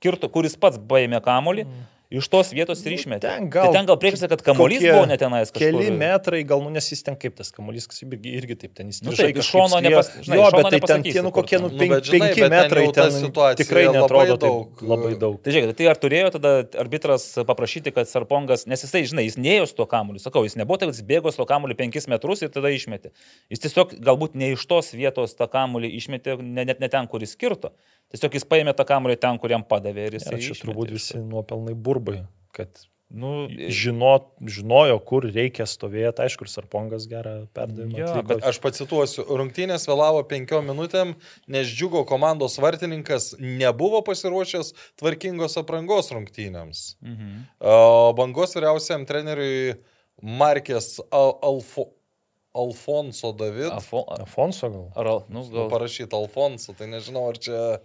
kirto, 0.00 0.30
kuris 0.32 0.56
pats 0.60 0.80
baimė 0.80 1.20
kamolį, 1.24 1.66
mm. 1.68 1.88
Iš 2.10 2.26
tos 2.26 2.48
vietos 2.50 2.80
ir 2.84 2.92
išmetė. 2.96 3.20
ten 3.22 3.44
gal 3.50 3.68
tai 3.70 3.76
ten 3.78 3.86
gal 3.86 3.96
priekaišta, 4.02 4.26
kad 4.32 4.40
kamolys 4.42 4.80
kokie 4.82 4.90
buvo 4.92 5.06
netenais 5.06 5.52
kažkur. 5.54 5.62
Keli 5.78 5.90
metrai, 5.94 6.40
gal, 6.42 6.58
nu, 6.64 6.70
nes 6.74 6.88
jis 6.90 7.04
ten 7.06 7.14
kaip 7.14 7.36
tas 7.38 7.52
kamuolys, 7.54 7.86
kas 7.86 8.02
irgi, 8.02 8.32
irgi 8.40 8.56
taip 8.58 8.74
ten 8.74 8.88
Nu 8.90 8.94
įstrižai. 8.94 9.28
taip, 9.30 9.38
iš 9.38 9.50
šono 9.52 9.78
nepas- 9.84 10.10
žinai, 10.26 10.38
Jo, 10.40 10.48
bet 10.50 10.66
tai 10.74 10.80
ten 10.90 11.02
tie, 11.06 11.22
nu, 11.22 11.30
kokie, 11.30 11.56
ten. 11.58 11.62
nu, 11.62 11.68
Nu, 11.70 11.78
pen, 11.78 11.88
bet 11.94 12.04
žinai, 12.10 12.20
penki 12.26 12.40
ten 12.42 12.50
metrai, 12.50 12.84
ten 12.92 13.10
situacija 13.14 13.60
tikrai 13.62 13.84
labai 13.86 14.00
netrodo 14.02 14.36
daug, 14.42 14.74
taip 14.74 14.88
labai 14.90 15.12
daug. 15.22 15.38
Tai 15.42 15.52
žiūrėk, 15.54 15.76
tai 15.78 15.86
ar 15.86 15.96
turėjo 16.02 16.30
tada 16.34 16.52
arbitras 16.82 17.28
paprašyti, 17.46 17.94
kad 17.94 18.10
Sarpongas, 18.10 18.66
nes 18.66 18.82
jisai, 18.82 19.04
žinai, 19.06 19.24
jis 19.30 19.38
neėjo 19.38 19.68
su 19.70 19.74
to 19.78 19.86
kamuoliu, 19.86 20.18
sakau, 20.18 20.42
jis 20.42 20.58
nebuvo 20.58 20.78
kad 20.82 20.90
jis 20.90 21.02
bėgo 21.06 21.30
su 21.30 21.38
to 21.38 21.46
kamuoliu 21.46 21.78
5 21.78 22.08
metrus 22.10 22.42
ir 22.42 22.50
tada 22.50 22.68
išmetė. 22.74 23.14
Jis 23.50 23.62
tiesiog 23.62 23.94
galbūt 24.02 24.34
ne 24.34 24.50
iš 24.58 24.66
tos 24.66 24.90
vietos 24.98 25.34
tą 25.38 25.46
kamuolį 25.46 25.94
išmetė, 25.94 26.40
ne, 26.42 26.64
net 26.64 26.80
ne 26.80 26.88
ten, 26.88 27.06
kur 27.06 27.20
jis 27.22 27.36
skirto. 27.38 27.70
Tiesiog 28.10 28.38
jis 28.38 28.46
paėmė 28.50 28.74
tą 28.76 28.86
kamuolį 28.88 29.18
ten, 29.22 29.38
kur 29.38 29.52
jam 29.54 29.64
padavė 29.66 30.08
ir 30.08 30.18
jis... 30.18 30.30
Ja, 30.30 30.38
čia 30.42 30.56
turbūt 30.64 30.94
visi 30.96 31.20
nuopelnai 31.22 31.76
burbai, 31.78 32.24
kad 32.56 32.88
Nu, 33.10 33.48
žino, 33.50 34.12
žinojo, 34.38 35.00
kur 35.02 35.24
reikia 35.26 35.64
stovėti, 35.66 36.22
aišku, 36.22 36.46
ir 36.46 36.50
Sarpongas 36.52 37.08
gerą 37.10 37.32
perdavimą. 37.56 37.98
Jo, 37.98 38.10
atliko. 38.12 38.26
Bet 38.30 38.44
aš 38.46 38.60
pacituosiu, 38.62 39.24
rungtynės 39.40 39.88
vėlavo 39.90 40.20
penkiom 40.30 40.70
minutėm, 40.70 41.16
nes 41.50 41.72
džiugo 41.74 42.04
komandos 42.06 42.60
vartininkas 42.62 43.32
nebuvo 43.42 43.98
pasiruošęs 44.06 44.70
tvarkingos 45.02 45.58
aprangos 45.58 46.12
rungtynėms. 46.14 46.84
mhm. 47.02 47.48
O 47.58 48.12
bangos 48.14 48.54
vyriausiam 48.54 49.02
treneriui 49.10 49.80
Markės 50.22 51.00
Al 51.10 51.34
Alfo 51.42 51.90
Alfonso 52.54 53.32
David. 53.34 53.72
Afo, 53.74 54.04
Afonso 54.22 54.70
gal. 54.70 54.86
ar, 54.94 55.10
nu, 55.30 55.42
Gal 55.50 55.64
gal, 55.64 55.70
parašyti 55.70 56.14
Alfonso, 56.14 56.78
tai 56.78 56.86
nežinau, 56.94 57.26
ar 57.30 57.42
čia... 57.42 57.80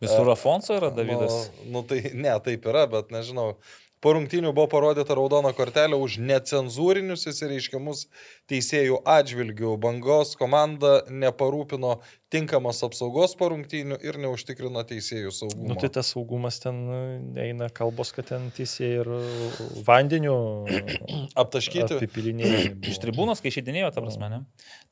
visur 0.00 0.32
Afonso 0.32 0.74
yra 0.78 0.90
Davidas. 0.94 1.50
Nu, 1.64 1.80
nu 1.80 1.86
tai 1.86 2.02
ne, 2.14 2.32
taip 2.44 2.66
yra, 2.70 2.86
bet 2.90 3.12
nežinau. 3.14 3.54
Po 4.00 4.14
rungtynių 4.16 4.54
buvo 4.56 4.64
parodyta 4.72 5.12
raudona 5.12 5.50
kortelė 5.52 5.98
už 6.00 6.14
necenzūrinius 6.24 7.26
įsireiškimus 7.28 8.06
teisėjų 8.48 9.02
atžvilgių. 9.04 9.74
Bangos 9.82 10.32
komanda 10.40 11.02
neparūpino 11.12 11.98
tinkamos 12.30 12.78
apsaugos 12.86 13.32
po 13.38 13.48
rungtynių 13.50 13.96
ir 14.06 14.16
neužtikrino 14.22 14.82
teisėjų 14.86 15.32
saugumo. 15.34 15.72
Nu, 15.72 15.76
tai 15.80 15.88
tas 15.92 16.12
saugumas 16.14 16.60
ten 16.62 16.76
e, 16.86 17.00
eina 17.48 17.66
kalbos, 17.74 18.12
kad 18.14 18.28
ten 18.30 18.48
teisėjai 18.54 19.00
ir 19.02 19.10
e, 19.16 19.22
vandeniu 19.86 20.36
Aptaškyti. 21.42 21.98
Iš 22.90 23.00
tribūnos, 23.02 23.42
kai 23.42 23.50
išeidinėjo, 23.50 23.90
ta 23.94 24.04
prasme, 24.04 24.28
ne? 24.30 24.40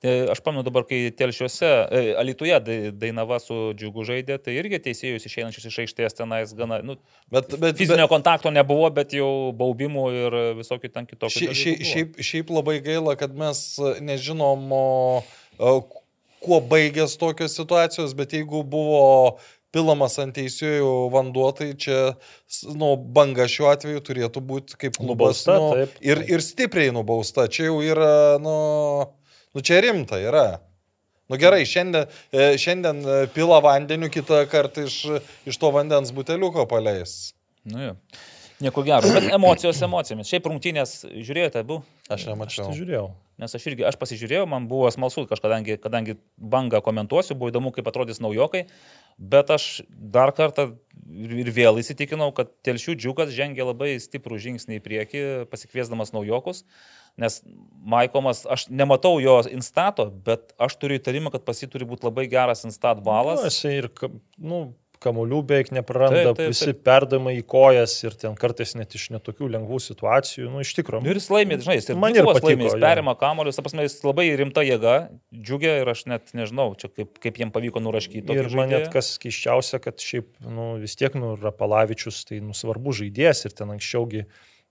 Tai 0.02 0.14
aš 0.34 0.42
pamenu 0.46 0.64
dabar, 0.66 0.86
kai 0.88 1.00
telšiuose, 1.18 1.70
e, 1.94 2.02
Alituje 2.18 2.58
dai- 2.66 2.92
Dainava 2.98 3.38
su 3.42 3.56
džiugu 3.78 4.06
žaidė, 4.08 4.40
tai 4.42 4.56
irgi 4.58 4.82
teisėjus 4.88 5.26
išeinančius 5.30 5.68
iš 5.70 5.78
aikštės 5.84 6.18
tenais 6.18 6.54
gana, 6.58 6.80
nu, 6.82 6.98
Bet, 7.30 7.52
bet, 7.60 7.76
fizinio 7.76 8.06
kontakto 8.08 8.50
nebuvo, 8.50 8.88
bet 8.94 9.12
jau 9.12 9.52
baubimų 9.56 10.04
ir 10.16 10.36
visokių 10.58 10.90
ten 10.94 11.06
kitokių. 11.10 11.34
Šia, 11.52 11.56
šia, 11.60 11.74
šiaip, 11.90 12.20
šiaip 12.24 12.52
labai 12.56 12.78
gaila, 12.84 13.14
kad 13.20 13.34
mes 13.36 13.60
nežinom, 14.00 14.64
o, 14.72 14.84
e, 15.58 15.74
kuo 16.44 16.60
baigės 16.64 17.16
tokios 17.20 17.56
situacijos, 17.58 18.14
bet 18.18 18.34
jeigu 18.36 18.62
buvo 18.66 19.38
pilamas 19.74 20.16
ant 20.22 20.36
teisėjų 20.36 20.92
vanduo, 21.12 21.48
tai 21.56 21.72
čia, 21.80 22.14
nu, 22.78 22.94
banga 22.96 23.48
šiuo 23.50 23.68
atveju 23.72 24.04
turėtų 24.06 24.42
būti 24.44 24.78
kaip 24.80 24.96
klubas. 24.96 25.44
Nubausta, 25.44 25.58
nu, 25.60 25.68
taip, 25.76 25.98
ir, 26.00 26.22
taip. 26.22 26.32
ir 26.32 26.44
stipriai 26.44 26.94
nubausta. 26.94 27.48
Čia 27.52 27.68
jau 27.68 27.82
yra, 27.84 28.14
nu, 28.42 28.56
nu 29.54 29.64
čia 29.64 29.82
rimta 29.84 30.20
yra. 30.22 30.48
Nu 31.28 31.36
gerai, 31.36 31.60
šiandien, 31.68 32.08
e, 32.32 32.48
šiandien 32.60 33.02
e, 33.04 33.18
pila 33.34 33.60
vandeniu, 33.64 34.08
kitą 34.12 34.40
kartą 34.48 34.86
iš, 34.88 34.96
iš 35.48 35.60
to 35.60 35.68
vandens 35.74 36.14
buteliuko 36.16 36.64
paleis. 36.70 37.34
Nu, 37.68 37.90
jo. 37.90 37.96
Nieko 38.58 38.82
gero, 38.82 39.06
bet 39.14 39.28
emocijos 39.30 39.78
emocijomis. 39.86 40.26
Šiaip 40.26 40.46
rungtynės 40.50 40.94
žiūrėjote, 41.06 41.62
abu? 41.62 41.76
Aš 42.08 42.24
Aš 42.24 42.28
nemačiau. 42.32 42.64
tai 42.66 42.78
žiūrėjau. 42.80 43.06
Nes 43.38 43.54
aš 43.54 43.66
irgi, 43.70 43.84
aš 43.86 43.94
pasižiūrėjau, 44.00 44.48
man 44.50 44.64
buvo 44.66 44.88
smalsu, 44.90 45.22
kažkadangi, 45.30 45.76
kadangi 45.78 46.16
bangą 46.34 46.80
komentuosiu, 46.82 47.36
buvo 47.38 47.52
įdomu, 47.52 47.70
kaip 47.76 47.86
atrodys 47.86 48.18
naujokai, 48.18 48.64
bet 49.14 49.52
aš 49.54 49.84
dar 49.86 50.32
kartą 50.34 50.72
ir 51.06 51.52
vėl 51.54 51.78
įsitikinau, 51.78 52.32
kad 52.34 52.50
Telšių 52.66 52.96
džiugas 52.98 53.30
žengia 53.36 53.68
labai 53.68 53.92
stiprų 54.02 54.40
žingsnį 54.42 54.80
į 54.80 54.82
priekį, 54.82 55.22
pasikviesdamas 55.52 56.10
naujokus, 56.16 56.64
nes 57.14 57.38
Maikomas, 57.86 58.42
aš 58.42 58.66
nematau 58.74 59.14
jo 59.22 59.38
instato, 59.54 60.08
bet 60.10 60.50
aš 60.58 60.74
turiu 60.82 60.98
įtarimą, 60.98 61.30
kad 61.30 61.46
pas 61.46 61.62
jį 61.62 61.70
turi 61.70 61.86
būti 61.86 62.10
labai 62.10 62.26
geras 62.26 62.66
instat 62.66 63.06
balas. 63.06 63.44
Nu, 63.46 63.52
jisai 63.54 63.76
ir, 63.84 63.90
nu, 64.34 64.64
kamolių 65.02 65.40
beveik 65.48 65.70
nepraranda, 65.74 66.32
Taip, 66.32 66.38
taip, 66.40 66.52
visi 66.52 66.70
taip. 66.70 66.80
perdavimai 66.86 67.34
į 67.38 67.44
kojas 67.48 67.94
ir 68.04 68.16
ten 68.18 68.34
kartais 68.38 68.74
net 68.78 68.94
iš 68.98 69.08
netokių 69.14 69.48
lengvų 69.54 69.78
situacijų, 69.84 70.48
nu, 70.52 70.62
iš 70.64 70.74
tikrųjų. 70.78 71.04
Nu 71.04 71.12
Ir 71.12 71.20
jis 71.20 71.28
laimė, 71.32 71.58
žinai, 71.64 71.78
jis 71.78 71.88
ir 71.92 72.00
Man 72.00 72.16
ir 72.16 72.26
patiko, 72.26 72.50
laimė, 72.50 72.66
jis 72.68 72.76
perima 72.82 73.14
kamolius, 73.18 73.58
ta 73.58 73.64
prasme, 73.66 73.86
jis 73.86 73.96
labai 74.06 74.26
rimta 74.40 74.64
jėga, 74.66 74.96
džiugia 75.34 75.78
ir 75.82 75.92
aš 75.94 76.04
net 76.10 76.34
nežinau, 76.38 76.70
čia 76.80 76.90
kaip, 76.90 77.16
kaip 77.22 77.40
jiem 77.42 77.54
pavyko 77.54 77.82
nuraškyti. 77.84 78.38
Ir 78.38 78.50
man 78.58 78.72
net 78.74 78.90
kas 78.94 79.14
keiščiausia, 79.22 79.80
kad 79.84 80.02
šiaip 80.02 80.30
nu, 80.44 80.74
vis 80.82 80.98
tiek 80.98 81.14
nu, 81.18 81.34
Rapalavičius 81.40 82.24
tai 82.28 82.42
nu, 82.44 82.56
svarbu 82.56 82.94
žaidėjas 83.02 83.46
ir 83.48 83.58
ten 83.58 83.74
anksčiaugi 83.74 84.26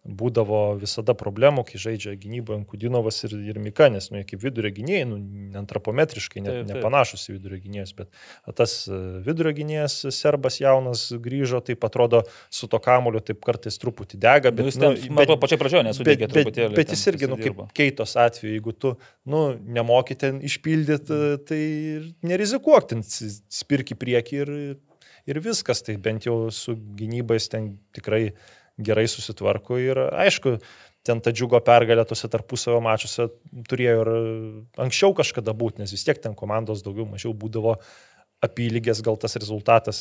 būdavo 0.07 0.59
visada 0.79 1.11
problemų, 1.17 1.65
kai 1.67 1.79
žaidžia 1.83 2.13
gynyboje 2.15 2.63
Kudinovas 2.69 3.17
ir, 3.27 3.33
ir 3.51 3.59
Mika, 3.59 3.89
nes 3.91 4.07
nu, 4.13 4.21
kaip 4.27 4.39
vidurio 4.41 4.71
gynėjai, 4.71 5.05
nu, 5.09 5.17
antropometriškai, 5.59 6.41
ne, 6.45 6.49
Taip, 6.53 6.61
taip. 6.63 6.71
nepanašus 6.77 7.25
į 7.27 7.35
vidurio 7.35 7.59
gynėjus, 7.63 7.91
bet 7.97 8.09
tas 8.57 8.75
e, 8.87 8.99
vidurio 9.25 9.51
gynėjas 9.57 9.97
serbas 10.15 10.59
jaunas 10.63 11.07
grįžo, 11.11 11.59
taip 11.67 11.83
atrodo 11.87 12.23
su 12.49 12.69
to 12.71 12.79
kamoliu, 12.83 13.19
taip 13.19 13.41
kartais 13.45 13.77
truputį 13.81 14.19
dega, 14.23 14.51
Nu, 14.53 14.61
bet, 14.61 14.69
jis 14.71 14.79
ten, 14.79 14.95
man 15.11 15.25
atrodo, 15.25 15.39
pačioje 15.43 15.61
pradžioje 15.65 15.87
nesuteikė 15.89 16.23
bet, 16.25 16.33
bet, 16.33 16.37
truputėlį. 16.47 16.75
bet 16.79 16.87
ten 16.91 16.95
jis 16.97 17.05
irgi, 17.11 17.29
nu, 17.33 17.37
kaip 17.43 17.61
keitos 17.77 18.15
atveju, 18.23 18.53
jeigu 18.55 18.73
tu, 18.79 18.93
nu, 19.27 19.43
nemoki 19.77 20.15
ten 20.19 20.39
išpildyti, 20.47 21.21
tai 21.49 21.59
ir 21.97 22.07
nerizikuok, 22.23 22.87
ten 22.93 23.03
s- 23.03 23.41
spirk 23.51 23.91
į 23.91 23.99
priekį 23.99 24.39
ir, 24.45 24.53
ir 25.27 25.41
viskas, 25.43 25.83
tai 25.83 25.97
bent 25.99 26.23
jau 26.29 26.47
su 26.55 26.77
gynybais 26.99 27.49
ten 27.51 27.73
tikrai 27.91 28.31
gerai 28.79 29.07
susitvarko 29.09 29.77
ir 29.81 29.97
aišku, 30.11 30.57
ten 31.07 31.21
ta 31.23 31.31
džiugo 31.31 31.59
pergalė 31.63 32.03
tose 32.07 32.27
tarpusavio 32.27 32.81
mačiuose 32.83 33.29
turėjo 33.69 34.01
ir 34.03 34.11
anksčiau 34.83 35.13
kažkada 35.17 35.53
būti, 35.57 35.79
nes 35.83 35.91
vis 35.95 36.03
tiek 36.03 36.19
ten 36.21 36.35
komandos 36.35 36.83
daugiau 36.85 37.05
mažiau 37.09 37.33
būdavo 37.33 37.77
apylygės, 38.45 38.99
gal 39.01 39.15
tas 39.17 39.33
rezultatas 39.39 39.99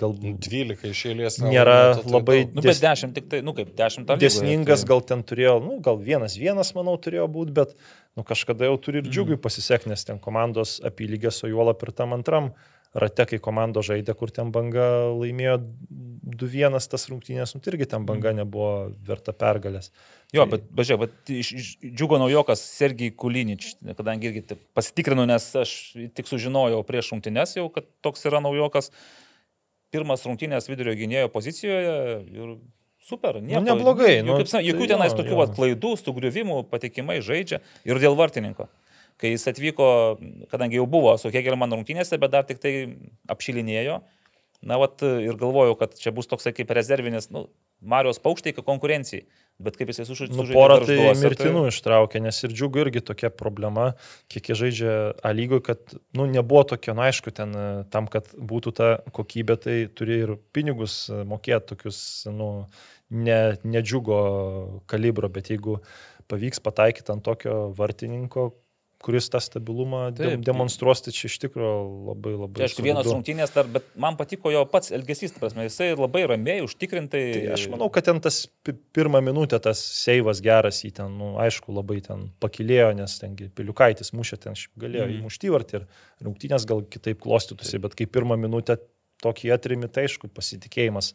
gal 0.00 0.10
12 0.18 0.88
iš 0.90 1.02
eilės. 1.12 1.36
Nėra 1.38 1.76
nelaimėtų, 1.76 2.02
tai 2.08 2.14
labai. 2.16 2.38
Nu, 2.48 2.62
bet 2.64 2.66
Dės- 2.72 2.80
dešimt 2.82 3.14
tik 3.14 3.28
tai, 3.30 3.38
nu 3.46 3.52
kaip 3.54 3.70
dešimt 3.78 4.10
ar 4.10 4.18
Desningas 4.18 4.82
gal 4.88 5.00
ten 5.06 5.22
turėjo, 5.22 5.60
nu, 5.62 5.76
gal 5.84 6.00
vienas 6.02 6.34
vienas, 6.40 6.72
manau, 6.74 6.96
turėjo 6.98 7.28
būti, 7.30 7.54
bet 7.54 7.76
nu, 8.18 8.24
kažkada 8.26 8.66
jau 8.66 8.74
turi 8.82 8.98
ir 8.98 9.04
Mhm. 9.06 9.12
džiugiui 9.14 9.38
pasisekti, 9.38 9.86
nes 9.94 10.02
ten 10.04 10.18
komandos 10.18 10.80
apylygės, 10.82 11.44
o 11.44 11.52
juolap 11.52 11.82
ir 11.86 11.92
tam 11.94 12.12
antram 12.18 12.50
rate, 12.94 13.26
kai 13.28 13.38
komandos 13.42 13.88
žaidė, 13.90 14.14
kur 14.16 14.30
ten 14.32 14.52
banga 14.54 14.86
laimėjo 15.12 15.58
2-1 16.38 16.78
tas 16.92 17.04
rungtynės, 17.10 17.54
nu, 17.54 17.60
tai 17.64 17.72
irgi 17.74 17.88
ten 17.90 18.06
banga 18.08 18.32
nebuvo 18.36 18.70
verta 19.04 19.34
pergalės. 19.36 19.90
Jo, 20.32 20.44
Tai- 20.44 20.56
bet, 20.56 20.66
bežiūrėk, 20.76 21.00
bet 21.04 21.32
iš, 21.32 21.52
iš, 21.56 21.68
džiugo 21.92 22.18
naujokas 22.20 22.62
Sergij 22.64 23.14
Kulinič, 23.16 23.74
kadangi 23.96 24.28
irgi 24.30 24.42
taip 24.52 24.64
pasitikrinu, 24.76 25.26
nes 25.28 25.46
aš 25.56 25.74
tik 26.16 26.28
sužinojau 26.28 26.82
prieš 26.88 27.12
rungtynes 27.14 27.56
jau, 27.56 27.68
kad 27.72 27.88
toks 28.04 28.24
yra 28.28 28.40
naujokas. 28.44 28.92
Pirmas 29.92 30.24
rungtynės 30.28 30.68
vidurio 30.68 30.92
gynėjo 30.92 31.30
pozicijoje 31.32 31.94
ir 32.28 32.58
super. 33.08 33.38
Nieko, 33.40 33.62
neblogai, 33.64 34.18
Jokių, 34.18 34.26
nu, 34.28 34.36
kaip, 34.36 34.50
jokių 34.66 34.84
tai 34.84 34.90
tenais 34.92 35.14
tokių 35.16 35.32
jo. 35.32 35.38
vat 35.40 35.54
klaidų, 35.56 35.94
sugriuvimų, 35.96 36.58
patikimai 36.68 37.22
žaidžia 37.24 37.62
ir 37.88 38.00
dėl 38.02 38.18
vartininko. 38.18 38.68
Kai 39.18 39.32
jis 39.32 39.48
atvyko, 39.50 39.88
kadangi 40.52 40.78
jau 40.78 40.86
buvo 40.90 41.16
su 41.18 41.32
Hegelman 41.34 41.74
rungtynėse, 41.74 42.20
bet 42.22 42.34
dar 42.34 42.46
tik 42.46 42.60
tai 42.62 42.74
apšilinėjo, 43.30 43.98
na, 44.62 44.78
vat, 44.78 45.02
ir 45.02 45.38
galvojau, 45.38 45.74
kad 45.78 45.96
čia 45.98 46.14
bus 46.14 46.30
toksai 46.30 46.54
kaip 46.54 46.70
rezervinis, 46.74 47.30
nu, 47.34 47.48
Marijos 47.78 48.18
paukštai 48.18 48.56
konkurencijai. 48.58 49.22
Bet 49.58 49.74
kaip 49.78 49.90
jisai 49.90 50.04
sužaidė. 50.06 50.36
Nu, 50.38 50.44
porą 50.54 50.76
tai 50.86 50.96
mirtinų 51.18 51.64
ištraukė, 51.72 52.20
nes 52.22 52.36
ir 52.46 52.52
džiugu 52.54 52.84
irgi 52.84 53.02
tokia 53.02 53.30
problema, 53.34 53.88
kiek 54.30 54.50
jie 54.50 54.56
žaidžia 54.58 54.92
A 55.26 55.32
lygoj, 55.34 55.62
kad 55.66 55.96
nu, 56.14 56.28
nebuvo 56.30 56.62
tokio, 56.74 56.94
na 56.94 57.08
aišku, 57.10 57.32
ten 57.34 57.54
e, 57.58 57.64
tam, 57.90 58.06
kad 58.10 58.30
būtų 58.38 58.72
ta 58.78 58.90
kokybė, 59.14 59.56
tai 59.62 59.76
turi 59.90 60.20
ir 60.26 60.36
pinigus 60.54 61.00
e, 61.10 61.24
mokėti 61.26 61.72
tokius, 61.72 62.00
nu, 62.30 62.52
ne, 63.10 63.40
nedžiugo 63.66 64.20
kalibro, 64.90 65.30
bet 65.30 65.50
jeigu 65.50 65.80
pavyks 66.30 66.62
pataikyti 66.62 67.14
ant 67.16 67.26
tokio 67.26 67.58
vartininko, 67.78 68.52
kuris 69.08 69.30
tą 69.32 69.40
stabilumą 69.40 70.02
Taip, 70.12 70.34
tai- 70.34 70.40
demonstruos, 70.44 71.00
tai 71.06 71.14
čia 71.16 71.30
iš 71.30 71.38
tikrųjų 71.46 71.78
labai 72.10 72.32
labai... 72.36 72.58
Tai 72.60 72.66
aišku, 72.68 72.84
vienas 72.84 73.08
rungtynės, 73.08 73.54
dar, 73.56 73.70
bet 73.72 73.86
man 73.96 74.18
patiko 74.20 74.52
jo 74.52 74.66
pats 74.68 74.92
elgesys, 74.92 75.32
prasme, 75.38 75.64
jisai 75.64 75.94
labai 75.96 76.26
ramiai, 76.28 76.60
užtikrintai. 76.66 77.22
Tai 77.38 77.46
aš 77.56 77.64
manau, 77.72 77.88
kad 77.94 78.04
ten 78.10 78.20
tas 78.20 78.42
pi- 78.66 78.76
pirmą 78.92 79.22
minutę 79.24 79.56
tas 79.64 79.80
seivas 79.80 80.42
geras 80.44 80.82
į 80.84 80.92
ten, 81.00 81.16
nu, 81.16 81.30
aišku, 81.40 81.72
labai 81.72 82.02
ten 82.04 82.28
pakilėjo, 82.44 82.92
nes 83.00 83.16
tengi 83.24 83.48
Piliukaitis 83.56 84.12
mušė 84.12 84.38
ten, 84.44 84.60
galėjo 84.76 85.08
Mhm. 85.08 85.16
įmušti 85.22 85.54
vartį 85.56 85.80
ir 85.80 85.88
rungtynės 86.28 86.68
gal 86.68 86.84
kitaip 86.84 87.24
klostytųsi, 87.24 87.80
bet 87.80 87.96
kai 87.96 88.04
pirmą 88.06 88.36
minutę 88.36 88.76
tokį 89.24 89.50
atrimi, 89.56 89.88
tai 89.90 90.04
aišku, 90.06 90.28
pasitikėjimas 90.30 91.08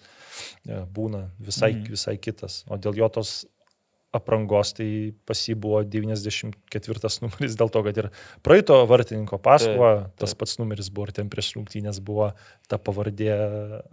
e, 0.67 0.81
būna 0.91 1.29
visai, 1.39 1.69
Mhm. 1.77 1.91
visai 1.93 2.17
kitas. 2.17 2.63
O 2.67 2.75
dėl 2.75 2.97
jo 2.99 3.07
tos 3.09 3.45
aprangos, 4.13 4.73
tai 4.77 4.87
pas 5.27 5.39
jį 5.47 5.55
buvo 5.59 5.81
94 5.83 7.11
numeris 7.23 7.55
dėl 7.59 7.71
to, 7.73 7.81
kad 7.87 7.97
ir 8.03 8.09
praeito 8.45 8.77
vartininko 8.89 9.39
paskova, 9.41 9.93
Taip, 10.05 10.17
tas 10.21 10.35
pats 10.37 10.59
numeris 10.61 10.91
buvo 10.93 11.09
ir 11.09 11.15
ten 11.17 11.31
prieš 11.33 11.53
rungtynės 11.57 11.97
buvo 12.05 12.31
ta 12.69 12.77
pavardė 12.77 13.31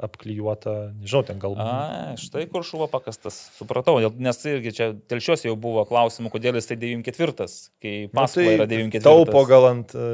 apklijuota, 0.04 0.74
nežinau, 1.00 1.22
ten 1.26 1.40
gal 1.42 1.56
A, 1.60 2.14
štai 2.20 2.46
kur 2.50 2.64
šuvo 2.66 2.86
pakastas. 2.92 3.38
Supratau, 3.58 3.96
nes 4.20 4.40
irgi 4.48 4.72
čia 4.76 4.90
telšiuose 5.10 5.48
jau 5.48 5.56
buvo 5.60 5.84
klausimų, 5.88 6.30
kodėl 6.32 6.58
jis 6.60 6.70
tai 6.70 6.78
94, 6.80 7.48
kai 7.82 7.94
Nu, 8.10 8.12
paskola 8.16 8.54
yra 8.58 8.66
94. 8.70 9.04
Taupo 9.04 9.44
gal 9.48 9.68
ant, 9.70 9.94
e, 9.94 10.06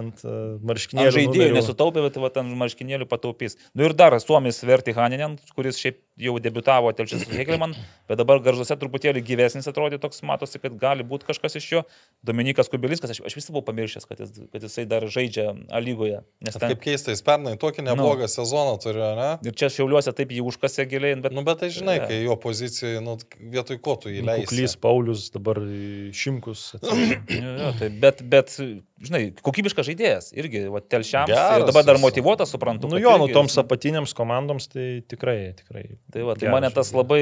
ant 0.00 0.24
e, 0.24 0.34
Ant 0.34 0.64
marškinėlių. 0.68 1.14
žaidėjų 1.16 1.40
numerių. 1.48 1.58
nesutaupė, 1.58 2.04
bet 2.06 2.18
va, 2.22 2.30
ant 2.42 2.56
marškinėlių 2.64 3.08
pataupys. 3.10 3.56
Nu 3.74 3.86
ir 3.88 3.94
dar 3.96 4.16
Suomis 4.22 4.60
Verti 4.66 4.94
Haninen, 4.96 5.38
kuris 5.56 5.80
šiaip 5.82 6.00
jau 6.20 6.36
debutavo 6.38 6.92
telšiuose 6.94 7.26
su 7.26 7.34
Hegelman, 7.34 7.74
bet 8.08 8.20
dabar 8.20 8.38
garžuose 8.44 8.76
truputėlį 8.78 9.24
gyvesnis 9.44 9.68
atrodė, 9.68 10.00
toks 10.00 10.22
matosi, 10.26 10.60
kad 10.62 10.74
gali 10.80 11.04
būti 11.06 11.28
kažkas 11.28 11.58
iš 11.60 11.68
jo. 11.70 11.82
Dominikas 12.24 12.70
Kubeliskas, 12.72 13.12
aš, 13.14 13.20
aš 13.28 13.36
vis 13.36 13.50
buvau 13.50 13.64
pamiršęs, 13.68 14.08
kad, 14.08 14.20
jis, 14.24 14.32
kad 14.52 14.64
jisai 14.64 14.86
dar 14.88 15.04
žaidžia 15.04 15.52
A 15.70 15.80
lygoje. 15.82 16.22
Nes 16.44 16.56
ten, 16.56 16.72
Kaip 16.72 16.82
keista, 16.84 17.12
jis 17.14 17.22
pernai 17.24 17.54
tokį 17.60 17.84
neblogą 17.86 18.28
sezoną 18.30 18.78
turėjo, 18.82 19.10
ne? 19.18 19.30
ir 19.44 19.56
čia 19.58 19.70
šiauliuose 19.72 20.14
taip 20.16 20.32
jį 20.34 20.44
užkasė 20.48 20.88
giliai, 20.88 21.18
bet 21.20 21.34
Nu, 21.34 21.44
bet 21.46 21.60
tai 21.64 21.70
žinai, 21.74 21.98
kai 22.06 22.20
jo 22.22 22.36
pozicijai, 22.40 23.02
nu, 23.04 23.16
vietoj 23.54 23.80
ko 23.84 23.96
tu 24.00 24.12
įleisi. 24.12 24.46
Kuklys 24.48 24.76
Paulius, 24.80 25.28
dabar 25.34 25.60
Šimkus. 26.14 26.66
jo, 26.80 27.72
tai, 27.80 27.90
bet, 28.02 28.22
bet, 28.30 28.54
žinai, 29.06 29.22
kokybiškas 29.44 29.88
žaidėjas 29.88 30.30
irgi, 30.36 30.64
va, 30.72 30.80
telšiams. 30.80 31.30
Geras 31.30 31.62
Ir 31.62 31.66
dabar 31.68 31.86
dar 31.86 32.00
motivuotas, 32.02 32.52
suprantu. 32.54 32.90
Nu 32.92 33.00
jo, 33.02 33.14
nu 33.20 33.28
toms 33.32 33.56
apatinėms 33.60 34.14
komandoms 34.16 34.68
tai 34.72 34.88
tikrai, 35.10 35.54
tikrai. 35.58 35.84
Tai, 36.14 36.24
va, 36.28 36.36
tai 36.40 36.52
mane 36.52 36.70
tas 36.74 36.92
labai 36.96 37.20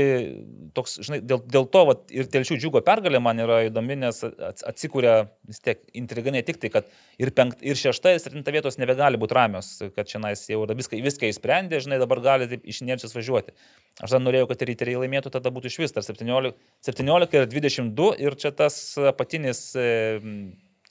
toks, 0.77 0.99
žinai, 1.05 1.21
dėl, 1.27 1.43
dėl 1.53 1.69
to 1.73 1.85
va, 1.89 1.97
ir 2.15 2.29
telšių 2.33 2.59
džiugo 2.63 2.83
pergalė 2.87 3.21
man 3.23 3.43
yra 3.43 3.63
įdomi, 3.69 3.99
nes 4.05 4.23
ats- 4.27 4.67
atsikūrė 4.73 5.15
vis 5.51 5.63
tiek 5.65 5.83
intriga 5.99 6.35
ne 6.35 6.43
tik 6.47 6.61
tai, 6.63 6.73
kad 6.73 6.89
ir, 7.23 7.33
penkt, 7.37 7.63
ir 7.65 7.79
šešta, 7.79 8.15
ir 8.15 8.23
septinta 8.23 8.55
vietos 8.55 8.79
nebegali 8.81 9.21
būti 9.21 9.37
ramios, 9.37 9.75
kad 9.97 10.09
čia 10.09 10.23
nais 10.23 10.45
jau 10.51 10.65
viską, 10.67 11.01
viską 11.05 11.31
įsprendė, 11.31 11.83
žinai, 11.85 12.01
dabar 12.03 12.23
gali 12.25 12.49
taip 12.51 12.67
iš 12.69 12.83
inercijos 12.85 13.17
važiuoti. 13.17 13.55
Aš 14.01 14.15
dar 14.17 14.23
norėjau, 14.25 14.49
kad 14.51 14.65
riteriai 14.69 15.03
laimėtų, 15.03 15.33
tada 15.35 15.53
būtų 15.53 15.69
iš 15.69 15.79
vis, 15.83 15.95
tarp 15.95 16.07
17, 16.09 16.55
17 16.89 17.39
ir 17.39 17.49
22 17.53 18.13
ir 18.25 18.37
čia 18.41 18.53
tas 18.57 18.77
apatinis 19.13 19.65
e, 19.77 19.89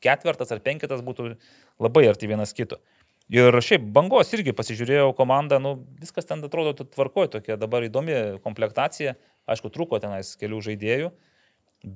ketvertas 0.04 0.52
ar 0.54 0.62
penketas 0.64 1.04
būtų 1.06 1.36
labai 1.82 2.08
arti 2.10 2.30
vienas 2.30 2.56
kito. 2.58 2.82
Ir 3.32 3.56
šiaip 3.64 3.84
bangos 3.96 4.34
irgi 4.36 4.52
pasižiūrėjau 4.56 5.14
komandą, 5.16 5.62
nu, 5.64 5.78
viskas 6.02 6.28
ten 6.28 6.42
atrodo 6.44 6.74
tvarkoja, 6.82 7.38
tokia 7.38 7.56
dabar 7.60 7.86
įdomi 7.88 8.42
komplektacija, 8.44 9.16
aišku, 9.48 9.72
trūko 9.72 10.02
tenais 10.04 10.34
kelių 10.42 10.60
žaidėjų, 10.66 11.12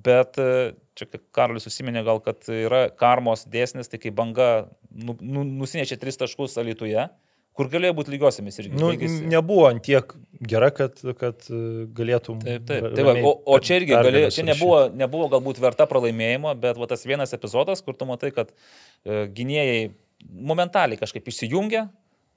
bet 0.06 0.40
e, 0.40 0.48
čia 0.96 1.10
Karolis 1.36 1.68
užsiminė 1.68 2.06
gal, 2.08 2.22
kad 2.24 2.48
yra 2.48 2.86
karmos 2.96 3.44
dėsnis, 3.52 3.92
tai 3.92 4.00
kai 4.00 4.14
banga 4.16 4.70
nu, 4.90 5.18
nu, 5.20 5.44
nusinešė 5.66 6.00
tris 6.00 6.22
taškus 6.22 6.56
Alituje, 6.62 7.10
kur 7.56 7.70
galėjo 7.72 7.96
būti 7.98 8.12
lygiosiamis 8.16 8.60
irgi. 8.62 8.74
Nu, 8.76 8.90
baigėsi. 8.92 9.26
nebuvo 9.32 9.68
ant 9.70 9.84
tiek 9.86 10.12
gera, 10.44 10.70
kad, 10.76 11.00
kad 11.20 11.46
e, 11.48 11.60
galėtum. 11.96 12.42
Taip, 12.44 12.66
taip. 12.68 12.88
ra- 12.90 12.94
Tai 12.98 13.06
va, 13.08 13.14
o, 13.24 13.36
o 13.56 13.60
čia 13.64 13.78
irgi 13.82 13.96
galėjo, 13.96 14.32
čia 14.36 14.44
nebuvo, 14.50 14.80
nebuvo 14.92 15.30
galbūt 15.38 15.62
verta 15.64 15.88
pralaimėjimo, 15.90 16.52
bet 16.60 16.80
va, 16.82 16.90
tas 16.92 17.06
vienas 17.08 17.32
epizodas, 17.38 17.84
kur 17.86 17.96
tu 17.96 18.08
matai, 18.10 18.34
kad 18.36 18.52
e, 18.52 19.26
gynėjai 19.38 19.86
momentaliai 20.52 21.00
kažkaip 21.00 21.32
išsijungia, 21.32 21.86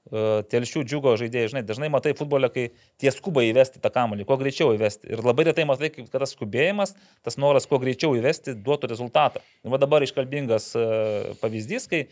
e, 0.07 0.23
telšių 0.55 0.85
džiugo 0.87 1.13
žaidėjai, 1.19 1.51
žinai, 1.53 1.65
dažnai 1.67 1.91
matai 1.91 2.15
futbolę, 2.17 2.47
kai 2.53 2.69
tie 3.01 3.11
skuba 3.13 3.43
įvesti 3.47 3.81
tą 3.83 3.91
kamuolį, 3.93 4.23
kuo 4.29 4.39
greičiau 4.39 4.71
įvesti. 4.77 5.11
Ir 5.11 5.23
labai 5.25 5.49
retai 5.51 5.67
matai, 5.69 5.91
kad 5.95 6.07
tas 6.15 6.35
skubėjimas, 6.35 6.95
tas 7.27 7.35
noras 7.41 7.67
kuo 7.69 7.79
greičiau 7.83 8.15
įvesti 8.19 8.55
duotų 8.55 8.93
rezultatą. 8.93 9.43
Ir 9.65 9.75
va 9.75 9.81
dabar 9.83 10.05
iškalbingas 10.07 10.71
e, 10.79 10.87
pavyzdys, 11.43 11.89
kai 11.91 12.05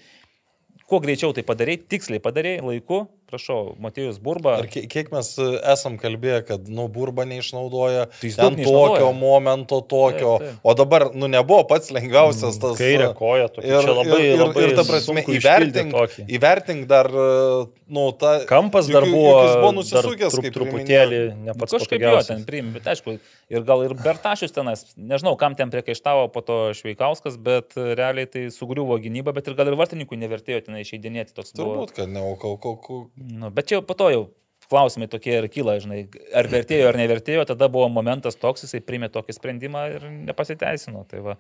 kuo 0.88 1.02
greičiau 1.04 1.36
tai 1.36 1.44
padarėjai, 1.48 1.84
tiksliai 1.92 2.24
padarėjai, 2.24 2.64
laiku, 2.64 3.04
prašau, 3.30 3.76
Matėjus 3.84 4.18
Burba. 4.24 4.56
Ar 4.62 4.68
kie- 4.72 4.86
kiek 4.90 5.12
mes 5.12 5.30
e, 5.40 5.48
esam 5.74 5.98
kalbėję, 6.02 6.40
kad, 6.48 6.68
nu, 6.72 6.88
burba 6.92 7.26
neišnaudoja 7.28 8.06
Tai 8.22 8.32
ten 8.40 8.56
tokio 8.64 9.12
momento, 9.14 9.82
tokio. 9.82 10.38
Taip, 10.40 10.48
taip. 10.56 10.62
O 10.64 10.74
dabar, 10.80 11.08
nu, 11.14 11.28
nebuvo 11.32 11.66
pats 11.70 11.92
lengviausias 11.96 12.60
tas. 12.62 12.78
Kairė 12.80 13.10
e, 13.12 13.16
koja, 13.20 13.50
tokia 13.52 13.74
Ir, 13.78 13.84
čia 13.88 13.96
labai, 13.98 14.20
ir, 14.24 14.32
ir, 14.34 14.42
labai 14.44 14.64
ir 14.70 14.76
ta 14.80 14.86
prasme, 14.88 15.24
įvertink, 15.38 15.98
įvertink 16.38 16.88
dar, 16.90 17.10
e, 17.12 17.68
nu, 17.92 18.08
tą... 18.20 18.34
Kampas 18.50 18.88
juk- 18.90 18.98
dar 18.98 19.08
juk 19.08 19.16
buvo, 19.18 19.36
jis 19.44 19.56
buvo 19.62 19.72
nusisukęs, 19.82 20.34
trup, 20.38 20.48
kaip 20.48 20.58
truputėlį 20.58 21.22
ne 21.48 21.58
pats 21.60 21.76
Kažkaip 21.78 22.02
jo 22.08 22.16
ten 22.28 22.46
priimi, 22.48 22.72
bet 22.80 22.88
aišku, 22.94 23.18
ir 23.54 23.68
gal 23.68 23.84
ir 23.86 23.94
Bertašius 24.00 24.56
tenais, 24.56 24.86
nežinau, 24.98 25.36
kam 25.40 25.56
ten 25.60 25.70
priekaištavo 25.74 26.28
po 26.34 26.42
to 26.48 26.58
Šveikauskas, 26.80 27.36
bet 27.38 27.76
realiai 27.78 28.28
tai 28.32 28.48
sugriuvo 28.56 28.98
gynyba, 29.04 29.34
bet 29.36 29.48
ir 29.52 29.56
gal 29.60 29.70
ir 29.72 29.78
vartininkui 29.80 30.18
nevertėjo 30.20 30.64
ten 30.66 30.80
išeidinėti 30.82 31.36
toks. 31.38 31.54
buvo. 31.58 31.78
Turbūt, 31.78 31.94
kad 31.98 32.10
ne, 32.12 32.24
o 32.24 32.36
kol, 32.40 32.58
kol, 32.62 32.76
kol, 32.84 33.04
Nu, 33.18 33.50
bet 33.54 33.70
čia 33.70 33.80
jau 33.80 33.86
po 33.86 33.96
to 33.98 34.10
jau 34.14 34.26
klausimai 34.68 35.08
tokie 35.08 35.32
ir 35.38 35.46
kyla, 35.52 35.78
žinai, 35.80 36.02
ar 36.36 36.48
vertėjo 36.52 36.90
ar 36.90 36.98
nevertėjo, 37.00 37.46
tada 37.48 37.70
buvo 37.72 37.88
momentas 37.92 38.36
toks, 38.36 38.66
jisai 38.66 38.82
primė 38.84 39.08
tokį 39.14 39.36
sprendimą 39.38 39.84
ir 39.96 40.08
nepasiteisino. 40.28 41.06
Tai 41.08 41.22
va. 41.24 41.36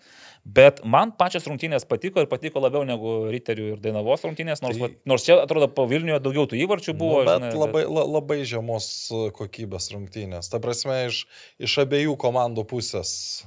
Bet 0.47 0.79
man 0.87 1.11
pačios 1.19 1.47
rungtynės 1.49 1.83
patiko 1.89 2.23
ir 2.23 2.29
patiko 2.31 2.63
labiau 2.63 2.85
negu 2.87 3.17
Riterių 3.33 3.73
ir 3.73 3.81
Dainavos 3.83 4.23
rungtynės, 4.23 4.63
nors, 4.63 4.79
Tai- 4.79 4.93
nors 5.11 5.27
čia 5.27 5.41
atrodo 5.43 5.67
po 5.67 5.85
Vilniuje 5.91 6.21
daugiau 6.23 6.47
tų 6.47 6.61
įvarčių 6.63 6.95
buvo. 6.95 7.19
nu, 7.19 7.27
bet 7.27 7.43
žinai, 7.49 7.59
labai, 7.65 7.83
la, 7.83 8.07
labai 8.15 8.39
žemos 8.47 8.87
e, 9.11 9.21
kokybės 9.35 9.91
rungtynės. 9.91 10.47
Ta 10.53 10.63
prasme, 10.63 11.01
iš, 11.11 11.25
iš 11.59 11.77
abiejų 11.83 12.15
komandų 12.23 12.63
pusės. 12.71 13.43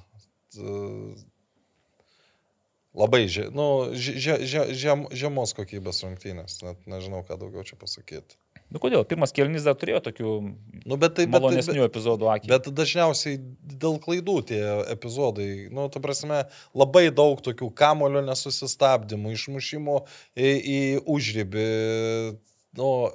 Labai 2.90 3.28
že, 3.30 3.46
nu, 3.54 3.94
že, 3.94 4.18
že, 4.18 4.62
žem, 4.74 5.06
žemos 5.14 5.54
kokybės 5.54 6.02
rungtynės, 6.02 6.58
net 6.66 6.80
nežinau, 6.90 7.22
ką 7.22 7.38
daugiau 7.38 7.62
čia 7.62 7.78
pasakyti. 7.78 8.34
Nu 8.70 8.78
kodėl? 8.82 9.04
Pirmas 9.06 9.34
kelnys 9.34 9.66
dar 9.66 9.76
turėjo 9.78 10.00
tokių 10.10 10.32
Nu, 10.86 10.96
bet 10.96 11.14
tai, 11.14 11.26
bet, 11.26 11.34
tai, 11.34 11.38
malonesnių 11.38 11.84
epizodų 11.86 12.28
akį. 12.34 12.50
Bet 12.50 12.68
dažniausiai 12.74 13.38
dėl 13.82 13.98
klaidų 14.02 14.36
tie 14.50 14.60
epizodai, 14.90 15.68
nu, 15.74 15.86
ta 15.92 16.02
prasme, 16.02 16.44
labai 16.74 17.08
daug 17.14 17.42
tokių 17.44 17.68
kamulio 17.78 18.22
nesusistabdymų, 18.26 19.34
išmušimų 19.36 19.98
į, 20.34 20.50
į 20.50 20.80
užrybį. 21.14 21.66
Nu, 22.78 23.10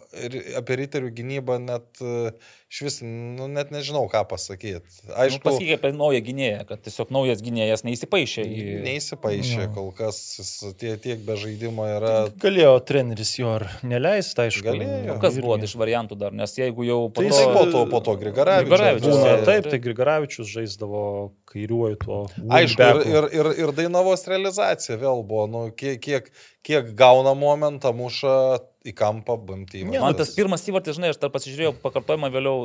apie 0.60 0.76
riterių 0.82 1.10
gynybą 1.16 1.56
net 1.64 2.02
e, 2.04 2.32
iš 2.68 2.80
vis, 2.84 2.98
nu, 3.08 3.46
net 3.48 3.70
nežinau, 3.72 4.02
ką 4.12 4.26
pasakyti. 4.28 4.84
Nu, 5.08 5.14
Aišku, 5.16 5.40
Pasakyk 5.46 5.78
apie 5.78 5.92
naują 5.96 6.20
gynėją, 6.26 6.66
kad 6.68 6.82
tiesiog 6.84 7.14
naujas 7.16 7.40
gynėjas 7.46 7.86
neįsipaišė 7.88 8.44
į... 8.44 8.66
neįsipaišė 8.84 9.70
kol 9.78 9.94
kas, 9.96 10.20
jis 10.42 10.52
tie, 10.82 10.98
tiek 11.00 11.24
be 11.24 11.38
žaidimo 11.40 11.88
yra. 11.88 12.12
Galėjo 12.44 12.74
treneris 12.90 13.32
jo 13.40 13.54
ar 13.62 13.68
neleisti, 13.88 14.44
aišku. 14.44 14.66
Galėjo. 14.68 15.16
O 15.16 15.18
kas 15.24 15.40
buvo 15.40 15.56
iš 15.70 15.78
variantų 15.80 16.20
dar, 16.26 16.36
nes 16.36 16.58
jeigu 16.60 16.90
jau 16.90 17.00
po 17.08 17.24
Tai 17.24 17.32
to... 17.32 17.48
Po 17.56 17.64
to, 17.72 17.88
po 17.96 18.04
to 18.10 18.20
Grigaravičius. 18.26 18.76
Grigaravičius, 18.76 19.16
Būna 19.16 19.40
Taip, 19.48 19.72
tai 19.72 19.82
Grigaravičius 19.88 20.52
žaisdavo 20.52 21.08
kairiuoju 21.56 22.04
tuo. 22.04 22.22
Aišku, 22.44 22.84
ir, 22.84 23.04
wingbacku. 23.06 23.16
ir, 23.16 23.32
ir, 23.40 23.54
ir 23.64 23.76
Dainavos 23.80 24.28
realizacija 24.28 25.00
vėl 25.00 25.24
buvo, 25.24 25.48
nu, 25.48 25.66
kiek, 25.72 26.04
kiek, 26.04 26.32
kiek 26.66 26.92
gauna 27.00 27.32
momentą, 27.40 27.96
muša 27.96 28.36
į 28.86 28.94
kampą 28.98 29.36
BMT. 29.42 29.84
Ne, 29.90 30.00
Man 30.04 30.16
tas 30.18 30.34
pirmas 30.38 30.64
įvartis, 30.70 30.98
žinai, 31.00 31.12
aš 31.14 31.20
dar 31.22 31.32
pasižiūrėjau 31.34 31.76
pakartojimą 31.84 32.30
vėliau, 32.34 32.58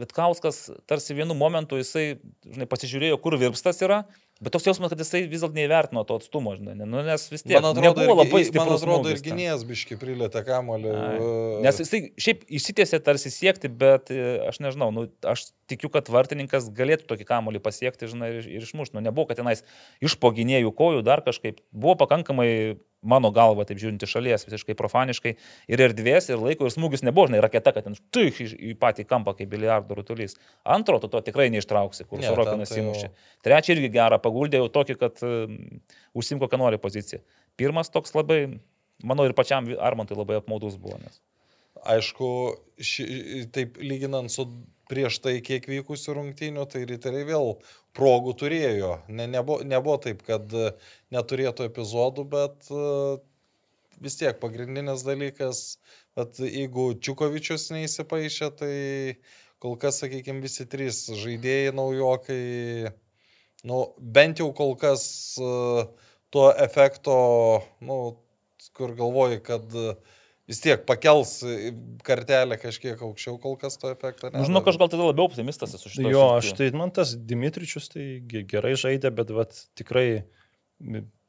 Vitkauskas 0.00 0.66
tarsi 0.88 1.16
vienu 1.16 1.36
momentu 1.38 1.78
jisai, 1.80 2.18
žinai, 2.46 2.66
pasižiūrėjo, 2.70 3.18
kur 3.22 3.36
virpstas 3.40 3.80
yra, 3.84 4.02
bet 4.40 4.54
toks 4.54 4.68
jausmas, 4.68 4.92
kad 4.92 5.00
jisai 5.02 5.22
vis 5.28 5.42
dėlto 5.42 5.56
neįvertino 5.56 6.04
to 6.08 6.16
atstumo, 6.20 6.54
žinai, 6.56 6.76
nu, 6.80 7.02
nes 7.04 7.26
vis 7.32 7.44
tiek 7.44 7.58
Man 7.58 7.70
atrodo, 7.72 7.84
nebuvo 7.88 8.14
ir, 8.14 8.20
labai 8.22 8.40
man 8.40 8.46
stiprus. 8.48 8.84
atrodo 8.84 9.12
ir 9.12 9.22
gynėjas 9.24 9.64
biški 9.68 9.98
prilėtė 10.00 10.44
kamolį. 10.48 10.94
Nes 11.64 11.80
jisai 11.84 12.02
šiaip 12.20 12.44
išsitėsi 12.60 13.00
tarsi 13.04 13.32
siekti, 13.34 13.72
bet 13.82 14.12
e, 14.14 14.20
aš 14.48 14.60
nežinau, 14.64 14.90
nu, 14.96 15.06
aš 15.28 15.50
tikiu, 15.70 15.90
kad 15.92 16.08
vartininkas 16.12 16.68
galėtų 16.74 17.08
tokį 17.12 17.28
kamolį 17.28 17.60
pasiekti, 17.64 18.08
žinai, 18.10 18.32
ir, 18.40 18.48
ir 18.60 18.64
išmušti. 18.68 18.96
Nu, 18.96 19.04
nebuvo, 19.04 19.28
kad 19.28 19.40
tenais 19.42 19.64
iš 20.02 20.16
poginėjų 20.20 20.72
kojų 20.76 21.04
dar 21.06 21.22
kažkaip. 21.26 21.60
Buvo 21.70 21.98
pakankamai, 22.00 22.80
mano 23.02 23.30
galva, 23.34 23.64
taip 23.68 23.80
žiūrint 23.80 24.02
iš 24.04 24.12
šalies, 24.16 24.44
visiškai 24.48 24.76
profaniškai, 24.78 25.32
ir 25.72 25.82
erdvės, 25.86 26.28
ir 26.30 26.40
laiko, 26.40 26.68
ir 26.68 26.74
smūgis 26.74 27.04
nebuvo, 27.06 27.28
žinai, 27.30 27.40
raketa, 27.44 27.72
kad 27.76 27.86
ten 27.86 27.96
štuich 27.96 28.40
į, 28.44 28.74
patį 28.80 29.06
kampą 29.08 29.34
kaip 29.38 29.50
biliardo 29.52 29.96
rutulys. 29.96 30.36
Antro, 30.64 30.98
tu 31.02 31.08
to 31.12 31.22
tikrai 31.24 31.48
neištrauksi, 31.54 32.06
kur 32.10 32.24
Sorokinas 32.24 32.72
tai 32.72 32.82
įmušė. 32.82 33.10
Trečią 33.46 33.76
irgi 33.76 33.92
gerą 33.96 34.20
paguldė 34.22 34.60
jau 34.60 34.68
tokį, 34.76 34.98
kad 35.00 35.24
um, 35.26 35.56
užsim 36.16 36.42
kokią 36.42 36.60
nori 36.60 36.80
poziciją. 36.82 37.22
Pirmas 37.60 37.92
toks 37.92 38.12
labai, 38.16 38.42
manau, 39.02 39.28
ir 39.28 39.36
pačiam 39.38 39.68
Armantui 39.80 40.18
labai 40.18 40.40
apmaudus 40.42 40.76
buvo. 40.80 41.00
Nes... 41.00 41.22
Aišku, 41.88 42.28
ši, 42.84 43.06
taip 43.54 43.80
lyginant 43.80 44.28
su 44.32 44.44
prieš 44.90 45.20
tai 45.24 45.38
kiek 45.44 45.64
vykusių 45.70 46.16
rungtynių, 46.18 46.66
tai 46.70 46.82
riteriai 46.88 47.28
vėl 47.28 47.54
progų 47.96 48.34
turėjo. 48.42 48.94
Ne, 49.08 49.26
nebuvo, 49.30 49.64
nebuvo 49.66 49.96
taip, 50.04 50.22
kad 50.26 50.52
e, 50.54 50.72
neturėtų 51.14 51.66
epizodų, 51.70 52.24
bet 52.32 52.70
e, 52.70 52.84
vis 54.00 54.16
tiek 54.20 54.40
pagrindinis 54.42 55.04
dalykas, 55.06 55.78
kad 56.18 56.40
jeigu 56.42 56.92
Čiukovičius 57.02 57.70
neįsipaišė, 57.74 58.50
tai 58.60 58.74
kol 59.60 59.76
kas, 59.80 60.00
sakykime, 60.02 60.42
visi 60.44 60.66
trys 60.70 61.04
žaidėjai 61.20 61.74
naujokai, 61.76 62.44
nu, 63.68 63.82
bent 63.98 64.40
jau 64.40 64.48
kol 64.56 64.74
kas 64.80 65.04
e, 65.36 65.84
to 66.32 66.48
efekto, 66.64 67.18
nu, 67.84 68.00
kur 68.76 68.94
galvoji, 68.96 69.42
kad 69.44 69.76
e, 69.76 69.94
vis 70.50 70.60
tiek 70.64 70.82
pakels 70.88 71.36
e, 71.46 71.70
kartelę 72.06 72.58
kažkiek 72.60 73.00
aukščiau, 73.06 73.38
kol 73.42 73.56
kas 73.60 73.78
to 73.80 73.92
efekto 73.94 74.32
ne. 74.32 74.40
Nu, 74.42 74.48
žinok, 74.50 74.68
aš 74.72 74.80
gal 74.82 74.90
tada 74.92 75.06
labiau 75.06 75.28
optimistas 75.30 75.76
esu 75.78 75.92
šitą. 75.92 76.10
Jo, 76.10 76.26
aš 76.40 76.52
tai, 76.58 76.70
man 76.76 76.92
tas 76.94 77.14
Dimitričius 77.14 77.88
tai 77.92 78.06
ge- 78.26 78.44
gerai 78.50 78.74
žaidė, 78.80 79.12
bet 79.14 79.32
vat, 79.36 79.54
tikrai 79.78 80.24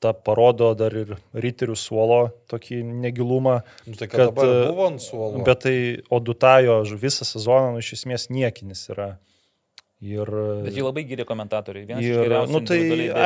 tą 0.01 0.13
parodo 0.25 0.71
dar 0.79 0.93
ir 0.97 1.13
riterių 1.37 1.75
suolo 1.77 2.21
tokį 2.49 2.81
negilumą. 3.03 3.59
Nu, 3.85 3.97
tai 3.99 4.07
kad, 4.09 4.31
kad, 4.33 4.39
e, 4.41 4.61
buvo 4.71 4.87
ant 4.89 5.03
suolo. 5.03 5.43
Bet 5.45 5.65
tai 5.67 5.75
Odutajo 6.09 6.79
visą 6.97 7.27
sezoną 7.27 7.75
nu, 7.75 7.83
iš 7.83 7.93
esmės 7.99 8.29
niekinis 8.33 8.87
yra. 8.93 9.11
Ir, 10.01 10.29
Bet 10.65 10.73
jį 10.73 10.81
labai 10.81 11.03
gyrė 11.05 11.27
komentatoriai. 11.29 11.85
Vienas 11.85 12.05
Ir, 12.07 12.31
nu, 12.49 12.61
tai 12.65 12.79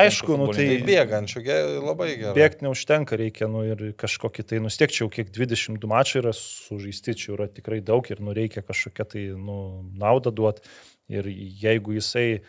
aišku, 0.04 0.34
nu, 0.36 0.50
tai- 0.52 0.82
bėgančių, 0.84 1.40
labai 1.80 2.08
gerai. 2.20 2.34
Bėgti 2.36 2.66
neužtenka, 2.66 3.16
reikia, 3.16 3.48
nu 3.48 3.62
ir 3.64 3.94
kažkokį 3.96 4.44
tai 4.44 4.60
nustiekčiau, 4.60 5.08
kiek 5.08 5.30
22 5.32 5.88
mačai 5.88 6.20
yra 6.20 6.34
sužaisti, 6.36 7.16
čia 7.16 7.32
yra 7.32 7.48
tikrai 7.48 7.80
daug 7.80 8.04
ir 8.12 8.20
nu 8.20 8.36
reikia 8.36 8.60
kažkokią 8.60 9.08
tai 9.08 9.24
nu, 9.40 9.88
naudą 9.96 10.34
duoti. 10.36 10.68
Ir 11.08 11.24
jeigu 11.64 11.96
jisai, 11.96 12.42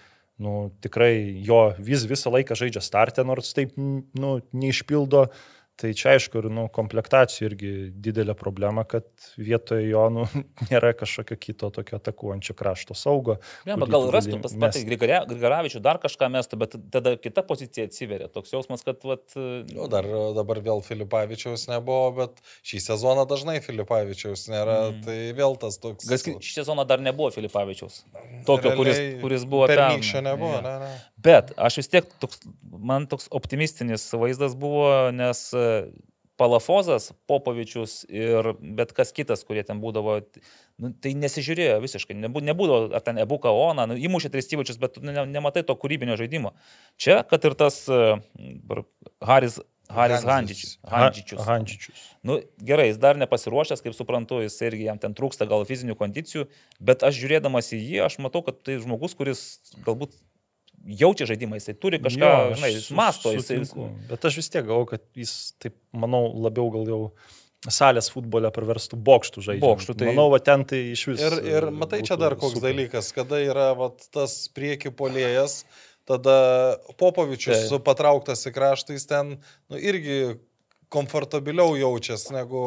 nu 0.44 0.74
tikrai 0.84 1.14
jo 1.48 1.62
vis, 1.80 2.04
visą 2.04 2.34
laiką 2.34 2.58
žaidžia 2.60 2.84
startę, 2.84 3.24
nors 3.24 3.54
taip, 3.56 3.78
nu, 3.78 4.42
neišpildo, 4.52 5.30
tai 5.78 5.92
čia 5.98 6.16
aišku 6.18 6.42
ir, 6.42 6.48
nu, 6.54 6.66
komplektacijų 6.74 7.48
irgi 7.52 7.72
didelė 8.04 8.34
problema, 8.38 8.84
kad 8.90 9.06
vietoje 9.38 9.88
jo, 9.92 10.04
nu, 10.14 10.26
nėra 10.72 10.94
kažkokio 10.98 11.38
kito 11.40 11.70
tokio 11.76 12.00
atakuojančio 12.00 12.56
krašto 12.58 12.98
saugo. 12.98 13.38
Ne, 13.68 13.76
kurį 13.76 13.84
bet 13.86 13.94
gal 13.94 14.08
rastų 14.18 14.40
pas 14.44 14.56
patį. 14.66 14.84
Grigaravičių 14.90 15.82
dar 15.86 16.02
kažką 16.04 16.30
mestų, 16.34 16.60
bet 16.64 16.78
tada 16.94 17.14
kita 17.22 17.44
pozicija 17.48 17.88
atsiveria. 17.90 18.30
Toks 18.34 18.56
jausmas, 18.56 18.84
kad 18.88 19.06
vat, 19.08 19.26
Nu, 19.38 19.86
dar 19.92 20.06
dabar 20.36 20.60
vėl 20.66 20.82
Filipavičiaus 20.86 21.68
nebuvo, 21.70 22.10
bet 22.24 22.42
šį 22.66 22.82
sezoną 22.90 23.28
dažnai 23.30 23.60
Filipavičiaus 23.66 24.48
nėra, 24.52 24.78
Mm. 24.88 25.02
tai 25.06 25.18
vėl 25.38 25.56
tas 25.60 25.78
toks... 25.82 26.08
Gal 26.10 26.20
šį 26.42 26.54
sezoną 26.62 26.86
dar 26.88 27.02
nebuvo 27.04 27.30
Filipavičiaus. 27.34 28.02
Tokio, 28.48 28.74
kuris, 28.78 28.98
Realiai 28.98 29.22
kuris 29.22 29.46
buvo 29.50 29.68
Pernykščio 29.70 30.22
nebuvo, 30.26 30.58
Jo. 30.58 30.62
ne, 30.66 30.74
ne. 30.84 30.92
Bet 31.18 31.54
aš 31.58 31.82
vis 31.82 31.90
tiek, 31.90 32.10
toks, 32.22 32.44
man 32.62 33.08
toks 33.10 33.26
optimistinis 33.34 34.06
vaizdas 34.14 34.54
buvo, 34.60 35.10
nes 35.16 35.48
e, 35.58 35.66
Palafozas, 36.38 37.10
Popovičius 37.26 38.04
ir 38.14 38.52
bet 38.62 38.94
kas 38.94 39.10
kitas, 39.16 39.42
kurie 39.48 39.64
ten 39.66 39.82
būdavo, 39.82 40.20
nu, 40.78 40.92
tai 41.02 41.16
nesižiūrėjo 41.18 41.80
visiškai, 41.82 42.18
nebū, 42.22 42.44
nebūdavo, 42.46 42.92
ar 42.94 43.02
ten 43.06 43.18
Ebuka 43.24 43.50
Ona, 43.50 43.88
nu, 43.90 43.98
įmušė 43.98 44.30
tris 44.36 44.52
įvačius, 44.54 44.78
bet 44.82 45.02
ne, 45.02 45.26
nematai 45.26 45.66
to 45.66 45.74
kūrybinio 45.74 46.20
žaidimo. 46.20 46.54
Čia, 47.02 47.24
kad 47.26 47.50
ir 47.50 47.58
tas 47.58 47.80
uh, 47.90 48.22
Haris, 49.26 49.58
Haris 49.90 50.28
Handžičius. 50.28 50.78
Handžičius. 50.86 51.42
Ha- 51.42 51.50
Handžičius. 51.56 52.06
Nu, 52.22 52.38
gerai, 52.62 52.92
jis 52.92 53.02
dar 53.02 53.18
nepasiruošęs, 53.18 53.82
kaip 53.82 53.98
suprantu, 53.98 54.44
jis 54.46 54.62
irgi 54.70 54.86
jam 54.92 55.02
ten 55.02 55.18
trūksta 55.18 55.50
gal 55.50 55.66
fizinių 55.66 55.98
kondicijų, 55.98 56.46
bet 56.78 57.08
aš 57.08 57.18
žiūrėdamas 57.18 57.74
į 57.74 57.82
jį, 57.82 58.02
aš 58.06 58.22
matau, 58.22 58.46
kad 58.46 58.62
tai 58.62 58.78
žmogus, 58.84 59.18
kuris 59.18 59.48
galbūt 59.88 60.14
jaučia 60.86 61.26
žaidimą, 61.30 61.58
jisai 61.60 61.76
turi 61.80 62.00
kažką, 62.04 62.30
Jo, 62.30 62.54
žinai, 62.56 62.70
jis 62.76 62.92
masto, 62.96 63.34
jisai... 63.36 63.60
Bet 64.10 64.26
aš 64.30 64.38
vis 64.40 64.50
tiek 64.54 64.66
galvoju, 64.68 64.92
kad 64.94 65.04
jis, 65.18 65.34
taip, 65.62 65.76
manau, 65.92 66.28
labiau 66.46 66.70
gal 66.74 66.88
jau 66.88 67.02
salės 67.74 68.12
futbole 68.14 68.52
praverstų 68.54 69.00
bokštų 69.02 69.44
žaidimą. 69.50 69.66
Bokštų, 69.66 69.96
tai- 69.98 70.08
Manau, 70.12 70.30
va 70.32 70.40
ten 70.40 70.64
tai 70.70 70.84
iš 70.94 71.08
viso. 71.10 71.26
Ir, 71.26 71.40
ir 71.50 71.70
matai, 71.74 72.04
čia 72.06 72.16
dar 72.20 72.36
koks 72.40 72.62
dalykas, 72.64 73.12
kada 73.16 73.42
yra 73.44 73.72
vat, 73.76 74.06
tas 74.14 74.48
prieki 74.54 74.94
polėjas, 74.94 75.64
tada 76.08 76.78
Popovičius 77.02 77.68
Taip. 77.68 77.84
patrauktas 77.84 78.46
į 78.48 78.54
kraštą, 78.56 78.96
jis 78.96 79.08
ten 79.10 79.34
nu, 79.70 79.76
irgi 79.82 80.38
komfortabiliau 80.94 81.76
jaučiasi 81.76 82.32
negu, 82.36 82.64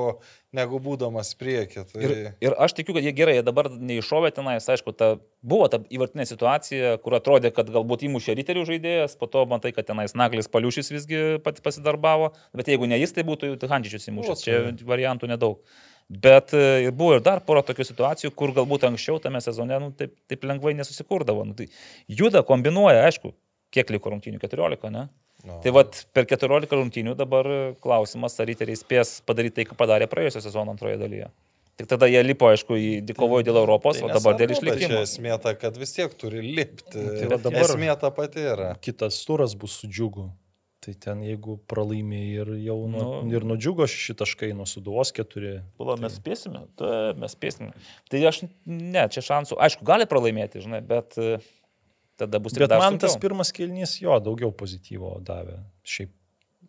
negu 0.56 0.80
būdamas 0.82 1.32
prieki. 1.40 1.84
Tai... 1.88 2.00
Ir, 2.04 2.14
ir 2.44 2.56
aš 2.60 2.74
tikiu, 2.76 2.94
kad 2.96 3.06
jie 3.06 3.12
gerai, 3.16 3.38
jie 3.38 3.44
dabar 3.46 3.70
neiššovė 3.72 4.32
tenais, 4.36 4.68
aišku, 4.74 4.92
ta, 4.96 5.14
buvo 5.40 5.68
ta 5.72 5.80
įvartinė 5.88 6.26
situacija, 6.28 6.96
kur 7.04 7.16
atrodė, 7.16 7.52
kad 7.56 7.70
galbūt 7.72 8.04
įmušė 8.08 8.36
riterių 8.40 8.66
žaidėjas, 8.68 9.16
po 9.20 9.30
to 9.30 9.46
matai, 9.50 9.72
kad 9.76 9.88
tenais 9.88 10.16
Naglis 10.18 10.50
Paliušis 10.52 10.92
visgi 10.92 11.22
pat 11.44 11.62
pasidarbavo, 11.64 12.34
bet 12.56 12.68
jeigu 12.72 12.90
ne 12.90 13.00
jis, 13.00 13.16
tai 13.16 13.24
būtų 13.28 13.56
Handžičius 13.70 14.10
įmušęs, 14.12 14.44
čia 14.44 14.60
variantų 14.84 15.32
nedaug. 15.32 15.64
Bet 16.10 16.50
e, 16.58 16.90
buvo 16.90 17.14
ir 17.14 17.20
dar 17.22 17.38
pora 17.46 17.62
tokių 17.62 17.84
situacijų, 17.86 18.32
kur 18.34 18.50
galbūt 18.56 18.88
anksčiau 18.88 19.20
tame 19.22 19.38
sezone 19.44 19.76
nu, 19.78 19.92
taip, 19.94 20.16
taip 20.26 20.42
lengvai 20.42 20.72
nesusikurdavo. 20.74 21.44
Nu, 21.46 21.54
tai 21.54 21.68
juda, 22.10 22.42
kombinuoja, 22.46 23.04
aišku, 23.06 23.30
kiek 23.70 23.92
liko 23.94 24.10
rungtynių? 24.10 24.40
14, 24.42 24.90
ne? 24.90 25.06
No. 25.44 25.60
Tai 25.64 25.72
vad 25.72 25.96
per 26.12 26.26
14 26.28 26.68
rungtynių 26.76 27.14
dabar 27.16 27.46
klausimas, 27.80 28.34
ar 28.42 28.46
riteriai 28.50 28.76
spės 28.76 29.20
padaryti 29.24 29.60
tai, 29.60 29.64
ką 29.70 29.76
padarė 29.78 30.08
praėjusią 30.10 30.42
sezoną 30.44 30.74
antroje 30.74 30.98
dalyje. 31.00 31.30
Tik 31.80 31.88
tada 31.88 32.04
jie 32.12 32.20
lipo, 32.20 32.44
aišku, 32.52 32.76
į 32.76 32.88
dikovojo 33.08 33.46
dėl 33.46 33.56
Europos, 33.62 33.96
Tai 34.02 34.10
o 34.10 34.12
dabar 34.12 34.34
dėl 34.36 34.52
išlikimo. 34.52 34.90
Čia 34.92 35.00
esmė 35.06 35.38
ta, 35.40 35.54
kad 35.56 35.78
vis 35.80 35.94
tiek 35.96 36.12
turi 36.20 36.42
lipti. 36.44 36.92
Tai 36.92 37.30
va 37.32 37.38
dabar- 37.40 37.64
Esmė 37.64 37.94
ta 38.02 38.10
pati 38.12 38.44
yra. 38.52 38.74
Kitas 38.84 39.22
turas 39.24 39.54
bus 39.56 39.78
su 39.80 39.88
džiugu. 39.88 40.26
Tai 40.80 40.94
ten 40.96 41.20
jeigu 41.24 41.58
pralaimė 41.68 42.20
ir 42.40 42.50
jau 42.64 42.76
nu, 42.88 43.00
Nu. 43.24 43.32
ir 43.36 43.44
nudžiugo 43.44 43.84
šitaškai 43.88 44.52
nuo 44.56 44.64
suduvos 44.68 45.10
keturi. 45.12 45.62
Pala, 45.76 45.96
mes 46.00 46.14
spėsime, 46.20 46.62
tai 46.76 47.12
mes 47.20 47.34
spėsime. 47.36 47.72
Tai 48.08 48.18
aš, 48.28 48.42
ne, 48.64 49.02
čia 49.12 49.20
šansų, 49.20 49.56
aišku, 49.60 49.84
gali 49.84 50.04
pralaimėti, 50.08 50.60
žinai, 50.64 50.80
bet 50.80 51.16
e, 51.20 51.38
tada 52.20 52.40
bus 52.42 52.54
tik 52.56 52.66
Bet 52.66 52.76
man 52.78 53.00
tas 53.00 53.16
sunkiau. 53.16 53.26
pirmas 53.28 53.52
kelnys 53.56 53.98
jo 54.02 54.16
daugiau 54.22 54.52
pozityvo 54.56 55.18
davė. 55.26 55.60
Šiaip 55.86 56.14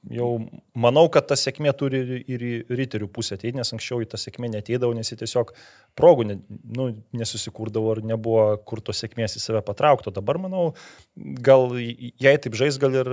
jau 0.09 0.29
manau, 0.73 1.05
kad 1.13 1.27
ta 1.29 1.37
sėkmė 1.37 1.73
turi 1.77 2.01
ir, 2.01 2.41
į 2.41 2.51
riterių 2.73 3.07
pusę 3.13 3.37
ateiti, 3.37 3.53
nes 3.59 3.69
anksčiau 3.75 4.01
į 4.01 4.09
tą 4.09 4.19
sėkmę 4.21 4.49
neteidavo, 4.49 4.95
nes 4.97 5.11
jie 5.11 5.19
tiesiog 5.19 5.53
progų 5.99 6.25
ne, 6.31 6.37
nu, 6.77 6.87
nesusikurdavo 7.17 7.97
ir 7.97 8.03
nebuvo 8.13 8.45
kur 8.65 8.81
tos 8.81 9.03
sėkmės 9.03 9.37
į 9.37 9.43
save 9.43 9.61
patraukto. 9.67 10.13
Dabar 10.15 10.41
manau, 10.41 10.71
gal 11.15 11.69
jei 11.77 12.37
taip 12.41 12.57
žais, 12.57 12.79
gal 12.81 12.97
ir 13.03 13.11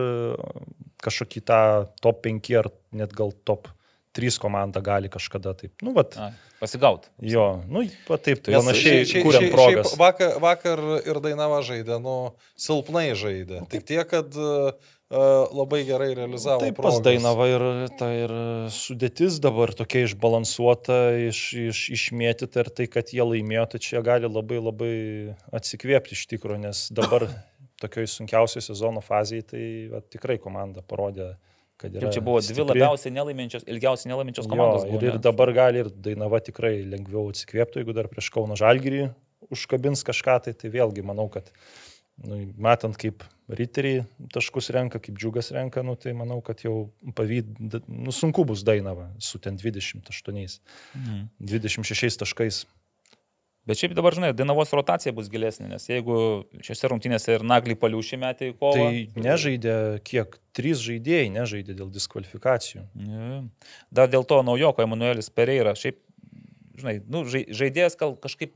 kažkokį 1.05 1.44
tą 1.48 1.60
top 2.05 2.24
5 2.24 2.55
ar 2.62 2.70
net 2.97 3.12
gal 3.16 3.35
top 3.44 3.69
3 4.19 4.39
komandą 4.43 4.82
gali 4.85 5.11
kažkada 5.15 5.55
taip. 5.59 5.73
Nu, 5.86 5.95
vat, 5.97 6.19
Ai, 6.19 6.32
Pasigaut. 6.59 7.07
jo, 7.23 7.47
nu, 7.70 7.85
va 8.11 8.19
taip, 8.19 8.43
tai 8.43 8.57
panašiai 8.59 9.07
šiaip- 9.07 9.51
progas. 9.55 9.93
šiaip 9.95 10.01
Vakar, 10.03 10.36
vakar 10.43 10.82
ir 11.07 11.20
Dainava 11.23 11.62
žaidė, 11.62 12.01
nu, 12.03 12.19
silpnai 12.59 13.12
žaidė. 13.19 13.62
Tik 13.70 13.86
tiek, 13.86 14.03
kad 14.11 14.35
uh, 14.35 14.73
labai 15.55 15.85
gerai 15.89 16.11
realizavo. 16.19 16.61
Taip, 16.66 16.77
pas 16.77 16.99
progas. 16.99 17.05
Dainava 17.07 17.47
ir 17.49 17.65
ta 18.01 18.09
ir 18.12 18.35
sudėtis 18.74 19.39
dabar 19.45 19.73
tokia 19.78 20.05
išbalansuota, 20.09 20.99
iš, 21.28 21.43
iš, 21.70 21.85
išmėtyta 21.97 22.65
ir 22.66 22.73
tai, 22.74 22.89
kad 22.90 23.15
jie 23.15 23.23
laimėjo, 23.24 23.65
tai 23.74 23.81
čia 23.86 24.03
gali 24.05 24.28
labai 24.28 24.59
labai 24.61 24.93
atsikvėpti 25.55 26.19
iš 26.19 26.27
tikrųjų, 26.35 26.61
nes 26.66 26.82
dabar 26.95 27.28
tokioj 27.82 28.11
sunkiausioje 28.19 28.66
sezono 28.69 29.01
fazėje 29.05 29.47
tai 29.55 29.65
va, 29.95 30.03
tikrai 30.03 30.36
komanda 30.43 30.82
parodė, 30.82 31.36
kad. 31.78 31.94
Jau 31.94 32.10
čia 32.12 32.20
buvo 32.24 32.40
dvi 32.42 32.50
stipri. 32.52 32.66
labiausiai 32.74 33.14
nelaiminčios, 33.14 33.64
ilgiausiai 33.70 34.10
nelaiminčios 34.12 34.46
Jo, 34.46 34.52
komandos. 34.52 34.84
ir, 34.84 34.92
buvo, 34.98 35.06
ir 35.12 35.18
dabar 35.22 35.52
gali 35.56 35.84
ir 35.84 35.90
Dainava 35.94 36.40
tikrai 36.44 36.82
lengviau 36.90 37.28
atsikvėptų, 37.32 37.82
jeigu 37.84 37.94
dar 37.96 38.10
prieš 38.10 38.30
Kauno 38.34 38.59
Žalgirį 38.59 39.09
užkabins 39.55 40.02
kažką, 40.05 40.40
tai, 40.44 40.52
tai 40.59 40.68
vėlgi 40.74 41.05
manau, 41.06 41.28
kad 41.32 41.46
nu, 42.26 42.40
matant 42.59 42.96
kaip 42.98 43.22
riteriai 43.48 44.02
taškus 44.34 44.68
renka, 44.74 44.98
kaip 45.00 45.14
džiugas 45.16 45.52
renka, 45.55 45.84
nu, 45.86 45.94
tai 45.96 46.12
manau, 46.18 46.40
kad 46.44 46.60
jau 46.66 46.90
pavyd, 47.16 47.55
nu, 47.86 48.10
sunku 48.12 48.42
bus 48.44 48.64
Dainava 48.66 49.06
su 49.22 49.38
ten 49.38 49.56
28, 49.56 50.59
Mhm. 50.98 51.28
26 51.40 52.18
taškais. 52.24 52.64
Bet 53.69 53.77
šiaip 53.77 53.93
dabar, 53.97 54.15
žinai, 54.16 54.31
Dainavos 54.36 54.70
rotacija 54.73 55.12
bus 55.12 55.28
gilesnė, 55.28 55.66
nes 55.74 55.85
jeigu 55.90 56.16
šiuose 56.65 56.89
rungtynėse 56.89 57.35
ir 57.36 57.45
naglį 57.45 57.77
paliušį 57.82 58.19
metė 58.23 58.51
į 58.51 58.55
kovą. 58.57 58.86
Tai 58.89 59.24
nežaidė 59.27 59.74
kiek, 60.09 60.39
trys 60.57 60.81
žaidėjai 60.86 61.27
nežaidė 61.35 61.77
dėl 61.77 61.90
diskvalifikacijų. 61.93 62.86
Ne. 62.97 63.43
Dar 63.93 64.09
dėl 64.09 64.24
to 64.28 64.40
naujoko 64.47 64.86
Emanuelis 64.86 65.28
Pereira. 65.28 65.74
Šiaip, 65.77 65.99
žinai, 66.81 66.97
nu, 67.12 67.27
žai- 67.28 67.45
žaidėjas 67.61 67.99
gal 68.01 68.16
kažkaip 68.23 68.55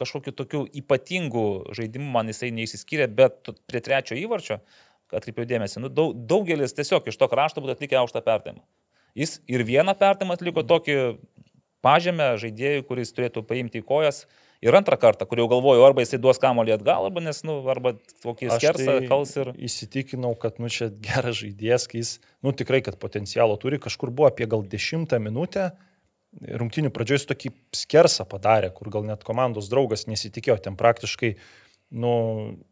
kažkokiu 0.00 0.32
tokiu 0.32 0.62
ypatingu 0.80 1.44
žaidimu 1.76 2.08
man 2.16 2.32
jisai 2.32 2.48
neįsiskyrė, 2.56 3.10
bet 3.20 3.52
prie 3.68 3.82
trečio 3.84 4.16
įvarčio, 4.16 4.62
atkreipiau 5.14 5.46
dėmesį, 5.50 5.82
nu, 5.84 5.90
daug, 5.92 6.16
daugelis 6.30 6.72
tiesiog 6.74 7.06
iš 7.12 7.20
to 7.20 7.28
krašto 7.30 7.62
būtų 7.62 7.76
atlikę 7.76 8.00
aukštą 8.00 8.24
perdavimą. 8.24 8.64
Jis 9.14 9.36
ir 9.46 9.62
vieną 9.66 9.92
perdavimą 9.98 10.34
atliko 10.38 10.64
tokį 10.66 10.96
pažemę 11.84 12.32
žaidėjų, 12.40 12.86
kuris 12.88 13.12
turėtų 13.14 13.44
paimti 13.46 13.82
į 13.82 13.86
kojas. 13.86 14.24
Ir 14.64 14.76
antrą 14.78 14.96
kartą, 15.00 15.26
kur 15.28 15.42
jau 15.42 15.48
galvoju, 15.50 15.82
arba 15.84 16.00
jisai 16.04 16.18
duos 16.24 16.38
kamolį 16.40 16.78
atgal, 16.78 17.08
arba, 17.10 17.20
nes, 17.20 17.42
nu, 17.44 17.58
arba 17.68 17.94
kokį 18.24 18.48
skersą 18.54 18.94
tai 18.96 19.08
kals 19.10 19.34
ir... 19.36 19.50
Įsitikinau, 19.68 20.32
kad 20.40 20.56
nu, 20.62 20.70
čia 20.72 20.88
geras 21.04 21.36
žaidėjas, 21.42 21.84
kai 21.90 22.00
jis, 22.00 22.14
nu 22.44 22.54
tikrai, 22.56 22.80
kad 22.86 22.96
potencialo 23.02 23.58
turi, 23.60 23.80
kažkur 23.82 24.12
buvo 24.14 24.30
apie 24.30 24.48
gal 24.48 24.64
dešimtą 24.64 25.20
minutę, 25.20 25.68
rungtinių 26.62 26.90
pradžioj 26.94 27.20
jis 27.20 27.28
tokį 27.30 27.52
skersą 27.76 28.24
padarė, 28.30 28.72
kur 28.74 28.88
gal 28.94 29.04
net 29.06 29.26
komandos 29.26 29.68
draugas 29.72 30.08
nesitikėjo, 30.08 30.56
ten 30.64 30.80
praktiškai, 30.80 31.34
nu, 31.94 32.10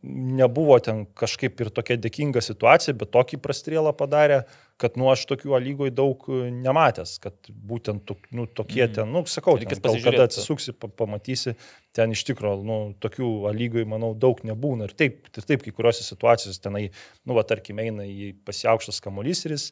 nebuvo 0.02 0.76
ten 0.82 1.04
kažkaip 1.18 1.60
ir 1.62 1.70
tokia 1.70 1.96
dėkinga 2.02 2.42
situacija, 2.42 2.94
bet 2.98 3.12
tokį 3.14 3.38
prastrėlą 3.44 3.92
padarė, 3.94 4.40
kad, 4.82 4.96
nu, 4.98 5.06
aš 5.12 5.22
tokių 5.30 5.54
lygoj 5.62 5.92
daug 5.94 6.24
e, 6.26 6.48
nematęs, 6.50 7.12
kad 7.22 7.36
būtent 7.54 8.10
nu, 8.34 8.48
tokie 8.50 8.82
Mhm. 8.88 8.94
ten, 8.96 9.12
nu, 9.14 9.22
sakau, 9.30 9.54
ten, 9.70 9.78
gal 9.78 9.94
kada 10.10 10.26
atsisuksi, 10.26 10.74
pa- 10.74 10.90
pamatysi, 10.90 11.54
ten 11.94 12.10
iš 12.16 12.24
tikrųjų, 12.32 12.64
nu, 12.66 12.78
tokių 12.98 13.30
lygoj, 13.54 13.86
manau, 13.86 14.12
daug 14.18 14.42
nebūna. 14.42 14.90
Ir 14.90 14.94
taip, 14.98 15.28
ir 15.38 15.46
taip 15.46 15.62
kai 15.62 15.70
kuriuose 15.70 16.02
situacijose 16.02 16.60
tenai, 16.64 16.88
nu, 17.24 17.34
va, 17.38 17.44
tarkim, 17.46 17.78
eina 17.78 18.02
į 18.02 18.32
pasiaukštas 18.44 18.98
kamuolys 19.04 19.44
ir 19.46 19.54
jis 19.54 19.68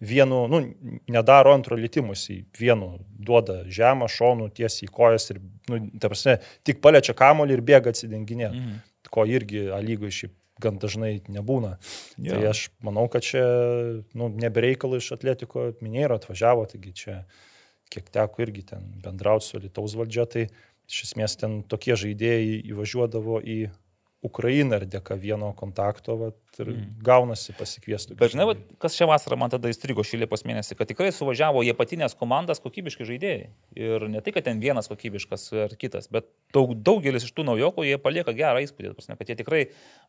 vienu, 0.00 0.48
nu, 0.50 0.62
nedaro 1.08 1.52
antro 1.54 1.76
litimus, 1.76 2.24
į 2.32 2.40
vienu 2.58 2.98
duoda 3.20 3.60
žemą, 3.68 4.08
šonų 4.10 4.48
tiesiai 4.56 4.88
į 4.88 4.92
kojas 4.96 5.28
ir, 5.30 5.38
nu, 5.70 5.78
ta 6.00 6.08
prasme, 6.08 6.38
tik 6.64 6.80
paliečia 6.80 7.14
kamuolį 7.14 7.52
ir 7.60 7.62
bėga 7.62 7.92
atsidenginė, 7.92 8.48
Mhm. 8.50 8.80
Ko 9.14 9.26
irgi 9.30 9.68
lygoj 9.70 10.12
šiaip 10.18 10.34
gan 10.62 10.78
dažnai 10.78 11.18
nebūna. 11.34 11.74
Jo. 12.18 12.34
Tai 12.36 12.50
aš 12.52 12.68
manau, 12.84 13.06
kad 13.10 13.26
čia, 13.26 13.42
nu, 14.14 14.28
nebereikalų 14.30 15.00
iš 15.02 15.12
atletiko 15.16 15.70
minėjo 15.82 16.18
atvažiavo, 16.20 16.66
taigi 16.70 16.94
čia, 17.00 17.16
kiek 17.92 18.10
teko 18.14 18.44
irgi 18.44 18.64
ten 18.70 18.86
bendrauti 19.02 19.48
su 19.48 19.62
Lietuvos 19.62 19.96
valdžia, 19.98 20.26
tai 20.30 20.46
iš 20.90 21.00
esmės 21.08 21.38
ten 21.40 21.62
tokie 21.70 21.96
žaidėjai 21.98 22.60
įvažiuodavo 22.70 23.40
į 23.42 23.58
Ukrainą 24.24 24.78
ir 24.80 24.86
dėka 24.88 25.18
vieno 25.20 25.50
kontakto 25.56 26.16
vat, 26.16 26.38
ir 26.58 26.68
Mhm. 26.70 27.02
gaunasi 27.02 27.52
pasikviestų. 27.58 28.14
Bet 28.16 28.30
žinai, 28.32 28.46
vat, 28.46 28.58
kas 28.78 28.94
šią 28.96 29.08
vasarą 29.10 29.36
man 29.36 29.50
tada 29.50 29.68
įstrigo 29.68 30.04
šį 30.06 30.20
Liepos 30.22 30.44
mėnesį, 30.46 30.76
kad 30.78 30.88
tikrai 30.88 31.10
suvažiavo 31.12 31.64
jie 31.66 31.74
patinės 31.74 32.14
komandas 32.16 32.60
kokybiški 32.62 33.04
žaidėjai. 33.08 33.48
Ir 33.76 34.06
ne 34.08 34.20
tai, 34.22 34.32
kad 34.32 34.44
ten 34.46 34.60
vienas 34.62 34.86
kokybiškas 34.88 35.48
ar 35.64 35.74
kitas, 35.76 36.06
bet 36.08 36.28
daug, 36.54 36.72
daugelis 36.86 37.26
iš 37.26 37.32
tų 37.34 37.44
naujokų 37.50 37.84
jie 37.88 37.98
palieka 37.98 38.32
gerą 38.32 38.62
įspūdį, 38.64 38.94
prasme, 38.94 39.18
kad 39.18 39.28
jie 39.28 39.36
tikrai 39.42 39.64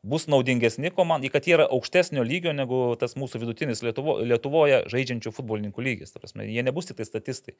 bus 0.06 0.28
naudingesni 0.30 0.94
komandai, 0.94 1.32
kad 1.34 1.44
jie 1.50 1.58
yra 1.58 1.66
aukštesnio 1.68 2.24
lygio 2.24 2.54
negu 2.54 2.96
tas 3.02 3.18
mūsų 3.18 3.42
vidutinis 3.42 3.82
Lietuvo, 3.82 4.20
Lietuvoje 4.24 4.86
žaidžiančių 4.94 5.34
futbolininkų 5.34 5.82
lygis. 5.82 6.14
Prasme, 6.16 6.46
jie 6.46 6.62
nebus 6.64 6.86
tik 6.86 7.02
tai 7.02 7.10
statistai. 7.10 7.58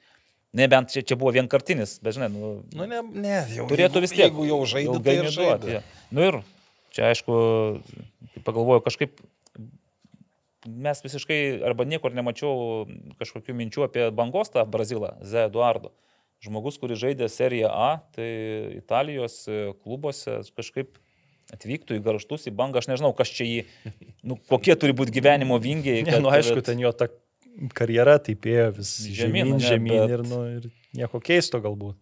Nebent 0.54 0.94
čia, 0.94 1.02
čia 1.02 1.18
buvo 1.20 1.34
vienkartinis, 1.36 1.98
bet 2.06 2.16
žinai, 2.16 2.30
nu, 2.32 2.64
Nu, 2.76 2.86
ne, 2.86 3.02
ne 3.02 3.40
jau, 3.50 3.66
turėtų 3.68 4.06
vis 4.06 4.12
tiek. 4.14 4.30
Jeigu 4.30 4.46
jau 4.48 4.62
žaidė, 4.64 5.02
tai 5.04 5.16
ir 5.20 5.26
žaidė. 5.34 5.74
jo. 5.74 5.82
Nu 6.16 6.22
ir 6.22 6.38
čia 6.96 7.12
aišku, 7.12 7.36
pagalvoju, 8.48 8.84
kažkaip 8.86 9.20
mes 10.66 11.02
visiškai, 11.06 11.40
arba 11.68 11.86
niekur 11.86 12.16
nemačiau 12.16 12.88
kažkokių 13.20 13.54
minčių 13.60 13.86
apie 13.86 14.08
bangostą 14.16 14.64
Brazilą, 14.66 15.14
Z. 15.22 15.50
Eduardo. 15.52 15.94
Žmogus, 16.44 16.78
kuris 16.82 17.00
žaidė 17.00 17.30
seriją 17.32 17.70
A, 17.72 17.90
tai 18.16 18.28
Italijos 18.80 19.44
klubuose 19.84 20.42
kažkaip 20.58 20.98
atvyktų 21.54 22.00
į 22.00 22.02
garštus, 22.06 22.48
į 22.50 22.56
bangą, 22.58 22.82
aš 22.82 22.90
nežinau, 22.90 23.14
kas 23.18 23.30
čia 23.34 23.46
jį, 23.46 23.60
nu, 24.26 24.38
kokie 24.50 24.74
turi 24.80 24.96
būti 24.98 25.14
gyvenimo 25.16 25.60
vingiai. 25.62 26.02
Ne, 26.08 26.18
nu, 26.24 26.32
aišku, 26.34 26.64
ten 26.66 26.82
jo 26.82 26.90
ta 26.98 27.08
karjera 27.78 28.18
taip 28.20 28.48
ėjo 28.50 28.72
vis 28.80 28.96
Žemyn, 29.06 29.16
žemyn, 29.16 29.54
ane, 29.54 29.66
žemyn 29.70 29.94
bet- 29.94 30.16
ir, 30.18 30.24
nu, 30.28 30.40
ir 30.58 30.98
nieko 30.98 31.22
keisto 31.24 31.62
galbūt. 31.64 32.00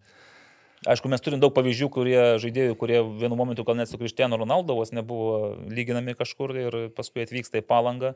Aišku, 0.84 1.08
mes 1.08 1.22
turim 1.24 1.40
daug 1.40 1.52
pavyzdžių, 1.56 1.88
kurie 1.92 2.20
žaidėjų, 2.42 2.74
kurie 2.80 2.98
vienu 3.22 3.36
momentu 3.40 3.64
gal 3.64 3.78
net 3.78 3.88
su 3.88 3.96
Kristiano 4.00 4.36
Ronaldo 4.40 4.76
vos 4.76 4.92
nebuvo 4.92 5.54
lyginami 5.72 6.12
kažkur 6.18 6.52
ir 6.60 6.76
paskui 6.96 7.24
atvyksta 7.24 7.62
į 7.62 7.66
palangą. 7.68 8.14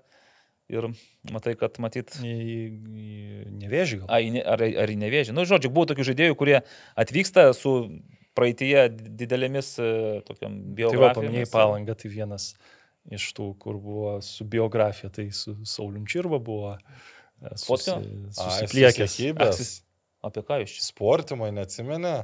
Ir 0.68 0.90
matai, 1.32 1.54
kad 1.56 1.78
matyt. 1.80 2.12
Į, 2.20 2.32
į 2.76 3.12
nevėžį 3.62 4.02
gal. 4.02 4.08
A, 4.12 4.18
į 4.20 4.34
ne- 4.36 4.44
ar, 4.44 4.60
ar 4.60 4.90
į 4.92 4.98
nevėžį. 5.00 5.32
Nu, 5.32 5.46
žodžiu, 5.48 5.70
buvo 5.72 5.88
tokių 5.88 6.04
žaidėjų, 6.10 6.36
kurie 6.36 6.58
atvyksta 7.00 7.46
su 7.56 7.72
praeitie 8.36 8.84
didelėmis 8.92 9.70
e, 9.80 9.88
tokiam 10.28 10.52
Tai 10.60 10.68
va, 10.68 10.76
biografijomis. 10.82 11.16
paminėjai 11.22 11.50
palangą, 11.54 11.96
tai 11.96 12.12
vienas 12.12 12.50
iš 13.16 13.30
tų, 13.32 13.48
kur 13.64 13.78
buvo 13.80 14.18
su 14.20 14.44
biografija, 14.44 15.08
tai 15.08 15.30
su 15.32 15.56
Saulim 15.64 16.04
Čirba 16.04 16.36
buvo 16.36 16.74
e, 16.76 17.54
Fotkino? 17.64 18.28
susipliekęs. 18.36 19.72
Apie 20.28 20.42
ką 20.44 20.60
jūs 20.66 20.76
čia? 20.76 20.84
Sportimai 20.90 21.48
neatsimenė, 21.56 22.14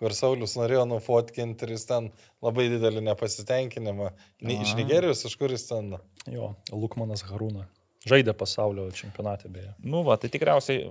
kur 0.00 0.14
Saulis 0.16 0.56
norėjo 0.58 0.86
nufotkinti 0.88 1.66
ir 1.66 1.74
jis 1.76 1.84
ten 1.88 2.08
labai 2.44 2.68
didelį 2.72 3.04
nepasitenkinimą. 3.10 4.10
Ni, 4.46 4.56
iš. 4.64 4.74
Nigerijos, 4.78 5.26
iš 5.28 5.36
kur 5.40 5.52
jis 5.52 5.66
ten. 5.68 5.98
Jo, 6.30 6.54
Lukmanas 6.72 7.24
Harūna. 7.28 7.66
Žaidė 8.08 8.32
pasaulio 8.32 8.86
čempionate 8.96 9.50
beje. 9.52 9.74
Nu, 9.84 10.00
va, 10.06 10.16
tai 10.16 10.30
tikriausiai 10.32 10.88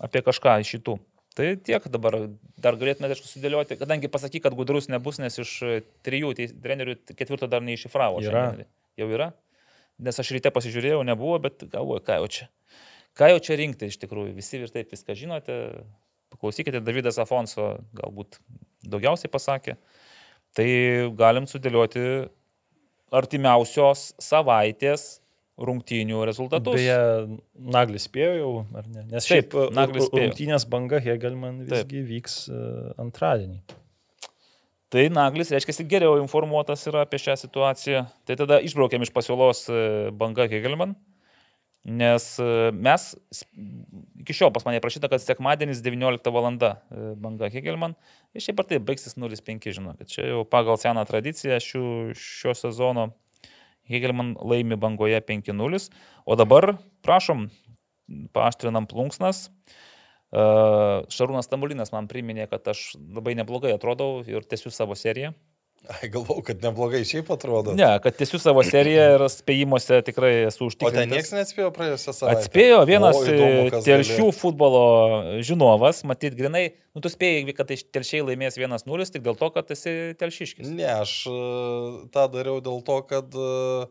apie 0.00 0.24
kažką 0.24 0.56
iš 0.62 0.76
šitų. 0.76 0.96
Tai 1.36 1.50
tiek 1.60 1.84
dabar 1.92 2.14
dar 2.56 2.78
galėtume, 2.80 3.10
aišku, 3.12 3.28
sudėlioti, 3.28 3.76
kadangi 3.76 4.08
pasaky, 4.08 4.40
kad 4.40 4.54
gudrus 4.56 4.88
nebus, 4.88 5.18
nes 5.20 5.36
iš 5.42 5.50
e, 5.60 5.74
trijų 6.06 6.30
teis- 6.38 6.54
trenerių 6.64 6.94
ketvirto 7.12 7.44
dar 7.52 7.60
neiššifravo. 7.66 8.22
Yra. 8.24 8.46
šiandien. 8.48 8.70
Jau 8.96 9.08
yra? 9.12 9.26
Nes 10.00 10.16
aš 10.16 10.30
ryte 10.32 10.48
pasižiūrėjau, 10.52 11.02
nebuvo, 11.04 11.36
bet 11.44 11.66
galvoju, 11.72 12.04
ką 12.08 12.16
jau 12.22 12.30
čia. 12.32 12.48
Ką 13.20 13.28
jau 13.34 13.42
čia 13.44 13.58
rinkti 13.60 13.90
iš 13.92 14.00
tikrųjų, 14.00 14.32
visi 14.36 14.62
ir 14.62 14.72
taip 14.72 14.96
viską 14.96 15.16
žinote. 15.16 15.58
Paklausykite, 16.34 16.82
Davidas 16.84 17.20
Afonso 17.22 17.76
galbūt 17.96 18.40
daugiausiai 18.86 19.30
pasakė. 19.32 19.76
Tai 20.56 20.66
galim 21.18 21.46
sudėlioti 21.48 22.02
artimiausios 23.14 24.10
savaitės 24.22 25.06
rungtynių 25.56 26.20
rezultatus. 26.28 26.76
Beje, 26.76 27.38
Naglis 27.72 28.06
spėjo 28.10 28.34
jau, 28.36 28.52
ar 28.76 28.88
ne? 28.90 29.06
Nes 29.08 29.24
Taip, 29.24 29.30
šiaip 29.30 29.56
e, 29.56 29.66
Naglis 29.76 30.08
spėjo. 30.08 30.26
rungtynės 30.26 30.68
banga 30.72 31.00
Hegelman 31.00 31.62
Taip. 31.64 31.86
visgi 31.86 32.02
vyks 32.10 32.38
e, 32.52 32.62
antradienį. 33.06 33.60
Tai 34.92 35.04
Naglis, 35.10 35.50
reiškia, 35.50 35.86
geriau 35.88 36.20
informuotas 36.20 36.84
yra 36.86 37.02
apie 37.06 37.18
šią 37.18 37.38
situaciją. 37.40 38.04
Tai 38.28 38.36
tada 38.38 38.60
išbraukėm 38.64 39.06
iš 39.06 39.12
pasiūlos 39.16 39.64
e, 39.72 39.80
banga 40.16 40.46
Hegelman, 40.50 40.94
nes 41.86 42.24
e, 42.42 42.70
mes, 42.74 43.04
iki 44.20 44.34
šiol 44.34 44.50
pas 44.54 44.64
mane 44.66 44.80
prašyta, 44.82 45.08
kad 45.12 45.22
sekmadienis 45.22 45.82
19 45.84 46.32
val. 46.34 46.48
banga 47.22 47.50
Hegelman. 47.52 47.94
Ir 48.34 48.42
šiaip 48.42 48.60
ar 48.60 48.66
tai 48.66 48.80
baigsis 48.82 49.14
0,5, 49.14 49.70
žinokit. 49.78 50.10
Čia 50.10 50.26
jau 50.32 50.42
pagal 50.50 50.80
seną 50.82 51.06
tradiciją 51.06 51.60
šių, 51.62 51.86
šio 52.18 52.56
sezono 52.58 53.12
Hegelman 53.86 54.34
laimi 54.42 54.76
bangoje 54.76 55.20
5-0. 55.22 55.90
O 56.26 56.34
dabar, 56.38 56.74
prašom, 57.06 57.46
paaštrinam 58.34 58.88
plunksnas. 58.90 59.46
E, 59.46 60.46
Šarūnas 61.14 61.50
Tambulinas 61.50 61.94
man 61.94 62.10
priminė, 62.10 62.48
kad 62.50 62.66
aš 62.74 62.96
labai 62.98 63.36
neblogai 63.38 63.74
atrodau 63.76 64.24
ir 64.26 64.42
tęsiu 64.42 64.74
savo 64.74 64.98
seriją. 64.98 65.36
Ai, 65.86 66.08
galvau, 66.10 66.40
kad 66.42 66.58
neblogai 66.64 67.04
šiaip 67.06 67.28
atrodo. 67.30 67.70
Ne, 67.78 67.86
kad 68.02 68.16
tęsiu 68.18 68.40
savo 68.42 68.64
seriją 68.66 69.04
ir 69.14 69.22
spėjimuose 69.30 70.00
tikrai 70.08 70.32
esu 70.48 70.64
O 70.64 70.66
ten 70.66 70.72
užtikrintas. 70.72 71.06
niekas 71.12 71.30
neatspėjo 71.36 71.68
praėjusią 71.76 72.14
savaitę. 72.16 72.40
Atspėjo 72.40 72.80
vienas 72.88 73.18
O, 73.20 73.22
įdomu, 73.22 73.60
e, 73.68 73.82
telšių 73.86 74.16
galėjo. 74.16 74.34
futbolo 74.34 74.82
žinovas, 75.46 76.02
matyt, 76.10 76.34
grinai, 76.34 76.64
nu 76.90 77.04
tu 77.04 77.12
spėjai, 77.12 77.54
kad 77.54 77.70
iš 77.70 77.84
telšiai 77.94 78.24
laimės 78.26 78.58
1-0 78.58 79.10
tik 79.14 79.22
dėl 79.28 79.38
to, 79.38 79.52
kad 79.54 79.70
esi 79.76 79.94
telšiškis. 80.18 80.66
Ne, 80.74 80.90
aš 80.90 81.14
e, 81.30 81.38
tą 82.16 82.26
dariau 82.34 82.58
dėl 82.66 82.82
to, 82.82 82.98
kad, 83.06 83.38
e, 83.38 83.86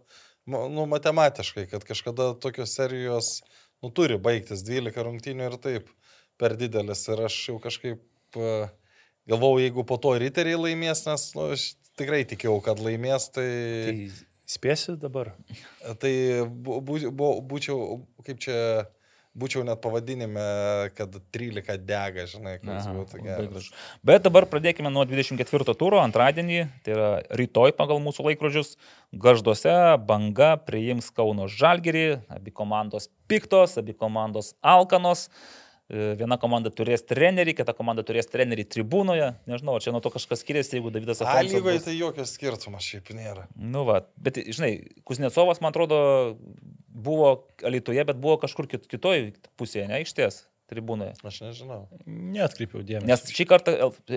nu, 0.52 0.88
matematiškai, 0.92 1.70
kad 1.72 1.88
kažkada 1.88 2.34
tokios 2.44 2.76
serijos, 2.76 3.38
nu, 3.80 3.88
turi 3.96 4.20
baigtis 4.20 4.68
12 4.68 5.00
rungtynių 5.08 5.48
ir 5.48 5.62
taip 5.64 5.88
per 6.36 6.60
didelis. 6.60 7.08
Ir 7.08 7.24
aš 7.30 7.40
jau 7.54 7.62
kažkaip 7.64 8.04
e, 8.36 8.66
galvojau, 9.30 9.64
jeigu 9.64 9.86
po 9.88 9.98
to 10.02 10.16
riteriai 10.22 10.60
laimės, 10.60 11.06
nes, 11.08 11.28
nu, 11.38 11.50
aš 11.56 11.74
tikrai 12.00 12.24
tikėjau, 12.30 12.60
kad 12.66 12.82
laimės, 12.84 13.30
tai... 13.34 13.50
Tai 13.88 13.96
spėsi 14.56 14.98
dabar? 15.02 15.34
Tai 16.02 16.12
bu, 16.46 16.82
bu, 16.86 17.32
būčiau, 17.50 18.04
kaip 18.28 18.42
čia, 18.44 18.58
būčiau 19.36 19.66
net 19.68 19.82
pavadinime, 19.84 20.46
kad 20.96 21.18
13 21.36 21.82
dega, 21.88 22.28
žinai, 22.30 22.56
Aha, 22.62 22.94
būtų 22.96 23.24
gražu. 23.26 23.74
Bet 24.06 24.28
dabar 24.28 24.48
pradėkime 24.52 24.92
nuo 24.94 25.08
24 25.10 25.76
turo, 25.80 26.00
antradienį, 26.04 26.62
tai 26.86 26.96
yra 26.96 27.10
rytoj 27.42 27.74
pagal 27.80 28.04
mūsų 28.06 28.30
laikrodžius, 28.30 28.76
garžduose 29.12 29.76
banga 30.06 30.56
priims 30.62 31.10
Kauno 31.16 31.50
Žalgerį, 31.52 32.08
abi 32.38 32.54
komandos 32.54 33.10
piktos, 33.32 33.80
abi 33.82 33.98
komandos 33.98 34.54
alkanos. 34.62 35.28
E, 35.28 35.65
Viena 35.90 36.40
komanda 36.42 36.72
turės 36.74 37.04
trenerį, 37.06 37.54
kita 37.60 37.74
komanda 37.78 38.02
turės 38.02 38.26
trenerį 38.32 38.64
tribūnoje. 38.74 39.28
Nežinau, 39.46 39.76
čia 39.84 39.92
nuo 39.94 40.00
to 40.02 40.10
kažkas 40.10 40.42
skiriasi, 40.42 40.80
jeigu 40.80 40.90
Davidas 40.90 41.22
Afonso 41.22 41.54
lygoje 41.60 41.78
bus- 41.78 41.86
tai 41.86 41.94
jokio 42.00 42.26
skirtumo 42.26 42.80
šiaip 42.82 43.12
nėra. 43.14 43.46
Nu, 43.56 43.84
va, 43.86 44.00
bet, 44.18 44.40
žinai, 44.50 44.72
Kuznecovas, 45.06 45.62
man 45.62 45.70
atrodo, 45.76 46.00
buvo 46.90 47.46
Alitoje, 47.64 48.02
bet 48.10 48.18
buvo 48.18 48.40
kažkur 48.42 48.68
kit, 48.72 48.88
kitoj 48.90 49.28
pusėje, 49.62 49.86
ne, 49.92 50.00
aikštės 50.02 50.42
tribūnoje. 50.72 51.14
Aš 51.22 51.42
nežinau. 51.46 51.84
Neatkreipiau 52.10 52.82
dėmesio. 52.82 53.06
Nes 53.06 53.22
šį 53.30 53.46
kartą, 53.46 53.76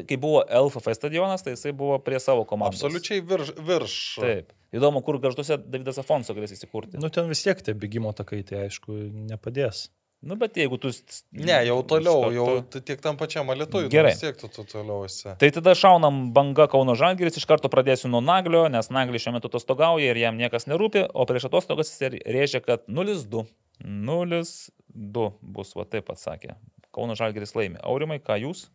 kai 0.08 0.16
buvo 0.16 0.40
LFF 0.48 0.88
stadionas, 0.96 1.44
tai 1.44 1.52
jisai 1.52 1.74
buvo 1.76 1.98
prie 2.00 2.16
savo 2.24 2.46
komandos. 2.48 2.80
Absoliučiai 2.80 3.20
virš. 3.20 3.52
virš. 3.60 3.98
Taip. 4.24 4.54
Įdomu, 4.72 5.00
kur 5.04 5.16
garžduose 5.20 5.56
Davidas 5.60 6.00
Afonso 6.00 6.32
galės 6.36 6.52
įsikurti. 6.56 6.96
Nu, 6.96 7.06
Nu, 7.08 7.12
ten 7.12 7.28
vis 7.28 7.40
tiek 7.44 7.60
tie 7.64 7.72
bėgimo 7.76 8.14
takai, 8.16 8.40
tai 8.48 8.64
aišku, 8.66 8.96
nepadės. 9.28 9.90
Nu, 10.22 10.36
bet 10.40 10.56
jeigu 10.58 10.78
tu... 10.82 10.90
Ne, 11.36 11.60
jau 11.68 11.76
toliau, 11.86 12.30
jau 12.34 12.46
karto- 12.48 12.72
t- 12.74 12.82
tiek 12.90 13.02
tam 13.04 13.18
pačiam 13.20 13.50
alitui. 13.54 13.84
Gerai. 13.92 14.14
Vis 14.16 14.22
tiek 14.24 14.38
tu, 14.40 14.50
tu 14.50 14.64
toliau 14.66 15.04
esi. 15.06 15.30
Tai 15.38 15.50
tada 15.54 15.74
šaunam 15.78 16.28
banga 16.34 16.66
Kauno 16.70 16.96
Žalgiris, 16.98 17.38
iš 17.38 17.46
karto 17.48 17.70
pradėsiu 17.72 18.10
nuo 18.10 18.22
Naglio, 18.24 18.64
nes 18.72 18.90
Naglis 18.94 19.22
šiuo 19.24 19.36
metu 19.36 19.50
atostogauja 19.52 20.10
ir 20.10 20.18
jam 20.18 20.38
niekas 20.40 20.66
nerūpi, 20.70 21.06
o 21.14 21.26
prieš 21.28 21.46
atostogas 21.50 21.92
jis 21.94 22.18
rėžia, 22.26 22.62
kad 22.64 22.86
0-2. 22.90 23.44
0-2 23.86 25.28
bus, 25.40 25.74
va 25.78 25.86
taip 25.86 26.10
atsakė. 26.12 26.56
Kauno 26.94 27.14
Žalgiris 27.18 27.54
laimi. 27.54 27.78
Aurimai, 27.86 28.18
ką 28.24 28.40
jūs? 28.42 28.66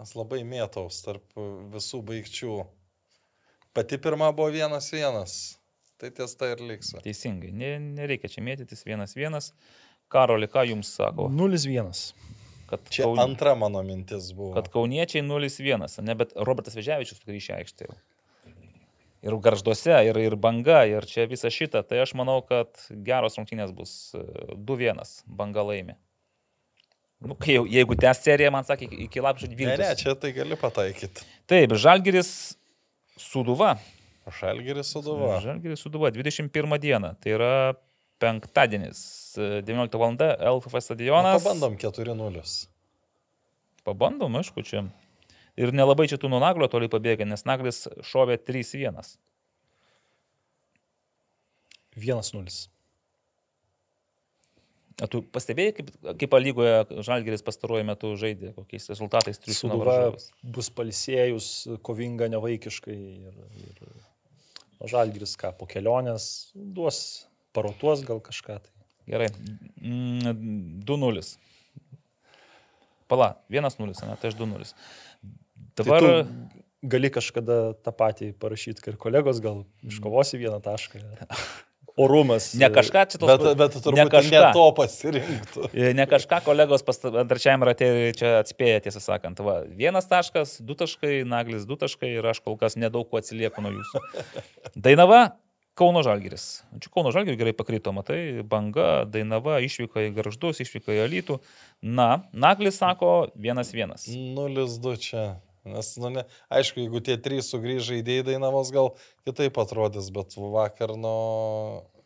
Aš 0.00 0.14
labai 0.16 0.44
mėtaus 0.48 1.02
tarp 1.04 1.40
visų 1.74 2.00
baigčių. 2.06 2.60
Pati 3.76 3.98
pirma 4.02 4.30
buvo 4.34 4.50
vienas 4.54 4.88
vienas. 4.94 5.34
Tai 6.00 6.08
ties 6.16 6.32
tai 6.40 6.54
ir 6.54 6.62
liksiu. 6.64 7.02
Teisingai, 7.04 7.50
ne, 7.52 7.74
nereikia 7.98 8.30
čia 8.32 8.40
mėtytis 8.40 8.86
vienas 8.86 9.12
vienas. 9.18 9.50
Karoli, 10.10 10.48
ką 10.50 10.64
jums 10.68 10.90
sako? 10.98 11.28
0-1. 11.30 12.12
Kad, 12.70 12.84
Čia 12.90 13.06
Kaun... 13.08 13.18
antra 13.22 13.54
mano 13.58 13.80
mintis 13.82 14.28
buvo. 14.34 14.52
kad 14.54 14.68
kauniečiai 14.70 15.22
0-1, 15.26 15.86
ne, 16.06 16.14
bet 16.18 16.34
Robertas 16.38 16.76
Veževičius 16.78 17.22
grįžė 17.26 17.56
į 17.56 17.56
aikštę. 17.62 17.88
jau. 17.88 17.96
Ir 19.20 19.34
garžduose, 19.44 19.92
ir, 20.08 20.16
ir 20.16 20.34
banga, 20.40 20.84
ir 20.88 21.04
čia 21.04 21.26
visa 21.28 21.50
šita. 21.52 21.82
Tai 21.84 21.98
aš 22.06 22.14
manau, 22.16 22.38
kad 22.46 22.70
geros 23.04 23.34
rungtynės 23.36 23.74
bus 23.76 24.14
e, 24.16 24.22
2-1, 24.56 25.02
banga 25.26 25.60
laimi. 25.66 25.96
Nu, 27.20 27.34
kai 27.36 27.58
jau, 27.58 27.66
jeigu 27.68 27.98
tęs 28.00 28.22
serija, 28.24 28.48
man 28.54 28.64
sakė, 28.64 28.88
iki- 29.08 29.20
lapkričio 29.20 29.50
12. 29.52 29.66
Ne, 29.68 29.90
ne, 29.90 29.96
čia 30.00 30.14
tai 30.16 30.30
gali 30.32 30.56
pataikyti. 30.56 31.26
Taip, 31.50 31.74
Žalgiris 31.76 32.30
Suduva. 33.20 33.74
Šalgeris 34.30 34.88
suduva. 34.94 35.40
Žalgiris 35.42 35.80
Suduva 35.84 36.08
21 36.14 36.78
dieną. 36.80 37.10
Tai 37.20 37.32
yra 37.34 37.52
penktadienis, 38.22 39.00
e, 39.02 39.19
19 39.38 40.00
val. 40.00 40.16
LFF 40.16 40.74
Nu, 40.78 40.80
stadionas. 40.84 41.42
pabandom 41.42 41.76
4-0. 41.78 42.44
Pabandom, 43.84 44.36
aišku, 44.40 44.62
čia. 44.66 44.84
Ir 45.60 45.72
nelabai 45.76 46.06
čia 46.08 46.16
tų 46.20 46.30
nuo 46.32 46.40
naglio 46.40 46.68
toli 46.70 46.88
pabėga, 46.88 47.26
nes 47.28 47.44
naglis 47.48 47.84
šovė 48.06 48.38
3-1. 48.38 49.16
1-0. 51.96 52.68
O 55.00 55.08
tu 55.08 55.22
pastebėjai, 55.32 55.72
kaip, 55.78 55.90
kaip 56.20 56.34
lygoje 56.44 57.00
Žalgeris 57.06 57.44
pastaruoju 57.44 57.86
metu 57.88 58.10
žaidė, 58.20 58.50
kokiais 58.56 58.90
rezultatais 58.92 59.40
triušino 59.40 59.72
Suduva 59.72 59.94
varžovus. 59.96 60.26
bus 60.44 60.68
palsėjus, 60.76 61.46
kovinga 61.86 62.28
nevaikiškai. 62.34 62.96
Ir, 63.30 63.38
ir 63.64 63.80
o 64.80 64.90
Žalgiris 64.92 65.32
ką, 65.40 65.54
po 65.56 65.68
kelionės 65.68 66.50
duos, 66.54 67.00
parotuos 67.56 68.04
gal 68.04 68.20
kažką. 68.24 68.58
Tai. 68.60 68.79
Gerai. 69.10 69.30
Mm, 69.82 70.80
2-0. 70.86 71.34
Pala, 73.10 73.32
1-0, 73.50 73.90
ne, 74.06 74.16
tai 74.22 74.30
aš 74.30 74.38
2-0. 74.38 74.74
Dabar... 75.80 75.98
Tai 75.98 76.24
tu 76.24 76.60
gali 76.80 77.10
kažkada 77.12 77.74
tą 77.84 77.92
patį 77.92 78.30
parašyti, 78.40 78.84
ir 78.88 79.00
kolegos 79.00 79.42
gal 79.44 79.64
iškovosi 79.84 80.40
vieną 80.40 80.60
tašką. 80.64 81.02
Orumas. 82.00 82.52
Ne 82.56 82.70
kažką 82.72 83.02
čia 83.10 83.18
tos... 83.20 83.28
Bet, 83.28 83.58
bet 83.58 83.74
turbūt 83.76 83.98
ne 83.98 84.06
kažką. 84.08 84.40
ne 84.40 84.52
to 84.56 84.66
pasirinktų. 84.78 85.70
E, 85.74 85.90
Ne 85.98 86.06
kažką 86.08 86.38
kolegos 86.46 86.86
trečiajam 86.86 87.66
ratė 87.66 87.90
čia 88.16 88.38
atspėja, 88.38 88.78
tiesą 88.86 89.02
sakant. 89.04 89.42
Va, 89.44 89.60
vienas 89.66 90.08
taškas, 90.08 90.58
du 90.64 90.78
taškai, 90.78 91.20
naglis 91.28 91.66
du 91.68 91.76
taškai 91.80 92.14
ir 92.16 92.30
aš 92.30 92.40
kol 92.46 92.56
kas 92.60 92.78
nedaug 92.80 93.10
kuo 93.10 93.20
atsilieku 93.20 93.64
nuo 93.64 93.74
jūsų. 93.74 94.04
Dainava, 94.86 95.34
Kauno 95.78 96.02
Žalgiris. 96.04 96.62
Čia 96.82 96.90
Kauno 96.92 97.12
Žalgiris 97.14 97.38
gerai 97.40 97.52
pakrito, 97.56 97.92
matai, 97.96 98.42
banga, 98.46 99.04
Dainava 99.08 99.60
išvyko 99.64 100.02
į 100.08 100.10
Garždus, 100.16 100.60
išvyko 100.64 100.92
į 100.96 101.04
Alytų. 101.06 101.38
Na, 101.80 102.24
Naglis 102.32 102.80
sako 102.80 103.30
1-1. 103.38 103.96
0-2 104.36 104.96
čia. 105.00 105.24
Nes, 105.64 105.92
nu, 106.00 106.08
ne, 106.08 106.24
aišku, 106.52 106.80
jeigu 106.80 107.02
tie 107.04 107.18
trys 107.20 107.50
sugrįžę 107.52 108.00
įdėjai 108.00 108.26
Dainavos, 108.30 108.72
gal 108.72 108.94
kitaip 109.28 109.58
atrodys, 109.60 110.08
bet 110.14 110.36
vakar, 110.40 110.94
nu, 110.96 111.14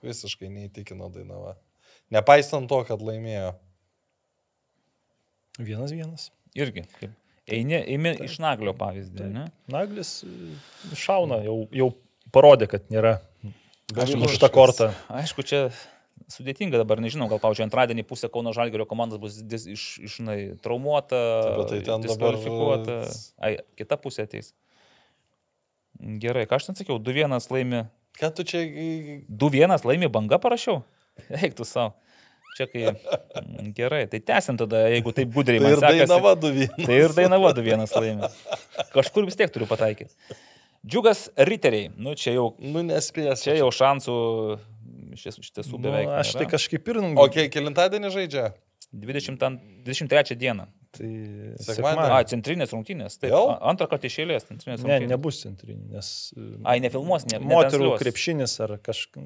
visiškai 0.04 0.50
neįtikino 0.50 1.10
Dainava. 1.14 1.54
Nepaisant 2.14 2.68
to, 2.70 2.80
kad 2.86 3.02
laimėjo. 3.02 3.54
Vienas 5.62 5.94
vienas. 5.94 6.30
Irgi. 6.58 6.84
Kaip. 6.98 7.14
Eini, 7.44 7.76
eini 7.76 8.14
iš 8.24 8.38
Naglio 8.40 8.72
pavyzdį, 8.78 9.26
ne? 9.28 9.44
Naglis 9.70 10.22
e, 10.24 10.54
šauna, 10.96 11.42
jau, 11.44 11.58
jau 11.76 11.90
parodė, 12.32 12.68
kad 12.70 12.86
nėra 12.92 13.18
Užta 13.92 14.48
kortą. 14.48 14.92
Aišku, 15.12 15.44
čia 15.44 15.68
sudėtinga 16.32 16.78
dabar, 16.80 17.02
nežinau, 17.04 17.28
gal, 17.28 17.40
pavyzdžiui, 17.42 17.66
antradienį 17.66 18.04
pusė 18.08 18.30
Kauno 18.32 18.54
Žalgerio 18.56 18.86
komandos 18.88 19.20
bus 19.20 19.36
dis, 19.44 19.66
iš, 19.68 19.84
iš 20.06 20.18
nai, 20.24 20.38
traumuota, 20.64 21.20
Bet 21.58 21.72
tai 21.72 21.80
ten 21.84 22.06
diskvalifikuota. 22.06 23.00
Ai, 23.44 23.58
kita 23.78 23.98
pusė 24.00 24.24
ateis. 24.28 24.54
Gerai, 26.00 26.46
ką 26.48 26.58
aš 26.58 26.70
ten 26.70 26.78
sakiau, 26.80 26.96
2-1 27.02 27.36
laimi. 27.52 27.84
Ką 28.18 28.30
tu 28.34 28.46
čia... 28.46 28.64
2-1 29.28 29.84
laimi 29.84 30.08
banga 30.12 30.40
parašiau? 30.42 30.80
Eiktų 31.44 31.68
savo. 31.68 31.94
Čia 32.54 32.68
kai. 32.70 32.92
Gerai, 33.74 34.04
tai 34.06 34.20
tęsim 34.22 34.58
tada, 34.58 34.84
jeigu 34.92 35.10
taip 35.14 35.30
gudriai 35.34 35.58
Tai 35.58 35.72
ir 35.74 35.80
sekasi. 35.82 36.02
Dainava 36.06 36.34
2. 36.38 36.66
Tai 36.86 36.98
ir 37.02 37.14
Dainava 37.16 37.50
2-1 37.56 37.94
laimi. 37.98 38.30
Kažkur 38.94 39.26
vis 39.26 39.38
tiek 39.38 39.50
turiu 39.50 39.66
pataikyti. 39.70 40.14
Džiugas 40.84 41.28
Riteriai. 41.36 41.90
Nu, 41.96 42.12
čia 42.14 42.34
jau, 42.36 42.50
Nu, 42.60 42.82
nespės. 42.84 43.42
čia 43.46 43.56
jau 43.56 43.70
šansų 43.72 44.14
iš 45.14 45.22
ties- 45.24 45.38
iš 45.40 45.50
tiesų 45.56 45.78
Nu, 45.78 45.82
beveik. 45.88 46.08
aš 46.20 46.32
tai 46.36 46.46
kažkaip 46.50 46.88
ir... 46.92 46.98
O 47.16 47.28
kiek 47.32 47.50
kilintadienį 47.54 48.10
žaidžia? 48.12 48.52
20, 48.94 49.38
23 49.82 50.36
dieną. 50.38 50.66
Tai 50.94 51.08
Sekmadienį. 51.58 52.10
A, 52.14 52.18
centrinės 52.30 52.70
rungtynės. 52.70 53.16
Taip, 53.18 53.32
Jau? 53.32 53.48
antrą 53.66 53.88
kartą 53.90 54.06
išėlės 54.06 54.44
centrinės 54.46 54.84
Ne, 54.84 55.00
rungtynės. 55.00 55.10
nebus 55.10 55.40
centrinė, 55.42 55.88
nes... 55.96 56.10
Ai, 56.62 56.76
nefilmuos, 56.84 57.24
ne. 57.32 57.40
Moterų 57.42 57.88
netransliuos. 57.88 57.98
krepšinis 58.04 58.54
ar 58.62 58.76
kažkas... 58.78 59.24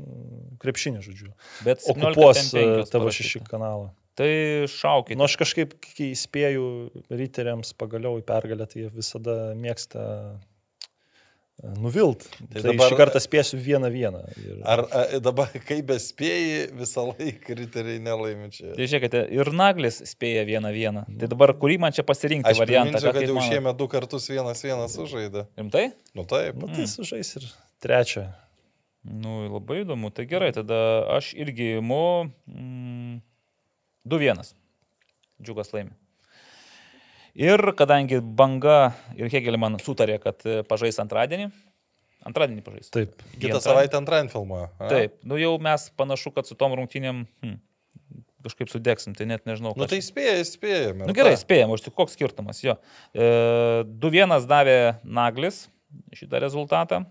Krepšinis, 0.63 1.05
žodžiu. 1.05 1.35
Bet 1.67 1.83
17 1.85 2.17
Okupuos 2.17 2.89
tavo 2.95 3.13
šeši 3.13 3.43
kanalą. 3.51 3.91
Tai 4.17 4.31
šaukit. 4.73 5.19
Nu, 5.21 5.27
aš 5.29 5.37
kažkaip, 5.43 5.77
kai 5.85 6.09
įspėju 6.15 6.65
riteriams 7.13 7.75
pagaliau 7.79 8.17
į 8.19 8.25
pergalę, 8.27 8.65
tai 8.67 8.87
jie 8.87 8.89
visada 8.95 9.37
mėgsta 9.55 10.07
nuvilt. 11.63 12.25
Tai, 12.39 12.47
tai 12.55 12.63
dabar- 12.71 12.93
šį 12.93 12.99
kartą 13.01 13.21
spėsiu 13.23 13.59
vieną 13.63 13.91
vieną. 13.93 14.21
Ir... 14.43 14.59
Ar 14.63 14.83
a, 14.87 15.03
dabar, 15.23 15.53
kai 15.67 15.81
bespėjai, 15.87 16.69
visą 16.79 17.07
laiką 17.11 17.57
riteriai 17.59 18.01
nelaimi 18.03 18.51
čia? 18.55 18.73
Tai 18.77 18.89
žiūrėkite, 18.89 19.25
ir 19.35 19.51
Naglis 19.59 20.01
spėja 20.09 20.45
vieną 20.49 20.73
vieną. 20.75 21.05
Tai 21.21 21.31
dabar 21.35 21.55
kurį 21.59 21.79
man 21.83 21.97
čia 21.97 22.05
pasirinkti 22.07 22.53
Aš 22.53 22.63
variantą? 22.63 23.01
priminsiu, 23.01 23.11
ką 23.11 23.15
kad 23.19 23.33
jau 23.33 23.47
šiemet 23.51 23.81
du 23.81 23.89
kartus 23.91 24.29
vienas 24.31 24.63
vienas 24.65 24.95
sužaidė. 24.99 25.47
Rimtai? 25.59 25.89
Nu 26.15 26.27
taip. 26.31 26.61
Nu, 26.63 26.71
tai 26.75 26.87
sužais 26.91 27.35
ir 27.41 27.49
trečią. 27.83 28.29
Nu, 29.09 29.41
labai 29.49 29.83
įdomu. 29.85 30.11
Tai 30.15 30.27
gerai, 30.29 30.51
tada 30.53 30.79
aš 31.17 31.33
irgi 31.39 31.79
imu 31.79 32.03
mm, 32.51 33.21
2-1. 34.11 34.53
Džiugas 35.43 35.71
laimi. 35.75 35.95
Ir 37.37 37.61
kadangi 37.79 38.21
Banga 38.23 38.93
ir 39.19 39.31
Hegelman 39.33 39.79
sutarė, 39.83 40.19
kad 40.23 40.45
e, 40.49 40.61
pažais 40.69 40.99
antradienį, 41.03 41.51
antradienį 42.29 42.65
pažais. 42.67 42.91
Taip. 42.95 43.21
Kitą 43.39 43.61
savaitę 43.65 43.99
antradienį 44.01 44.33
filmuoja. 44.33 44.69
a? 44.79 44.91
Taip, 44.91 45.19
nu 45.29 45.39
jau 45.41 45.57
mes 45.63 45.89
panašu, 45.99 46.33
kad 46.35 46.49
su 46.49 46.57
tom 46.59 46.75
rungtynėm 46.79 47.25
hm, 47.45 47.59
kažkaip 48.47 48.71
sudegsim, 48.73 49.15
tai 49.19 49.29
net 49.31 49.45
nežinau. 49.49 49.75
Nu 49.77 49.85
ką 49.85 49.91
tai 49.93 50.01
spėjai, 50.05 50.47
spėjai. 50.49 50.95
Nu 51.03 51.15
gerai, 51.17 51.35
spėjom, 51.39 51.75
aš 51.77 51.89
tik 51.89 51.97
koks 51.99 52.17
skirtumas, 52.17 52.63
jo. 52.65 52.79
E, 53.13 53.29
2-1 54.03 54.49
davė 54.49 54.79
Naglis 55.05 55.67
šitą 56.17 56.41
rezultatą. 56.45 57.05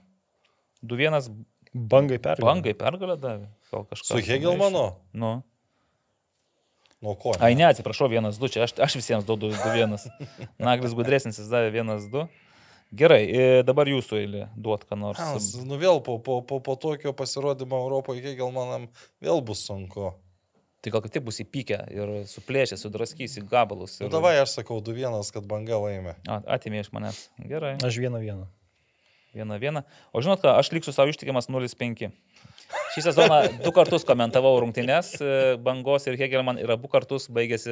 2-1 0.86 1.32
Bangai 1.78 2.18
pergalė. 2.22 2.48
bangai 2.48 2.74
pergalę 2.78 3.18
davė. 3.22 3.48
Gal 3.74 3.84
kažkas. 3.90 4.10
Su 4.10 4.22
Hegelmanu? 4.24 4.86
Nu. 5.14 5.32
Nuo 7.02 7.14
ko? 7.20 7.36
Ai, 7.40 7.54
ne, 7.54 7.68
atsiprašau, 7.70 8.10
1-2, 8.10 8.50
čia 8.50 8.64
aš, 8.66 8.74
aš 8.82 8.98
visiems 8.98 9.26
duodu 9.28 9.52
2-1. 9.54 9.98
Naglis 10.58 10.96
gudresnis, 10.98 11.38
jis 11.38 11.50
davė 11.52 11.70
1-2. 11.84 12.26
Gerai, 12.98 13.24
dabar 13.68 13.90
jūsų 13.92 14.18
eilė 14.22 14.46
duot 14.56 14.86
ką 14.88 14.96
nors. 14.98 15.20
Nes, 15.20 15.50
Nu 15.68 15.78
vėl 15.78 16.00
po, 16.02 16.16
po, 16.24 16.40
po, 16.48 16.62
po 16.64 16.78
tokio 16.80 17.12
pasirodymo 17.14 17.82
Europoje 17.84 18.24
Hegelmanam 18.24 18.88
vėl 19.22 19.44
bus 19.46 19.66
sunku. 19.68 20.14
Tai 20.82 20.94
gal 20.94 21.04
kaip 21.04 21.12
tik 21.12 21.26
bus 21.26 21.42
įpykę 21.44 21.78
ir 21.92 22.14
suplėšę, 22.32 22.78
sudraskys 22.80 23.36
į 23.42 23.44
gabalus. 23.52 23.98
Nu 24.00 24.08
Ir... 24.08 24.14
davai 24.14 24.38
aš 24.40 24.56
sakau 24.60 24.78
2-1, 24.80 25.20
kad 25.36 25.46
banga 25.50 25.82
laimė. 25.84 26.16
A, 26.32 26.40
Atimė 26.56 26.86
iš 26.86 26.94
manęs. 26.96 27.26
Gerai. 27.44 27.76
Aš 27.84 27.98
vieną 28.00 28.22
vieną. 28.24 28.48
Vieną 29.36 29.58
vieną. 29.62 29.84
O 30.16 30.24
žinot 30.24 30.42
ką, 30.42 30.56
aš 30.56 30.72
liksiu 30.72 30.96
savo 30.96 31.12
ištikimas 31.12 31.50
0-5. 31.52 32.08
Šį 32.98 33.02
sezoną 33.06 33.36
du 33.64 33.72
kartus 33.72 34.04
komentavau 34.04 34.58
rungtynes 34.60 35.14
e, 35.22 35.28
Bangos 35.64 36.04
ir 36.10 36.18
Hegelman 36.20 36.58
ir 36.60 36.72
abu 36.74 36.90
kartus 36.92 37.28
baigėsi 37.32 37.72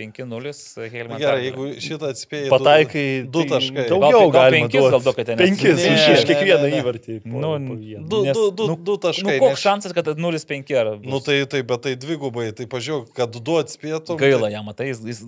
5-0. 0.00 0.52
Hegelman 0.90 1.20
Gerai, 1.20 1.20
pergalė. 1.20 1.44
jeigu 1.46 1.66
šitą 1.84 2.08
atspėjai. 2.12 2.48
Pataikai 2.52 3.04
Du 3.32 3.44
tai 3.44 3.50
taškai. 3.52 3.84
Daugiau 3.90 4.24
gal 4.24 4.32
galima 4.34 4.64
penkis 4.66 4.80
duot. 4.80 4.90
gal 4.96 5.04
duokite, 5.06 5.36
nes- 5.36 5.42
Penkis 5.44 5.68
Ne, 5.68 5.92
už 5.92 6.00
ne, 6.08 6.14
iš 6.16 6.24
ne, 6.24 6.26
kiekvieną 6.30 6.70
įvartį. 6.80 7.18
Po, 7.22 7.36
Nu, 7.44 7.52
po 7.68 7.76
vieną. 7.78 8.08
Du, 8.08 8.22
Nes- 8.24 8.36
du, 8.36 8.44
du, 8.50 8.66
nu- 8.72 8.76
du 8.88 8.96
taškai. 9.06 9.36
Nu, 9.36 9.44
koks 9.44 9.54
nes- 9.54 9.64
šansas, 9.66 9.94
kad 9.94 10.10
0-5 10.16 10.74
yra? 10.74 10.96
Nu 11.04 11.20
tai, 11.20 11.38
tai, 11.46 11.62
bet 11.62 11.82
tai 11.86 11.94
dvigubai, 11.94 12.48
tai 12.56 12.66
pažiūrėk, 12.66 13.12
kad 13.14 13.30
du 13.30 13.52
atspėtum. 13.60 14.18
Gaila 14.18 14.50
jam, 14.50 14.64
matai, 14.66 14.88
jis... 14.90 15.04
jis 15.06 15.22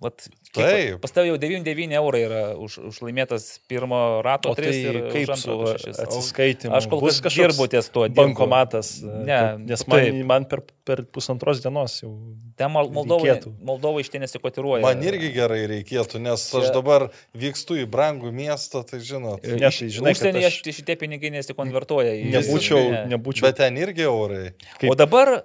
vat, 0.00 0.28
Taip. 0.56 1.02
Pas 1.04 1.12
tavai 1.12 1.28
jau 1.28 1.36
99 1.36 1.92
eurai 2.00 2.22
yra 2.24 2.42
už, 2.56 2.78
už 2.88 3.00
laimėtas 3.04 3.58
pirmo 3.68 4.22
rato 4.24 4.48
O 4.50 4.54
tai 4.56 4.64
tris 4.70 4.76
ir 4.88 5.02
kaip 5.12 5.34
su 5.36 5.52
atsiskaitimu? 5.92 6.72
Aš 6.72 6.86
kol 6.88 7.02
Bus 7.04 7.20
kas 7.20 7.34
dirbu 7.36 7.66
ties 7.76 7.90
tuo. 7.92 8.06
dirbu. 8.08 8.22
Bankomatas. 8.32 8.90
Ne, 9.04 9.38
nes 9.68 9.86
man, 9.86 10.00
taip. 10.00 10.20
man 10.32 10.44
per, 10.50 10.62
per 10.88 11.04
pusantros 11.12 11.60
dienos 11.62 12.00
jau. 12.02 12.10
Ten 12.56 12.70
Mol- 12.72 12.88
Moldovai. 12.90 13.36
Moldovai 13.68 14.00
iš 14.00 14.08
ten 14.14 14.22
nesikotiruoja. 14.24 14.80
Man 14.82 15.02
irgi 15.04 15.28
gerai 15.34 15.62
reikėtų, 15.68 16.18
nes 16.24 16.46
Čia- 16.50 16.62
aš 16.62 16.70
dabar 16.72 17.10
vykstu 17.36 17.76
į 17.82 17.84
brangų 17.92 18.32
miestą, 18.32 18.80
tai 18.88 18.98
žinot. 19.04 19.44
E, 19.44 19.58
Ne, 19.60 19.68
tai 19.68 19.90
žinai, 19.92 20.14
kad 20.16 20.22
Užsienyje 20.22 20.48
aš- 20.48 20.62
šitie 20.80 20.96
pinigai 20.96 21.30
nesikonvertuoja. 21.36 22.14
į- 22.16 22.32
Nebūčiau, 22.32 22.80
Ne. 22.90 23.02
nebūčiau. 23.16 23.42
Bet 23.50 23.56
ten 23.60 23.76
irgi 23.76 24.02
eurai. 24.08 24.54
kaip- 24.80 24.90
O 24.90 24.94
dabar 24.96 25.42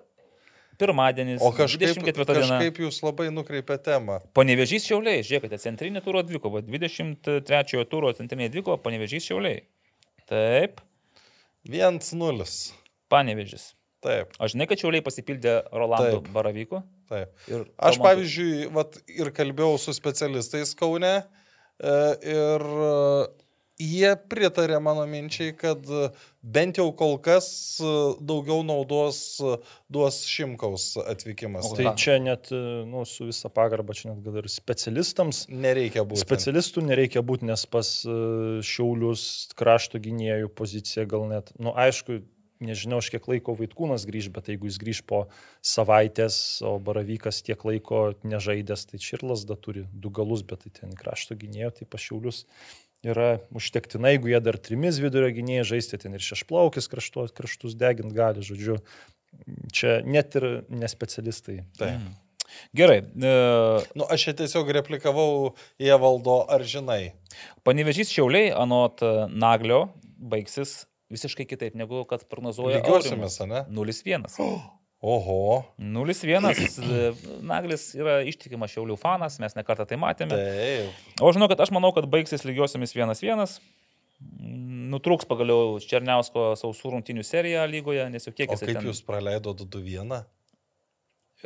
pirmadienis, 0.80 1.42
O 1.42 1.52
kažkaip, 1.52 1.94
24 1.94 2.26
diena. 2.34 2.58
kažkaip 2.60 2.80
jūs 2.82 3.02
labai 3.04 3.28
nukreipia 3.30 3.78
temą. 3.78 4.22
Panevežys 4.34 4.88
šiauliai, 4.88 5.22
žiūrėkite, 5.22 5.60
centrinė 5.62 6.02
turo 6.04 6.24
dvikova, 6.24 6.62
23 6.66 7.86
turo 7.86 8.14
centrinė 8.14 8.50
dvikova, 8.50 8.78
panevežys 8.82 9.28
šiauliai. 9.30 9.62
Taip, 10.28 10.80
1-0. 11.68 12.74
panevežys. 13.12 13.74
Taip, 14.02 14.32
Aš 14.42 14.56
žinai, 14.56 14.66
kad 14.66 14.80
šiauliai 14.82 15.04
pasipildė 15.06 15.60
Rolando 15.70 16.22
Taip. 16.24 16.30
Baravyko. 16.34 16.80
taip. 17.12 17.36
Ir 17.48 17.66
Aš 17.78 17.98
Romanto- 18.00 18.06
pavyzdžiui, 18.08 18.72
vat, 18.74 18.98
ir 19.08 19.30
kalbėjau 19.36 19.78
su 19.78 19.94
specialistais 19.94 20.74
Kaune 20.80 21.12
e, 21.22 21.94
ir 22.26 22.66
jie 23.82 24.12
pritarė 24.30 24.80
mano 24.84 25.04
minčiai, 25.10 25.54
kad 25.58 25.86
e, 25.90 26.10
bent 26.42 26.80
jau 26.80 26.88
kol 26.98 27.18
kas 27.24 27.48
e, 27.82 27.94
daugiau 28.22 28.62
naudos 28.66 29.22
e, 29.42 29.56
duos 29.92 30.22
Šimkaus 30.30 30.94
atvykimas. 31.02 31.72
O 31.72 31.78
Tai 31.80 31.90
ką? 31.90 31.96
čia 32.00 32.18
net, 32.24 32.52
nu, 32.52 33.06
su 33.10 33.30
visa 33.30 33.52
pagarba, 33.54 33.96
čia 33.98 34.12
net 34.12 34.22
gal 34.26 34.42
ir 34.42 34.50
specialistams. 34.52 35.46
Nereikia 35.52 36.06
būti. 36.06 36.24
Specialistų 36.26 36.86
nereikia 36.90 37.26
būti, 37.26 37.50
nes 37.50 37.66
pas 37.70 37.90
Šiaulius 38.72 39.26
krašto 39.58 40.02
gynėjų 40.02 40.52
pozicija 40.56 41.08
gal 41.10 41.28
net, 41.32 41.52
nu 41.62 41.76
aišku, 41.78 42.22
nežinau, 42.62 43.02
už 43.02 43.10
kiek 43.16 43.26
laiko 43.28 43.56
Vaitkūnas 43.58 44.06
grįž, 44.08 44.30
bet 44.34 44.52
jeigu 44.52 44.70
jis 44.70 44.78
grįž 44.82 45.02
po 45.10 45.24
savaitės, 45.66 46.62
o 46.66 46.78
Baravykas 46.84 47.42
tiek 47.46 47.66
laiko 47.66 48.12
nežaidęs, 48.22 48.86
tai 48.92 49.02
Čirlas 49.02 49.48
da 49.50 49.58
turi 49.58 49.88
du 49.92 50.14
galus, 50.14 50.46
bet 50.46 50.64
tai 50.66 50.74
ten 50.84 50.96
krašto 50.98 51.38
gynėjo, 51.42 51.74
tai 51.82 51.90
pas 51.90 52.04
Šiaulius 52.04 52.46
yra 53.06 53.40
užtektina, 53.56 54.14
jeigu 54.14 54.32
jie 54.32 54.42
dar 54.44 54.58
trimis 54.62 55.00
vidurio 55.02 55.32
gynėjai 55.34 55.68
žaisti, 55.74 56.00
ten 56.02 56.18
ir 56.18 56.24
šešplaukis 56.26 56.90
kraštus, 56.92 57.34
kraštus 57.38 57.78
degint 57.78 58.14
gali, 58.16 58.44
žodžiu. 58.46 58.80
Čia 59.74 60.02
net 60.06 60.36
ir 60.38 60.48
nespecialistai. 60.70 61.62
Taip. 61.80 61.98
Mhm. 62.02 62.20
Gerai, 62.76 62.98
e, 63.00 63.32
Nu, 63.96 64.04
aš 64.12 64.26
čia 64.28 64.34
tiesiog 64.42 64.70
replikavau 64.76 65.54
į 65.80 65.94
Evaldo, 65.96 66.42
ar 66.52 66.66
žinai. 66.68 67.14
panevežys 67.64 68.12
šiauliai, 68.12 68.52
anot 68.52 69.00
e, 69.00 69.12
Naglio, 69.32 69.86
baigsis 70.20 70.82
visiškai 71.12 71.48
kitaip 71.48 71.80
negu 71.80 72.04
kad 72.08 72.28
prognozuoja. 72.28 72.82
Lygiuosimės, 72.82 73.40
ne? 73.48 73.64
0-1. 73.72 74.28
Oho. 75.02 75.64
0-1. 75.82 76.50
e, 76.54 77.12
Naglis 77.52 77.88
yra 77.98 78.20
ištikimas 78.30 78.70
šiaulių 78.76 78.98
fanas, 79.02 79.40
mes 79.42 79.56
nekartą 79.58 79.88
tai 79.90 79.98
matėme. 79.98 80.38
Taip. 80.38 81.00
O 81.26 81.32
žinau, 81.34 81.48
kad 81.50 81.64
aš 81.66 81.72
manau, 81.74 81.90
kad 81.96 82.06
baigsis 82.12 82.46
lygiosiamis 82.46 82.94
1-1. 82.94 83.58
nutrūks 84.92 85.26
pagaliau 85.26 85.80
Černiausko 85.82 86.52
sausų 86.60 86.92
rungtinių 86.96 87.24
serija 87.26 87.64
lygoje, 87.70 88.04
nes 88.14 88.28
jau 88.28 88.34
kiek 88.36 88.52
jis 88.54 88.62
kaip 88.62 88.86
jūs 88.86 89.02
praleido 89.08 89.54
2-1? 89.58 90.22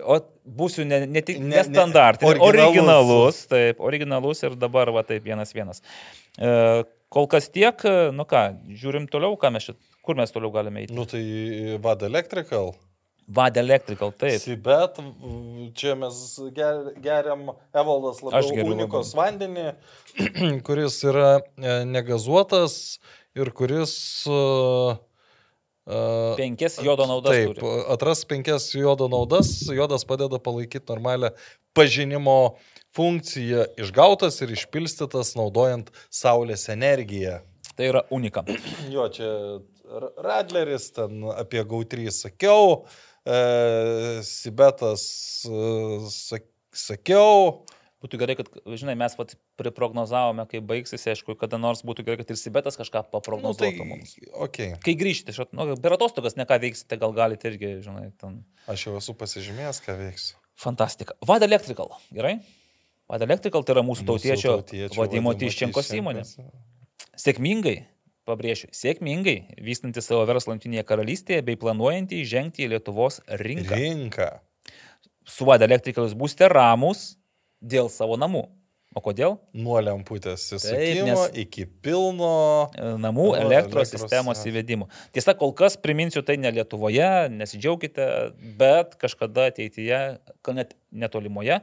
O 0.03 0.17
būsiu 0.43 0.83
ne, 0.83 1.05
ne 1.07 1.21
tik 1.23 1.37
Ne- 1.39 1.45
ne- 1.47 1.55
nestandartinis, 1.61 2.33
originalus. 2.43 2.65
originalus, 2.67 3.37
taip, 3.47 3.79
originalus 3.79 4.43
ir 4.43 4.57
dabar 4.59 4.91
va 4.91 5.05
taip 5.07 5.23
vienas 5.23 5.53
vienas. 5.55 5.79
E, 6.35 6.83
kol 7.07 7.29
kas 7.31 7.47
tiek, 7.47 7.79
nu 8.11 8.25
ką, 8.27 8.41
žiūrim 8.81 9.05
toliau, 9.07 9.37
ką 9.39 9.53
mes 9.55 9.69
čia, 9.69 9.77
kur 10.03 10.19
mes 10.19 10.35
toliau 10.35 10.51
galime 10.51 10.83
eiti. 10.83 10.91
Nu 10.97 11.05
tai 11.07 11.23
Vad 11.79 12.03
Electrical. 12.03 12.73
Vad 13.27 13.57
Electrical, 13.57 14.11
taip. 14.13 14.43
Bet 14.61 14.99
čia 15.73 15.95
mes 15.97 16.17
ger, 16.53 16.91
geriam 17.01 17.47
Evaldas 17.73 18.21
labiau 18.21 18.67
unikos 18.75 19.15
vandenį, 19.17 19.71
kuris 20.67 20.99
yra 21.09 21.39
e, 21.41 21.79
negazuotas 21.89 22.99
ir 23.35 23.49
kuris... 23.57 23.95
Uh, 24.29 24.93
uh, 25.89 26.37
Penkias 26.37 26.77
jodo 26.85 27.09
naudas. 27.09 27.33
Taip, 27.33 27.57
turi. 27.57 27.81
atras 27.95 28.21
penkias 28.29 28.69
jodo 28.77 29.09
naudas, 29.09 29.51
jodas 29.73 30.05
padeda 30.05 30.37
palaikyti 30.39 30.85
normalią 30.93 31.33
pažinimo 31.75 32.55
funkciją, 32.95 33.65
išgautas 33.81 34.37
ir 34.45 34.53
išpilstytas 34.55 35.33
naudojant 35.35 35.89
saulės 36.13 36.69
energiją. 36.71 37.41
Tai 37.75 37.89
yra 37.89 38.05
unika. 38.13 38.45
Jo, 38.93 39.09
čia 39.11 39.31
Radleris, 40.23 40.89
ten 40.95 41.25
apie 41.35 41.61
Gautrį 41.67 42.07
sakiau, 42.13 42.85
e, 43.25 44.21
Sibetas 44.25 45.05
e, 45.49 45.63
sak, 46.13 46.45
sakiau. 46.75 47.65
Būtų 48.05 48.19
gerai, 48.21 48.35
kad, 48.37 48.49
žinai, 48.77 48.93
mes 48.99 49.15
vat 49.17 49.31
priprognozavome, 49.57 50.43
kai 50.51 50.59
baigsis, 50.61 51.07
aišku, 51.09 51.33
kada 51.41 51.57
nors 51.57 51.81
būtų 51.87 52.05
gerai, 52.05 52.19
kad 52.21 52.33
ir 52.35 52.37
Sibetas 52.37 52.77
kažką 52.77 53.01
Nu, 53.01 53.07
tai, 53.07 53.13
paprognozuotų 53.15 53.87
mums. 53.87 54.13
okay. 54.45 54.75
Kai 54.83 54.93
grįžti, 54.99 55.33
iš, 55.33 55.47
nu, 55.55 55.71
per 55.81 55.95
atostogas 55.97 56.37
ne 56.37 56.45
ką 56.45 56.59
veiksite, 56.61 56.99
gal 57.01 57.15
galite 57.17 57.49
irgi, 57.49 57.79
žinai, 57.87 58.11
ten. 58.21 58.43
Aš 58.69 58.85
jau 58.89 58.93
esu 58.99 59.15
pasižymėjęs, 59.17 59.81
ką 59.87 59.97
veiksiu. 60.03 60.37
Fantastika. 60.61 61.17
Vad 61.25 61.43
Electrical, 61.43 61.97
gerai? 62.13 62.37
Vad 63.09 63.25
Electrical 63.25 63.65
tai 63.65 63.75
yra 63.75 63.83
mūsų 63.85 64.05
tautiečio 64.07 64.53
tautiečio 64.59 65.01
Vadimo 65.01 65.33
Tyščenkos 65.37 65.89
įmonė. 65.97 66.23
Sėkmingai, 67.19 67.79
pabrėšiu, 68.25 68.71
sėkmingai 68.75 69.55
vystanti 69.63 70.01
savo 70.03 70.25
verslą 70.29 70.55
Junktinėje 70.55 70.83
karalystėje 70.89 71.45
bei 71.45 71.57
planuojantį 71.61 72.21
įžengti 72.23 72.65
į 72.65 72.71
Lietuvos 72.75 73.21
rinką. 73.41 73.77
Rinka. 73.79 74.29
Su 75.25 75.47
Vad 75.47 75.63
Electrical 75.65 76.05
jūs 76.07 76.17
būsite 76.17 76.49
ramus 76.51 77.15
dėl 77.61 77.89
savo 77.89 78.17
namų. 78.21 78.45
O 78.95 79.01
kodėl? 79.03 79.33
Nuo 79.51 79.75
lemputės 79.83 80.45
Taip, 80.53 80.61
įsukimo 80.61 81.07
nes- 81.09 81.33
iki 81.41 81.65
pilno. 81.83 82.69
E, 82.79 82.93
Namų 83.03 83.25
O, 83.25 83.35
elektros 83.35 83.89
elektros, 83.89 83.91
sistemos 83.91 84.39
jo. 84.39 84.51
įvedimo. 84.53 84.87
Tiesa, 85.11 85.33
kol 85.35 85.51
kas 85.51 85.75
priminsiu 85.75 86.23
tai 86.23 86.37
ne 86.39 86.47
Lietuvoje, 86.55 87.27
nesidžiaugkite, 87.33 88.05
bet 88.55 88.95
kažkada 89.01 89.49
ateityje, 89.51 89.99
gal 90.41 90.55
net 90.55 90.77
netolimoje, 90.95 91.59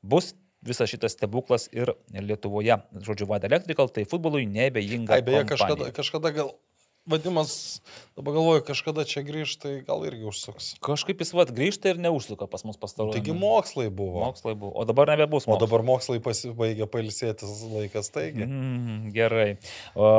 bus 0.00 0.30
visas 0.68 0.90
šitas 0.90 1.14
stebuklas 1.16 1.68
ir 1.72 1.94
Lietuvoje. 2.12 2.78
Žodžiu, 3.06 3.26
Vad 3.30 3.44
Electrical 3.48 3.88
tai 3.88 4.04
futbolui 4.08 4.46
nebejinga. 4.50 5.16
Ai, 5.18 5.22
beje, 5.22 5.44
kompanija. 5.44 5.52
kažkada, 5.54 5.92
kažkada 5.96 6.32
gal, 6.36 6.50
vadimas, 7.06 7.80
dabar 8.18 8.34
galvoju, 8.34 8.64
kažkada 8.66 9.04
čia 9.06 9.22
grįžta, 9.26 9.62
tai 9.68 9.74
gal 9.86 10.02
irgi 10.08 10.26
užsuks. 10.26 10.72
Kažkaip 10.82 11.22
jis 11.22 11.30
vad 11.38 11.52
grįžta 11.54 11.92
ir 11.92 12.00
neužsuka 12.02 12.48
pas 12.50 12.66
mus 12.66 12.78
pastaruoju. 12.82 13.14
Taigi 13.14 13.36
mokslai 13.36 13.86
buvo. 13.94 14.24
Mokslai 14.26 14.56
buvo. 14.58 14.72
O 14.74 14.84
dabar 14.88 15.12
nebebus 15.14 15.46
O 15.46 15.54
mokslai. 15.54 15.62
dabar 15.62 15.86
mokslai 15.86 16.18
pasibaigė 16.24 16.90
pailsėtis 16.90 17.62
laikas, 17.70 18.10
taigi. 18.14 18.42
Mm, 18.48 19.14
gerai. 19.14 19.48
O, 19.94 20.10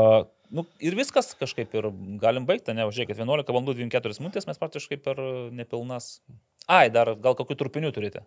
nu, 0.48 0.64
ir 0.80 0.96
viskas 0.96 1.34
kažkaip 1.36 1.76
ir 1.76 1.90
galim 2.24 2.48
baigti, 2.48 2.72
ne, 2.72 2.88
žiūrėkit, 2.88 3.20
11 3.20 3.52
val. 3.52 3.68
24 3.68 4.24
minutės 4.24 4.48
mes 4.48 4.64
praktiškai 4.64 5.02
per 5.04 5.20
nepilnas. 5.60 6.22
Ai, 6.72 6.88
dar 6.92 7.18
gal 7.20 7.36
kokių 7.36 7.56
trupinių 7.60 7.92
turite? 7.96 8.24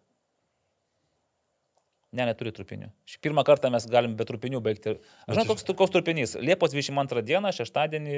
Ne, 2.11 2.25
neturi 2.27 2.51
trupinių. 2.51 2.89
Šį 3.07 3.21
pirmą 3.23 3.45
kartą 3.47 3.71
mes 3.71 3.85
galim 3.87 4.17
be 4.19 4.27
trupinių 4.27 4.59
baigti. 4.65 4.97
Aš 5.29 5.37
žinau, 5.37 5.47
koks, 5.53 5.67
koks 5.79 5.93
trupinys. 5.95 6.35
Liepos 6.43 6.75
22 6.75 7.23
dieną, 7.29 7.53
šeštadienį, 7.55 8.17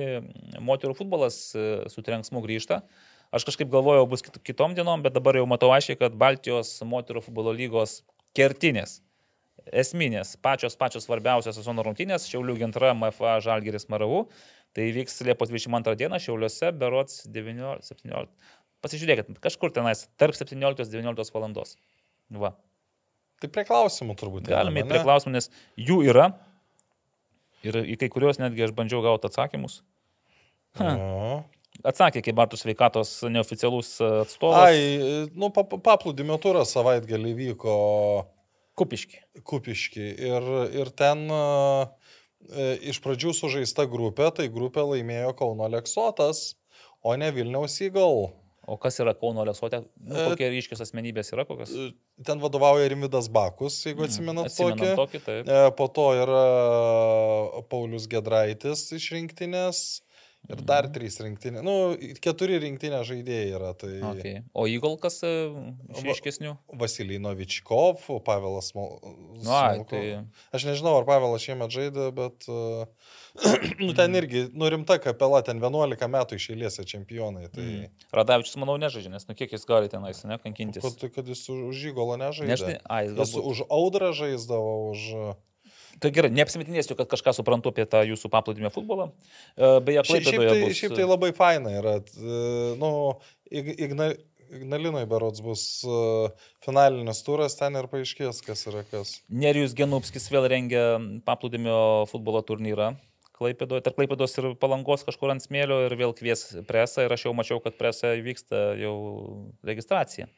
moterų 0.64 0.96
futbolas 0.96 1.36
e, 1.52 1.66
su 1.92 2.04
trenksmu 2.06 2.40
grįžta. 2.44 2.80
Aš 3.36 3.44
kažkaip 3.48 3.68
galvojau, 3.72 4.06
bus 4.08 4.24
kit- 4.24 4.40
kitom 4.48 4.72
dienom, 4.78 5.04
bet 5.04 5.12
dabar 5.16 5.36
jau 5.36 5.44
matau 5.48 5.68
aiškiai, 5.76 6.00
kad 6.00 6.16
Baltijos 6.16 6.72
moterų 6.88 7.20
futbolo 7.26 7.52
lygos 7.56 8.00
kertinės 8.36 9.02
esminės, 9.70 10.34
pačios 10.42 10.76
pačios 10.80 11.06
svarbiausios 11.06 11.56
sezono 11.58 11.84
rungtynės, 11.86 12.26
Šiaulių 12.30 12.56
gintra, 12.64 12.92
MFA, 12.96 13.36
Žalgeris, 13.44 13.88
Maravų. 13.92 14.24
Tai 14.72 14.88
vyks 14.96 15.20
Liepos 15.28 15.52
22 15.52 15.98
dieną 16.00 16.18
Šiauliuose, 16.22 16.72
berots 16.80 17.26
19-17. 17.28 18.32
Pasižiūrėkit, 18.82 19.36
kažkur 19.44 19.72
tenais, 19.74 20.06
tarp 20.18 20.34
17-19 20.34 21.34
valandos. 21.36 21.76
Va. 22.32 22.54
Tai 23.42 23.50
prie 23.50 23.64
klausimų 23.66 24.14
turbūt. 24.20 24.46
Galime 24.50 24.82
įti 24.84 24.92
prie 24.92 25.02
klausimų, 25.02 25.32
nes 25.38 25.48
jų 25.80 26.00
yra. 26.12 26.28
Ir 27.66 27.78
į 27.82 27.96
kai 28.00 28.08
kuriuos 28.10 28.38
netgi 28.42 28.64
aš 28.66 28.72
bandžiau 28.74 29.02
gauti 29.04 29.28
atsakymus. 29.30 29.80
Ha. 30.80 30.92
Jo. 30.98 31.34
Atsakė, 31.88 32.20
kaip 32.22 32.36
Bartų 32.36 32.58
sveikatos 32.60 33.10
neoficialus 33.32 33.94
atstovas. 34.04 34.66
Ai, 34.68 35.28
nu, 35.34 35.48
pa- 35.54 35.64
pa- 35.66 35.78
paplūdimio 35.90 36.36
turas 36.42 36.74
savaitgalį 36.76 37.32
vyko 37.38 37.76
Kupiški. 38.78 39.18
Kupiški 39.48 40.04
ir, 40.28 40.46
ir 40.82 40.90
ten 40.96 41.24
a, 41.32 41.40
e, 42.48 42.66
iš 42.92 43.00
pradžių 43.04 43.32
sužaista 43.36 43.86
grupė, 43.90 44.30
tai 44.36 44.46
grupė 44.52 44.84
laimėjo 44.90 45.32
Kauno 45.38 45.68
Leksotas, 45.72 46.54
o 47.04 47.16
ne 47.20 47.32
Vilniaus 47.34 47.78
Įgal. 47.84 48.30
O 48.66 48.76
kas 48.78 48.94
yra 49.02 49.10
Kauno 49.18 49.42
Lesotė? 49.44 49.80
Nu, 49.98 50.14
E, 50.14 50.28
kokie 50.30 50.46
ryškios 50.52 50.80
asmenybės 50.84 51.32
yra 51.34 51.42
kokios? 51.48 51.72
Ten 52.24 52.38
vadovauja 52.38 52.86
Rimidas 52.92 53.26
Bakus, 53.28 53.80
jeigu 53.88 54.04
atsimenat 54.06 54.46
Mhm. 54.46 54.52
Atsimenam 54.52 54.78
tokį. 54.78 54.96
tokį, 55.00 55.20
taip. 55.24 55.48
E, 55.48 55.70
Po 55.76 55.88
to 55.88 56.06
yra 56.14 56.44
Paulius 57.68 58.06
Gedraitis 58.06 58.84
iš 58.94 59.10
rinktinės 59.16 60.00
ir 60.50 60.56
dar 60.66 60.84
Mhm. 60.86 60.92
trys 60.94 61.18
rinktinės. 61.22 61.62
Nu, 61.62 61.96
keturi 62.22 62.58
rinktinės 62.62 63.06
žaidėjai 63.10 63.50
yra. 63.56 63.74
Tai 63.78 63.90
Okay. 64.12 64.42
O 64.54 64.64
Įgol 64.66 64.98
kas 65.00 65.22
e, 65.22 65.26
iš 65.90 66.02
Va- 66.04 66.12
ryškesnių? 66.12 66.56
Vasilijai 66.74 67.20
Novičkov, 67.20 68.06
Pavelas. 68.24 68.72
Nu, 68.74 68.98
Smolkov. 69.42 69.88
tai 69.88 70.24
Aš 70.54 70.64
nežinau, 70.64 70.98
ar 70.98 71.04
Pavelas 71.04 71.42
šiemet 71.42 71.70
žaidė, 71.70 72.14
bet 72.14 72.48
uh, 72.48 72.86
nu, 73.80 73.90
Mhm. 73.92 73.94
ten 73.96 74.14
irgi, 74.18 74.42
nu 74.52 74.68
rimta 74.68 74.98
kapela, 75.00 75.40
ten 75.42 75.60
11 75.60 76.08
metų 76.12 76.36
išėlėse 76.36 76.84
čempionai. 76.88 77.46
Tai 77.52 77.62
mm. 77.64 77.86
Radavičius, 78.12 78.58
manau, 78.60 78.76
nežaidžia, 78.80 79.08
nes 79.14 79.24
nu 79.28 79.34
kiek 79.38 79.52
jis 79.56 79.64
gali 79.68 79.88
tenais, 79.88 80.20
ne, 80.28 80.36
kankintis. 80.42 80.84
kad, 80.84 81.06
kad 81.14 81.30
jis 81.32 81.46
už 81.48 81.72
Žygolą 81.80 82.18
nežaidė. 82.20 82.50
Nežinai, 82.52 82.76
ai, 82.92 83.06
jis 83.08 83.16
Jis 83.16 83.32
galbūt. 83.32 83.48
už 83.54 83.62
audrą 83.72 84.10
žaisdavo, 84.12 84.74
už... 84.92 85.06
Tai 86.02 86.10
gerai, 86.10 86.30
neapsimetinėsiu, 86.34 86.96
kad 86.98 87.06
kažką 87.08 87.32
suprantu 87.36 87.70
apie 87.70 87.84
tą 87.86 88.00
jūsų 88.08 88.28
paplūdimio 88.32 88.70
futbolą. 88.74 89.10
E, 89.56 89.78
Beje, 89.84 90.02
Šiaip, 90.08 90.24
šiaip, 90.28 90.40
tai, 90.48 90.60
bus... 90.64 90.76
šiaip 90.80 90.94
tai 90.98 91.04
labai 91.06 91.30
faina 91.36 91.72
yra. 91.78 91.92
t- 92.02 92.16
Nu, 92.80 92.90
Ig- 93.52 93.76
Igna, 93.86 94.08
Ignalinoje 94.52 95.06
berots 95.08 95.40
bus 95.44 95.62
uh, 95.88 96.28
finalinis 96.64 97.22
turas, 97.24 97.54
ten 97.56 97.76
ir 97.78 97.86
paaiškės, 97.92 98.40
kas 98.44 98.66
yra 98.68 98.82
kas. 98.90 99.14
Nerijus 99.32 99.72
Genupskis 99.78 100.26
vėl 100.32 100.48
rengia 100.52 100.82
paplūdimio 101.28 102.04
futbolo 102.10 102.42
turnyrą. 102.44 102.90
Klaipėdoje, 103.42 103.82
tarp 103.84 103.98
Klaipėdos 103.98 104.38
ir 104.38 104.52
Palangos 104.62 105.02
kažkur 105.06 105.34
ant 105.34 105.42
smėlio 105.42 105.82
ir 105.88 105.96
vėl 105.98 106.14
kvies 106.16 106.46
presą 106.68 107.06
ir 107.08 107.14
aš 107.16 107.26
jau 107.26 107.34
mačiau, 107.36 107.58
kad 107.64 107.74
presą 107.80 108.14
vyksta 108.22 108.72
jau 108.80 108.94
registracija. 109.66 110.28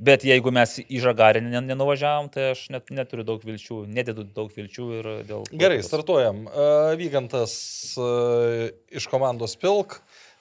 Bet 0.00 0.22
jeigu 0.24 0.48
mes 0.56 0.78
į 0.80 1.02
Žagarį 1.04 1.42
nen- 1.44 1.66
nenuvažiavom, 1.68 2.30
tai 2.32 2.54
aš 2.54 2.62
net, 2.72 2.88
neturiu 2.88 3.26
daug 3.28 3.42
vilčių, 3.44 3.82
nededu 3.92 4.24
daug 4.24 4.48
vilčių 4.54 4.86
ir 4.96 5.08
dėl... 5.28 5.44
Gerai, 5.60 5.82
startuojam. 5.84 6.46
Uh, 6.48 6.94
Vygantas 6.96 7.52
uh, 8.00 8.70
iš 8.96 9.10
komandos 9.12 9.58
Pilk. 9.60 9.98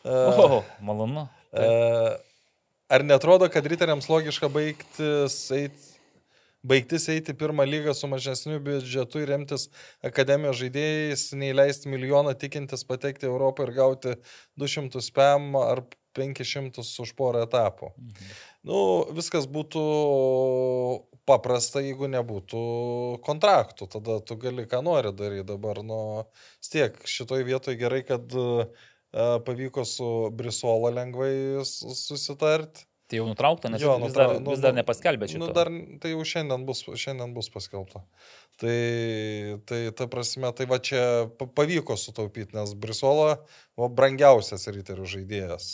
Uh, 0.08 0.40
O, 0.40 0.62
malonu. 0.80 1.26
uh, 1.52 2.16
ar 2.88 3.04
netrodo, 3.04 3.50
kad 3.52 3.68
riteriams 3.68 4.08
logiška 4.08 4.48
baigtis 4.54 5.36
eiti 5.52 5.89
baigtis 6.64 7.08
eiti 7.10 7.34
pirmą 7.38 7.64
lygą 7.68 7.94
su 7.96 8.08
mažesniu 8.12 8.60
biudžetu 8.64 9.22
ir 9.24 9.32
remtis 9.34 9.70
akademijos 10.06 10.60
žaidėjais, 10.60 11.30
neįleisti 11.40 11.92
milijoną 11.94 12.34
tikintis 12.40 12.84
patekti 12.88 13.28
į 13.28 13.32
Europą 13.34 13.68
ir 13.68 13.74
gauti 13.78 14.16
200 14.60 15.12
PM 15.16 15.56
ar 15.62 15.84
500 16.18 16.84
už 17.04 17.14
porą 17.16 17.46
etapų. 17.48 17.94
Mhm. 17.96 18.32
Nu, 18.68 18.80
viskas 19.16 19.46
būtų 19.48 19.82
paprasta, 21.30 21.80
jeigu 21.86 22.10
nebūtų 22.12 22.62
kontraktų. 23.26 23.88
Tada 23.94 24.20
tu 24.26 24.36
gali 24.42 24.66
ką 24.70 24.82
nori 24.84 25.14
daryti 25.16 25.46
dabar. 25.48 25.80
Nu, 25.86 26.00
tiek 26.66 26.98
šitoj 27.08 27.46
vietoj 27.48 27.78
gerai, 27.80 28.02
kad 28.08 28.34
e, 28.36 28.66
pavyko 29.46 29.86
su 29.88 30.10
Brisola 30.36 30.92
lengvai 30.98 31.62
s- 31.64 31.86
susitart. 32.04 32.84
Tai 33.10 33.18
jau 33.18 33.26
nutraukta, 33.26 33.72
nes 33.74 33.82
Jo, 33.82 33.96
vis, 33.98 34.12
nutra- 34.12 34.28
dar, 34.30 34.40
nu, 34.40 34.52
vis 34.54 34.60
dar 34.62 34.74
nu, 34.76 34.78
nepaskelbė 34.84 35.26
šito. 35.32 35.42
Nu, 35.42 35.48
dar, 35.56 35.72
tai 36.02 36.12
jau 36.14 36.22
šiandien 36.30 36.62
bus, 36.68 36.84
šiandien 37.02 37.32
bus 37.34 37.48
paskelbta. 37.50 38.04
Tai, 38.62 38.76
tai 39.66 39.80
ta 39.98 40.06
prasme, 40.12 40.52
tai 40.54 40.68
va 40.70 40.78
čia 40.78 41.02
pa- 41.40 41.48
pavyko 41.58 41.96
sutaupyti, 41.98 42.54
nes 42.54 42.76
Brisola 42.78 43.40
buvo 43.74 43.90
brangiausias 43.98 44.68
riterių 44.70 45.08
žaidėjas. 45.10 45.70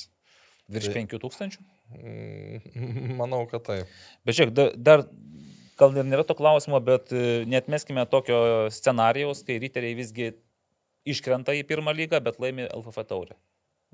Virš 0.71 0.87
tai- 0.93 0.95
5000? 1.03 1.59
Mm, 1.91 3.15
Manau, 3.19 3.43
kad 3.51 3.65
taip. 3.67 3.91
Bet 4.25 4.37
žiūrėk, 4.39 4.53
da- 4.55 4.71
dar 4.77 5.03
gal 5.77 5.91
ir 5.97 6.07
nėra 6.07 6.23
to 6.25 6.37
klausimo, 6.39 6.79
bet 6.79 7.11
e, 7.11 7.43
netmeskime 7.51 8.05
tokio 8.09 8.69
scenarijaus, 8.71 9.43
kai 9.45 9.59
riteriai 9.59 9.97
visgi 9.99 10.31
iškrenta 11.05 11.51
į 11.53 11.65
pirmą 11.67 11.91
lygą, 11.93 12.23
bet 12.23 12.39
laimi 12.39 12.63
LFF 12.71 13.03
taurę. 13.11 13.35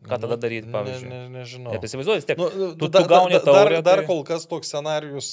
Ką 0.01 0.17
tada 0.17 0.33
daryti, 0.35 0.65
Ne, 0.65 0.73
pavyzdžiui? 0.73 1.09
ne, 1.09 1.17
nežinau. 1.29 1.71
Net 1.75 1.83
įsivaizduoju, 1.85 2.23
tiek. 2.25 2.37
Nu, 2.39 2.47
tu- 2.73 2.87
da- 2.89 3.03
tu 3.03 3.07
gauni 3.07 3.35
da- 3.37 3.43
taurę, 3.45 3.75
Dar, 3.75 3.81
dar 3.85 3.97
tai- 4.01 4.07
kol 4.07 4.23
kas 4.25 4.47
toks 4.49 4.67
scenarius, 4.71 5.27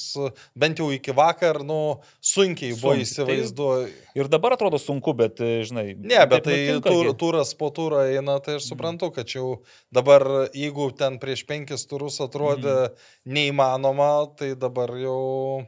bent 0.55 0.77
jau 0.77 0.90
iki 0.93 1.11
vakar, 1.16 1.62
nu, 1.65 2.01
sunkiai 2.20 2.74
buvo 2.77 2.93
Sunkiai. 2.93 3.07
įsivaizduoju. 3.09 3.89
Ir 4.15 4.28
dabar 4.28 4.53
atrodo 4.59 4.77
sunku, 4.77 5.15
bet, 5.16 5.40
e, 5.40 5.62
žinai. 5.65 5.97
Ne, 5.97 6.20
bet 6.27 6.45
tai 6.45 6.59
nutinka 6.69 6.90
tur, 6.90 7.15
turas 7.16 7.55
po 7.55 7.70
turą 7.70 8.05
eina, 8.12 8.36
tai 8.45 8.57
aš 8.61 8.69
suprantu, 8.69 9.09
kad 9.15 9.24
jau 9.27 9.62
dabar, 9.90 10.20
jeigu 10.53 10.90
ten 10.95 11.19
prieš 11.19 11.47
penkis 11.47 11.86
turus 11.89 12.19
atrodė 12.20 12.90
neįmanoma, 13.27 14.36
tai 14.36 14.55
dabar 14.55 14.89
jau... 15.01 15.66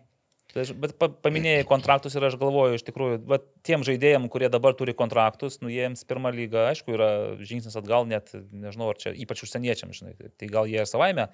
Tai 0.55 0.63
aš- 0.65 0.73
Bet 0.83 0.97
pa- 0.99 1.09
paminėjai 1.09 1.67
kontraktus 1.69 2.17
ir 2.19 2.25
aš 2.27 2.35
galvoju, 2.41 2.75
iš 2.79 2.83
tikrųjų, 2.89 3.21
bet 3.31 3.45
tiem 3.67 3.85
žaidėjim, 3.87 4.29
kurie 4.33 4.49
dabar 4.51 4.75
turi 4.75 4.95
kontraktus, 4.99 5.61
nu 5.63 5.71
jiems 5.71 6.03
pirmą 6.09 6.33
lygą, 6.35 6.65
aišku, 6.73 6.95
yra 6.97 7.11
žingsnis 7.39 7.77
atgal, 7.79 8.07
net 8.11 8.33
nežinau, 8.51 8.91
ar 8.91 8.99
čia 8.99 9.13
ypač 9.15 9.45
užsieniečiam, 9.47 9.95
žinai, 9.95 10.17
tai- 10.19 10.33
tai 10.37 10.49
gal 10.51 10.67
jie 10.67 10.83
savaime 10.87 11.29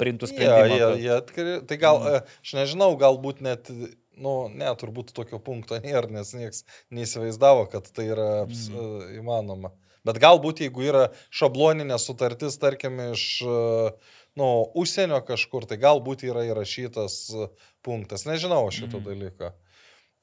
priimtų 0.00 0.30
sprendimą. 0.32 0.66
jie, 0.72 0.80
kad- 0.80 0.98
jie 1.04 1.14
atkri... 1.20 1.66
Tai 1.66 1.76
gal, 1.76 2.00
mm. 2.00 2.34
aš 2.42 2.54
nežinau, 2.56 2.90
galbūt 2.96 3.40
net, 3.44 3.68
nu, 4.16 4.48
ne, 4.48 4.72
turbūt 4.80 5.12
tokio 5.12 5.38
punkto 5.38 5.76
nėra, 5.84 6.08
nes 6.10 6.32
niekas 6.32 6.64
neįsivaizdavo, 6.90 7.66
kad 7.70 7.88
tai 7.92 8.08
yra 8.14 8.46
mm. 8.46 8.72
uh, 8.72 9.10
įmanoma. 9.20 9.72
Bet 10.06 10.20
galbūt, 10.22 10.60
jeigu 10.62 10.84
yra 10.86 11.08
šabloninė 11.34 11.96
sutartis, 11.98 12.56
tarkim, 12.62 13.00
iš, 13.12 13.42
uh, 13.44 13.90
nu, 14.36 14.48
užsienio 14.78 15.20
kažkur, 15.26 15.68
tai 15.68 15.78
galbūt 15.82 16.26
yra 16.28 16.44
įrašytas 16.48 17.20
uh, 17.34 17.70
punktas. 17.86 18.26
Nežinau 18.28 18.66
šito 18.74 19.00
mm. 19.00 19.06
dalyko. 19.06 19.52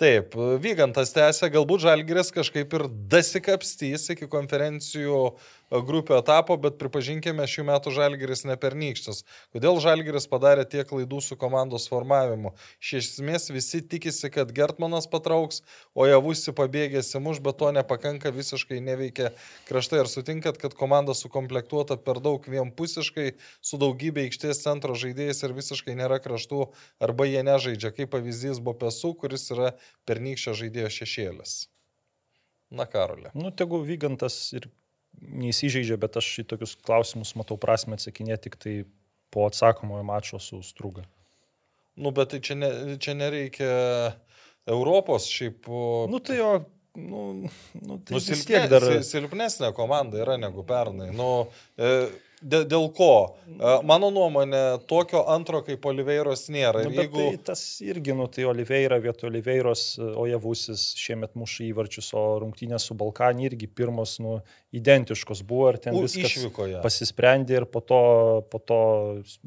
Taip, 0.01 0.33
Vygantas 0.59 1.13
tęsė, 1.13 1.51
galbūt 1.53 1.83
Žalgiris 1.85 2.31
kažkaip 2.33 2.71
ir 2.73 2.87
dasikapstys 3.13 4.07
iki 4.15 4.25
konferencijų 4.31 5.19
e, 5.29 5.33
grupių 5.81 6.19
etapo, 6.19 6.57
bet 6.61 6.77
pripažinkime, 6.81 7.45
šių 7.49 7.65
metų 7.71 7.93
Žalgiris 7.95 8.43
nepernykštis. 8.45 9.23
Kodėl 9.55 9.79
Žalgiris 9.81 10.27
padarė 10.29 10.65
tiek 10.69 10.85
klaidų 10.89 11.21
su 11.23 11.37
komandos 11.39 11.87
formavimu? 11.89 12.53
Iš 12.83 12.93
esmės 12.99 13.49
visi 13.53 13.81
tikisi, 13.81 14.29
kad 14.33 14.53
Gertmanas 14.53 15.07
patrauks, 15.09 15.63
o 15.97 16.05
javusi 16.05 16.53
pabėgėsi 16.53 17.21
muš, 17.23 17.41
bet 17.41 17.57
to 17.61 17.71
nepakanka, 17.73 18.33
visiškai 18.35 18.81
neveikia 18.83 19.31
kraštai. 19.69 20.03
Ar 20.03 20.11
sutinkat, 20.11 20.59
kad 20.61 20.77
komanda 20.77 21.15
sukomplektuota 21.17 21.97
per 21.97 22.21
daug 22.21 22.45
vienpusiškai, 22.45 23.33
su 23.63 23.81
daugybė 23.81 24.27
aikštės 24.27 24.61
centro 24.65 24.97
žaidėjais 24.99 25.45
ir 25.47 25.57
visiškai 25.57 25.97
nėra 25.97 26.21
kraštų, 26.23 26.67
arba 27.01 27.29
jie 27.29 27.41
nežaidžia, 27.45 27.93
kaip 27.95 28.13
pavyzdys 28.13 28.61
buvo 28.61 28.77
Pesu, 28.85 29.13
kuris 29.17 29.49
yra 29.53 29.73
pernykščio 30.09 30.57
žaidėjo 30.63 30.93
šešėlis. 31.01 31.59
Na, 32.73 32.87
Karolė. 32.89 33.29
Nu, 33.37 33.51
tegu 33.53 33.79
Vygantas 33.85 34.35
ir 34.57 34.65
neįsižeidžia, 35.21 35.97
bet 36.01 36.17
aš 36.19 36.29
į 36.43 36.47
tokius 36.53 36.75
klausimus 36.83 37.35
matau 37.39 37.57
prasme 37.59 37.97
atsakinėti 37.97 38.47
tik 38.49 38.57
tai 38.61 38.75
po 39.33 39.47
atsakomojo 39.49 40.03
mačo 40.05 40.39
su 40.41 40.61
Struga. 40.65 41.05
Nu, 41.95 42.11
bet 42.11 42.31
tai 42.33 42.39
čia, 42.41 42.55
ne, 42.57 42.69
čia 43.01 43.13
nereikia 43.17 43.69
Europos 44.69 45.27
šiaip. 45.29 45.67
Nu, 46.09 46.19
tai 46.23 46.39
jo, 46.39 46.51
nu, 46.97 47.23
nu 47.77 47.97
tai 48.01 48.15
Nu, 48.15 48.19
vis 48.19 48.29
silpne, 48.31 48.45
tiek 48.49 48.69
dar... 48.71 48.85
si- 48.89 49.09
silpnesnė 49.11 49.69
komanda 49.77 50.21
yra 50.23 50.37
negu 50.41 50.65
pernai. 50.65 51.11
Nu, 51.13 51.47
e, 51.77 51.91
dėl, 52.43 52.87
ko? 52.95 53.13
E, 53.47 53.73
mano 53.87 54.09
nuomonė, 54.13 54.61
tokio 54.89 55.23
antro 55.31 55.61
kaip 55.65 55.85
Oliveiros 55.89 56.45
nėra. 56.53 56.83
Nu, 56.85 56.93
jeigu... 56.97 57.19
tai 57.19 57.39
tas 57.51 57.63
irgi, 57.85 58.15
nu, 58.17 58.27
tai 58.31 58.45
Oliveira 58.49 58.99
vietoj 59.03 59.29
Oliveiros, 59.31 59.85
o 59.99 60.25
Javusis 60.29 60.89
šiemet 60.99 61.37
muša 61.39 61.67
įvarčius, 61.69 62.11
o 62.17 62.23
rungtynės 62.43 62.89
su 62.89 62.97
Balkanį 62.99 63.47
irgi 63.51 63.69
pirmos, 63.71 64.17
nu, 64.23 64.39
identiškos 64.75 65.43
buvo 65.47 65.71
ir 65.73 65.79
ten 65.83 65.97
U, 65.97 66.03
viskas 66.05 66.33
išvykoje. 66.33 66.81
pasisprendė 66.85 67.61
ir 67.61 67.69
po 67.69 67.83
to, 67.85 68.03
po 68.51 68.61
to 68.61 68.81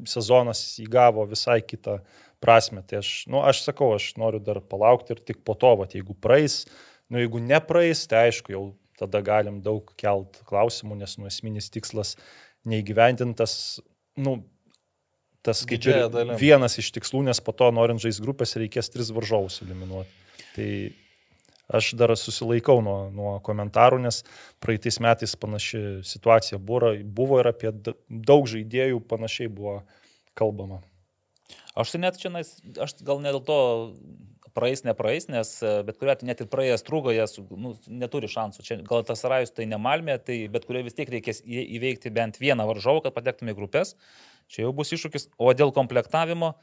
sezonas 0.08 0.64
įgavo 0.82 1.26
visai 1.30 1.60
kitą 1.66 2.00
prasme. 2.42 2.82
Tai 2.86 3.00
aš, 3.02 3.12
nu, 3.32 3.42
aš 3.46 3.64
sakau, 3.66 3.92
aš 3.96 4.12
noriu 4.20 4.40
dar 4.44 4.60
palaukti 4.64 5.16
ir 5.16 5.22
tik 5.24 5.44
po 5.46 5.56
to, 5.58 5.76
va, 5.80 5.88
jeigu 5.90 6.16
praeis, 6.18 6.64
nu, 7.10 7.20
jeigu 7.22 7.40
nepraeis, 7.42 8.06
tai 8.10 8.28
aišku, 8.30 8.54
jau 8.54 8.66
tada 8.96 9.20
galim 9.24 9.60
daug 9.64 9.90
kelt 10.00 10.40
klausimų, 10.48 10.96
nes 11.02 11.16
nu, 11.20 11.28
esminis 11.28 11.68
tikslas 11.72 12.14
neįgyvendintas, 12.66 13.56
nu, 14.18 14.38
tas 15.46 15.62
kaip 15.64 15.78
ir 15.78 15.82
Didžiąja 15.84 16.12
dalim. 16.12 16.36
vienas 16.40 16.78
iš 16.82 16.90
tikslų, 16.96 17.24
nes 17.28 17.40
po 17.40 17.54
to 17.54 17.68
norint 17.74 18.02
žaisti 18.02 18.24
grupės 18.24 18.56
reikės 18.58 18.90
tris 18.90 19.12
varžovus 19.14 19.60
eliminuoti. 19.62 20.10
Tai 20.56 20.68
aš 21.78 21.92
dar 21.98 22.12
susilaikau 22.18 22.80
nuo, 22.82 22.98
nuo 23.14 23.36
komentarų, 23.46 24.00
nes 24.02 24.20
praeitais 24.62 24.98
metais 25.02 25.34
panaši 25.38 26.02
situacija 26.06 26.58
buvo, 26.62 26.92
buvo 27.04 27.40
ir 27.42 27.50
apie 27.50 27.72
da- 27.72 27.94
daug 28.08 28.46
žaidėjų 28.50 29.00
panašiai 29.10 29.50
buvo 29.50 29.80
kalbama. 30.38 30.82
Aš 31.76 31.92
tai 31.94 32.00
net 32.06 32.18
čia, 32.18 32.30
aš 32.80 32.96
gal 33.04 33.20
ne 33.20 33.30
dėl 33.34 33.42
to 33.44 33.58
praeis, 34.56 34.82
nepraeis, 34.86 35.28
nes 35.32 35.50
e, 35.62 35.72
bet 35.86 35.98
kuriuo 36.00 36.14
atveju 36.14 36.30
net 36.30 36.40
ir 36.42 36.48
praėjęs 36.52 36.84
trūgo, 36.86 37.12
jie 37.14 37.26
su- 37.30 37.44
nu, 37.60 37.74
neturi 38.02 38.30
šansų. 38.32 38.64
Čia 38.66 38.78
gal 38.88 39.04
tas 39.08 39.24
rajus 39.28 39.52
tai 39.56 39.68
nemalmė, 39.70 40.16
tai 40.24 40.38
bet 40.52 40.66
kurioje 40.68 40.88
vis 40.88 40.96
tiek 40.98 41.12
reikės 41.12 41.42
įveikti 41.46 42.12
bent 42.16 42.40
vieną 42.42 42.66
varžovą, 42.72 43.04
kad 43.06 43.16
patektume 43.18 43.54
į 43.54 43.58
grupės. 43.60 43.94
Čia 44.48 44.66
jau 44.66 44.72
bus 44.76 44.92
iššūkis. 44.96 45.28
O 45.38 45.52
dėl 45.58 45.74
komplektavimo, 45.76 46.54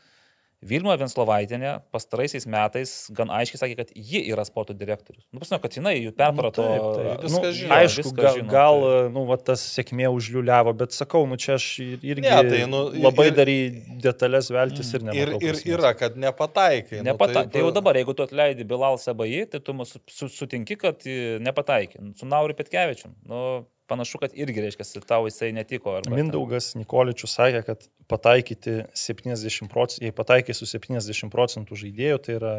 Vilma 0.68 0.96
Venslovaitinė 1.00 1.74
pastaraisiais 1.94 2.46
metais 2.50 2.92
gan 3.16 3.30
aiškiai 3.34 3.60
sakė, 3.62 3.76
kad 3.82 3.92
ji 3.96 4.22
yra 4.34 4.46
sporto 4.48 4.74
direktorius. 4.78 5.26
Nu, 5.34 5.42
pasinu, 5.44 5.60
kad 5.64 5.76
jinai 5.78 5.94
jų 6.00 6.14
perprato. 6.18 6.64
Nu, 6.66 6.92
taip, 6.96 7.20
taip. 7.22 7.28
Nu, 7.34 7.52
žino, 7.58 7.74
aišku, 7.78 8.14
gal, 8.18 8.38
žino, 8.40 8.50
gal 8.52 8.80
tai- 8.86 9.10
nu, 9.16 9.26
va, 9.30 9.38
tas 9.38 9.64
sėkmė 9.76 10.08
užliuliavo, 10.14 10.74
bet 10.78 10.96
sakau, 10.96 11.26
nu 11.30 11.36
čia 11.38 11.56
aš 11.60 11.68
ir- 11.86 12.00
irgi 12.14 12.26
Ne, 12.28 12.50
tai, 12.50 12.62
nu, 12.72 12.82
ir- 12.94 13.04
labai 13.04 13.28
ir- 13.30 13.36
dar 13.40 13.48
į 13.54 13.60
detalės 14.04 14.50
veltis 14.54 14.94
ir 14.94 15.02
Ir, 15.02 15.06
nematau. 15.10 15.42
ir 15.44 15.54
prasmės. 15.54 15.74
yra, 15.78 15.94
kad 15.98 16.16
nepataikai. 16.16 17.04
Nepata... 17.04 17.44
Nu, 17.46 17.50
tai 17.52 17.62
jau 17.62 17.72
dabar, 17.72 17.94
jeigu 17.96 18.16
tu 18.16 18.24
atleidi 18.24 18.64
Bilal 18.68 18.98
Sabai, 18.98 19.46
tai 19.50 19.60
tu 19.60 19.74
mus 19.74 19.98
su, 20.08 20.28
sutinki, 20.30 20.78
kad 20.80 21.02
e, 21.06 21.38
nepataikė. 21.40 22.02
Su 22.18 22.26
Nauri 22.26 22.54
Petkevičium. 22.54 23.14
Nu, 23.28 23.66
panašu, 23.94 24.20
kad 24.26 24.34
irgi 24.36 24.66
reiškia, 24.68 25.06
tau 25.08 25.28
jisai 25.30 25.54
netiko. 25.56 25.98
arba 26.00 26.10
ten- 26.10 26.20
Mindaugas 26.20 26.74
Nikoličius 26.76 27.38
sakė, 27.38 27.64
kad 27.70 27.86
pataikyti 28.12 28.82
70 28.94 29.70
procentų, 29.72 30.04
jei 30.10 30.12
pataikai 30.16 30.54
su 30.58 30.66
70 30.70 31.30
procentų 31.34 31.78
žaidėjų, 31.80 32.18
tai 32.26 32.34
yra 32.40 32.54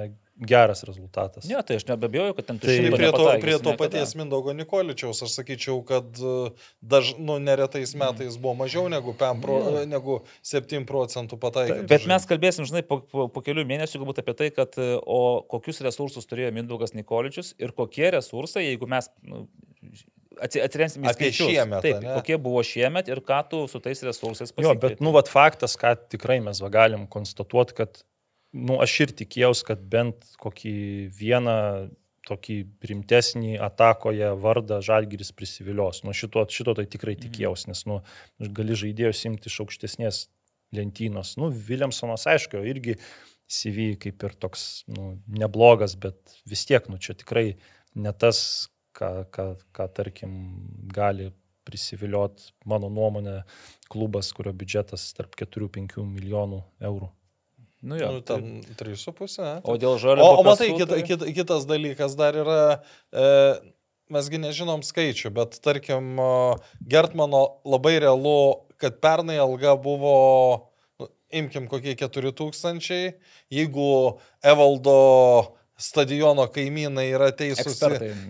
geras 0.50 0.80
rezultatas. 0.88 1.44
Ne, 1.46 1.60
tai 1.62 1.76
aš 1.78 1.84
nebejoju, 1.86 2.34
kad 2.34 2.46
ten 2.48 2.58
tu 2.58 2.66
Tai 2.66 2.74
Tai 2.74 2.96
prie 2.96 3.10
to, 3.12 3.26
prie 3.44 3.52
to 3.58 3.70
niekada. 3.70 3.76
paties 3.82 4.14
Mindaugo 4.18 4.54
Nikoličiaus 4.56 5.20
aš 5.22 5.34
sakyčiau, 5.36 5.76
kad 5.86 6.08
e, 6.18 6.50
daž, 6.82 7.12
nu, 7.22 7.36
neretais 7.38 7.92
metais 7.94 8.34
buvo 8.40 8.54
mažiau 8.64 8.88
negu, 8.90 9.14
5 9.20 9.40
pro, 9.44 9.58
negu 9.86 10.16
7 10.42 10.82
procentų 10.88 11.38
pataikyti. 11.38 11.86
Bet 11.92 12.08
mes 12.10 12.26
kalbėsim, 12.26 12.66
žinai, 12.66 12.82
po, 12.88 12.98
po, 13.06 13.28
po 13.28 13.44
kelių 13.46 13.62
mėnesių 13.68 14.02
galbūt 14.02 14.22
apie 14.24 14.34
tai, 14.40 14.50
kad 14.50 14.74
e, 14.80 14.88
o 15.06 15.20
kokius 15.54 15.78
resursus 15.86 16.26
turėjo 16.26 16.50
Mindaugas 16.56 16.96
Nikoličius 16.98 17.54
ir 17.62 17.70
kokie 17.76 18.10
resursai, 18.16 18.64
jeigu 18.72 18.88
mes 18.90 19.06
nu, 19.22 19.46
atsi- 20.42 20.62
atsiremsim 20.64 21.04
į 21.04 21.12
skaičius. 21.14 21.50
šiemet, 21.50 21.82
Taip, 21.84 21.96
ane? 22.00 22.14
kokie 22.18 22.38
buvo 22.42 22.62
šiemet 22.66 23.08
ir 23.08 23.20
ką 23.24 23.42
tu 23.50 23.64
su 23.70 23.80
tais 23.80 24.02
resursais 24.02 24.50
Jo, 24.50 24.56
pasiekei. 24.56 24.80
bet, 24.80 25.00
nu, 25.04 25.12
vat 25.14 25.28
faktas, 25.28 25.76
ką 25.80 25.94
tikrai 26.10 26.40
mes 26.44 26.60
galim 26.60 27.06
konstatuoti, 27.06 27.74
kad, 27.74 28.02
nu, 28.52 28.80
aš 28.82 29.00
ir 29.00 29.12
tikėjausi, 29.24 29.64
kad 29.66 29.80
bent 29.80 30.24
kokį 30.42 30.74
vieną 31.18 31.58
tokį 32.24 32.54
rimtesnį 32.88 33.58
atakoje 33.60 34.30
vardą 34.40 34.78
Žalgiris 34.80 35.32
prisivilios. 35.36 36.02
Nu, 36.04 36.14
šito, 36.16 36.46
šito 36.48 36.72
tai 36.78 36.86
tikrai 36.88 37.16
tikėjausi, 37.20 37.68
nes, 37.68 37.82
nu, 37.86 38.00
gali 38.40 38.72
žaidėjus 38.80 39.26
imti 39.28 39.50
iš 39.52 39.58
aukštesnės 39.60 40.22
lentynos. 40.72 41.36
Nu, 41.36 41.50
Williamsonas, 41.52 42.24
aišku, 42.26 42.62
irgi 42.64 42.96
CV 43.46 43.90
kaip 44.00 44.24
ir 44.24 44.32
toks, 44.40 44.84
nu, 44.88 45.18
neblogas, 45.28 45.98
bet 46.00 46.16
vis 46.48 46.64
tiek, 46.64 46.88
nu, 46.88 46.96
čia 46.96 47.12
tikrai 47.12 47.58
ne 47.94 48.12
tas, 48.16 48.70
ką, 48.94 49.10
ką, 49.34 49.48
ką 49.74 49.88
tarkim, 49.96 50.36
gali 50.94 51.30
prisiviliot, 51.64 52.50
mano 52.68 52.90
nuomonė, 52.92 53.42
klubas, 53.92 54.30
kurio 54.36 54.52
biudžetas 54.56 55.06
tarp 55.16 55.36
4-5 55.40 56.02
milijonų 56.04 56.60
eurų. 56.84 57.10
Nu, 57.84 57.98
jo, 58.00 58.10
Nu, 58.16 58.20
ten 58.24 58.62
3,5. 58.78 59.60
O 59.68 59.76
dėl 59.80 59.98
žalio. 60.00 60.24
O, 60.24 60.40
o 60.40 60.44
matai, 60.46 60.70
kita, 60.72 61.00
kita, 61.04 61.28
kitas 61.36 61.66
dalykas 61.68 62.16
dar 62.16 62.36
yra, 62.40 62.60
e, 63.12 63.24
mesgi 64.12 64.40
nežinom 64.40 64.84
skaičių, 64.84 65.32
bet 65.36 65.58
tarkim, 65.64 66.14
Gertmano 66.80 67.42
labai 67.68 67.98
realu, 68.00 68.64
kad 68.80 68.96
pernai 69.04 69.36
alga 69.42 69.74
buvo 69.80 70.14
nu, 71.00 71.10
imkim 71.32 71.68
kokie 71.68 71.92
4000, 72.00 73.18
jeigu 73.52 73.90
Evaldo 74.44 74.96
stadiono 75.80 76.46
kaimynai 76.54 77.06
yra 77.10 77.30
teisūs 77.34 77.80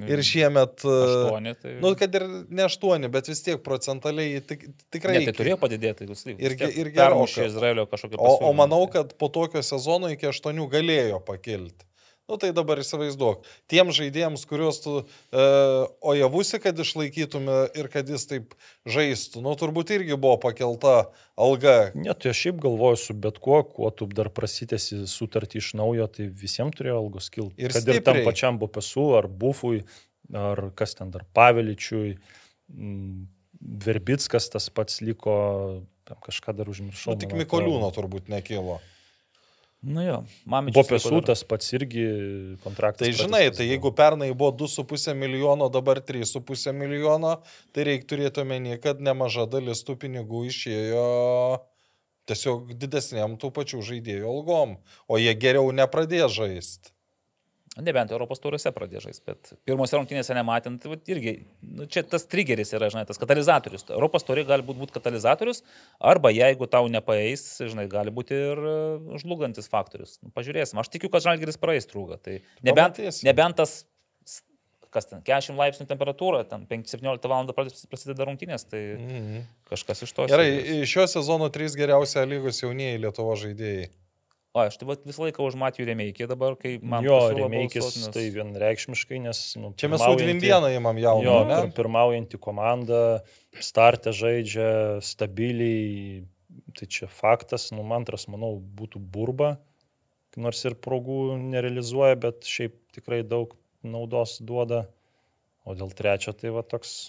ir 0.08 0.22
šiemet... 0.24 0.84
e, 0.84 0.98
Aštuoni, 1.04 1.54
tai... 1.60 1.74
Nu, 1.82 1.92
kad 1.98 2.14
ir 2.16 2.24
ne 2.48 2.66
8, 2.66 3.08
bet 3.12 3.28
vis 3.28 3.42
tiek 3.44 3.60
procentaliai 3.64 4.40
tik, 4.48 4.64
tikrai... 4.94 5.18
ne, 5.18 5.26
tai 5.28 5.36
turėjo 5.36 5.58
padidėti, 5.60 6.08
jūs 6.08 6.24
Irgi- 6.32 6.70
ir 6.80 6.92
Izraelio 7.44 7.84
kažkokį 7.90 8.20
O, 8.20 8.36
o 8.48 8.52
manau, 8.56 8.84
kad 8.92 9.12
po 9.20 9.28
tokio 9.32 9.60
sezono 9.66 10.12
iki 10.14 10.30
8 10.30 10.64
galėjo 10.72 11.20
pakilti. 11.26 11.84
Nu 12.24 12.38
tai 12.40 12.54
dabar 12.56 12.80
įsivaizduok, 12.80 13.42
tiem 13.68 13.90
žaidėjams, 13.92 14.46
kuriuos 14.48 14.78
tu 14.80 14.92
e, 14.96 15.42
ojavusi, 16.00 16.56
kad 16.62 16.78
išlaikytume 16.80 17.56
ir 17.76 17.90
kad 17.92 18.08
jis 18.08 18.24
taip 18.30 18.54
žaistų, 18.88 19.42
nu 19.44 19.52
turbūt 19.60 19.92
irgi 19.92 20.16
buvo 20.16 20.38
pakelta 20.40 21.10
alga. 21.36 21.90
Ne, 21.92 22.14
tai 22.16 22.32
aš 22.32 22.40
šiaip 22.46 22.62
galvoju 22.64 23.00
su 23.02 23.16
bet 23.26 23.36
kuo, 23.44 23.60
kuo 23.68 23.90
tu 23.92 24.08
dar 24.08 24.32
prasitėsi 24.32 25.02
sutartį 25.10 25.60
iš 25.60 25.68
naujo, 25.76 26.08
tai 26.16 26.30
visiems 26.32 26.72
turėjo 26.78 27.02
algos 27.02 27.28
kilti. 27.34 27.58
Ir 27.60 27.76
Kad 27.76 27.92
ir 27.92 28.00
tam 28.00 28.16
stipriai. 28.16 28.26
pačiam 28.30 28.62
Bopesu, 28.62 29.10
ar 29.20 29.28
Bufui, 29.28 29.82
ar 30.32 30.70
kas 30.80 30.96
ten 30.96 31.12
dar 31.12 31.28
Paveličiui, 31.36 32.16
mm, 32.72 33.28
Verbickas 33.84 34.48
tas 34.52 34.72
pats 34.72 35.04
liko, 35.04 35.36
kažką 36.24 36.56
dar 36.56 36.72
užmiršau. 36.72 37.12
Nu, 37.12 37.20
tik 37.20 37.36
Mikoliūno 37.36 37.92
turbūt 37.92 38.32
nekilo. 38.32 38.80
Nu 39.84 40.00
jo, 40.04 40.22
mamičius. 40.48 40.88
Liko 41.04 41.18
dar. 41.18 41.26
tas 41.28 41.42
pats 41.44 41.72
irgi 41.76 42.04
kontraktas. 42.64 43.04
Tai 43.04 43.12
žinai, 43.18 43.42
tai 43.52 43.66
jeigu 43.68 43.92
pernai 43.92 44.30
buvo 44.32 44.52
2,5 44.64 45.12
milijono, 45.18 45.68
dabar 45.68 46.00
3,5 46.00 46.72
milijono, 46.72 47.36
tai 47.76 47.84
reikia 47.90 48.08
turėti 48.14 48.40
omeny, 48.40 48.78
kad 48.80 49.02
nemaža 49.04 49.44
dalis 49.50 49.84
tų 49.84 49.98
pinigų 50.06 50.46
išėjo 50.48 51.04
tiesiog 52.30 52.72
didesniam 52.80 53.36
tų 53.40 53.52
pačių 53.54 53.82
žaidėjų 53.84 54.28
algom, 54.30 54.78
o 55.08 55.20
jie 55.20 55.34
geriau 55.36 55.68
nepradės 55.76 56.32
žaisti. 56.32 56.94
Nebent 57.74 58.12
Europos 58.14 58.38
turėse 58.38 58.70
pradėjo 58.70 59.00
žaisti, 59.08 59.24
bet 59.26 59.48
pirmose 59.66 59.96
rungtynėse 59.98 60.34
nematint, 60.36 60.78
tai 60.84 60.94
irgi, 61.10 61.32
nu, 61.66 61.88
čia 61.90 62.04
tas 62.06 62.22
trigeris 62.30 62.70
yra, 62.76 62.86
žinai, 62.92 63.02
tas 63.08 63.18
katalizatorius. 63.18 63.82
Europos 63.90 64.22
turė 64.22 64.44
gali 64.46 64.62
būti 64.62 64.78
būt 64.84 64.92
katalizatorius, 64.94 65.64
arba 65.98 66.30
jeigu 66.30 66.68
tau 66.70 66.86
nepaeis, 66.86 67.42
žinai, 67.66 67.88
gali 67.90 68.14
būti 68.14 68.36
ir 68.38 68.62
e, 68.62 68.76
žlugantis 69.24 69.66
faktorius. 69.72 70.20
Nu, 70.22 70.30
pažiūrėsim, 70.36 70.78
aš 70.78 70.92
tikiu, 70.94 71.10
kad 71.10 71.26
žalgeris 71.26 71.58
praeis 71.58 71.90
trūgą. 71.90 72.20
Tai 72.22 72.36
nebent, 72.62 73.02
nebent 73.26 73.58
tas, 73.58 73.80
kas 74.94 75.10
ten, 75.10 75.24
40 75.26 75.58
laipsnių 75.58 75.88
temperatūra, 75.90 76.44
ten 76.46 76.68
5-17 76.70 77.26
val. 77.26 77.50
prasideda 77.90 78.28
rungtynės, 78.30 78.68
tai 78.70 78.84
Mhm. 78.94 79.42
kažkas 79.74 80.06
iš 80.06 80.14
to. 80.14 80.28
Gerai, 80.30 80.86
šio 80.86 81.08
sezono 81.10 81.50
trys 81.50 81.74
geriausia 81.74 82.22
lygos 82.22 82.62
jaunieji 82.62 83.02
Lietuvo 83.02 83.34
žaidėjai. 83.34 83.90
O, 84.54 84.62
aš 84.62 84.76
tai 84.78 84.86
visą 85.02 85.24
laiką 85.24 85.42
už 85.48 85.56
Matijų 85.58 85.88
Remeikį 85.88 86.28
dabar, 86.30 86.54
kai 86.54 86.76
man 86.78 87.02
jo, 87.02 87.16
balsuot, 87.18 87.96
nes- 87.98 88.10
tai 88.14 88.22
vienreikšmiškai, 88.36 89.18
nes... 89.24 89.40
Nu, 89.58 89.72
Čia 89.74 89.88
mes 89.90 89.98
su 90.04 90.12
dviem 90.20 90.38
dieną 90.38 90.68
įmam 90.76 91.00
jauną, 91.02 91.24
Jo, 91.26 91.40
ne? 91.48 91.56
pir- 91.64 91.72
pirmaujanti 91.80 92.38
komanda, 92.38 93.00
startė 93.58 94.12
žaidžia 94.14 94.68
stabiliai, 95.02 96.22
tai 96.78 96.86
čia 96.86 97.08
faktas, 97.10 97.72
nu, 97.74 97.82
man 97.82 98.04
antras, 98.04 98.28
manau, 98.30 98.52
būtų 98.78 99.02
burba, 99.02 99.56
nors 100.38 100.62
ir 100.70 100.78
progų 100.78 101.34
nerealizuoja, 101.50 102.14
bet 102.22 102.46
šiaip 102.46 102.78
tikrai 102.94 103.24
daug 103.26 103.56
naudos 103.82 104.38
duoda. 104.38 104.84
O 105.66 105.74
dėl 105.74 105.90
trečio 105.98 106.30
tai 106.36 106.54
va 106.54 106.62
toks... 106.62 107.08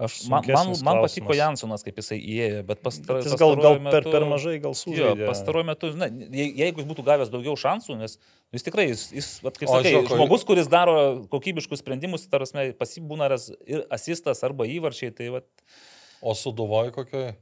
Aš, 0.00 0.14
man, 0.32 0.46
man, 0.48 0.70
man 0.86 0.98
patiko. 1.04 1.34
Jansonas, 1.36 1.82
kaip 1.84 1.98
jisai 2.00 2.16
įėjo, 2.24 2.60
bet 2.64 2.78
pastar, 2.80 3.18
Bet 3.18 3.26
Jis 3.28 3.34
gal, 3.36 3.50
gal 3.52 3.74
pastaruoju 3.76 3.82
per, 3.84 4.04
metu- 4.06 4.12
per 4.14 4.24
mažai 4.30 4.54
gal 4.64 4.72
sužaidė. 4.78 5.26
pastaruoju 5.28 5.66
metu, 5.68 5.90
na, 6.00 6.06
je- 6.08 6.46
jeigu 6.62 6.80
jis 6.80 6.88
būtų 6.88 7.04
gavęs 7.04 7.28
daugiau 7.34 7.52
šansų, 7.60 7.98
nes 8.00 8.16
nu, 8.16 8.56
jis 8.56 8.64
tikrai, 8.64 8.86
jis, 8.88 9.02
jis 9.12 9.28
vat, 9.44 9.58
kaip 9.60 9.68
sakai, 9.68 9.92
o- 9.98 10.06
žmogus, 10.08 10.46
kuris 10.48 10.70
daro 10.72 10.96
kokybiškus 11.28 11.82
sprendimus, 11.84 12.24
tarsi 12.32 12.72
pasibūna 12.80 13.28
ir 13.68 13.84
asistas 13.92 14.40
arba 14.48 14.64
įvarčiai, 14.64 15.12
tai 15.14 15.28
vat, 15.36 15.44
O 16.22 16.32
su 16.34 16.52
Duvoj 16.52 16.90
kokioj? 16.96 17.34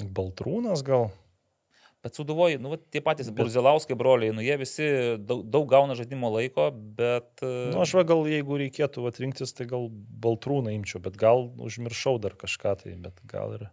Baltrūnas 0.00 0.82
gal. 0.84 1.10
Bet 2.02 2.16
suduvoji, 2.18 2.58
nu, 2.62 2.76
tie 2.90 3.00
patys 3.04 3.28
Bet- 3.30 3.36
Burzilauskai 3.38 3.96
broliai, 3.98 4.34
nu, 4.34 4.42
jie 4.44 4.56
visi 4.60 4.86
daug, 5.22 5.44
daug 5.46 5.68
gauna 5.70 5.94
žaidimo 5.98 6.30
laiko, 6.34 6.70
bet... 6.98 7.30
Na, 7.42 7.70
nu, 7.74 7.82
aš 7.84 7.94
va 7.98 8.02
gal 8.08 8.24
jeigu 8.30 8.58
reikėtų 8.64 9.04
vat, 9.06 9.20
rinktis, 9.22 9.54
tai 9.54 9.68
gal 9.70 9.86
Baltrūną 10.22 10.74
imčiau, 10.74 11.02
bet 11.04 11.16
gal 11.20 11.46
užmiršau 11.62 12.18
dar 12.22 12.34
kažką 12.38 12.74
tai, 12.82 12.96
bet 13.06 13.22
gal 13.30 13.54
ir... 13.58 13.68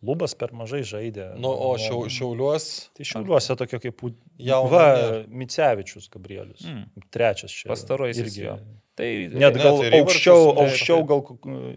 Lubas 0.00 0.32
per 0.32 0.54
mažai 0.56 0.80
žaidė. 0.88 1.26
Nu, 1.36 1.50
o 1.52 1.74
šiau, 1.76 2.06
šiauliuos. 2.08 2.66
Tai 2.96 3.04
šiauliuose 3.04 3.56
tokia 3.60 3.80
kaip... 3.84 4.00
nėra. 4.40 5.18
Micevičius 5.28 6.08
Gabrielius. 6.08 6.64
Mm. 6.64 6.86
Trečias 7.12 7.52
čia. 7.52 7.68
Pastaruojasis 7.68 8.22
irgi. 8.24 8.46
jo. 8.46 8.54
Tai 8.96 9.10
Net 9.28 9.36
Ne, 9.36 9.50
gal 9.60 9.76
tai 9.82 9.90
Rivarčius, 9.92 10.24
aukščiau, 10.24 10.46
aukščiau 10.64 11.04
gal 11.10 11.20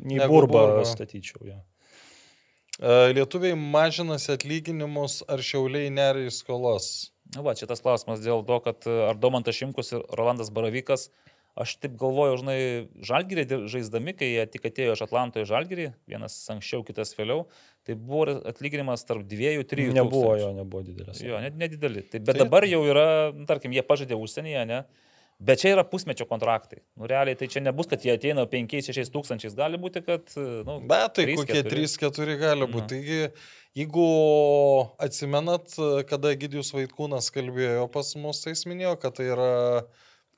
nei 0.08 0.22
burba 0.24 0.64
Burba. 0.70 0.86
statyčiau. 0.88 1.44
Jo. 1.52 1.60
E, 2.84 3.14
Lietuviai 3.16 3.56
mažinasi 3.56 4.34
atlyginimus 4.36 5.22
ar 5.32 5.40
šiauliai 5.44 5.92
neria 5.94 6.28
į 6.28 6.34
skolas? 6.36 6.90
Na, 7.34 7.42
va, 7.46 7.54
čia 7.58 7.66
tas 7.70 7.80
klausimas 7.82 8.20
dėl 8.24 8.44
to, 8.46 8.58
kad 8.66 8.84
e, 8.90 8.96
ar 9.10 9.16
Domantas 9.20 9.56
Šimkus 9.56 9.94
ir 9.96 10.04
Rolandas 10.20 10.52
Baravykas, 10.54 11.08
aš 11.58 11.76
taip 11.80 11.96
galvoju, 12.02 12.40
žinai, 12.42 12.58
žalgyrį 13.06 13.46
dir- 13.50 13.64
žaisdami, 13.72 14.16
kai 14.18 14.28
jie 14.34 14.44
tik 14.56 14.68
atėjo 14.70 14.96
iš 14.98 15.04
Atlanto 15.06 15.40
į 15.42 15.48
žalgyrį, 15.50 15.88
vienas 16.10 16.36
anksčiau, 16.52 16.84
kitas 16.86 17.14
vėliau, 17.18 17.46
tai 17.88 17.96
buvo 17.96 18.36
atlyginimas 18.52 19.06
tarp 19.08 19.24
2-3. 19.32 19.94
Nebuvo 19.96 20.34
jo, 20.42 20.52
nebuvo 20.58 20.82
didelis. 20.88 21.22
Jo, 21.24 21.40
net 21.46 21.56
nedideli. 21.62 22.04
Tai, 22.10 22.20
bet 22.20 22.26
Tai- 22.34 22.36
tai... 22.36 22.44
dabar 22.44 22.68
jau 22.68 22.82
yra, 22.90 23.08
nu, 23.38 23.46
tarkim, 23.50 23.74
jie 23.78 23.86
pažadė 23.86 24.18
užsienyje, 24.20 24.66
ne? 24.70 24.82
Bet 25.40 25.60
čia 25.64 25.74
yra 25.74 25.84
pusmečio 25.88 26.28
kontraktai. 26.30 26.84
Nu, 27.00 27.08
realiai 27.10 27.38
tai 27.40 27.50
čia 27.52 27.64
nebus, 27.64 27.90
kad 27.92 28.04
jie 28.06 28.14
ateina 28.16 28.46
5-6 28.50 29.12
tūkstančiais. 29.12 29.58
Gali 29.58 29.80
būti, 29.82 30.04
kad... 30.06 30.30
Nu, 30.38 30.78
Bet 30.88 31.18
tai 31.18 31.28
trys, 31.28 31.42
kokie 31.42 31.60
keturi. 31.60 31.90
3-4 31.90 32.38
gali 32.40 32.70
būti. 32.70 32.82
Nu. 32.84 32.90
Taigi, 32.94 33.50
jeigu 33.82 34.08
atsimenat, 35.04 35.76
kada 36.10 36.34
Gidijus 36.40 36.72
Vaikūnas 36.76 37.32
kalbėjo 37.34 37.90
pas 37.92 38.14
mus, 38.22 38.44
tai 38.46 38.54
jis 38.56 38.66
minėjo, 38.70 38.96
kad 39.02 39.18
tai 39.20 39.30
yra 39.34 39.54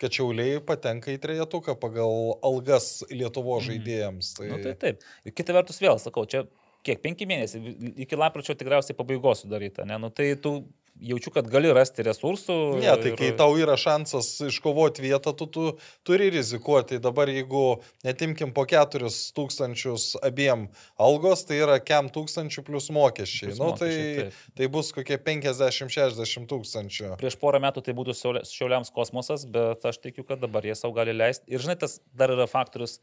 kad 0.02 0.12
šiauliai 0.12 0.60
patenka 0.66 1.14
į 1.14 1.20
trejetuką 1.24 1.78
pagal 1.80 2.36
algas 2.44 3.00
Lietuvo 3.12 3.62
žaidėjams. 3.64 4.34
Tai... 4.38 4.50
Nu, 4.52 4.60
tai 4.64 4.74
taip. 4.80 5.06
Ir 5.24 5.36
kita 5.36 5.56
vertus 5.56 5.80
vėl, 5.80 6.00
sakau, 6.04 6.26
čia 6.28 6.44
kiek, 6.86 7.00
penki 7.04 7.28
mėnesiai, 7.30 7.76
iki 8.06 8.20
lapkričio 8.20 8.58
tikriausiai 8.60 8.98
pabaigos 8.98 9.46
sudaryta, 9.46 9.88
ne? 9.88 9.98
Nu, 10.02 10.12
tai 10.14 10.34
tu 10.42 10.58
jaučiu, 11.02 11.32
kad 11.36 11.48
gali 11.52 11.72
rasti 11.76 12.04
resursų. 12.06 12.56
Ne, 12.80 12.92
tai 13.02 13.12
kai 13.18 13.32
tau 13.38 13.56
yra 13.60 13.76
šansas 13.80 14.30
iškovoti 14.48 15.04
vietą, 15.04 15.34
tu, 15.38 15.48
tu 15.52 15.66
turi 16.08 16.30
rizikuoti. 16.34 17.00
Dabar 17.04 17.30
jeigu 17.32 17.82
netimkim 18.06 18.54
po 18.56 18.66
4 18.70 19.10
tūkstančius 19.36 20.14
abiem 20.26 20.68
algos, 21.02 21.46
tai 21.48 21.60
yra 21.64 21.78
kem 21.84 22.10
tūkstančių 22.14 22.66
plus 22.68 22.90
mokesčiai. 22.96 23.52
Plus 23.52 23.62
nu, 23.62 23.72
mokesčiai, 23.74 24.06
tai, 24.06 24.30
taip. 24.30 24.56
tai 24.62 24.72
bus 24.78 24.94
kokie 24.96 25.20
50-60 25.28 26.50
tūkstančių. 26.52 27.12
Prieš 27.22 27.40
porą 27.42 27.62
metų 27.64 27.86
tai 27.86 27.98
būtų 27.98 28.16
šiauliams 28.48 28.94
kosmosas, 28.96 29.48
bet 29.50 29.86
aš 29.86 30.00
tikiu, 30.04 30.26
kad 30.28 30.44
dabar 30.44 30.66
jie 30.66 30.78
savo 30.80 30.96
gali 30.98 31.16
leisti. 31.16 31.48
Ir 31.52 31.64
žinai, 31.64 31.78
tas 31.82 32.00
dar 32.16 32.34
yra 32.36 32.48
faktorius 32.50 33.00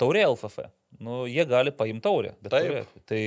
taurė 0.00 0.24
LFF. 0.28 0.70
Nu, 1.02 1.24
jie 1.30 1.44
gali 1.48 1.74
paimti 1.74 2.06
taurę. 2.06 2.34
Taip. 2.42 2.54
taurė. 2.54 2.84
Tai 3.08 3.22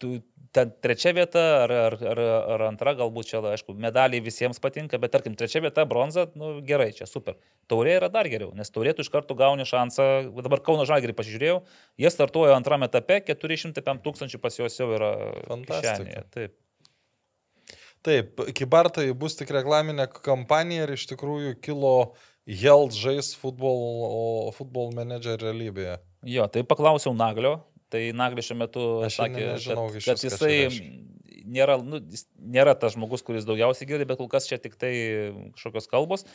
tu, 0.00 0.12
ta 0.54 0.64
trečia 0.66 1.12
vieta 1.14 1.42
ar, 1.64 1.72
ar, 1.72 1.96
ar, 2.12 2.20
ar 2.54 2.64
antra, 2.66 2.94
galbūt 2.98 3.30
čia, 3.30 3.42
aišku, 3.52 3.74
medaliai 3.78 4.22
visiems 4.24 4.58
patinka, 4.62 4.98
bet 5.02 5.12
tarkim, 5.14 5.36
trečia 5.38 5.62
vieta, 5.62 5.84
bronza, 5.88 6.26
nu 6.38 6.56
gerai, 6.66 6.90
čia 6.96 7.06
super. 7.06 7.36
Taurė 7.70 7.98
yra 8.00 8.08
dar 8.12 8.28
geriau, 8.32 8.50
nes 8.58 8.72
taurė 8.74 8.96
tu 8.96 9.06
iš 9.06 9.12
karto 9.12 9.36
gauni 9.38 9.66
šansą, 9.68 10.08
dabar 10.40 10.64
Kauno 10.66 10.86
Žalgirį 10.88 11.14
pasižiūrėjau, 11.18 11.60
jie 12.02 12.10
startuoja 12.10 12.56
antrame 12.58 12.90
etape, 12.90 13.20
405 13.30 14.02
tūkstančių 14.06 14.42
pas 14.42 14.58
juos 14.58 14.80
jau 14.80 14.90
yra 14.96 15.12
Fantastika. 15.46 15.94
kišenėje. 16.00 16.26
Taip. 16.34 16.58
Taip, 18.00 18.40
Kibartai 18.56 19.10
bus 19.12 19.36
tik 19.36 19.50
reklaminė 19.52 20.06
kampanija 20.24 20.86
ir 20.86 20.94
iš 20.96 21.04
tikrųjų 21.12 21.58
kilo 21.60 21.94
Health 22.48 22.96
žais 22.96 23.34
futbol, 23.36 24.48
futbol 24.56 24.88
manager 24.96 25.36
realybėje. 25.38 25.98
Jo, 26.26 26.46
tai 26.52 26.64
paklausiau 26.66 27.12
Naglio, 27.16 27.58
tai 27.92 28.10
Naglis 28.16 28.48
šiuo 28.48 28.58
metu 28.60 28.86
Aš 29.06 29.20
sakė, 29.20 29.46
nežinau 29.54 29.88
kad, 29.94 30.04
kad 30.06 30.24
jisai 30.24 30.56
nėra, 31.50 31.76
nu, 31.82 32.00
jis 32.10 32.26
nėra 32.38 32.74
tas 32.78 32.94
žmogus, 32.96 33.24
kuris 33.26 33.46
daugiausiai 33.48 33.88
girdi, 33.88 34.06
bet 34.08 34.20
kol 34.20 34.30
kas 34.30 34.48
čia 34.50 34.60
tik 34.62 34.76
tai 34.80 34.92
kažkokios 35.56 35.90
kalbos. 35.90 36.26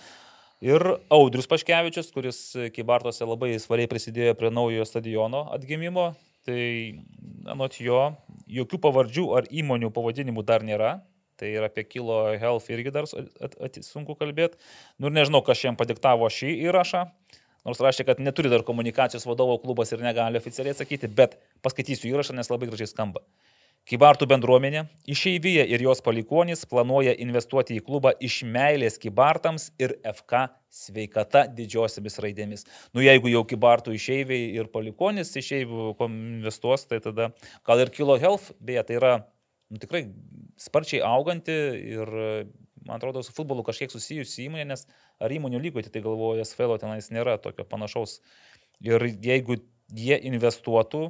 Ir 0.63 0.81
Audrius 1.11 1.49
Paškevičius, 1.51 2.13
kuris 2.15 2.39
Kybartose 2.75 3.27
labai 3.27 3.55
svariai 3.59 3.91
prisidėjo 3.91 4.37
prie 4.39 4.51
naujojo 4.55 4.85
stadiono 4.87 5.43
atgimimo, 5.55 6.13
tai 6.47 6.61
anot 7.51 7.75
jo, 7.81 7.99
jokių 8.47 8.79
pavardžių 8.85 9.25
ar 9.39 9.49
įmonių 9.51 9.91
pavadinimų 9.95 10.45
dar 10.47 10.65
nėra. 10.65 10.95
Tai 11.35 11.49
yra 11.51 11.67
apie 11.67 11.83
Kilo 11.83 12.21
Health 12.39 12.69
irgi 12.71 12.93
dar 12.95 13.09
su- 13.11 13.19
at, 13.43 13.57
at, 13.59 13.79
sunku 13.83 14.15
kalbėti. 14.15 14.55
Nu 14.95 15.09
ir 15.09 15.17
nežinau, 15.17 15.41
kas 15.43 15.59
šiandien 15.59 15.75
padiktavo 15.81 16.29
šį 16.31 16.53
įrašą. 16.69 17.01
Nors 17.65 17.81
rašė, 17.81 18.05
kad 18.05 18.21
neturi 18.21 18.51
dar 18.51 18.61
komunikacijos 18.65 19.25
vadovo 19.25 19.57
klubas 19.61 19.91
ir 19.91 20.03
negali 20.05 20.37
oficialiai 20.37 20.75
atsakyti, 20.75 21.09
bet 21.09 21.39
paskaitysiu 21.65 22.11
įrašą, 22.11 22.35
nes 22.37 22.51
labai 22.51 22.69
gražiai 22.69 22.91
skamba. 22.91 23.23
Kybartų 23.85 24.25
bendruomenė, 24.25 24.87
išeivyje 25.13 25.61
ir 25.69 25.81
jos 25.85 25.99
palikonis 26.01 26.63
planuoja 26.65 27.11
investuoti 27.21 27.75
į 27.77 27.83
klubą 27.85 28.15
iš 28.17 28.39
meilės 28.49 28.97
Kybartams 29.01 29.67
ir 29.77 29.93
FK 30.09 30.47
sveikata 30.73 31.43
didžiosiamis 31.53 32.17
raidėmis. 32.25 32.65
Nu 32.97 33.05
jeigu 33.05 33.29
jau 33.29 33.43
Kybartų 33.45 33.93
išeiviai 33.93 34.55
ir 34.57 34.71
palikonis 34.73 35.35
išeivių 35.37 35.91
investuos, 36.07 36.87
tai 36.89 36.97
tada 37.05 37.29
gal 37.61 37.85
ir 37.85 37.93
Kilo 37.93 38.17
Health, 38.17 38.55
beje, 38.57 38.87
tai 38.89 38.97
yra 38.97 39.13
nu, 39.69 39.77
tikrai 39.77 40.07
sparčiai 40.57 41.03
auganti 41.05 41.53
ir, 41.93 42.17
man 42.85 42.99
atrodo, 42.99 43.23
su 43.25 43.33
futbolu 43.35 43.65
kažkiek 43.65 43.93
susijusi 43.93 44.47
įmonė, 44.47 44.65
nes 44.71 44.87
ar 45.19 45.33
įmonių 45.33 45.61
lygoje, 45.67 45.91
tai 45.91 46.03
galvoju, 46.05 46.45
SFL 46.45 46.79
tenais 46.81 47.11
nėra 47.13 47.37
tokio 47.41 47.65
panašaus. 47.67 48.19
Ir 48.83 49.03
jeigu 49.23 49.59
jie 49.95 50.17
investuotų, 50.29 51.09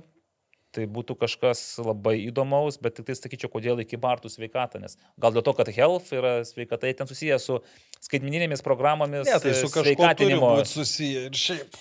tai 0.76 0.86
būtų 0.92 1.16
kažkas 1.20 1.62
labai 1.80 2.18
įdomaus, 2.26 2.78
bet 2.84 2.98
tik 2.98 3.08
tai 3.08 3.16
sakyčiau, 3.16 3.50
kodėl 3.54 3.80
iki 3.84 4.00
Bartų 4.02 4.32
sveikatą, 4.32 4.82
nes 4.84 4.98
gal 5.22 5.36
dėl 5.36 5.46
to, 5.46 5.56
kad 5.56 5.72
health 5.72 6.12
yra 6.16 6.38
sveikata, 6.48 6.92
ten 7.00 7.10
susijęs 7.10 7.48
su 7.48 7.60
skaitmininėmis 8.04 8.64
programomis. 8.66 9.30
Ne, 9.30 9.40
tai 9.40 9.56
su 9.56 9.72
sveikatinimo. 9.72 10.52
susiję 10.68 11.30
ir 11.30 11.40
šiaip. 11.40 11.80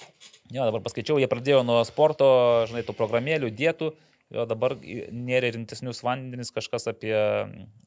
Jo, 0.53 0.69
dabar 0.69 0.83
paskaičiau, 0.85 1.19
jie 1.19 1.29
pradėjo 1.31 1.65
nuo 1.67 1.81
sporto, 1.89 2.29
žinai, 2.71 2.85
tų 2.87 2.95
programėlių, 2.99 3.51
dėtų, 3.59 3.91
jo 4.35 4.45
dabar 4.51 4.77
nėra 4.81 5.53
rimtesnius 5.55 6.03
vandenis 6.05 6.53
kažkas 6.55 6.89
apie 6.91 7.15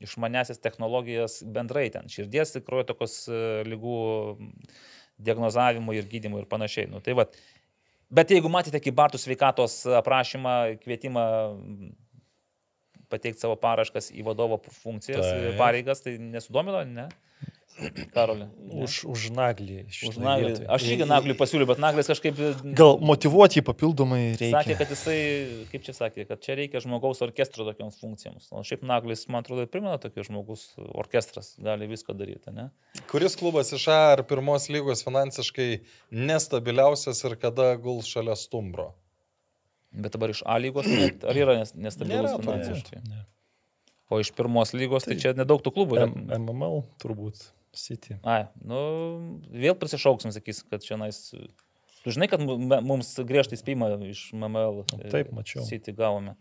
išmanesias 0.04 0.64
technologijas 0.64 1.42
bendrai 1.44 1.90
ten, 1.94 2.10
širdies, 2.12 2.56
kraujo 2.66 2.88
tokios 2.94 3.20
lygų 3.68 4.00
diagnozavimo 5.18 5.96
ir 5.98 6.08
gydimo 6.10 6.40
ir 6.42 6.50
panašiai. 6.50 6.90
Nu, 6.92 7.02
tai 7.04 7.16
va, 7.18 7.26
Bet 8.08 8.32
jeigu 8.32 8.48
matėte 8.48 8.80
Kybartų 8.80 9.20
sveikatos 9.20 9.82
aprašymą, 10.00 10.52
kvietimą 10.80 11.24
pateikti 13.12 13.44
savo 13.44 13.58
paraškas 13.60 14.12
į 14.16 14.24
vadovo 14.28 14.60
funkcijas, 14.64 15.26
Taip. 15.28 15.58
pareigas, 15.60 16.04
tai 16.04 16.16
nesudomino, 16.20 16.84
ne? 16.88 17.08
Karolė. 18.14 18.48
Už, 18.74 19.04
už 19.06 19.28
naglį. 19.36 19.84
Už 20.10 20.18
naglį. 20.18 20.50
Vietoj. 20.50 20.66
Aš 20.74 20.86
irgi 20.90 21.06
naglį 21.08 21.36
pasiūliau, 21.38 21.68
bet 21.70 21.82
naglis 21.82 22.10
kažkaip... 22.10 22.40
Gal 22.78 22.98
motivuoti 23.06 23.60
jį 23.60 23.64
papildomai 23.68 24.22
reikia. 24.32 24.50
Sakė, 24.56 24.78
kad 24.80 24.94
jisai, 24.94 25.18
kaip 25.72 25.86
čia 25.86 25.94
sakė, 25.98 26.26
kad 26.30 26.42
čia 26.44 26.58
reikia 26.58 26.82
žmogaus 26.82 27.22
orkestro 27.26 27.68
tokioms 27.68 28.00
funkcijoms. 28.02 28.50
O 28.50 28.64
šiaip 28.66 28.86
naglis, 28.88 29.28
man 29.30 29.46
atrodo, 29.46 29.68
primena 29.70 30.00
tokį 30.02 30.26
žmogus 30.30 30.66
orkestras, 30.90 31.54
gali 31.62 31.90
viską 31.92 32.18
daryti, 32.18 32.54
ne? 32.56 32.70
Kuris 33.12 33.38
klubas 33.38 33.70
iš 33.78 33.86
A 33.94 34.00
ar 34.16 34.24
pirmos 34.28 34.66
lygos 34.74 35.06
finansiškai 35.06 35.70
nestabiliausias 36.14 37.22
ir 37.30 37.38
kada 37.42 37.76
guls 37.82 38.10
šalia 38.10 38.38
stumbro? 38.40 38.92
Bet 39.94 40.18
dabar 40.18 40.34
iš 40.34 40.42
A 40.50 40.58
lygos, 40.62 40.90
ar 41.30 41.38
yra 41.46 41.60
nestabilus 41.62 42.34
finansiškai? 42.42 43.04
Ne. 43.06 43.28
O 44.10 44.22
iš 44.24 44.32
pirmos 44.36 44.72
lygos, 44.74 45.04
tai, 45.04 45.16
tai 45.16 45.24
čia 45.24 45.36
nedaug 45.36 45.62
tų 45.64 45.74
klubų. 45.76 46.00
MML 46.40 46.82
turbūt. 47.04 47.50
City. 47.76 48.18
Ai, 48.28 48.48
nu, 48.64 48.80
vėl 49.52 49.76
prisišauksim, 49.78 50.34
sakys, 50.36 50.64
kad 50.70 50.86
čia 50.86 51.00
nais. 51.00 51.32
Tu 52.04 52.14
žinai, 52.16 52.30
kad 52.32 52.42
mums 52.42 53.16
griežtai 53.28 53.60
spėjimą 53.60 53.92
iš 54.08 54.30
MML. 54.38 54.86
Taip, 55.12 55.34
mačiau. 55.36 55.66
City 55.68 55.96
gavome 55.96 56.38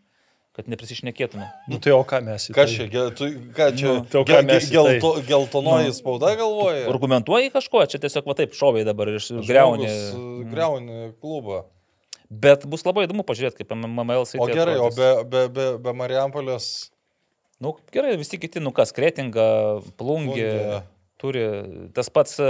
kad 0.56 0.70
neprisišnekėtume. 0.72 1.46
Nu 1.68 1.78
tai 1.84 1.92
o 1.92 2.00
ką 2.08 2.22
mes 2.24 2.48
į 2.48 2.54
tai? 2.54 2.56
Ką 2.56 2.64
čia, 2.72 2.84
gel, 2.88 3.10
tu, 3.12 3.28
ką 3.52 3.66
čia 3.76 3.90
nu, 3.90 3.96
tai 4.08 4.22
gel, 4.24 4.46
gel, 4.48 4.68
gelto, 4.72 5.10
tai? 5.18 5.24
geltonoji 5.28 5.90
nu, 5.90 5.96
spauda 5.98 6.32
galvoja? 6.38 6.86
Argumentuoji 6.88 7.52
kažko, 7.52 7.82
čia 7.92 8.00
tiesiog 8.00 8.30
va 8.30 8.36
taip 8.38 8.56
šoviai 8.56 8.86
dabar 8.88 9.10
iš 9.12 9.28
greuni. 9.44 9.90
Greuni 10.48 11.10
klubą. 11.20 11.66
Bet 12.32 12.64
bus 12.66 12.86
labai 12.88 13.04
įdomu 13.04 13.26
pažiūrėti, 13.28 13.60
kaip 13.60 13.76
MML 13.76 14.24
City. 14.24 14.40
O 14.42 14.48
gerai, 14.48 14.78
atrodys. 14.80 14.96
o 14.96 14.96
be, 14.96 15.10
be, 15.28 15.44
be, 15.52 15.68
be 15.84 15.96
Marijampolės. 16.00 16.70
Nu 17.60 17.76
gerai, 17.92 18.16
visi 18.16 18.40
kiti, 18.40 18.60
nu 18.64 18.72
kas, 18.76 18.96
Kretinga, 18.96 19.44
Plungė. 20.00 20.48
Plungė 20.56 20.82
turi 21.20 21.42
tas 21.96 22.10
pats 22.12 22.36
e, 22.42 22.48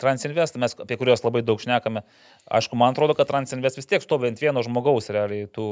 Transinvest, 0.00 0.58
mes 0.60 0.76
apie 0.84 0.98
kuriuos 1.00 1.24
labai 1.24 1.42
daug 1.46 1.60
šnekame. 1.62 2.04
Aišku, 2.46 2.78
man 2.78 2.94
atrodo, 2.94 3.16
kad 3.18 3.28
Transinvest 3.30 3.80
vis 3.80 3.88
tiek 3.90 4.04
stovi 4.04 4.30
ant 4.30 4.42
vieno 4.42 4.62
žmogaus 4.66 5.10
realiai 5.14 5.48
tų 5.50 5.66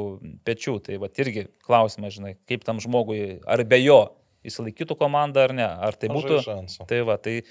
pečių. 0.46 0.78
Tai 0.86 0.98
va 1.04 1.10
irgi 1.22 1.46
klausimas, 1.66 2.16
žinai, 2.18 2.34
kaip 2.50 2.66
tam 2.66 2.82
žmogui, 2.82 3.42
ar 3.46 3.62
be 3.68 3.78
jo 3.82 4.00
įsilaikytų 4.46 4.96
komanda 4.98 5.46
ar 5.46 5.54
ne, 5.56 5.68
ar 5.68 5.98
tai 5.98 6.10
būtų. 6.12 6.40
Šansų. 6.46 6.88
Tai 6.90 7.02
va, 7.08 7.18
tai 7.22 7.42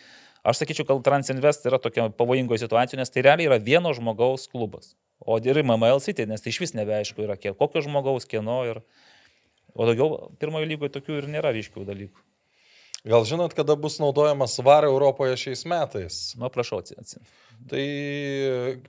aš 0.43 0.63
sakyčiau, 0.63 0.87
kad 0.89 1.05
Transinvest 1.07 1.67
yra 1.69 1.79
tokia 1.81 2.09
pavojingoje 2.15 2.65
situacijoje, 2.65 3.01
nes 3.01 3.13
tai 3.13 3.23
realiai 3.27 3.47
yra 3.51 3.61
vieno 3.63 3.93
žmogaus 3.95 4.49
klubas. 4.51 4.95
O 5.21 5.37
ir 5.37 5.61
MML 5.61 6.01
City, 6.01 6.25
nes 6.27 6.41
tai 6.41 6.49
iš 6.51 6.59
vis 6.63 6.75
nebeaišku 6.75 7.23
yra, 7.27 7.37
kiek, 7.37 7.55
kokio 7.59 7.83
žmogaus, 7.85 8.27
kieno 8.29 8.63
ir... 8.67 8.81
O 9.71 9.85
daugiau 9.87 10.33
pirmojo 10.41 10.67
lygoje 10.67 10.91
tokių 10.97 11.21
ir 11.21 11.27
nėra 11.31 11.53
ryškių 11.55 11.85
dalykų. 11.87 12.23
Gal 13.03 13.23
žinot, 13.25 13.53
kada 13.57 13.75
bus 13.75 13.97
naudojamas 13.99 14.59
VAR 14.61 14.85
Europoje 14.85 15.37
šiais 15.37 15.65
metais? 15.65 16.19
Nu, 16.37 16.51
prašau, 16.53 16.83
atsimenu. 16.83 17.25
Tai 17.69 17.85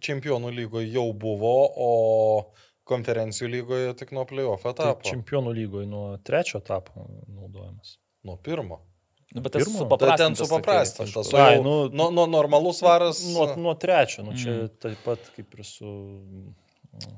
čempionų 0.04 0.52
lygoje 0.52 0.90
jau 0.92 1.06
buvo, 1.16 1.56
o 1.72 1.90
konferencijų 2.88 3.48
lygoje 3.54 3.92
tik 4.00 4.12
nuo 4.12 4.24
playoff 4.28 4.68
etapo. 4.68 5.00
Tai 5.00 5.14
čempionų 5.14 5.54
lygoje 5.56 5.88
nuo 5.88 6.06
trečio 6.24 6.60
etapo 6.60 7.06
naudojamas. 7.28 7.96
Nuo 8.28 8.36
pirmo. 8.36 8.82
Nu, 9.32 9.40
bet 9.40 9.54
tas 9.56 9.64
supaprastintas. 9.64 10.18
Tai 10.18 10.26
ten 10.26 10.36
supaprastintas. 10.36 11.32
Ai, 11.40 11.62
nu, 11.64 11.76
nuo, 11.88 12.10
nuo 12.12 12.26
normalus 12.28 12.82
varas. 12.84 13.22
Nuo, 13.32 13.48
nuo 13.56 13.72
trečio, 13.80 14.26
nu, 14.26 14.36
čia 14.36 14.58
mm. 14.58 14.74
taip 14.82 15.00
pat 15.06 15.32
kaip 15.36 15.56
ir 15.56 15.64
su 15.64 15.88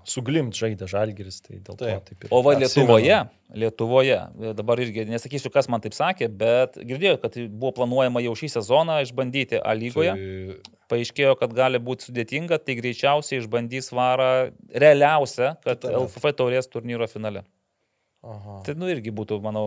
suglimt 0.07 0.55
žaidė 0.55 0.87
Žalgiris, 0.91 1.41
tai 1.45 1.59
dėl 1.59 1.79
taip. 1.79 2.05
to 2.05 2.13
taip 2.13 2.27
ir. 2.27 2.33
O 2.35 2.41
va 2.47 2.55
Lietuvoje, 2.59 3.17
Lietuvoje, 3.59 4.19
dabar 4.57 4.83
irgi 4.83 5.07
nesakysiu, 5.09 5.51
kas 5.55 5.69
man 5.73 5.83
taip 5.85 5.97
sakė, 5.97 6.29
bet 6.31 6.79
girdėjau, 6.79 7.19
kad 7.25 7.39
buvo 7.49 7.73
planuojama 7.81 8.23
jau 8.25 8.37
šį 8.39 8.53
sezoną 8.57 9.01
išbandyti 9.07 9.61
A 9.61 9.75
lygoje. 9.79 10.15
Tai... 10.15 10.77
Paaiškėjo, 10.93 11.33
kad 11.41 11.55
gali 11.57 11.81
būti 11.81 12.11
sudėtinga, 12.11 12.59
tai 12.61 12.77
greičiausiai 12.77 13.41
išbandys 13.41 13.89
varą 13.97 14.53
realiausia, 14.69 15.55
kad 15.65 15.81
Kitame. 15.81 16.03
LFF 16.05 16.35
taurės 16.37 16.69
turnyro 16.69 17.09
finale. 17.09 17.41
Aha. 18.25 18.59
Tai 18.67 18.75
nu 18.77 18.91
irgi 18.93 19.13
būtų, 19.17 19.41
manau, 19.45 19.65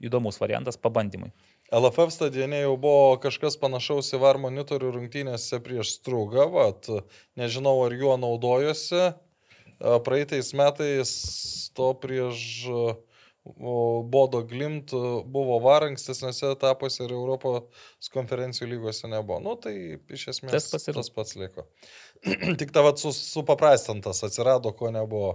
įdomus 0.00 0.40
variantas 0.40 0.80
pabandymui. 0.80 1.28
LFF 1.70 2.10
stadione 2.10 2.60
jau 2.64 2.74
buvo 2.80 3.16
kažkas 3.22 3.54
panašaus 3.60 4.10
į 4.16 4.18
VAR 4.22 4.40
monitorių 4.42 4.90
rungtynėse 4.96 5.60
prieš 5.62 5.94
strūgą, 6.00 6.48
vat, 6.50 6.88
nežinau 7.38 7.76
ar 7.84 7.94
juo 7.94 8.16
naudojosi. 8.18 9.12
Praeitais 9.78 10.50
metais 10.58 11.12
to 11.78 11.92
prieš 12.02 12.42
Bodo 13.44 14.42
Glimt 14.44 14.92
buvo 15.24 15.58
VAR 15.64 15.86
ankstesniuose 15.86 16.50
etapuose 16.52 17.06
ir 17.06 17.14
Europos 17.16 18.10
konferencijų 18.12 18.68
lygose 18.74 19.08
nebuvo. 19.08 19.38
Nu, 19.40 19.54
tai 19.56 19.74
iš 20.12 20.26
esmės 20.34 20.52
tas 20.52 20.68
pats, 20.74 20.90
tas 20.98 21.10
pats 21.14 21.38
liko. 21.40 21.64
Tik 22.60 22.74
tavat 22.74 23.00
supaprastintas 23.00 24.20
atsirado, 24.26 24.74
ko 24.76 24.92
nebuvo. 24.92 25.32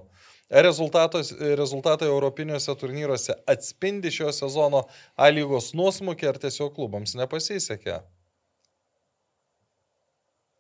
Rezultatai 0.50 2.08
europiniuose 2.08 2.76
turnyruose 2.78 3.34
atspindi 3.50 4.12
šio 4.14 4.30
sezono 4.36 4.84
A 5.18 5.32
lygos 5.34 5.72
nuosmukį 5.74 6.30
ar 6.30 6.38
tiesiog 6.44 6.76
klubams 6.76 7.16
nepasisekė? 7.18 8.04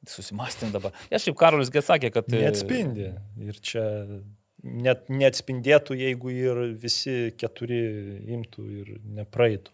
Susimastėm 0.10 0.74
dabar. 0.74 0.94
Aš 1.14 1.28
šiaip 1.28 1.38
Karolis 1.38 1.72
Gės 1.74 1.88
sakė, 1.90 2.12
kad... 2.14 2.28
E, 2.30 2.42
neatspindi. 2.46 3.12
Ir 3.46 3.62
čia 3.66 3.86
net 4.66 5.08
neatspindėtų, 5.10 5.98
jeigu 6.02 6.34
ir 6.34 6.62
visi 6.82 7.32
keturi 7.38 7.80
imtų 8.38 8.66
ir 8.82 8.92
nepraeitų. 9.20 9.74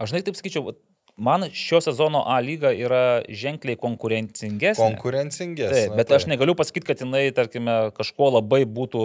Aš 0.00 0.12
žinai, 0.12 0.24
taip 0.26 0.38
sakyčiau, 0.38 0.74
Man 1.16 1.44
šio 1.52 1.78
sezono 1.80 2.24
A 2.26 2.40
lyga 2.42 2.72
yra 2.74 3.22
ženkliai 3.30 3.78
konkurencingesnė. 3.78 4.80
Konkurencingesnė. 4.82 5.84
Taip, 5.86 5.92
bet 5.94 6.08
tai. 6.10 6.18
aš 6.18 6.26
negaliu 6.26 6.56
pasakyti, 6.58 6.88
kad 6.88 7.04
jinai, 7.04 7.28
tarkime, 7.36 7.76
kažko 7.94 8.32
labai 8.34 8.64
būtų 8.66 9.04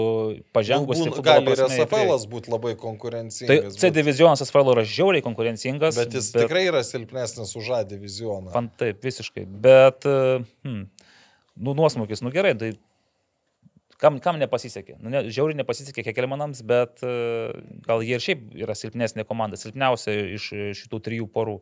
pažengusi. 0.56 1.06
Nu, 1.06 1.22
gali 1.26 1.54
ir 1.54 1.62
SFL 1.68 2.16
būti 2.32 2.50
labai 2.50 2.74
konkurencingas. 2.82 3.78
Tai 3.78 3.84
C 3.84 3.94
divizionas 3.94 4.42
SFL 4.42 4.74
yra 4.74 4.88
žiauriai 4.90 5.22
konkurencingas. 5.26 6.02
Bet 6.02 6.18
jis 6.18 6.32
bet... 6.34 6.48
tikrai 6.48 6.66
yra 6.72 6.82
silpnesnis 6.88 7.54
už 7.60 7.70
A 7.78 7.84
divizioną. 7.86 8.56
Man 8.58 8.72
taip, 8.82 9.06
visiškai. 9.06 9.46
Bet, 9.62 10.10
hmm, 10.10 10.88
nu, 11.62 11.78
nuosmukis, 11.78 12.26
nu 12.26 12.34
gerai, 12.34 12.58
tai 12.58 12.74
Kam, 14.00 14.16
kam 14.24 14.38
nepasisekė? 14.40 14.94
Nu, 15.04 15.12
ne, 15.12 15.26
žiauriai 15.28 15.58
nepasisekė 15.60 16.06
Kekelmanams, 16.08 16.62
bet 16.64 17.02
uh, 17.04 17.52
gal 17.84 18.00
jie 18.00 18.16
ir 18.16 18.24
šiaip 18.24 18.46
yra 18.56 18.72
silpnesnė 18.78 19.26
komanda, 19.28 19.60
silpniausia 19.60 20.14
iš 20.38 20.46
šitų 20.80 21.02
trijų 21.04 21.28
porų. 21.34 21.58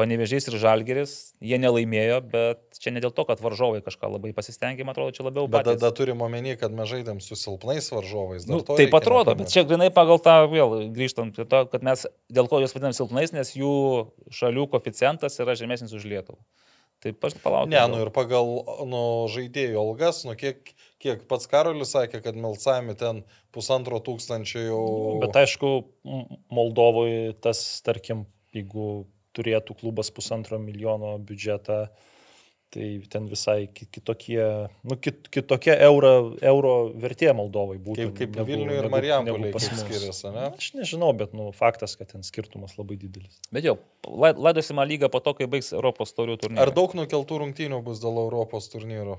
Panevežys 0.00 0.48
ir 0.48 0.56
Žalgeris, 0.62 1.10
jie 1.44 1.58
nelaimėjo, 1.60 2.22
bet 2.32 2.80
čia 2.80 2.92
ne 2.94 3.02
dėl 3.04 3.12
to, 3.12 3.26
kad 3.28 3.42
varžovai 3.44 3.82
kažką 3.84 4.08
labai 4.14 4.30
pasistengė, 4.36 4.86
man 4.88 4.94
atrodo, 4.94 5.12
čia 5.12 5.26
labiau. 5.26 5.44
Bet 5.44 5.66
patys. 5.66 5.76
tada 5.76 5.90
turime 5.98 6.24
omeny, 6.24 6.54
kad 6.56 6.72
mes 6.72 6.88
žaidėm 6.88 7.20
su 7.20 7.36
silpnais 7.36 7.90
varžovais. 7.92 8.48
Nu, 8.48 8.62
taip 8.64 8.96
atrodo, 8.96 9.34
nepamiršti. 9.34 9.44
bet 9.44 9.52
čia 9.52 9.66
grinai 9.68 9.90
pagal 9.92 10.22
tą 10.24 10.38
vėl 10.48 10.88
grįžtant 10.96 11.36
prie 11.36 11.44
to, 11.44 11.62
kad 11.68 11.84
mes 11.84 12.06
dėl 12.32 12.48
ko 12.48 12.62
juos 12.64 12.72
vadinam 12.72 12.96
silpnais, 12.96 13.36
nes 13.36 13.52
jų 13.58 13.76
šalių 14.40 14.66
koficijantas 14.72 15.36
yra 15.44 15.58
žemesnis 15.60 15.92
už 15.92 16.08
Lietuvą. 16.08 16.40
Taip 17.00 17.24
aš 17.24 17.36
palaukiu. 17.40 17.72
Ne, 17.72 17.80
nu 17.88 18.02
ir 18.04 18.10
pagal 18.12 18.50
nu, 18.88 19.04
žaidėjų 19.32 19.78
algas, 19.80 20.24
nu 20.28 20.34
kiek, 20.36 20.74
kiek 21.00 21.22
pats 21.30 21.48
Karolis 21.48 21.94
sakė, 21.96 22.20
kad 22.24 22.36
Milsami 22.36 22.92
ten 23.00 23.22
pusantro 23.56 24.02
tūkstančio 24.04 24.64
jau... 24.66 24.82
Bet 25.22 25.38
aišku, 25.40 25.70
M- 26.04 26.26
Moldovoje 26.52 27.32
tas, 27.40 27.62
tarkim, 27.86 28.26
jeigu 28.52 29.06
turėtų 29.36 29.76
klubas 29.80 30.10
pusantro 30.10 30.58
milijono 30.58 31.18
biudžetą, 31.18 31.86
tai 32.70 33.02
ten 33.10 33.24
visai 33.26 33.66
ki- 33.74 33.88
kitokie, 33.90 34.42
nu, 34.86 34.94
kit, 34.96 35.26
kitokia 35.34 35.74
euro, 35.82 36.36
euro 36.42 36.74
vertė 36.94 37.32
Moldovai 37.34 37.78
būtų. 37.82 37.96
Kaip, 38.12 38.14
kaip 38.20 38.36
negu- 38.38 38.46
Vilniuje 38.52 38.78
ir 38.84 38.88
Marijampolė 38.92 39.50
skiriasi, 39.58 40.30
ne? 40.34 40.44
Aš 40.54 40.68
nežinau, 40.78 41.10
bet 41.18 41.34
nu, 41.34 41.48
faktas, 41.52 41.96
kad 41.98 42.12
ten 42.12 42.22
skirtumas 42.22 42.76
labai 42.78 42.94
didelis. 42.96 43.40
Bet 43.50 43.64
jau, 43.66 43.76
lai- 44.06 44.34
laidosime 44.38 44.86
lygą 44.86 45.10
po 45.10 45.18
to, 45.20 45.34
kai 45.34 45.46
baigs 45.50 45.72
Europos 45.74 46.14
taurių 46.14 46.38
turnyrą. 46.44 46.62
Ar 46.62 46.70
daug 46.70 46.94
nukeltų 46.94 47.40
rungtynių 47.42 47.82
bus 47.82 47.98
dėl 47.98 48.22
Europos 48.22 48.68
turnyro? 48.70 49.18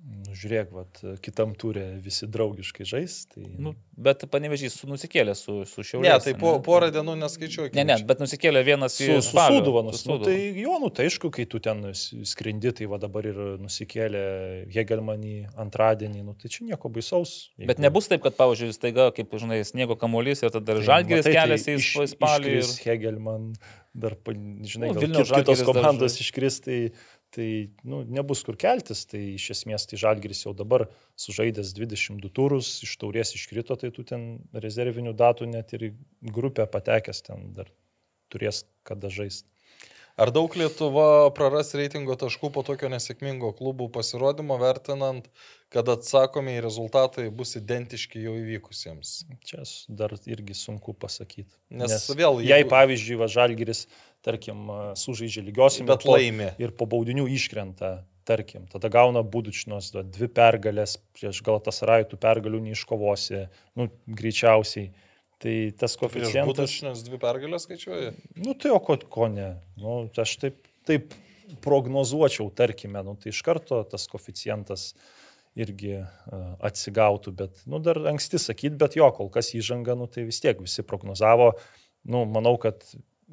Nu, 0.00 0.32
žiūrėk, 0.32 0.70
vat, 0.72 1.00
kitam 1.20 1.50
turė 1.58 1.82
visi 2.00 2.24
draugiškai 2.24 2.86
žais. 2.88 3.16
Tai... 3.28 3.42
Nu, 3.60 3.74
bet 4.00 4.22
panevežys 4.32 4.78
sunusikėlė 4.80 5.34
su, 5.36 5.58
su 5.68 5.84
šiaurės. 5.84 6.06
Ne, 6.06 6.14
tai 6.24 6.32
po, 6.40 6.54
porą 6.64 6.88
dienų 6.94 7.18
neskaičiuoju. 7.20 7.72
Ne, 7.76 7.84
ne, 7.84 7.96
bet 8.08 8.22
nusikėlė 8.22 8.62
vienas 8.64 8.96
su, 8.96 9.04
į 9.04 9.18
su 9.26 9.36
nus- 9.84 10.00
su 10.00 10.08
Nu, 10.08 10.16
tai 10.24 10.36
jo, 10.62 10.78
nu 10.80 10.88
tai 10.88 11.10
aišku, 11.10 11.28
kai 11.36 11.44
tu 11.50 11.60
ten 11.60 11.84
skrendi, 11.92 12.72
tai 12.78 12.88
va 12.88 12.96
dabar 13.02 13.28
ir 13.28 13.42
nusikėlė 13.60 14.24
Hegelmanį 14.72 15.34
antradienį, 15.60 16.24
nu 16.30 16.34
tai 16.40 16.48
čia 16.52 16.64
nieko 16.70 16.88
baisaus. 16.96 17.50
Bet 17.60 17.82
nebus 17.84 18.08
taip, 18.08 18.24
kad, 18.24 18.38
pavyzdžiui, 18.40 18.72
staiga, 18.78 19.10
kaip, 19.16 19.36
žinai, 19.36 19.60
sniego 19.68 19.98
kamuolys 20.00 20.40
ir 20.46 20.54
tada 20.56 20.80
žalgeris 20.80 21.26
Matai, 21.28 21.36
tai 21.36 21.44
keliasi 21.44 21.76
į 21.76 21.80
iš- 21.82 21.92
sp- 21.92 22.10
spalį. 22.16 22.56
Ir... 22.62 22.72
Hegelman, 22.88 23.50
dar, 23.92 24.16
žinai, 24.24 24.94
Nu, 24.94 25.00
kit, 25.02 25.12
kitos 25.28 25.64
komandos 25.66 26.16
iškris, 26.24 26.60
tai, 26.64 26.80
tai 27.34 27.48
nu, 27.86 28.02
nebus 28.04 28.42
kur 28.46 28.58
keltis. 28.60 29.04
Tai 29.10 29.20
iš 29.34 29.50
esmės 29.56 29.86
tai 29.90 30.00
Žalgiris 30.02 30.44
jau 30.46 30.54
dabar 30.56 30.86
sužaidęs 31.20 31.74
22 31.76 32.32
turus, 32.36 32.72
iš 32.86 32.96
taurės 33.00 33.34
iškrito, 33.38 33.76
tai 33.80 33.92
tu 33.94 34.04
ten 34.06 34.32
rezervinių 34.52 35.14
datų 35.18 35.50
net 35.52 35.74
ir 35.78 35.90
grupę 36.20 36.66
patekęs 36.70 37.24
ten 37.28 37.52
dar 37.56 37.70
turės 38.30 38.64
kada 38.86 39.10
žaisti. 39.12 39.48
Ar 40.20 40.28
daug 40.36 40.52
Lietuva 40.52 41.30
praras 41.32 41.70
reitingo 41.72 42.12
taškų 42.20 42.50
po 42.52 42.60
tokio 42.66 42.90
nesėkmingo 42.92 43.54
klubų 43.56 43.86
pasirodymo, 43.94 44.58
vertinant, 44.60 45.30
kad 45.72 45.88
atsakomiai 45.88 46.60
rezultatai 46.60 47.24
bus 47.32 47.54
identiški 47.56 48.20
jau 48.26 48.34
įvykusiems? 48.36 49.14
Čia 49.48 49.64
dar 49.88 50.12
irgi 50.28 50.56
sunku 50.58 50.92
pasakyti. 50.92 51.48
Nes 51.72 52.04
vėl, 52.12 52.42
Jei, 52.44 52.50
jeigu- 52.52 52.68
pavyzdžiui, 52.74 53.16
va, 53.22 53.30
Žalgiris, 53.32 53.86
tarkim, 54.20 54.68
sužaidžia 55.00 55.46
lygiosim 55.48 55.86
Bet 55.88 56.04
laimi. 56.04 56.52
ir 56.60 56.70
po 56.76 56.84
baudinių 56.84 57.24
iškrenta, 57.38 58.04
tarkim, 58.28 58.68
tada 58.68 58.90
gauna 58.92 59.24
būdučnos 59.24 59.94
va, 59.94 60.02
dvi 60.04 60.28
pergalės, 60.28 60.98
prieš 61.16 61.40
gal 61.42 61.60
tas 61.64 61.80
rajų 61.80 62.20
pergalių 62.20 62.60
neiškovosi, 62.68 63.48
nu, 63.74 63.88
greičiausiai. 64.06 64.92
Tai 65.40 65.54
tas 65.80 65.94
Prieš 65.96 66.00
koficijantas... 66.02 66.52
būdušinės 66.52 67.02
dvi 67.06 67.18
pergalės 67.20 67.64
skaičiuoji? 67.64 68.12
Nu, 68.44 68.52
tai 68.60 68.74
o 68.76 68.80
ko, 68.84 68.98
ko 69.08 69.30
ne? 69.32 69.54
Nu, 69.80 70.02
aš 70.20 70.34
taip, 70.42 70.68
taip 70.88 71.14
prognozuočiau, 71.64 72.50
tarkime, 72.52 73.00
nu, 73.06 73.16
tai 73.16 73.32
iš 73.32 73.40
karto 73.46 73.80
tas 73.88 74.04
koficijantas 74.10 74.90
irgi 75.58 75.96
uh, 75.98 76.10
atsigautų, 76.62 77.32
bet, 77.40 77.62
nu, 77.66 77.80
dar 77.82 77.98
anksti 78.12 78.38
sakyti, 78.38 78.76
bet 78.78 78.94
jo, 79.00 79.08
kol 79.16 79.32
kas 79.32 79.50
įžanga, 79.56 79.96
nu, 79.98 80.06
tai 80.12 80.28
vis 80.28 80.38
tiek 80.44 80.60
visi 80.62 80.84
prognozavo, 80.86 81.50
nu, 82.06 82.22
manau, 82.30 82.54
kad, 82.60 82.84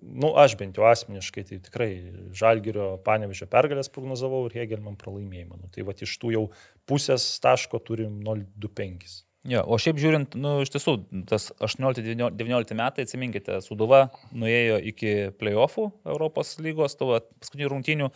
nu, 0.02 0.32
aš 0.40 0.58
bent 0.58 0.80
jau 0.80 0.88
asmeniškai, 0.90 1.46
tai 1.52 1.60
tikrai 1.68 1.92
Žalgirio 2.38 2.96
panevižio 3.06 3.50
pergalės 3.52 3.92
prognozavau 3.94 4.48
ir 4.48 4.58
Hegelman 4.64 4.98
pralaimėjimą. 5.00 5.62
Nu, 5.62 5.70
tai 5.74 5.86
va 5.88 5.94
iš 5.94 6.18
tų 6.22 6.34
jau 6.34 6.44
pusės 6.90 7.30
taško 7.44 7.84
turim 7.86 8.20
025. 8.26 9.27
Jo, 9.48 9.62
o 9.64 9.78
šiaip 9.80 10.00
žiūrint, 10.02 10.34
nu, 10.36 10.58
iš 10.66 10.74
tiesų, 10.74 10.94
tas 11.30 11.46
18-19 11.64 12.76
metai, 12.76 13.06
atsiminkite, 13.08 13.62
Suduva 13.64 14.10
nuėjo 14.36 14.82
iki 14.92 15.14
playoffų 15.40 15.86
Europos 16.04 16.58
lygos, 16.60 16.98
to 17.00 17.08
vat 17.14 17.30
paskutinių 17.40 17.70
rungtynių, 17.72 18.10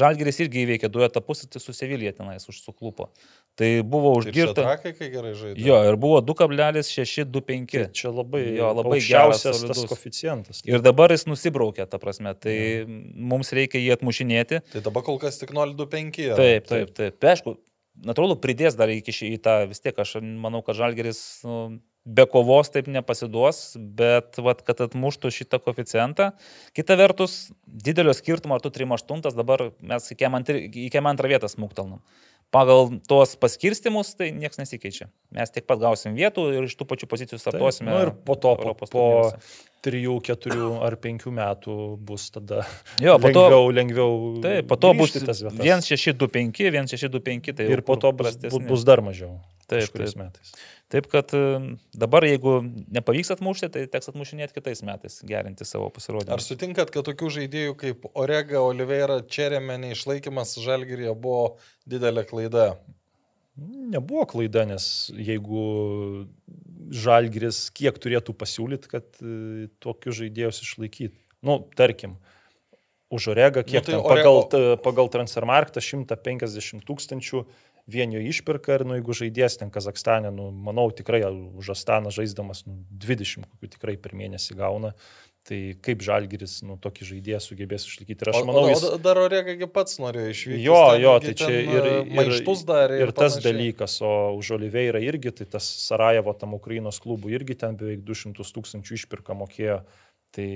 Žalgeris 0.00 0.40
irgi 0.46 0.64
įveikė 0.64 0.88
du 0.92 1.04
etapus 1.04 1.44
tai 1.44 1.60
su 1.60 1.74
Sevilija 1.76 2.14
tenais 2.16 2.48
užsuklupo. 2.48 3.10
Tai 3.58 3.68
buvo 3.84 4.14
užgirta. 4.16 4.62
trakai, 4.62 4.94
kai 4.96 5.10
gerai 5.12 5.34
žaidžia. 5.36 5.66
Jo, 5.66 5.78
ir 5.90 6.00
buvo 6.00 6.22
2,625. 6.24 7.74
Tai 7.74 7.84
čia 7.92 8.14
labai, 8.14 8.42
Jo, 8.56 8.72
labai 8.80 9.02
geras, 9.04 9.44
tas 9.44 9.84
koficijantas. 9.90 10.64
Ir 10.64 10.80
dabar 10.80 11.12
jis 11.12 11.28
nusibraukė, 11.28 11.84
ta 11.90 12.00
prasme, 12.00 12.32
tai 12.38 12.56
mums 12.88 13.52
reikia 13.52 13.82
jį 13.82 13.96
atmušinėti. 13.98 14.62
Tai 14.72 14.86
dabar 14.88 15.04
kol 15.04 15.20
kas 15.20 15.42
tik 15.42 15.52
025. 15.52 16.30
ar? 16.32 16.38
Taip, 16.38 16.70
taip, 16.70 16.94
taip. 16.96 17.18
Tai 17.18 17.34
aišku, 17.34 17.58
natūralu, 18.06 18.38
pridės 18.42 18.76
dar 18.78 18.90
iki 18.92 19.14
šį 19.14 19.30
tą, 19.44 19.60
vis 19.70 19.82
tiek 19.84 19.96
aš 19.98 20.18
manau, 20.22 20.62
kad 20.66 20.78
Žalgeris 20.78 21.20
nu, 21.46 21.58
be 22.08 22.24
kovos 22.30 22.72
taip 22.72 22.88
nepasiduos, 22.90 23.76
bet 23.76 24.38
vat, 24.40 24.62
kad 24.66 24.80
atmuštų 24.86 25.32
šitą 25.34 25.60
koeficientą. 25.62 26.30
Kita 26.76 26.96
vertus, 27.00 27.50
didelio 27.66 28.14
skirtumo, 28.16 28.56
ar 28.56 28.64
tu 28.64 28.72
3-8, 28.74 29.28
dabar 29.36 29.70
mes 29.80 30.10
į 30.14 30.18
kiam 30.18 31.10
antrą 31.10 31.30
vietą 31.30 31.50
smūktelnam. 31.52 32.02
Pagal 32.48 32.94
tuos 33.04 33.34
paskirstimus 33.36 34.14
tai 34.16 34.30
niekas 34.32 34.56
nesikeičia. 34.56 35.10
Mes 35.36 35.50
tiek 35.52 35.66
pat 35.68 35.82
gausim 35.82 36.14
vietų 36.16 36.46
ir 36.56 36.64
iš 36.64 36.78
tų 36.80 36.86
pačių 36.88 37.08
pozicijų 37.10 37.40
startuosime. 37.42 37.92
Nu, 37.92 37.98
ir 38.06 38.12
po 38.24 38.38
to, 38.40 38.54
po, 38.56 38.64
Europos 38.64 38.92
po 38.94 39.02
turnyruose. 39.04 39.42
3, 39.84 40.02
4 40.26 40.70
ar 40.86 40.96
5 40.98 41.28
metų 41.34 41.76
bus 42.08 42.28
tada 42.34 42.64
Jo, 43.04 43.18
po 43.22 43.30
to, 43.30 43.44
lengviau, 43.46 43.68
lengviau. 43.74 44.16
taip, 44.42 44.66
po 44.70 44.78
to 44.80 44.94
bus 44.98 45.12
grįžti 45.12 45.22
į 45.22 45.28
tas 45.28 45.44
vietas. 45.44 45.86
1-6-2-5, 45.88 46.64
1-6-2-5, 46.72 47.54
tai 47.60 47.68
ir 47.76 47.84
po 47.86 47.98
to 48.00 48.12
bus, 48.16 48.34
bus, 48.42 48.84
dar 48.88 49.04
mažiau. 49.04 49.38
Taip, 49.68 49.92
taip. 49.92 50.16
metais. 50.16 50.52
Taip 50.88 51.04
kad 51.12 51.32
dabar, 51.92 52.24
jeigu 52.24 52.62
nepavyks 52.96 53.34
atmušti, 53.34 53.68
tai 53.74 53.82
teks 53.92 54.08
atmušinėti 54.14 54.56
kitais 54.56 54.80
metais, 54.88 55.18
gerinti 55.28 55.66
savo 55.68 55.90
pasirodymą. 55.92 56.32
Ar 56.38 56.40
sutinkat, 56.40 56.88
kad 56.94 57.04
tokių 57.04 57.28
žaidėjų 57.34 57.74
kaip 57.82 58.06
Orega, 58.16 58.62
Oliveira, 58.64 59.20
Čerėmenė 59.20 59.92
išlaikymas 59.92 60.56
Žalgirėje 60.64 61.12
buvo 61.20 61.58
didelė 61.84 62.24
klaida? 62.30 62.70
Nebuvo 63.58 64.24
klaida, 64.30 64.64
nes 64.70 65.10
jeigu 65.12 65.60
Žalgris 66.88 67.68
kiek 67.76 67.96
turėtų 68.00 68.34
pasiūlyti, 68.38 68.90
kad 68.90 69.06
e, 69.20 69.68
tokius 69.82 70.20
žaidėjus 70.22 70.62
išlaikyti. 70.64 71.16
Nu, 71.44 71.60
tarkim, 71.78 72.16
už 73.14 73.30
Oregą 73.34 73.64
kiek 73.64 73.82
nu, 73.82 73.86
tai 73.86 73.98
Ore- 73.98 74.22
pagal, 74.22 74.76
pagal 74.84 75.10
Transfermarktą 75.12 75.82
150 75.84 76.84
tūkstančių 76.88 77.44
vien 77.88 78.12
jo 78.12 78.20
išpirka 78.20 78.76
ir, 78.76 78.84
nu, 78.84 78.98
jeigu 78.98 79.16
žaidėjas 79.16 79.58
ten 79.62 79.72
Kazakstane, 79.72 80.30
nu, 80.34 80.50
manau, 80.52 80.90
tikrai 80.92 81.22
už 81.28 81.72
Astaną 81.72 82.12
žaisdamas 82.12 82.66
nu, 82.68 82.82
20 82.92 83.48
kokių 83.48 83.72
tikrai 83.78 83.96
per 83.96 84.12
mėnesį 84.18 84.58
gauna. 84.58 84.92
Tai 85.48 85.58
kaip 85.80 86.02
Žalgiris, 86.04 86.58
nu, 86.68 86.74
tokį 86.76 87.06
žaidėją 87.08 87.38
sugebės 87.40 87.86
išlaikyti. 87.88 88.20
Ir 88.26 88.30
aš 88.34 88.42
manau, 88.44 88.66
o, 88.66 88.68
jis... 88.68 88.82
o 88.84 88.98
dar 89.00 89.16
Oregagi 89.22 89.68
pats 89.72 89.96
norėjo 90.02 90.34
išvykti. 90.34 90.58
Jo, 90.60 90.80
ten 90.90 91.00
jo, 91.00 91.12
tai 91.24 91.32
čia 91.40 91.48
ir, 91.56 91.88
e, 91.88 91.94
ir, 92.12 92.32
darė. 92.68 92.98
ir 93.00 93.12
tas 93.16 93.38
panašiai. 93.38 93.46
dalykas, 93.46 93.94
o 94.04 94.12
už 94.36 94.50
Oliveirą 94.58 95.00
irgi, 95.00 95.32
tai 95.40 95.46
tas 95.56 95.70
Sarajevo 95.86 96.34
tam 96.36 96.52
Ukrainos 96.58 97.00
klubų 97.00 97.32
irgi 97.32 97.56
ten 97.64 97.78
beveik 97.80 98.04
200 98.04 98.44
tūkstančių 98.58 98.98
išpirka 98.98 99.38
mokėjo. 99.40 99.78
Tai, 100.36 100.50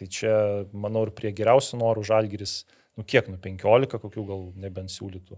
tai 0.00 0.08
čia, 0.16 0.32
manau, 0.72 1.04
ir 1.04 1.12
prie 1.18 1.34
geriausių 1.36 1.82
norų 1.84 2.06
Žalgiris, 2.08 2.62
nu 2.96 3.04
kiek, 3.04 3.28
nu 3.28 3.36
15 3.36 4.00
kokių 4.00 4.24
gal 4.32 4.48
nebent 4.64 4.96
siūlytų, 4.96 5.36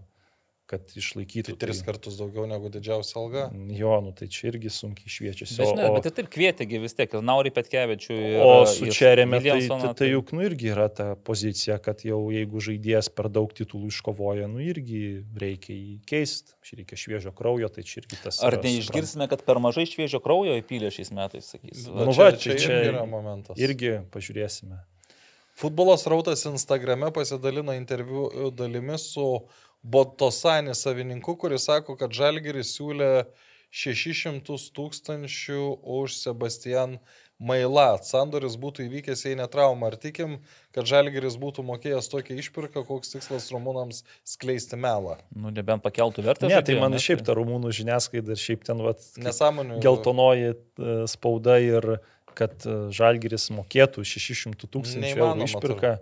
kad 0.67 0.91
išlaikytų. 0.99 1.53
Tai 1.53 1.61
tris 1.61 1.79
kartus 1.85 2.17
daugiau 2.19 2.43
negu 2.49 2.67
didžiausia 2.71 3.15
alga. 3.21 3.43
Jo, 3.71 3.93
nu 4.03 4.11
tai 4.15 4.27
čia 4.31 4.49
irgi 4.49 4.71
sunkiai 4.73 5.11
šviečiasi. 5.11 5.55
Bet, 5.61 5.69
žinai, 5.71 5.85
o, 5.87 5.93
bet 5.95 6.09
ir 6.09 6.15
taip 6.17 6.27
kvietėgi 6.33 6.81
vis 6.83 6.97
tiek, 6.97 7.13
ir 7.15 7.23
Naurį 7.23 7.53
Petkevičių. 7.55 8.17
Ir, 8.17 8.35
O 8.43 8.65
su 8.67 8.89
Čerėme 8.91 9.39
tai, 9.39 9.45
Williamsoną, 9.45 9.93
tai, 9.93 9.95
tai 10.01 10.09
juk 10.11 10.33
nu, 10.35 10.43
irgi 10.47 10.73
yra 10.73 10.89
ta 10.91 11.07
pozicija, 11.29 11.79
kad 11.83 12.03
jau 12.07 12.19
jeigu 12.35 12.63
žaidėjas 12.67 13.09
per 13.15 13.31
daug 13.31 13.53
titulų 13.55 13.93
iškovoja, 13.93 14.49
nu 14.51 14.59
irgi 14.65 15.01
reikia 15.39 15.71
jį 15.77 15.95
keisti, 16.09 16.57
reikia 16.75 16.99
šviežio 16.99 17.31
kraujo, 17.37 17.71
tai 17.71 17.87
čia 17.87 18.01
irgi 18.03 18.19
tas. 18.25 18.41
Ar 18.43 18.59
neišgirsime, 18.59 19.29
kad 19.31 19.47
per 19.47 19.63
mažai 19.63 19.87
šviežio 19.87 20.19
kraujo 20.23 20.59
įpylė 20.59 20.91
šiais 20.91 21.15
metais, 21.15 21.47
sakys. 21.55 21.87
Nu, 21.87 22.11
čia, 22.11 22.19
va, 22.19 22.29
čia, 22.35 22.51
tai 22.51 22.59
čia 22.59 22.75
irgi 22.75 22.91
yra 22.91 23.07
momentas. 23.07 23.63
Irgi 23.63 23.95
pažiūrėsime. 24.11 24.83
Futbolos 25.57 26.03
rautas 26.05 26.45
Instagrame 26.45 27.07
pasidalino 27.13 27.73
interviu 27.73 28.51
dalimi 28.53 28.97
su 29.01 29.23
Botosani 29.83 30.75
savininku, 30.75 31.37
kuris 31.39 31.67
sako, 31.69 31.95
kad 31.99 32.15
Žalgiris 32.15 32.73
siūlė 32.77 33.27
600 33.71 34.57
tūkstančių 34.75 35.63
už 35.83 36.17
Sebastian 36.17 36.97
Maila. 37.37 37.99
Sandoris 38.01 38.55
būtų 38.57 38.87
įvykęs, 38.87 39.21
jei 39.27 39.37
netrauma. 39.37 39.91
Ar 39.91 39.97
tikim, 40.01 40.39
kad 40.73 40.87
Žalgiris 40.89 41.35
būtų 41.37 41.65
mokėjęs 41.67 42.09
tokią 42.09 42.39
išpirką, 42.41 42.81
koks 42.87 43.13
tikslas 43.13 43.51
rumūnams 43.53 44.01
skleisti 44.25 44.79
melą? 44.79 45.19
Nu, 45.35 45.51
nebent 45.53 45.85
pakeltų 45.85 46.25
vertę. 46.25 46.49
Ne, 46.49 46.61
tai 46.65 46.79
man 46.81 46.95
ne? 46.95 47.01
šiaip 47.03 47.21
ta 47.27 47.37
rumūnų 47.37 47.73
žiniasklaida 47.77 48.33
ir 48.33 48.41
šiaip 48.41 48.65
ten 48.65 48.81
vat, 48.81 49.05
Nesąmonių. 49.21 49.77
geltonoji 49.85 50.53
e, 50.55 50.57
spauda 51.11 51.59
ir 51.61 51.99
kad 52.37 52.65
e, 52.65 52.79
Žalgiris 52.97 53.51
mokėtų 53.53 54.07
600 54.07 54.71
tūkstančių 54.73 55.17
eurų 55.21 55.51
išpirką. 55.51 55.97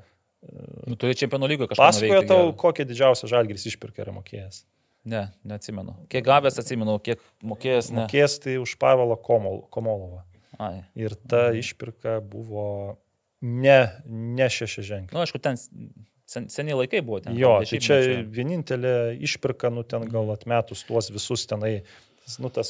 Nu, 0.85 0.97
turi 0.99 1.17
čempionų 1.17 1.49
lygoje 1.51 1.71
kažką. 1.71 1.81
Pasakoja 1.81 2.23
tau, 2.29 2.49
kokią 2.59 2.85
didžiausią 2.89 3.29
Žalgiris 3.31 3.65
išpirką 3.71 4.03
yra 4.05 4.13
mokėjęs. 4.15 4.63
Ne, 5.09 5.27
neatsimenu. 5.45 5.93
Kiek 6.09 6.25
gavęs 6.25 6.57
atsimenu, 6.61 6.97
kiek 7.05 7.21
mokėjęs, 7.45 7.91
ne. 7.93 8.03
Mokės 8.03 8.39
tai 8.41 8.57
už 8.61 8.75
Pavelą 8.81 9.17
Komol, 9.21 9.61
Komolovą. 9.73 10.23
Ai. 10.61 10.85
Ir 10.97 11.13
ta 11.29 11.49
išpirka 11.53 12.17
buvo 12.25 12.97
ne, 13.45 13.79
ne 14.07 14.49
šeši 14.49 14.85
ženkliai. 14.85 15.13
Na, 15.13 15.19
nu, 15.19 15.25
aišku, 15.25 15.41
ten 15.43 15.59
sen, 16.29 16.49
seniai 16.49 16.79
laikai 16.81 17.03
buvo 17.05 17.21
ten. 17.23 17.37
Jo, 17.37 17.57
tai 17.59 17.67
dešimtmečio. 17.67 18.17
čia 18.17 18.25
vienintelė 18.37 18.95
išpirka, 19.27 19.71
nu 19.73 19.85
ten 19.87 20.07
gal 20.09 20.31
atmetus 20.33 20.85
tuos 20.87 21.11
visus 21.13 21.45
tenai, 21.49 21.75
nu 22.41 22.49
tas 22.49 22.69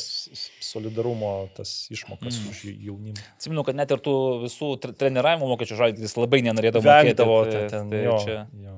solidarumo, 0.61 1.47
tas 1.55 1.87
išmokas 1.93 2.35
Mm. 2.41 2.49
už 2.51 2.63
jaunimą. 2.85 3.21
Atsimenu, 3.37 3.63
kad 3.65 3.75
net 3.75 3.91
ir 3.91 3.97
tų 4.03 4.15
visų 4.43 4.75
tre- 4.83 4.93
treniravimo 4.93 5.47
mokesčių 5.55 5.77
žalgis 5.79 6.15
labai 6.19 6.41
nenorėdavo. 6.43 6.83
Vengdavo 6.83 7.37
tai- 7.51 7.67
ten, 7.69 7.89
tai 7.89 8.03
jo, 8.03 8.17
čia 8.25 8.47
jo. 8.51 8.75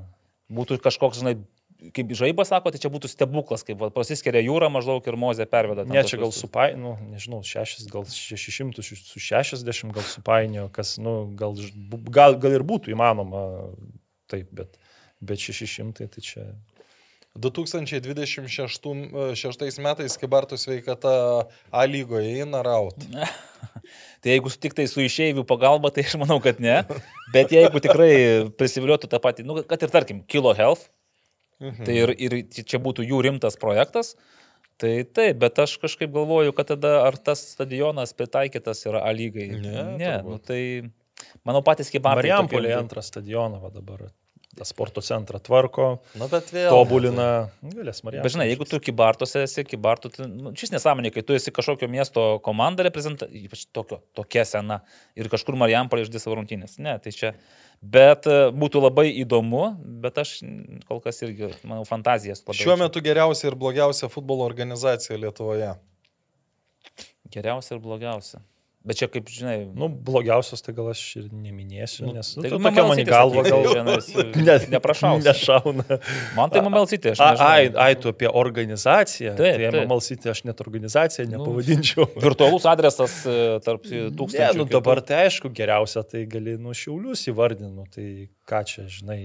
būtų 0.51 0.77
kažkoks, 0.79 1.19
žinai, 1.23 1.35
kaip 1.93 2.09
žaibas 2.17 2.47
sako, 2.49 2.71
tai 2.71 2.79
čia 2.79 2.89
būtų 2.89 3.09
stebuklas, 3.09 3.63
kaip 3.65 3.77
va, 3.77 3.89
prasiskeria 3.89 4.41
jūra 4.45 4.69
maždaug 4.69 5.05
ir 5.07 5.13
mozė 5.13 5.45
perveda. 5.45 5.85
Ne, 5.85 6.03
čia 6.03 6.17
gal 6.17 6.31
supainio, 6.31 6.77
nu, 6.77 6.91
nežinau, 7.13 7.41
šešis, 7.45 7.89
gal 7.91 8.03
600 8.05 8.81
su 8.83 8.95
su 8.95 9.19
60 9.19 9.91
gal 9.93 10.03
supainio, 10.03 10.69
kas, 10.71 10.97
nu, 10.97 11.33
gal, 11.35 11.53
gal, 12.09 12.35
gal 12.37 12.51
ir 12.51 12.61
būtų 12.63 12.93
įmanoma 12.93 13.73
taip, 14.27 14.49
bet, 14.51 14.77
bet 15.21 15.37
600 15.37 16.07
tai 16.09 16.21
čia 16.21 16.45
2026 17.37 19.79
metais 19.83 20.17
Kibartų 20.19 20.57
sveikata 20.59 21.13
A 21.71 21.85
lygoje 21.89 22.29
eina 22.41 22.59
raut. 22.65 22.97
Tai 24.21 24.29
jeigu 24.33 24.49
tik 24.57 24.73
tai 24.77 24.85
su 24.89 24.99
išeivių 25.05 25.43
pagalba, 25.47 25.91
tai 25.93 26.03
aš 26.07 26.15
manau, 26.19 26.39
kad 26.43 26.57
ne. 26.61 26.79
Bet 27.33 27.51
jeigu 27.53 27.77
tikrai 27.81 28.11
prisiviliotų 28.57 29.05
tą 29.11 29.19
patį, 29.23 29.41
nu, 29.47 29.53
kad 29.69 29.79
ir 29.85 29.89
tarkim, 29.93 30.17
Kilo 30.27 30.53
Health, 30.57 30.83
Mhm. 31.57 31.85
tai 31.87 31.93
ir, 31.97 32.09
ir 32.21 32.33
čia 32.53 32.77
būtų 32.77 33.01
jų 33.01 33.17
rimtas 33.25 33.55
projektas, 33.57 34.11
tai 34.77 35.01
taip, 35.09 35.39
bet 35.41 35.57
aš 35.57 35.79
kažkaip 35.81 36.11
galvoju, 36.13 36.53
kad 36.53 36.69
tada 36.69 36.99
ar 37.07 37.17
tas 37.17 37.41
stadionas 37.55 38.13
pritaikytas 38.13 38.85
yra 38.85 39.01
A 39.01 39.09
lygai. 39.09 39.47
Ne, 39.57 39.97
ne 39.97 40.11
turbūt. 40.19 40.29
nu, 40.29 40.37
tai 40.37 40.85
manau 41.41 41.63
patys 41.65 41.89
kaip 41.89 42.05
Marijampolė 42.05 42.77
antrą 42.77 43.01
stadioną 43.01 43.57
va 43.63 43.73
dabar, 43.73 44.05
tą 44.57 44.65
sporto 44.67 45.03
centrą 45.05 45.39
tvarko, 45.43 45.87
bet 46.17 46.49
vėl. 46.53 46.69
tobulina, 46.73 47.27
galės 47.61 48.01
Marijampolė. 48.03 48.23
Bet 48.25 48.33
žinai, 48.35 48.47
jeigu 48.49 48.67
tu 48.69 48.79
kibartose 48.83 49.43
esi, 49.45 49.65
kibartų, 49.67 50.11
tai 50.15 50.27
nu, 50.31 50.53
šis 50.57 50.73
nesąmonė, 50.73 51.11
kai 51.15 51.23
tu 51.27 51.37
esi 51.37 51.53
kažkokio 51.53 51.89
miesto 51.91 52.25
komanda 52.45 52.85
reprezentacija, 52.87 53.45
ypač 53.47 53.67
tokio, 53.75 54.01
tokia 54.17 54.45
sena 54.49 54.81
ir 55.17 55.29
kažkur 55.31 55.59
Marijampolė 55.61 56.07
išdės 56.07 56.27
savo 56.27 56.39
rungtynės. 56.39 56.77
Ne, 56.83 56.97
tai 57.03 57.13
čia. 57.15 57.33
Bet 57.77 58.25
e, 58.25 58.37
būtų 58.57 58.81
labai 58.87 59.07
įdomu, 59.21 59.67
bet 60.01 60.17
aš 60.23 60.39
kol 60.89 61.01
kas 61.03 61.21
irgi, 61.21 61.51
manau, 61.61 61.85
fantazijas 61.85 62.41
labiau. 62.41 62.63
Šiuo 62.63 62.77
metu 62.81 63.03
geriausia 63.05 63.51
ir 63.51 63.59
blogiausia 63.59 64.09
futbolo 64.09 64.47
organizacija 64.49 65.19
Lietuvoje. 65.21 65.75
Geriausia 67.33 67.75
ir 67.75 67.83
blogiausia. 67.83 68.41
Bet 68.87 68.99
čia, 69.01 69.07
kaip 69.11 69.27
žinai, 69.31 69.57
Nu, 69.75 69.89
blogiausias 69.89 70.63
tai 70.63 70.73
gal 70.77 70.87
aš 70.93 71.01
ir 71.19 71.25
neminėsiu, 71.31 72.05
Nu, 72.07 72.13
nes 72.15 72.29
nu, 72.37 72.43
tai 72.45 72.51
Mamel 72.55 72.71
tokia 72.71 72.85
man 72.87 73.01
į 73.01 73.05
galvą 73.09 73.43
gal 73.47 73.65
čia, 73.67 73.81
nes, 74.47 74.67
neprašausiu. 74.71 75.25
Nešauna. 75.27 75.97
man 76.37 76.53
tai 76.53 76.61
Mamelcitė, 76.63 77.11
aš 77.15 77.23
nežinau. 77.23 77.47
ai, 77.49 77.65
ai, 77.87 77.97
tu 77.99 78.13
apie 78.13 78.29
organizaciją. 78.31 79.33
Taip, 79.35 79.57
tai 79.59 79.65
taip. 79.65 79.79
Mamalsyti 79.81 80.31
aš 80.31 80.43
net 80.47 80.63
organizaciją 80.63 81.27
Nu, 81.27 81.33
nepavadinčiau. 81.35 82.07
Virtualus 82.27 82.67
adresas 82.71 83.17
e, 83.27 83.35
tarp 83.65 83.83
tūkstančių. 83.87 84.55
Ne, 84.55 84.61
nu 84.61 84.67
dabar 84.71 85.03
tai 85.03 85.25
aišku, 85.25 85.51
geriausia 85.57 86.05
tai 86.07 86.23
gali 86.31 86.55
nu 86.61 86.75
šiaulius 86.77 87.27
įvardinu. 87.33 87.89
Tai 87.91 88.07
ką 88.47 88.63
čia, 88.71 88.87
žinai, 88.99 89.19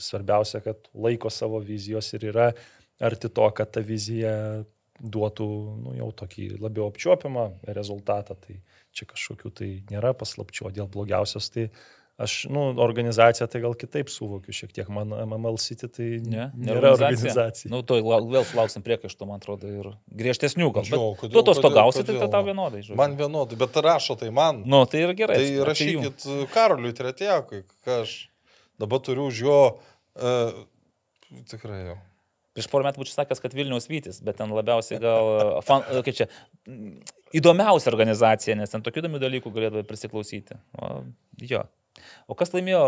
svarbiausia, 0.00 0.62
kad 0.64 0.88
laiko 0.96 1.30
savo 1.32 1.60
vizijos 1.60 2.08
ir 2.16 2.28
yra 2.32 2.50
arti 3.04 3.28
to, 3.28 3.46
kad 3.54 3.70
ta 3.74 3.84
vizija 3.84 4.32
duotų 4.98 5.48
nu, 5.84 5.94
jau 5.98 6.08
tokį 6.22 6.48
labiau 6.58 6.88
apčiuopiamą 6.90 7.46
rezultatą. 7.76 8.34
Tai 8.34 8.58
čia 8.98 9.06
kažkokių 9.14 9.54
tai 9.62 9.70
nėra 9.92 10.10
paslapčių, 10.18 10.66
o 10.68 10.74
dėl 10.74 10.90
blogiausios 10.90 11.48
tai 11.54 11.68
aš, 12.18 12.32
nu, 12.50 12.64
organizaciją 12.82 13.46
tai 13.46 13.60
gal 13.62 13.76
kitaip 13.78 14.08
suvokiu 14.10 14.50
šiek 14.50 14.72
tiek. 14.74 14.88
Man 14.90 15.12
MML 15.14 15.54
City 15.62 15.86
tai 15.86 16.08
Ne, 16.18 16.48
ne 16.50 16.72
nėra 16.72 16.90
organizacija. 16.96 17.70
Nu, 17.70 17.84
to 17.86 18.00
vėl 18.02 18.42
sulauksim 18.48 18.82
priekaištų, 18.82 19.28
man 19.30 19.38
atrodo, 19.38 19.70
ir 19.70 19.92
griežtesnių 20.10 20.72
gal. 20.74 20.82
Bet 20.88 20.98
kodėl- 21.22 21.36
tu 21.38 21.44
tos 21.46 21.60
kodėl- 21.60 21.68
pagausi, 21.68 22.02
tai 22.08 22.18
tau 22.18 22.42
vienodai. 22.42 22.82
Žodžiu. 22.82 22.96
Man 22.98 23.14
vienodai, 23.20 23.60
bet 23.62 23.78
rašo 23.86 24.18
tai 24.18 24.32
man. 24.34 24.64
Nu, 24.66 24.82
tai 24.90 25.04
yra 25.06 25.14
gerai. 25.14 25.38
Tai 25.38 25.70
rašykit 25.70 26.26
Karoliui 26.50 26.96
Tretiakui, 26.98 27.62
ką 27.86 28.02
aš 28.02 28.16
dabar 28.82 28.98
turiu 28.98 29.30
už 29.30 29.38
jo. 29.46 29.60
Uh, 30.18 30.66
tikrai 31.46 31.84
jau. 31.92 31.98
Prieš 32.58 32.66
porą 32.72 32.88
metų 32.88 32.98
būčiau 33.04 33.14
sakęs, 33.14 33.38
kad 33.38 33.54
Vilniaus 33.54 33.86
Vytis, 33.86 34.18
bet 34.26 34.40
ten 34.40 34.50
labiausiai 34.50 34.98
gal, 34.98 35.60
fan, 35.62 35.84
kaip 36.02 36.16
čia, 36.18 36.26
įdomiausia 37.36 37.90
organizacija, 37.92 38.56
nes 38.58 38.70
ten 38.72 38.82
tokių 38.84 39.02
įdomių 39.04 39.20
dalykų 39.22 39.52
galėdavo 39.54 39.84
prisiklausyti. 39.88 40.56
O, 40.80 41.02
jo. 41.42 41.64
O 42.30 42.36
kas 42.38 42.52
laimėjo? 42.54 42.82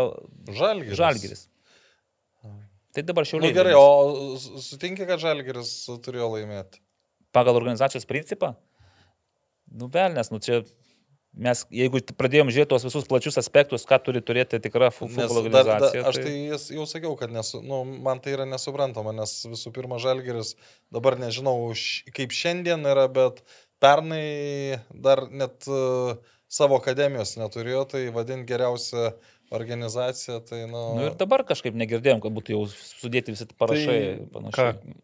Žalgiris. 0.55 0.97
Žalgiris. 0.97 1.47
Tai 2.91 3.03
dabar 3.07 3.23
šiauliai. 3.27 3.53
nu, 3.53 3.55
gerai, 3.55 3.73
laimės. 3.77 4.47
o 4.51 4.59
sutinki, 4.65 5.05
kad 5.07 5.21
Žalgiris 5.23 5.71
turėjo 6.03 6.27
laimėti. 6.33 6.81
Pagal 7.31 7.55
organizacijos 7.55 8.03
principą? 8.09 8.55
Nu, 9.71 9.87
velnės, 9.87 10.27
nu 10.33 10.41
čia 10.43 10.57
mes, 11.31 11.61
jeigu 11.71 12.01
pradėjom 12.19 12.49
žiūrėti 12.51 12.73
tos 12.73 12.83
visus 12.83 13.05
plačius 13.07 13.39
aspektus, 13.39 13.85
ką 13.87 14.01
turi 14.03 14.19
turėti 14.19 14.59
tikra 14.59 14.89
fu- 14.91 15.07
Nes 15.07 15.15
futbolo 15.15 15.45
dar, 15.47 15.63
dar, 15.63 15.69
organizacija. 15.79 16.03
aš 16.09 16.19
tai 16.19 16.33
jas 16.51 16.65
jau 16.75 16.83
sakiau, 16.91 17.13
kad 17.15 17.31
nesu, 17.31 17.61
nu, 17.63 17.85
man 17.87 18.19
tai 18.19 18.33
yra 18.35 18.43
nesuprantama, 18.49 19.13
nes 19.15 19.37
visų 19.47 19.71
pirma 19.71 19.95
Žalgiris 20.03 20.57
dabar 20.91 21.15
nežinau, 21.21 21.55
kaip 22.11 22.35
šiandien 22.35 22.83
yra, 22.91 23.07
bet 23.07 23.39
pernai 23.81 24.79
dar 24.93 25.25
net 25.29 25.67
uh, 25.69 26.15
savo 26.51 26.77
akademijos 26.81 27.37
neturėjo, 27.39 27.85
tai 27.93 28.07
vadinti 28.13 28.49
geriausią 28.51 29.11
organizaciją, 29.51 30.39
tai 30.47 30.65
nu... 30.71 30.81
Nu 30.95 31.07
ir 31.09 31.15
dabar 31.19 31.43
kažkaip 31.47 31.75
negirdėjom, 31.75 32.21
kad 32.23 32.35
būtų 32.35 32.55
jau 32.55 32.65
sudėti 32.71 33.35
visi 33.35 33.47
parašai. 33.59 33.97
Tai 33.97 34.27
panašiai. 34.35 34.75
ką 34.77 34.99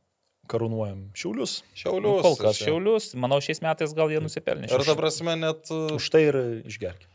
karūnuojam? 0.47 1.01
Šiaulius. 1.17 1.57
Šiaulius. 1.75 2.05
Nu, 2.05 2.13
kol 2.23 2.37
kas 2.39 2.59
čia. 2.59 2.69
šiaulius, 2.69 3.09
manau, 3.19 3.41
šiais 3.43 3.59
metais 3.63 3.93
gal 3.97 4.11
jie 4.13 4.21
nusipelnė. 4.23 4.69
Ir 4.71 4.85
ta 4.87 4.95
prasme 4.99 5.35
net, 5.39 5.67
Už 5.97 6.07
tai 6.13 6.23
ir 6.29 6.39
išgerkime. 6.63 7.11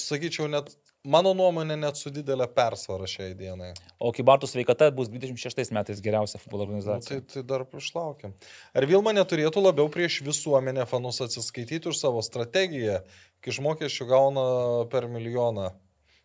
sakyčiau, 0.00 0.48
net, 0.52 0.72
mano 1.04 1.32
nuomonė, 1.34 1.76
net 1.78 1.98
su 1.98 2.10
didelė 2.14 2.46
persvara 2.54 3.08
šiai 3.10 3.34
dienai. 3.38 3.72
O 4.02 4.12
Kybartų 4.14 4.48
sveikata 4.50 4.90
bus 4.94 5.10
26 5.12 5.72
metais 5.74 6.02
geriausia 6.04 6.38
futbolo 6.42 6.66
Nu, 6.66 6.70
organizacija. 6.76 7.20
tai, 7.20 7.26
tai 7.34 7.42
dar 7.46 7.64
išlaukiam. 7.78 8.34
Ar 8.74 8.86
Vilma 8.86 9.14
neturėtų 9.16 9.64
labiau 9.64 9.90
prieš 9.92 10.20
visuomenę 10.26 10.86
fanus 10.90 11.20
atsiskaityti 11.24 11.90
už 11.90 11.98
savo 11.98 12.22
strategiją, 12.22 13.00
kai 13.42 13.54
iš 13.54 13.62
mokesčių 13.64 14.08
gauna 14.10 14.44
per 14.92 15.08
milijoną? 15.10 15.72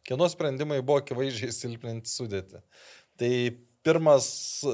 Kieno 0.08 0.30
sprendimai 0.32 0.80
buvo 0.86 1.02
akivaizdžiai 1.02 1.52
silpninti 1.52 2.08
sudėti? 2.08 2.62
Tai 3.20 3.32
pirmas, 3.88 4.30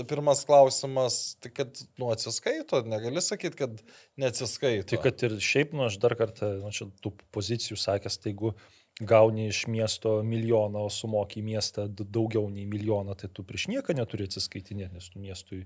pirmas 0.09 0.43
klausimas, 0.45 1.37
tai 1.41 1.49
kad 1.53 1.79
nu 2.01 2.11
atsiskaito, 2.13 2.83
negali 2.89 3.21
sakyti, 3.23 3.57
kad 3.63 3.81
neatsiskaito. 4.19 4.89
Tai 4.91 4.99
kad 5.05 5.25
ir 5.25 5.35
šiaip, 5.41 5.73
nu 5.73 5.87
aš 5.87 5.97
dar 6.01 6.15
kartą, 6.19 6.53
nu 6.61 6.71
čia 6.75 6.89
tų 7.01 7.13
pozicijų 7.33 7.77
sakęs, 7.79 8.19
tai 8.21 8.33
jeigu 8.33 8.53
gauni 9.01 9.47
iš 9.47 9.65
miesto 9.67 10.21
milijoną, 10.23 10.85
o 10.85 10.89
sumoki 10.89 11.41
į 11.41 11.45
miestą 11.47 11.87
daugiau 11.89 12.49
nei 12.53 12.65
milijoną, 12.69 13.15
tai 13.17 13.29
tu 13.33 13.45
prieš 13.47 13.67
nieką 13.71 13.95
neturi 13.97 14.27
atsiskaitinėti, 14.29 14.93
nes 14.93 15.09
tu 15.09 15.21
miestui 15.21 15.63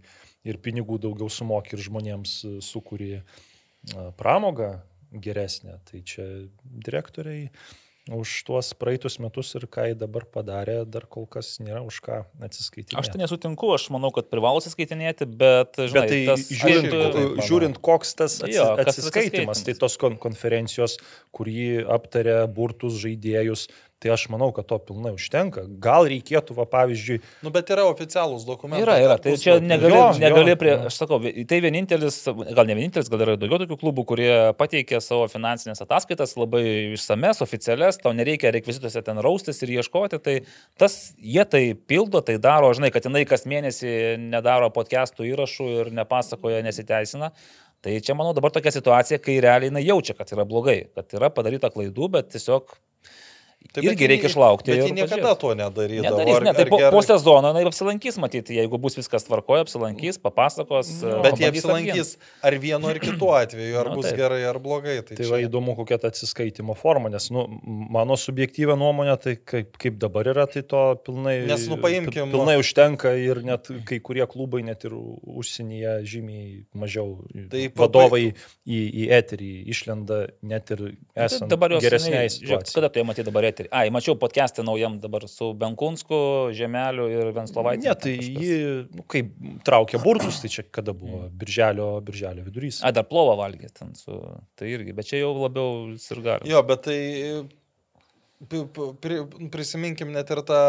ir 0.48 0.60
pinigų 0.64 1.00
daugiau 1.04 1.30
sumoki 1.30 1.76
ir 1.76 1.84
žmonėms 1.90 2.38
e, 2.48 2.54
sukūri 2.64 3.12
a, 3.20 3.24
pramogą 4.20 4.78
geresnę. 5.12 5.80
Tai 5.88 6.02
čia 6.08 6.28
direktoriai 6.64 7.50
už 8.14 8.44
tuos 8.48 8.72
praeitus 8.78 9.18
metus 9.24 9.54
ir 9.58 9.66
ką 9.72 9.88
jie 9.90 9.96
dabar 10.00 10.26
padarė, 10.32 10.80
dar 10.88 11.08
kol 11.10 11.28
kas 11.30 11.58
nėra 11.64 11.82
už 11.86 12.00
ką 12.06 12.20
atsiskaitinėti. 12.48 12.98
Aš 13.00 13.12
tai 13.14 13.22
nesutinku, 13.22 13.70
aš 13.76 13.90
manau, 13.94 14.12
kad 14.16 14.30
privalo 14.32 14.62
atsiskaitinėti, 14.62 15.28
bet, 15.28 15.80
žinai, 15.80 16.06
Bet 16.08 16.14
tai 16.14 16.22
tas, 16.30 16.46
žiūrint, 16.48 16.88
Aš 16.88 16.94
irgi 16.94 17.12
taip 17.18 17.44
žiūrint, 17.50 17.82
koks 17.90 18.16
tas 18.22 18.38
atsi, 18.40 18.56
Jo, 18.56 18.70
kas 18.80 18.90
tas 18.90 19.02
atsiskaitimas, 19.02 19.64
tai 19.68 19.76
tos 19.82 19.98
kon 20.00 20.18
konferencijos, 20.22 20.98
kur 21.36 21.52
jį 21.52 21.84
aptarė 21.98 22.40
burtus 22.52 23.00
žaidėjus, 23.04 23.68
tai 24.04 24.12
aš 24.14 24.28
manau, 24.30 24.52
kad 24.54 24.68
to 24.70 24.78
pilnai 24.88 25.14
užtenka. 25.16 25.64
Gal 25.82 26.06
reikėtų, 26.12 26.54
va, 26.58 26.68
pavyzdžiui, 26.70 27.18
Nu, 27.46 27.52
bet 27.54 27.72
yra 27.74 27.88
oficialūs 27.90 28.46
dokumentai. 28.46 28.84
Yra, 28.86 28.98
yra. 29.02 29.18
Tai 29.22 29.34
čia 29.42 29.58
negali, 29.64 29.96
Jo, 29.96 30.06
negali 30.22 30.54
jo, 30.54 30.58
prie, 30.62 30.72
jo. 30.76 30.92
aš 30.92 31.00
sakau, 31.02 31.20
tai 31.50 31.60
vienintelis, 31.66 32.20
gal 32.28 32.70
ne 32.70 32.78
vienintelis, 32.78 33.10
gal 33.10 33.26
yra 33.26 33.38
daugiau 33.42 33.62
tokių 33.64 33.80
klubų, 33.82 34.06
kurie 34.12 34.32
pateikė 34.60 35.02
savo 35.04 35.26
finansinės 35.32 35.82
ataskaitas 35.86 36.36
labai 36.38 36.64
išsames, 36.96 37.42
oficialias, 37.46 37.98
tau 38.04 38.14
nereikia 38.18 38.54
rekvizituose 38.54 39.02
ten 39.06 39.22
raustis 39.26 39.64
ir 39.66 39.74
ieškoti, 39.80 40.22
tai 40.22 40.36
tas 40.78 40.98
jie 41.18 41.46
tai 41.50 41.64
pildo, 41.90 42.22
tai 42.26 42.38
daro, 42.42 42.70
žinai, 42.78 42.94
kad 42.94 43.08
jinai 43.10 43.26
kas 43.30 43.48
mėnesį 43.50 43.94
nedaro 44.30 44.70
podcastų 44.76 45.26
įrašų 45.34 45.72
ir 45.82 45.96
nepasakoja, 45.98 46.62
nesiteisina. 46.66 47.34
Tai 47.86 47.94
čia, 48.02 48.16
manau, 48.18 48.34
dabar 48.34 48.50
tokia 48.54 48.74
situacija, 48.74 49.20
kai 49.22 49.38
realiai 49.44 49.70
jinai 49.70 49.84
jaučia, 49.86 50.16
kad 50.18 50.32
yra 50.34 50.46
blogai, 50.50 50.80
kad 50.98 51.14
yra 51.14 51.30
padaryta 51.34 51.70
klaidų, 51.74 52.10
bet 52.16 52.32
tiesiog 52.34 52.74
Tai 53.74 53.84
irgi 53.84 54.08
reikia 54.08 54.30
išlaukti. 54.32 54.72
Bet 54.72 54.78
ir 54.78 54.88
ji 54.88 54.94
niekada 54.98 55.34
pažiūrėt. 55.34 55.40
to 55.40 55.50
nedarydavo. 55.60 56.04
Nedarys, 56.08 56.36
Ar- 56.38 56.44
ne, 56.48 56.54
tai 56.54 56.64
ar 56.64 56.70
po, 56.70 56.78
gerai- 56.78 56.92
po 56.92 57.02
sezono 57.02 57.48
jinai 57.54 57.64
apsilankys, 57.68 58.18
matyti, 58.18 58.56
jeigu 58.58 58.80
bus 58.80 58.96
viskas 58.96 59.24
tvarkoje, 59.28 59.66
apsilankys, 59.66 60.18
papasakos. 60.22 61.04
e, 61.04 61.22
Bet 61.22 61.38
jie 61.42 61.48
apsilankys 61.52 62.18
ar 62.44 62.54
vienu 62.54 62.88
ar 62.88 63.00
kitu 63.00 63.28
atveju, 63.34 63.78
ar 63.80 63.90
Nu, 63.90 63.96
bus 63.96 64.06
taip. 64.06 64.18
gerai 64.18 64.44
ar 64.50 64.60
blogai. 64.60 65.02
Tai, 65.06 65.16
Tai 65.16 65.26
va 65.26 65.38
įdomu, 65.44 65.76
kokia 65.76 66.00
ta 66.00 66.08
atsiskaitimo 66.08 66.76
forma, 66.78 67.10
nes 67.10 67.30
nu, 67.30 67.48
mano 67.66 68.14
subjektyvę 68.16 68.78
nuomonę, 68.78 69.18
tai 69.20 69.36
kaip, 69.36 69.78
kaip 69.78 69.98
dabar 70.00 70.24
yra, 70.26 70.46
tai 70.48 70.62
to 70.62 70.96
pilnai, 71.06 71.46
Nes, 71.48 71.68
nu, 71.68 71.78
paimkim- 71.78 72.32
pilnai 72.32 72.58
užtenka 72.58 73.12
ir 73.18 73.42
net 73.44 73.68
kai 73.86 74.00
kurie 74.00 74.26
klubai, 74.28 74.64
net 74.64 74.86
ir 74.86 74.92
užsienyje 74.92 76.04
žymiai 76.06 76.66
mažiau 76.76 77.18
Tai 77.50 77.68
vadovai 77.76 78.34
į, 78.68 78.80
į 78.94 79.10
eterį 79.10 79.68
išlenda 79.68 80.30
net 80.44 80.72
ir 80.72 80.96
esant 81.16 81.50
dabar 81.50 81.72
jos 81.72 81.84
geresniai 81.84 82.28
seniai- 82.30 82.48
žiūrėk, 82.48 82.64
situacijai. 82.68 82.76
Kada 82.76 82.90
tai 82.90 83.04
matyti 83.04 83.26
dabar 83.26 83.44
eterį? 83.44 83.57
Ai, 83.72 83.90
mačiau 83.94 84.16
podcast'ą 84.20 84.64
naujam 84.66 85.00
dabar 85.02 85.26
su 85.32 85.52
Benkunsku, 85.58 86.18
Žemeliu 86.58 87.08
ir 87.12 87.32
Venslovaitė. 87.36 87.90
Ne, 87.90 87.96
tai 87.98 88.16
ji, 88.22 88.58
nu, 88.94 89.06
kaip 89.10 89.32
traukia 89.68 90.02
burtus, 90.04 90.42
tai 90.44 90.52
čia 90.54 90.66
kada 90.72 90.94
buvo, 90.98 91.26
birželio, 91.42 91.90
birželio 92.06 92.46
vidurys. 92.46 92.82
Ai, 92.86 92.94
dar 92.96 93.08
plovą 93.10 93.38
valgė 93.42 93.72
ten 93.74 93.96
su... 93.98 94.20
Tai 94.58 94.70
irgi, 94.70 94.94
bet 94.98 95.10
čia 95.10 95.24
jau 95.24 95.34
labiau 95.40 95.96
sirgar. 96.02 96.46
Jo, 96.48 96.62
bet 96.68 96.86
tai 96.88 97.00
prisiminkim 99.52 100.12
net 100.14 100.30
ir 100.30 100.44
tą 100.46 100.60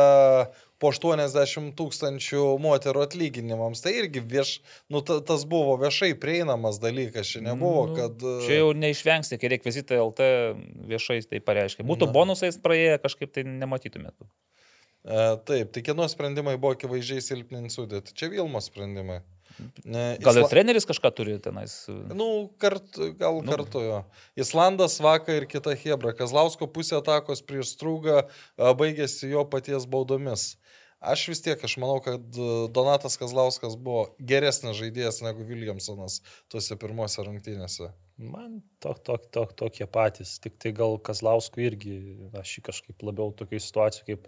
po 0.80 0.92
80 0.94 1.74
tūkstančių 1.76 2.42
moterų 2.62 3.02
atlyginimams. 3.04 3.82
Tai 3.84 3.92
irgi 3.98 4.22
vieš, 4.24 4.52
nu, 4.88 5.02
ta, 5.04 5.18
tas 5.20 5.44
buvo 5.48 5.76
viešai 5.82 6.14
prieinamas 6.20 6.78
dalykas, 6.80 7.28
čia 7.28 7.42
nebuvo, 7.44 7.88
Nu, 7.90 7.96
kad... 7.98 8.24
Čia 8.46 8.60
jau 8.62 8.70
neišvengsi, 8.78 9.40
kai 9.42 9.52
rekvizitai 9.56 9.98
LT 10.00 10.28
viešai 10.88 11.20
tai 11.28 11.42
pareiškia. 11.44 11.86
Būtų 11.88 12.08
Na. 12.08 12.14
bonusais 12.14 12.60
praėję, 12.62 13.00
kažkaip 13.04 13.34
tai 13.34 13.44
nematytumėt. 13.48 14.14
E, 14.22 15.26
taip, 15.50 15.74
tai 15.74 15.84
kieno 15.84 16.06
sprendimai 16.08 16.56
buvo 16.56 16.76
akivaizdžiai 16.78 17.26
silpninti 17.26 17.74
sudėti. 17.74 18.14
Čia 18.16 18.30
Vilmo 18.32 18.62
sprendimai. 18.64 19.20
Gal 20.22 20.40
ir 20.40 20.48
treneris 20.50 20.86
kažką 20.88 21.10
turi 21.16 21.36
tenais. 21.42 21.74
Nu, 22.14 22.48
kartu, 22.60 23.12
gal 23.18 23.40
Nu. 23.42 23.50
kartu 23.52 23.82
jo. 23.84 24.00
Islandas 24.38 24.98
vakar 25.02 25.42
ir 25.42 25.46
kita 25.50 25.74
Hebra. 25.78 26.12
Kazlausko 26.16 26.66
pusė 26.70 26.98
atakos 27.00 27.42
prieš 27.44 27.74
strūgą 27.76 28.24
a, 28.24 28.72
baigėsi 28.78 29.30
jo 29.32 29.44
paties 29.48 29.86
baudomis. 29.86 30.56
Aš 30.98 31.28
vis 31.30 31.40
tiek, 31.44 31.60
aš 31.62 31.76
manau, 31.78 32.00
kad 32.02 32.18
a, 32.34 32.66
Donatas 32.74 33.14
Kazlauskas 33.20 33.76
buvo 33.78 34.08
geresnis 34.18 34.76
žaidėjas 34.80 35.22
negu 35.22 35.46
Williamsonas 35.46 36.20
tuose 36.50 36.74
pirmose 36.80 37.22
rungtynėse. 37.22 37.92
Man 38.18 38.62
tok, 38.82 38.98
tok, 39.06 39.28
tok, 39.30 39.52
tokie 39.54 39.86
patys, 39.86 40.40
tik 40.42 40.56
tai 40.58 40.72
gal 40.74 40.98
Kazlauskui 40.98 41.68
irgi, 41.70 41.98
aš 42.34 42.56
jį 42.58 42.64
kažkaip 42.66 43.04
labiau 43.06 43.30
tokiai 43.38 43.62
situacijai 43.62 44.08
kaip 44.10 44.26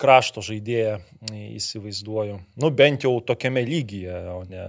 krašto 0.00 0.44
žaidėją 0.44 0.98
įsivaizduoju. 1.32 2.38
Nu, 2.60 2.70
bent 2.70 3.06
jau 3.06 3.16
tokiame 3.24 3.62
lygyje, 3.64 4.16
o 4.34 4.42
ne 4.48 4.64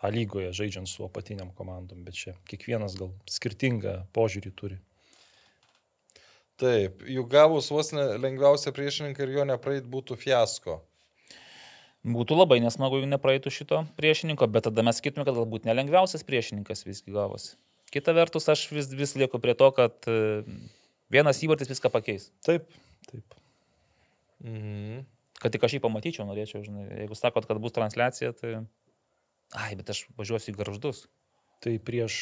A 0.00 0.08
lygoje 0.08 0.52
žaidžiant 0.56 0.88
su 0.88 1.04
apatiniam 1.04 1.50
komandom, 1.52 2.04
bet 2.06 2.16
čia 2.16 2.32
kiekvienas 2.48 2.94
gal 2.96 3.10
skirtingą 3.28 3.98
požiūrį 4.16 4.52
turi. 4.56 4.78
Taip, 6.60 7.02
juk 7.08 7.28
gavus 7.32 7.68
vos 7.72 7.92
lengviausią 7.92 8.72
priešininką 8.76 9.24
ir 9.24 9.34
jo 9.36 9.44
nepraeit 9.48 9.84
būtų 9.88 10.16
fiasko. 10.20 10.78
Būtų 12.00 12.36
labai 12.38 12.62
nesmagu, 12.64 12.96
jeigu 12.96 13.10
nepraeitų 13.12 13.52
šito 13.52 13.82
priešininko, 14.00 14.48
bet 14.48 14.64
tada 14.68 14.84
mes 14.84 15.00
sakytume, 15.00 15.26
kad 15.28 15.36
galbūt 15.36 15.68
nelengviausias 15.68 16.24
priešininkas 16.24 16.86
visgi 16.88 17.12
gavosi. 17.12 17.58
Kita 17.92 18.14
vertus, 18.16 18.48
aš 18.48 18.70
vis, 18.72 18.88
vis 18.96 19.12
lieku 19.20 19.40
prie 19.42 19.52
to, 19.58 19.68
kad 19.76 20.08
e, 20.08 20.40
vienas 21.12 21.42
įvartis 21.44 21.68
viską 21.68 21.92
pakeis. 21.92 22.30
Taip, 22.46 22.72
taip. 23.10 23.39
Mhm. 24.44 25.06
Kad 25.40 25.54
tik 25.54 25.64
aš 25.64 25.78
jį 25.78 25.80
pamatyčiau, 25.84 26.26
norėčiau, 26.28 26.60
žinai. 26.64 26.84
Jeigu 27.00 27.16
sakot, 27.16 27.46
kad 27.48 27.60
bus 27.62 27.72
transliacija, 27.72 28.34
tai... 28.36 28.58
Ai, 29.56 29.72
bet 29.78 29.88
aš 29.90 30.04
važiuosiu 30.18 30.52
į 30.52 30.58
garždus. 30.58 31.06
Tai 31.60 31.72
prieš, 31.84 32.18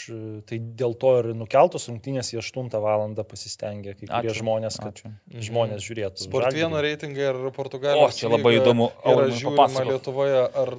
tai 0.51 0.57
dėl 0.59 0.97
to 0.99 1.11
ir 1.21 1.29
nukeltos 1.39 1.85
rungtynės 1.91 2.33
į 2.35 2.41
8 2.41 2.73
valandą 2.83 3.23
pasistengė 3.27 3.95
kai 3.95 4.09
kurie 4.09 4.31
Ačiū, 4.33 4.41
žmonės, 4.41 4.79
kad 4.83 4.99
ačiū. 4.99 5.11
žmonės 5.47 5.85
žiūrėtų. 5.85 6.25
Sport 6.25 6.57
vieno 6.57 6.81
reitingai 6.83 7.29
ir 7.29 7.39
Portugalijos. 7.55 8.17
O, 8.17 8.19
čia 8.19 8.33
labai 8.33 8.57
įdomu. 8.57 8.89
Aurimai, 9.07 9.37
žiūrima. 9.39 9.85
Lietuvoje 9.93 10.41
ar 10.63 10.75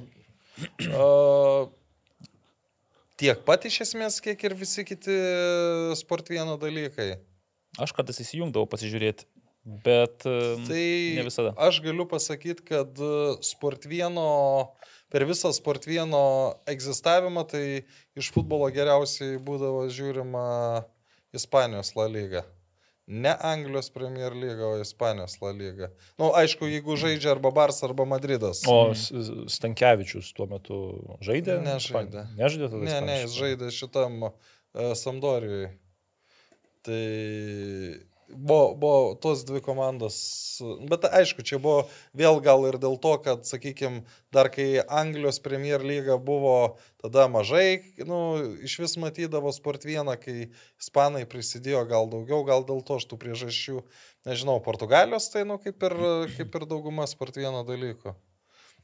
uh, 1.06 1.70
tiek 3.20 3.40
pat 3.48 3.64
iš 3.68 3.80
esmės, 3.86 4.20
kiek 4.24 4.44
ir 4.44 4.56
visi 4.60 4.84
kiti 4.88 5.16
sport 5.96 6.28
vieno 6.28 6.58
dalykai. 6.60 7.14
Aš 7.80 7.96
kartais 7.96 8.20
įsijungdavau 8.20 8.68
pasižiūrėti, 8.68 9.24
bet 9.84 10.26
e, 10.28 10.36
Tai 10.68 10.84
ne 11.18 11.24
visada. 11.26 11.54
aš 11.56 11.80
galiu 11.84 12.06
pasakyti, 12.10 12.64
kad 12.72 12.98
e, 13.00 13.10
sport 13.46 13.84
vieno, 13.90 14.26
per 15.12 15.24
visą 15.28 15.50
sport 15.56 15.86
vieno 15.88 16.22
egzistavimą, 16.70 17.46
tai 17.50 17.64
iš 18.18 18.30
futbolo 18.34 18.68
geriausiai 18.74 19.38
būdavo 19.42 19.86
žiūrima 19.90 20.46
Ispanijos 21.36 21.92
La 21.98 22.08
lyga. 22.10 22.44
Ne 23.10 23.32
Anglijos 23.42 23.88
Premier 23.90 24.30
lyga, 24.38 24.68
o 24.68 24.76
Ispanijos 24.78 25.32
La 25.42 25.50
lyga. 25.50 25.88
Na, 26.14 26.22
nu, 26.22 26.28
aišku, 26.38 26.68
jeigu 26.70 26.94
žaidžia 27.00 27.32
arba 27.34 27.50
Bars, 27.50 27.80
arba 27.82 28.04
Madridas. 28.06 28.60
O 28.70 28.92
S- 28.94 29.10
Stankevičius 29.50 30.28
tuo 30.36 30.46
metu 30.50 30.78
žaidė? 31.26 31.56
Nežaidė. 31.64 32.22
Nežaidė 32.38 32.68
tada? 32.70 32.84
Ne, 32.86 33.00
ne, 33.08 33.16
jis 33.24 33.34
žaidė 33.34 33.70
šitam 33.74 34.20
uh, 34.28 34.34
Sampdorijui. 34.94 35.72
Tai 36.86 37.02
buvo, 38.32 38.74
buvo 38.74 39.14
tos 39.14 39.44
dvi 39.44 39.60
komandos. 39.64 40.16
Bet 40.90 41.04
aišku, 41.08 41.44
čia 41.46 41.58
buvo 41.62 41.88
vėl 42.16 42.40
gal 42.44 42.64
ir 42.68 42.78
dėl 42.82 42.96
to, 43.02 43.16
kad, 43.24 43.44
sakykime, 43.48 44.04
dar 44.34 44.50
kai 44.52 44.82
Anglijos 44.84 45.40
Premier 45.42 45.84
lyga 45.84 46.18
buvo 46.20 46.78
tada 47.02 47.26
mažai, 47.32 47.82
nu, 48.06 48.20
iš 48.66 48.78
vis 48.82 48.96
matydavo 49.00 49.52
sport 49.56 49.84
vieną, 49.88 50.16
kai 50.20 50.50
Ispanai 50.80 51.26
prisidėjo 51.28 51.84
gal 51.90 52.10
daugiau, 52.12 52.42
gal 52.48 52.66
dėl 52.68 52.82
to 52.86 53.00
aš 53.00 53.08
tų 53.10 53.20
priežasčių, 53.20 53.84
nežinau, 54.28 54.58
Portugalijos 54.64 55.30
tai, 55.32 55.44
nu, 55.48 55.60
kaip 55.62 55.82
ir, 55.90 55.96
kaip 56.38 56.58
ir 56.58 56.66
dauguma 56.70 57.08
sport 57.10 57.40
vieno 57.40 57.62
dalykų. 57.66 58.16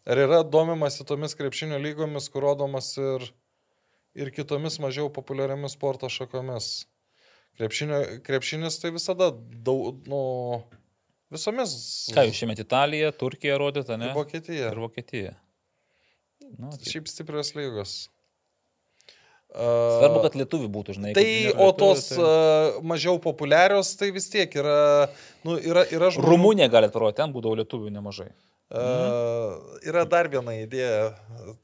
Ar 0.06 0.23
yra 0.23 0.44
domimasi 0.47 1.05
tomis 1.06 1.35
krepšinio 1.35 1.81
lygomis, 1.82 2.31
kur 2.31 2.47
rodomas 2.47 2.93
ir 3.01 3.27
ir 4.16 4.32
kitomis 4.32 4.81
mažiau 4.81 5.10
populiariamis 5.12 5.77
sporto 5.77 6.09
šakomis. 6.09 6.86
Krepšinio, 7.57 8.01
krepšinis 8.27 8.77
tai 8.83 8.91
visada 8.93 9.31
daug, 9.65 10.03
nu, 10.11 10.20
visomis. 11.33 11.77
Ką 12.12 12.27
jūs 12.28 12.43
šiemet 12.43 12.61
Italiją, 12.61 13.15
Turkiją 13.16 13.57
rodėte, 13.62 13.97
ne? 13.97 14.11
Ir 14.12 14.19
Vokietija. 14.19 14.74
Ir 14.74 14.83
Vokietija. 14.83 15.33
Nu, 16.57 16.70
tai 16.77 16.93
Šiaip 16.93 17.09
stiprios 17.11 17.55
lygos. 17.57 17.97
Svarbu, 19.57 20.20
kad 20.27 20.35
lietuvių 20.37 20.69
būtų, 20.73 20.97
žinai. 20.99 21.12
Tai, 21.16 21.28
o 21.65 21.70
tos 21.77 22.11
tai... 22.11 22.19
tai... 22.20 22.83
mažiau 22.93 23.16
populiarios, 23.23 23.95
tai 23.97 24.11
vis 24.12 24.28
tiek 24.28 24.53
yra, 24.59 25.07
nu, 25.47 25.57
yra, 25.57 25.87
yra 25.97 26.11
žmonių. 26.12 26.28
Rumunija 26.28 26.69
galite 26.73 26.93
parodyti, 26.93 27.23
ten 27.23 27.33
būdavo 27.33 27.57
lietuvių 27.62 27.95
nemažai. 27.95 28.28
Uh, 28.66 29.78
yra 29.87 30.03
dar 30.11 30.28
viena 30.28 30.57
idėja, 30.59 31.15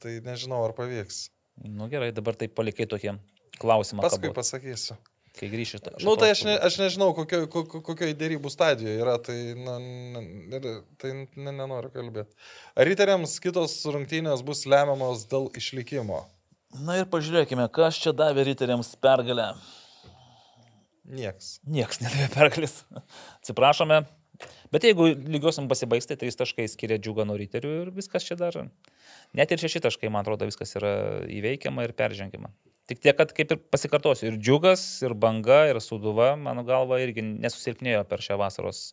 tai 0.01 0.17
nežinau, 0.25 0.63
ar 0.65 0.73
pavyks. 0.77 1.27
Nu 1.67 1.89
gerai, 1.91 2.13
dabar 2.15 2.39
tai 2.39 2.47
palikai 2.49 2.87
tokie 2.89 3.13
klausimą. 3.59 4.07
Paskui 4.07 4.31
kabot, 4.31 4.39
pasakysiu. 4.39 4.97
Kai 5.33 5.49
grįši. 5.49 5.79
Na, 5.81 5.91
nu, 6.05 6.13
tai 6.21 6.29
aš, 6.35 6.43
ne, 6.45 6.53
aš 6.61 6.75
nežinau, 6.77 7.09
kokio, 7.17 7.47
kokio, 7.49 7.81
kokioje 7.81 8.13
dėrybų 8.19 8.51
stadijoje 8.53 8.99
yra, 9.01 9.15
tai, 9.21 9.37
na, 9.57 9.79
ne, 9.81 10.73
tai 11.01 11.13
ne, 11.17 11.49
nenoriu 11.49 11.89
kalbėti. 11.93 12.37
Ar 12.77 12.85
riteriams 12.85 13.39
kitos 13.41 13.79
rungtynės 13.89 14.45
bus 14.45 14.61
lemiamos 14.69 15.25
dėl 15.31 15.49
išlikimo? 15.57 16.21
Na 16.85 16.99
ir 17.01 17.09
pažiūrėkime, 17.09 17.65
kas 17.73 17.97
čia 18.01 18.13
davė 18.17 18.45
riteriams 18.45 18.93
pergalę. 19.01 19.51
Nieks. 21.09 21.57
Niekas 21.65 22.01
nedavė 22.03 22.29
pergalės. 22.33 22.83
Atsiprašome. 23.41 24.03
Bet 24.73 24.85
jeigu 24.85 25.11
lygiosim 25.13 25.65
pasibaigs, 25.69 26.07
tai 26.09 26.17
trys 26.19 26.37
taškai 26.37 26.65
skiria 26.69 26.97
džiugą 27.01 27.25
nuo 27.29 27.37
riterių 27.37 27.73
ir 27.81 27.91
viskas 27.93 28.25
čia 28.25 28.37
dar. 28.39 28.57
Net 29.37 29.53
ir 29.53 29.61
šeši 29.61 29.83
taškai, 29.85 30.09
man 30.13 30.23
atrodo, 30.23 30.47
viskas 30.49 30.73
yra 30.79 30.93
įveikiama 31.29 31.85
ir 31.85 31.93
peržengiama. 31.97 32.49
Tik 32.91 32.99
tiek, 32.99 33.15
kad 33.15 33.31
kaip 33.31 33.51
ir 33.55 33.59
pasikartosiu, 33.71 34.27
ir 34.31 34.37
džiugas, 34.41 34.83
ir 35.05 35.15
banga, 35.15 35.61
ir 35.71 35.79
suduva, 35.79 36.33
mano 36.35 36.65
galva, 36.67 36.99
irgi 36.99 37.23
nesusilpnėjo 37.23 38.03
per 38.09 38.23
šią 38.25 38.35
vasaros. 38.41 38.89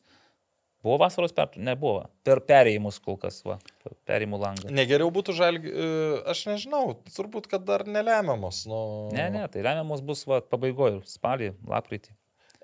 Buvo 0.85 0.97
vasaros 1.03 1.35
per... 1.37 1.51
Nebuvo. 1.61 2.07
Per 2.25 2.41
perėjimus 2.47 3.01
kol 3.05 3.19
kas, 3.21 3.43
va. 3.45 3.59
per 3.83 3.97
Perėjimų 4.09 4.39
langą. 4.41 4.71
Negeriau 4.73 5.11
būtų 5.13 5.35
žalgi, 5.37 5.75
e, 5.75 5.89
aš 6.33 6.47
nežinau, 6.49 6.85
turbūt, 7.17 7.51
kad 7.51 7.67
dar 7.69 7.85
nelemiamos. 7.85 8.63
Nu... 8.71 8.81
Ne, 9.13 9.27
ne, 9.35 9.45
tai 9.53 9.67
remiamos 9.67 10.01
bus 10.07 10.25
va, 10.31 10.41
pabaigoje, 10.41 11.03
spalį, 11.11 11.53
lapkritį. 11.69 12.15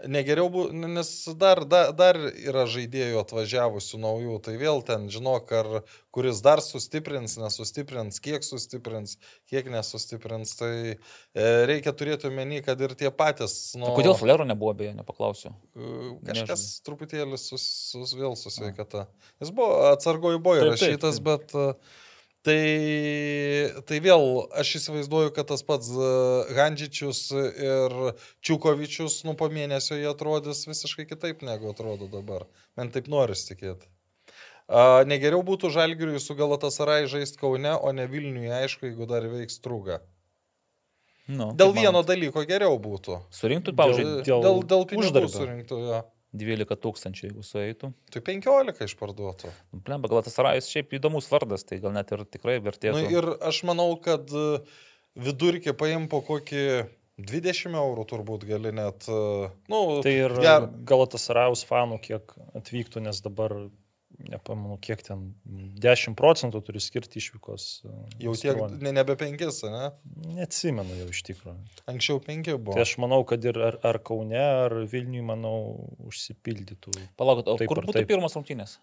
Negeriau, 0.04 0.50
bu- 0.52 0.68
nes 0.76 1.08
dar, 1.40 1.62
dar, 1.64 1.88
dar 1.96 2.18
yra 2.20 2.66
žaidėjų 2.68 3.16
atvažiavusių 3.22 3.96
naujų, 4.02 4.34
tai 4.44 4.58
vėl 4.60 4.82
ten 4.84 5.06
žinok, 5.08 5.52
ar 5.56 5.68
kuris 6.12 6.42
dar 6.44 6.60
sustiprins, 6.60 7.38
nesustiprins, 7.40 8.20
kiek 8.20 8.44
sustiprins, 8.44 9.14
kiek 9.48 9.70
nesustiprins, 9.72 10.52
tai 10.60 10.72
e, 10.92 11.46
reikia 11.72 11.94
turėti 11.96 12.28
omeny, 12.28 12.60
kad 12.66 12.76
ir 12.84 12.92
tie 12.92 13.08
patys, 13.08 13.72
nu, 13.80 13.88
O 13.88 13.96
kodėl 13.96 14.12
Flero 14.20 14.44
nebuvo, 14.44 14.74
beje, 14.76 14.92
nepaklausiu. 15.00 15.54
e, 15.72 15.88
kažkas 16.28 16.60
Nežinau. 16.60 16.84
truputėlį 16.90 17.40
sus, 17.40 17.64
sus, 17.94 18.12
vėl 18.20 18.36
su 18.36 18.52
sveikata. 18.52 19.06
Jis 19.40 19.48
buvo 19.56 19.80
atsargoj 19.94 20.36
buvo 20.44 20.60
Taip, 20.60 20.74
taip, 20.76 20.76
įrašytas, 20.76 21.22
taip. 21.22 21.24
bet 21.24 21.56
e, 21.56 21.72
tai, 22.46 23.82
tai 23.88 23.98
vėl 24.04 24.46
aš 24.54 24.76
įsivaizduoju, 24.80 25.32
kad 25.34 25.50
tas 25.50 25.64
pats 25.66 25.90
e, 25.90 26.10
Handžičius 26.56 27.20
ir 27.34 27.96
Čiukovičius, 28.46 29.20
nu 29.26 29.34
po 29.38 29.50
mėnesio 29.52 29.98
jie 29.98 30.08
atrodys 30.10 30.64
visiškai 30.70 31.08
kitaip 31.10 31.42
negu 31.46 31.74
atrodo 31.74 32.08
dabar. 32.12 32.46
Man 32.78 32.94
taip 32.94 33.10
noris 33.12 33.44
tikėti. 33.50 33.90
Negeriau 35.06 35.44
būtų 35.46 35.70
Žalgiriui 35.70 36.18
su 36.18 36.34
Galatasarai 36.34 37.04
žaisti 37.06 37.38
Kaune, 37.38 37.70
o 37.78 37.92
ne 37.94 38.08
Vilniuje, 38.10 38.50
aišku, 38.50 38.88
jeigu 38.88 39.06
dar 39.06 39.26
veiks 39.30 39.60
trūga. 39.62 40.00
Nu, 41.26 41.52
Dėl 41.58 41.72
kaip 41.72 41.82
vieno 41.82 42.02
dalyko 42.06 42.42
geriau 42.46 42.74
būtų. 42.82 43.20
Surinktų, 43.34 43.74
pavyzdžiui, 43.78 44.10
dėl 44.26 44.42
dėl, 44.42 44.60
dėl 44.70 44.84
pinigų 44.90 45.08
uždarbio. 45.08 45.30
surinktų, 45.32 45.78
jo. 45.86 46.02
12 46.40 46.76
tūkstančių, 46.84 47.24
jeigu 47.30 47.44
sueitų. 47.46 47.90
Tai 48.14 48.22
15 48.28 48.84
išparduotų. 48.88 49.52
Plemba, 49.86 50.10
Galatasarajus 50.12 50.68
šiaip 50.72 50.92
įdomus 50.98 51.30
vardas, 51.32 51.64
tai 51.68 51.78
gal 51.82 51.94
net 51.96 52.12
ir 52.14 52.24
tikrai 52.28 52.58
vertėtų. 52.64 53.00
Nu, 53.00 53.10
ir 53.16 53.30
aš 53.50 53.62
manau, 53.68 53.88
kad 54.02 54.28
e, 54.30 54.60
vidurkį 55.16 55.74
paim 55.80 56.06
po 56.12 56.20
kokį 56.26 56.62
20 57.16 57.76
eurų 57.80 58.04
turbūt 58.10 58.44
gali 58.48 58.72
net. 58.76 59.06
e, 59.08 59.48
Nu, 59.72 59.80
Tai 60.04 60.12
ir 60.12 60.34
ger- 60.44 60.68
Galatasaraus 60.88 61.64
fanų, 61.64 62.00
kiek 62.04 62.34
atvyktų, 62.60 63.00
nes 63.08 63.22
dabar, 63.24 63.54
nepamenu, 64.30 64.78
kiek 64.82 65.02
ten 65.04 65.28
10 65.82 66.16
procentų 66.18 66.62
turi 66.66 66.80
skirti 66.82 67.20
išvykos. 67.20 67.66
e, 67.86 67.94
jau 68.24 68.34
tiek, 68.38 68.58
ne, 68.80 68.92
nebe 68.96 69.16
5, 69.20 69.62
ne? 69.72 69.90
Neatsimenu 70.38 70.98
jau 71.02 71.08
iš 71.12 71.22
tikrųjų. 71.28 71.56
Anksčiau 71.92 72.20
5 72.24 72.52
buvo. 72.56 72.74
Tai 72.76 72.84
aš 72.86 72.96
manau, 73.02 73.22
kad 73.28 73.44
ir 73.44 73.58
ar, 73.70 73.78
ar 73.86 74.00
Kaune, 74.04 74.40
ar 74.40 74.74
Vilniui, 74.90 75.24
manau, 75.26 75.56
užsipildytų. 76.08 76.94
Palaukit, 77.20 77.50
o 77.52 77.56
Taip 77.60 77.72
kur 77.72 77.82
būtų 77.84 78.00
taip. 78.00 78.10
pirmas 78.10 78.36
rungtynės? 78.38 78.78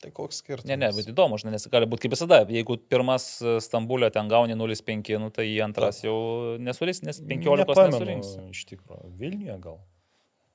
Tai 0.00 0.08
koks 0.16 0.38
skirtumas? 0.40 0.68
Ne, 0.70 0.78
ne, 0.80 0.88
bet 0.96 1.10
įdomu, 1.12 1.36
žinai, 1.40 1.52
nes 1.58 1.66
gali 1.68 1.88
būti 1.90 2.06
kaip 2.06 2.14
visada. 2.14 2.40
Jeigu 2.48 2.78
pirmas 2.88 3.26
e, 3.44 3.58
Stambulė 3.60 4.08
ten 4.14 4.30
gauni 4.32 4.56
0,5, 4.56 5.10
nu, 5.20 5.28
tai 5.34 5.44
antras 5.60 6.00
jau 6.06 6.16
nesuris, 6.56 7.02
nes 7.04 7.20
15 7.20 7.66
Nepamenu, 7.66 7.98
nesurinks. 7.98 8.30
Iš 8.54 8.64
tikrųjų, 8.72 9.12
Vilniuje 9.20 9.58
gal. 9.60 9.76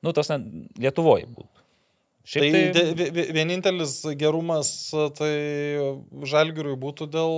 Nu, 0.01 0.15
tas 0.17 0.33
ne, 0.33 0.65
Lietuvoje 0.81 1.29
būtų. 1.29 1.64
Tai, 2.25 2.41
Šiaip 2.41 2.53
tai... 2.73 2.83
tai, 2.97 3.09
vi- 3.13 3.27
vienintelis 3.37 3.91
gerumas 4.17 4.69
tai 5.13 5.33
žalgiriui 6.25 6.73
būtų 6.81 7.05
dėl, 7.13 7.35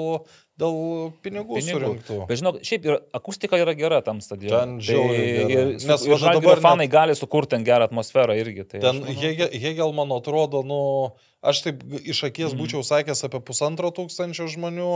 dėl 0.62 0.78
pinigų, 1.26 1.58
pinigų. 1.60 1.74
Surinktų. 1.76 2.20
Bet 2.30 2.40
žinok, 2.40 2.60
šiaip 2.64 2.88
ir 2.88 2.96
akustika 3.20 3.60
yra 3.60 3.74
gera 3.76 4.00
tam 4.06 4.22
stadione. 4.24 4.56
Ten 4.56 4.78
žiauriai 4.88 5.28
gera. 5.28 5.50
ir, 5.52 5.74
Nes 5.76 5.90
va 6.08 6.20
Žalgirio 6.24 6.40
dabar 6.40 6.56
net- 6.56 6.64
fanai 6.64 6.88
gali 6.88 7.18
sukurti 7.20 7.58
ten 7.58 7.68
gerą 7.68 7.90
atmosferą 7.90 8.38
irgi. 8.40 8.64
Tai 8.64 8.80
Ten 8.80 8.96
aš 8.96 9.04
manau, 9.04 9.22
Hege- 9.26 9.52
Hegel, 9.60 9.92
man 10.00 10.16
atrodo, 10.16 10.64
nu, 10.64 10.80
aš 11.44 11.66
taip 11.68 11.84
iš 12.08 12.24
akies 12.32 12.54
Mhm. 12.56 12.62
būčiau 12.64 12.84
sakęs 12.88 13.26
apie 13.28 13.44
pusantro 13.44 13.92
tūkstančio 13.92 14.48
žmonių. 14.56 14.94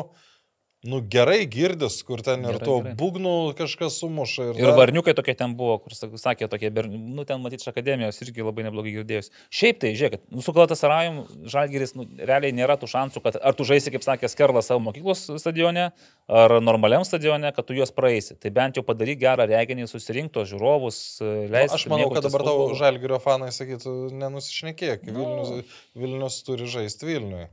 Nu, 0.84 0.98
gerai 1.14 1.46
girdis, 1.46 2.00
kur 2.02 2.24
ten 2.26 2.42
ir 2.42 2.56
Gerai, 2.56 2.66
to 2.66 2.76
gerai. 2.82 2.92
būgnų 2.98 3.32
kažkas 3.54 4.00
sumuša. 4.02 4.48
Ir, 4.56 4.62
Ir 4.66 4.72
varniukai 4.74 5.14
tokie 5.14 5.36
ten 5.38 5.54
buvo, 5.54 5.76
kur 5.84 5.94
sak- 5.94 6.16
sakė 6.18 6.48
tokie, 6.50 6.72
berni- 6.74 6.98
nu 6.98 7.22
ten 7.24 7.38
matyti 7.40 7.62
iš 7.62 7.68
akademijos 7.70 8.18
irgi 8.26 8.42
labai 8.42 8.64
neblogai 8.66 8.94
girdėjus. 8.96 9.30
Šiaip 9.54 9.78
tai, 9.80 9.92
žiūrėkit, 9.94 10.24
nu, 10.34 10.42
su 10.42 10.52
Galatasarajum 10.52 11.20
Žalgiris 11.46 11.94
nu, 11.94 12.08
realiai 12.18 12.52
nėra 12.52 12.80
tų 12.82 12.90
šansų, 12.90 13.22
kad 13.22 13.38
ar 13.44 13.54
tu 13.54 13.64
žaisi, 13.64 13.92
kaip 13.94 14.02
sakė 14.02 14.26
Skerlas, 14.34 14.66
savo 14.72 14.80
mokyklos 14.82 15.22
stadione, 15.38 15.92
ar 16.28 16.50
normaliam 16.66 17.06
stadione, 17.06 17.54
kad 17.54 17.68
tu 17.68 17.74
juos 17.78 17.92
praeisi. 17.94 18.34
Tai 18.42 18.50
bent 18.50 18.74
jau 18.76 18.82
padaryk 18.84 19.20
gerą 19.22 19.46
reginį, 19.46 19.86
susirinkto 19.86 20.42
žiūrovus, 20.50 21.22
Nu, 21.22 21.46
leisti. 21.54 21.76
aš 21.78 21.86
manau, 21.94 22.10
kad 22.12 22.24
dabar 22.26 22.42
tau 22.42 22.74
žalgerio 22.74 23.22
fanai 23.22 23.54
sakytų, 23.54 24.10
nenusišnekėk. 24.18 25.06
Nu. 25.14 25.14
Vilnius, 25.14 25.66
Vilnius 25.96 26.42
turi 26.44 26.66
žaisti 26.66 27.06
Vilniui. 27.06 27.46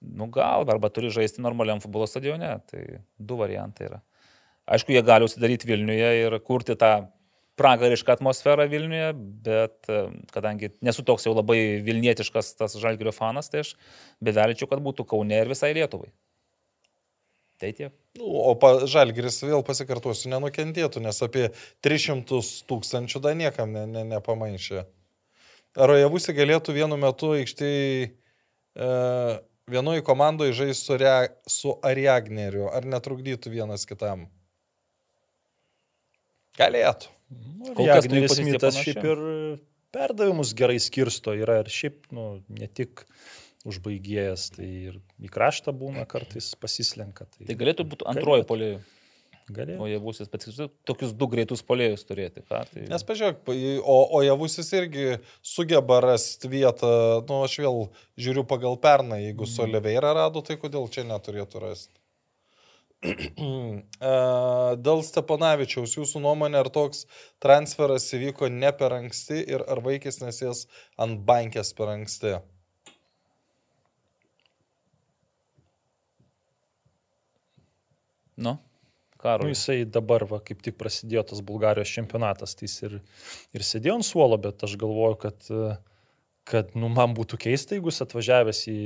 Nu 0.00 0.30
gal, 0.32 0.64
arba 0.72 0.88
turi 0.88 1.10
žaisti 1.12 1.42
normaliam 1.44 1.80
futbolo 1.82 2.06
stadione. 2.08 2.54
Tai 2.70 2.84
du 3.18 3.36
variantai 3.40 3.90
yra. 3.90 4.00
Aišku, 4.70 4.94
jie 4.94 5.02
gali 5.04 5.26
užsidaryti 5.26 5.68
Vilniuje 5.68 6.10
ir 6.22 6.36
kurti 6.46 6.76
tą 6.78 7.10
pragarišką 7.60 8.14
atmosferą 8.16 8.64
Vilniuje, 8.70 9.10
bet 9.44 9.90
e, 9.92 10.00
kadangi 10.32 10.70
nesu 10.84 11.04
toks 11.04 11.26
jau 11.26 11.34
labai 11.36 11.80
vilnietiškas 11.84 12.54
tas 12.56 12.76
žalgerio 12.80 13.12
fanas, 13.12 13.50
tai 13.52 13.64
aš 13.64 13.74
beveličiau, 14.24 14.70
kad 14.70 14.80
būtų 14.84 15.04
Kaune 15.10 15.42
ir 15.42 15.50
visai 15.50 15.74
Lietuvai. 15.76 16.08
Tai 17.60 17.74
tiek. 17.76 17.92
Nu, 18.16 18.30
o 18.48 18.54
pa, 18.56 18.72
žalgeris 18.88 19.42
vėl 19.44 19.60
pasikartosiu, 19.66 20.30
nenukentėtų, 20.32 21.02
nes 21.04 21.20
apie 21.26 21.50
300 21.84 22.40
tūkstančių 22.70 23.20
dar 23.26 23.36
niekam 23.36 23.74
ne, 23.76 23.84
ne, 23.90 24.06
nepamaišė. 24.14 24.86
Ar 25.76 25.92
Ojavusi 25.98 26.34
galėtų 26.34 26.74
vienu 26.78 26.96
metu 26.98 27.34
aikštėje 27.36 28.08
vienoje 29.70 30.02
komandoje 30.06 30.56
žaisti 30.58 30.84
su, 30.90 30.98
Rea, 31.00 31.16
su 31.48 31.74
Ariagneriu, 31.86 32.68
ar 32.74 32.86
netrukdytų 32.88 33.52
vienas 33.54 33.86
kitam? 33.88 34.26
Galėtų. 36.58 37.10
Nu, 37.30 37.74
Kol 37.78 37.86
kas 37.86 38.08
tai 38.10 38.22
panaši. 38.58 38.82
šiaip 38.88 39.04
ir 39.06 39.20
perdavimus 39.94 40.50
gerai 40.58 40.80
skirsto 40.82 41.34
yra 41.38 41.60
ir 41.62 41.70
šiaip, 41.70 42.08
nu, 42.14 42.24
ne 42.50 42.66
tik 42.66 43.04
užbaigėjas, 43.68 44.48
tai 44.56 44.66
ir 44.90 44.96
į 45.22 45.30
kraštą 45.32 45.74
būna 45.76 46.06
kartais 46.12 46.52
pasislenka. 46.58 47.28
Tai, 47.30 47.46
Tai 47.46 47.58
galėtų 47.60 47.86
būti 47.92 48.08
antroji 48.10 48.46
polėjų. 48.50 48.80
Galėtų. 49.50 49.78
O 49.82 49.86
jie 49.88 49.98
bus 50.02 50.20
tokius 50.86 51.14
du 51.16 51.28
greitus 51.30 51.62
polėjus 51.66 52.04
turėti. 52.06 52.42
Ką, 52.46 52.62
tai... 52.70 52.84
Nes 52.90 53.04
pažiūrėk, 53.06 53.48
o, 53.80 53.96
o 54.16 54.20
Javusis 54.22 54.68
irgi 54.76 55.06
sugeba 55.42 56.00
rasti 56.04 56.50
vietą, 56.52 56.90
nu 57.28 57.40
aš 57.46 57.56
vėl 57.64 57.80
žiūriu 58.20 58.44
pagal 58.50 58.78
pernai, 58.82 59.24
jeigu 59.24 59.48
su 59.50 59.64
Oliveira 59.64 60.12
rado, 60.16 60.44
tai 60.46 60.58
kodėl 60.60 60.86
čia 60.92 61.06
neturėtų 61.08 61.64
rasti? 61.64 61.96
Dėl 64.86 65.02
Steponavičiaus, 65.08 65.96
jūsų 65.96 66.20
nuomonė, 66.20 66.60
ar 66.60 66.68
toks 66.70 67.06
transferas 67.42 68.10
įvyko 68.12 68.52
ne 68.52 68.70
per 68.76 68.92
anksti 68.98 69.40
ir 69.48 69.64
ar 69.64 69.80
vaikis 69.82 70.20
nesės 70.20 70.66
ant 71.00 71.24
bankės 71.26 71.72
per 71.78 71.94
anksti? 71.96 72.36
Nu, 78.40 78.56
Nu, 78.60 78.69
Karol. 79.20 79.50
jisai 79.52 79.84
dabar, 79.84 80.24
va, 80.28 80.40
kaip 80.44 80.62
tik 80.64 80.78
prasidėjo 80.80 81.26
tas 81.32 81.42
Bulgarijos 81.44 81.92
čempionatas, 81.92 82.56
tai 82.56 82.68
jis 82.68 82.76
ir, 82.88 82.98
ir 83.56 83.66
sėdėjo 83.66 83.98
ant 83.98 84.06
suolo, 84.06 84.38
bet 84.40 84.64
aš 84.64 84.78
galvoju, 84.80 85.18
kad, 85.26 85.50
kad 86.48 86.72
nu, 86.78 86.88
man 86.92 87.12
būtų 87.18 87.40
keista, 87.44 87.76
jeigu 87.76 87.92
jis 87.92 88.04
atvažiavęs 88.06 88.62
į 88.72 88.78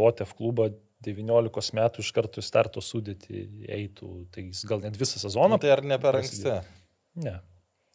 Botev 0.00 0.34
klubą 0.38 0.72
19 1.06 1.78
metų 1.78 2.02
iš 2.02 2.10
karto 2.16 2.42
į 2.42 2.46
starto 2.46 2.82
sudėti 2.82 3.44
eitų, 3.70 4.10
tai 4.34 4.48
jis 4.48 4.64
gal 4.66 4.82
net 4.82 4.98
visą 4.98 5.22
sezoną. 5.22 5.54
Nu, 5.54 5.62
tai 5.62 5.70
ar 5.76 5.84
ne 5.86 6.00
per 6.02 6.18
anksti? 6.18 6.58
Ne. 7.22 7.38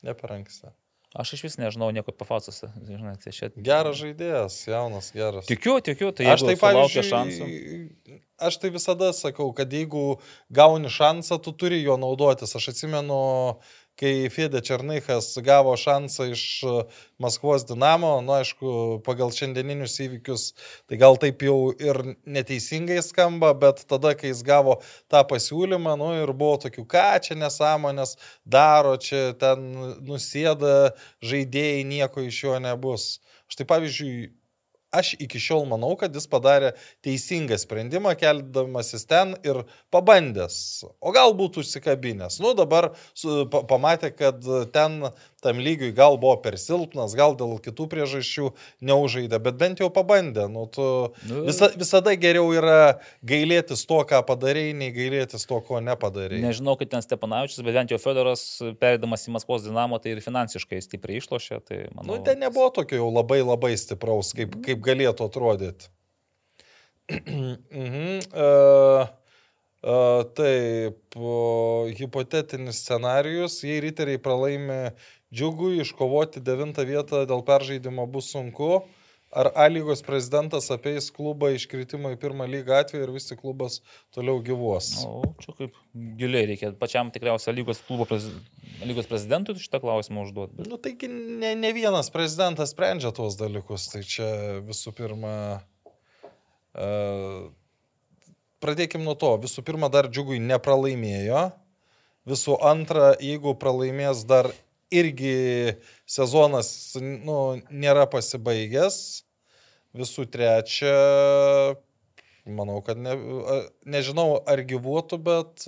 Ne 0.03 0.15
per 0.19 0.37
anksti. 0.37 0.71
Aš 1.13 1.35
iš 1.35 1.43
vis 1.45 1.55
nežinau 1.61 1.91
nieko 1.93 2.09
apie 2.09 2.25
Faustas. 2.25 2.63
Žinai, 2.87 3.13
tai 3.21 3.33
čia... 3.35 3.51
Geras 3.53 3.99
žaidėjas, 3.99 4.55
jaunas, 4.65 5.11
geras. 5.13 5.45
Tikiu, 5.45 5.77
tikiu, 5.85 6.09
tai 6.09 6.31
Aš 6.33 6.45
tai 6.47 6.55
pavyzdžiui, 6.57 7.03
šansų. 7.05 7.49
aš 8.41 8.57
tai 8.63 8.71
visada 8.73 9.11
sakau, 9.13 9.51
kad 9.53 9.69
jeigu 9.69 10.17
gauni 10.49 10.89
šansą, 10.89 11.37
tu 11.45 11.53
turi 11.53 11.83
juo 11.83 11.99
naudotis. 12.01 12.55
Aš 12.57 12.71
atsimenu, 12.73 13.19
kai 13.99 14.29
Fede 14.33 14.61
Černychas 14.65 15.31
gavo 15.45 15.75
šansą 15.77 16.27
iš 16.33 16.43
uh, 16.65 17.01
Maskvos 17.21 17.65
Dinamo, 17.69 18.15
nu 18.25 18.35
aišku, 18.35 18.73
pagal 19.05 19.31
šiandieninius 19.35 19.99
įvykius, 20.03 20.45
tai 20.89 20.99
gal 21.01 21.17
taip 21.21 21.45
jau 21.45 21.71
ir 21.77 21.99
neteisingai 22.25 22.99
skamba, 23.05 23.53
bet 23.57 23.83
tada, 23.89 24.15
kai 24.17 24.33
jis 24.33 24.43
gavo 24.47 24.79
tą 25.11 25.23
pasiūlymą, 25.29 25.95
nu 26.01 26.11
ir 26.19 26.33
buvo 26.33 26.57
tokių, 26.65 26.87
ką 26.89 27.07
čia 27.27 27.37
nesąmonės 27.39 28.17
daro, 28.43 28.95
čia 28.97 29.31
ten 29.39 29.69
nusėda 30.03 30.93
žaidėjai, 31.23 31.83
nieko 31.87 32.25
iš 32.25 32.43
jo 32.47 32.59
nebus. 32.63 33.11
Aš 33.47 33.61
tai 33.61 33.69
pavyzdžiui, 33.69 34.31
aš 34.93 35.13
iki 35.19 35.41
šiol 35.41 35.65
manau, 35.69 35.95
kad 35.99 36.13
jis 36.15 36.29
padarė 36.29 36.73
teisingą 37.05 37.57
sprendimą, 37.59 38.13
keldamasis 38.19 39.07
ten 39.09 39.35
ir 39.45 39.63
pabandęs. 39.93 40.57
O 41.01 41.13
galbūt 41.15 41.59
užsikabinęs. 41.63 42.39
Nu, 42.43 42.53
dabar 42.57 42.91
su, 43.17 43.43
pa, 43.51 43.63
pamatė, 43.69 44.13
kad 44.15 44.45
ten 44.75 45.01
tam 45.43 45.59
lygiui, 45.63 45.91
gal 45.95 46.17
buvo 46.21 46.35
per 46.43 46.57
silpnas, 46.61 47.15
gal 47.17 47.35
dėl 47.39 47.57
kitų 47.63 47.87
priežasčių 47.91 48.49
neužaidė, 48.89 49.39
bet 49.43 49.59
bent 49.59 49.83
jau 49.83 49.89
pabandė. 49.93 50.47
Nu, 50.51 50.65
tu, 50.71 50.87
Nu. 51.29 51.43
visa, 51.47 51.69
visada 51.77 52.15
geriau 52.19 52.49
yra 52.55 52.99
gailėtis 53.27 53.85
to, 53.89 54.01
ką 54.09 54.23
padarėjai, 54.27 54.75
nei 54.79 54.91
gailėtis 54.95 55.47
to, 55.49 55.59
ko 55.67 55.81
nepadarėjai. 55.83 56.43
Nežinau, 56.43 56.77
kaip 56.79 56.91
ten 56.93 57.05
Stepanavičius, 57.05 57.63
bet 57.65 57.77
bent 57.77 57.93
jau 57.93 58.01
Fedoras, 58.01 58.45
perėdamas 58.81 59.27
į 59.27 59.35
Maskvos 59.37 59.65
dinamo, 59.67 59.99
tai 60.01 60.15
ir 60.15 60.23
finansiškai 60.25 60.81
stipriai 60.83 61.21
išlošė. 61.21 61.59
Tai, 61.67 61.81
manau, 61.93 62.13
Nu, 62.13 62.21
ten 62.25 62.41
nebuvo 62.43 62.69
tokio 62.75 63.01
jau 63.01 63.09
labai 63.13 63.41
labai 63.43 63.75
stipraus, 63.79 64.33
kaip, 64.37 64.57
kaip 64.65 64.81
galėtų 64.83 65.27
atrodyti. 65.29 65.91
mhm. 67.11 68.19
uh, 68.31 69.07
uh, 69.83 70.23
taip, 70.37 71.17
uh, 71.19 71.89
hipotetinis 71.97 72.79
scenarius, 72.83 73.59
jei 73.67 73.81
riteriai 73.83 74.21
pralaimi 74.23 74.93
džiugui, 75.33 75.79
iškovoti 75.81 76.43
devintą 76.45 76.85
vietą 76.87 77.23
dėl 77.29 77.41
peržaidimo 77.47 78.05
bus 78.09 78.29
sunku. 78.33 78.83
Ar 79.33 79.49
A 79.57 79.65
lygos 79.65 80.03
prezidentas 80.05 80.67
apeis 80.69 81.07
klubą 81.09 81.49
iškritimo 81.55 82.11
į 82.13 82.19
pirmą 82.21 82.45
lygą 82.45 82.75
atveju 82.83 83.07
ir 83.07 83.11
vis 83.15 83.25
tik 83.25 83.39
klubas 83.41 83.79
toliau 84.13 84.37
gyvuos? 84.45 84.91
O, 85.09 85.23
čia 85.41 85.55
kaip 85.57 85.79
giliai 86.19 86.45
reikia 86.51 86.69
pačiam 86.77 87.09
tikriausiai 87.13 87.55
lygos 87.57 87.81
klubo 87.87 88.05
prez... 88.05 88.27
lygos 88.85 89.09
prezidentui 89.09 89.57
šitą 89.57 89.81
klausimą 89.81 90.27
užduoti. 90.27 90.59
Bet... 90.59 90.69
Nu, 90.69 90.77
taigi 90.77 91.09
ne, 91.09 91.55
ne 91.57 91.73
vienas 91.73 92.13
prezidentas 92.13 92.75
sprendžia 92.75 93.09
tuos 93.15 93.39
dalykus. 93.39 93.87
Tai 93.95 94.03
čia 94.05 94.29
visų 94.69 94.93
pirma. 95.01 95.33
Uh, 96.77 97.49
Pradėkim 98.61 99.01
nuo 99.03 99.17
to. 99.19 99.33
Visų 99.41 99.65
pirma, 99.65 99.89
dar 99.91 100.11
džiugui 100.13 100.37
nepralaimėjo. 100.45 101.47
Visų 102.29 102.61
antra, 102.63 103.15
jeigu 103.19 103.57
pralaimės 103.59 104.21
dar 104.29 104.53
irgi 104.99 105.35
sezonas 106.09 106.69
nu, 107.01 107.37
nėra 107.69 108.05
pasibaigęs. 108.11 108.97
Visų 109.93 110.25
trečia, 110.33 110.93
manau, 112.49 112.79
kad 112.85 112.97
ne, 112.97 113.13
nežinau 113.85 114.39
ar 114.49 114.63
gyvuotų, 114.65 115.19
bet 115.21 115.65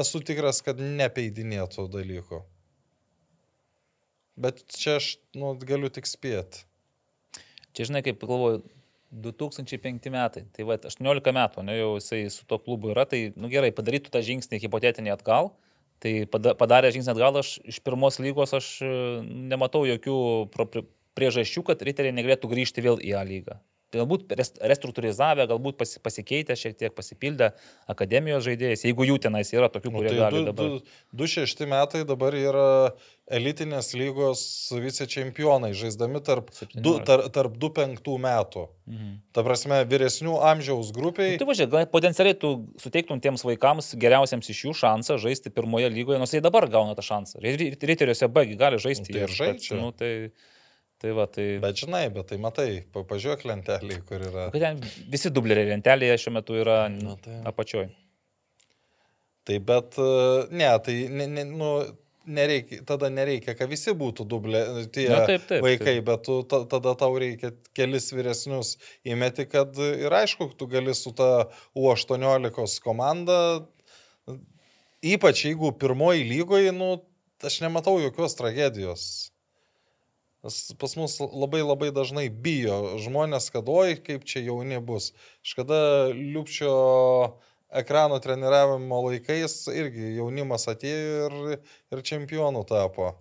esu 0.00 0.20
tikras, 0.24 0.62
kad 0.64 0.80
nepeidinėtų 0.80 1.84
dalykų. 1.92 2.40
Bet 4.40 4.64
čia 4.74 4.96
aš 4.98 5.10
nu, 5.36 5.52
galiu 5.60 5.92
tik 5.92 6.08
spėti. 6.10 6.64
Čia 7.76 7.90
žinai, 7.90 8.00
kaip 8.06 8.24
galvoju, 8.24 8.64
2005 9.14 10.10
metai, 10.10 10.42
tai 10.54 10.66
va, 10.66 10.76
18 10.78 11.34
metų, 11.36 11.62
ne, 11.66 11.76
jau 11.78 11.92
jisai 11.98 12.24
su 12.34 12.46
to 12.50 12.58
klubu 12.58 12.90
yra, 12.90 13.04
tai, 13.06 13.28
nu 13.38 13.50
gerai, 13.52 13.70
padarytų 13.74 14.10
tą 14.14 14.22
žingsnį 14.26 14.58
hipotetinį 14.64 15.12
atgal, 15.14 15.52
tai 16.04 16.14
pada- 16.30 16.54
padarė 16.60 16.92
žingsnį 16.94 17.14
atgal, 17.14 17.40
aš 17.40 17.56
iš 17.64 17.80
pirmos 17.84 18.20
lygos 18.20 18.52
aš 18.56 18.68
e, 18.84 18.90
nematau 19.24 19.86
jokių 19.88 20.16
priežasčių, 21.16 21.64
kad 21.70 21.84
riteriai 21.86 22.14
negalėtų 22.16 22.50
grįžti 22.50 22.84
vėl 22.84 23.00
į 23.00 23.14
A 23.16 23.24
lygą. 23.24 23.56
Tai 23.94 24.02
galbūt 24.02 24.32
res- 24.34 24.50
restruktūrizavę, 24.58 25.46
galbūt 25.46 25.76
pasi- 25.78 26.00
pasikeitę, 26.02 26.56
šiek 26.58 26.74
tiek 26.80 26.94
pasipildę 26.98 27.52
akademijos 27.94 28.42
žaidėjais, 28.48 28.82
jeigu 28.88 29.06
jų 29.06 29.20
tenais 29.22 29.52
yra 29.54 29.68
tokių, 29.70 29.92
Nu, 29.94 30.00
kurie 30.00 30.10
tai 30.10 30.18
gali 30.18 30.40
du, 30.40 30.44
dabar. 30.50 30.72
du, 30.72 30.80
du 31.22 31.28
šešti 31.30 31.68
metai 31.70 32.02
dabar 32.08 32.34
yra 32.34 32.66
elitinės 33.30 33.92
lygos 33.96 34.42
vicečempionai, 34.76 35.70
žaisdami 35.78 36.20
tarp, 36.26 36.50
du, 36.74 36.96
17. 36.98 37.04
tar, 37.08 37.22
tarp 37.32 37.54
2-5 37.62 38.18
metų. 38.20 38.64
Mhm. 38.90 39.12
Ta 39.32 39.44
prasme, 39.46 39.78
vyresnių 39.88 40.34
amžiaus 40.50 40.90
grupiai. 40.92 41.38
Nu, 41.38 41.40
Tai 41.40 41.48
važiuok, 41.52 41.70
gal 41.72 41.86
potencialiai 41.94 42.36
tu 42.38 42.50
suteiktum 42.82 43.22
tiems 43.24 43.46
vaikams 43.46 43.94
geriausiams 43.96 44.50
iš 44.52 44.64
jų 44.66 44.74
šansą 44.82 45.16
žaisti 45.22 45.54
pirmoje 45.54 45.88
lygoje, 45.94 46.18
nors 46.20 46.34
jie 46.36 46.42
dabar 46.44 46.66
gauna 46.68 46.92
tą 46.98 47.06
šansą. 47.06 47.40
Ri- 47.40 47.72
Riteriuose 47.80 48.28
B 48.28 48.44
gi 48.50 48.58
gali 48.60 48.76
žaisti. 48.82 49.08
Nu, 49.08 49.14
tai 49.14 49.22
ir 49.24 49.32
žaidžia. 49.38 49.78
Nu, 49.80 49.92
tai, 49.96 50.12
tai 51.04 51.12
va, 51.12 51.26
tai... 51.28 51.44
Bet 51.60 51.76
žinai, 51.82 52.06
bet 52.14 52.30
tai 52.30 52.38
matai, 52.40 52.68
pa- 52.94 53.04
pažiūrėk 53.10 53.44
lentelį, 53.50 53.98
kur 54.08 54.22
yra. 54.24 54.46
Kad 54.54 54.62
ten 54.64 54.80
visi 55.12 55.28
dubleriai 55.36 55.68
lentelėje 55.74 56.16
šiuo 56.22 56.32
metu 56.38 56.56
yra 56.56 56.86
Na, 56.94 57.18
tai- 57.20 57.42
apačioj. 57.50 57.90
Tai 59.44 59.58
bet, 59.68 59.98
e, 60.00 60.08
ne, 60.56 60.70
tai 60.86 60.94
ne, 61.12 61.26
ne, 61.28 61.44
nu, 61.50 61.68
nereikia, 62.24 62.78
tada 62.88 63.10
nereikia, 63.12 63.52
kad 63.58 63.68
visi 63.68 63.92
būtų 64.00 64.24
dublė, 64.30 64.62
tie 64.94 65.04
Na, 65.12 65.18
taip, 65.28 65.44
taip, 65.50 65.60
vaikai, 65.66 65.98
taip. 65.98 66.06
bet 66.08 66.24
tu, 66.24 66.38
ta, 66.48 66.62
tada 66.72 66.94
tau 66.96 67.12
reikia 67.20 67.50
kelis 67.76 68.08
vyresnius 68.16 68.78
įmeti, 69.04 69.44
kad 69.52 69.76
ir 69.84 70.16
aišku, 70.22 70.48
tu 70.56 70.70
gali 70.72 70.96
su 70.96 71.12
ta 71.12 71.50
U18 71.76 72.80
komanda, 72.84 73.36
ypač 75.04 75.44
jeigu 75.50 75.74
pirmoji 75.76 76.24
lygoje, 76.32 76.72
nu, 76.72 76.94
aš 77.44 77.60
nematau 77.60 77.98
jokios 78.00 78.40
tragedijos. 78.40 79.33
Pas 80.44 80.92
mus 81.00 81.16
labai 81.24 81.62
labai 81.64 81.88
dažnai 81.94 82.26
bijo 82.28 82.98
žmonės, 83.00 83.48
kad 83.54 83.68
oi, 83.72 83.96
kaip 83.96 84.26
čia 84.28 84.42
jauni 84.44 84.76
bus. 84.84 85.14
Kažkada 85.40 85.78
liupčio 86.12 86.74
ekrano 87.72 88.18
treniravimo 88.20 88.98
laikais 89.06 89.56
irgi 89.72 90.14
jaunimas 90.18 90.68
atėjo 90.68 91.30
ir, 91.30 91.64
ir 91.96 92.04
čempionų 92.10 92.66
tapo. 92.68 93.14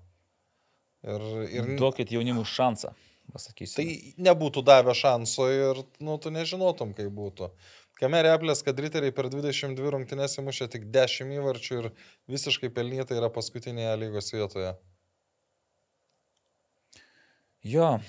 Ir, 1.07 1.23
ir 1.47 1.71
Duokit 1.79 2.11
jaunimui 2.11 2.43
šansą, 2.47 2.93
pasakysiu. 3.31 3.79
tai 3.79 4.13
nebūtų 4.27 4.63
davę 4.67 4.91
šanso 4.95 5.47
ir 5.51 5.81
nu, 6.03 6.19
tu 6.19 6.31
nežinotum, 6.31 6.91
kaip 6.95 7.07
būtų. 7.11 7.53
Kame 7.99 8.19
replės, 8.25 8.63
kad 8.67 8.79
riteriai 8.83 9.15
per 9.15 9.29
22 9.31 9.95
rungtynės 9.95 10.39
įmušė 10.41 10.67
tik 10.75 10.89
10 10.91 11.35
įvarčių 11.39 11.79
ir 11.79 11.93
visiškai 12.31 12.71
pelnytai 12.73 13.19
yra 13.19 13.31
paskutinėje 13.31 13.99
lygos 14.01 14.31
vietoje. 14.35 14.73
Jo, 17.63 17.99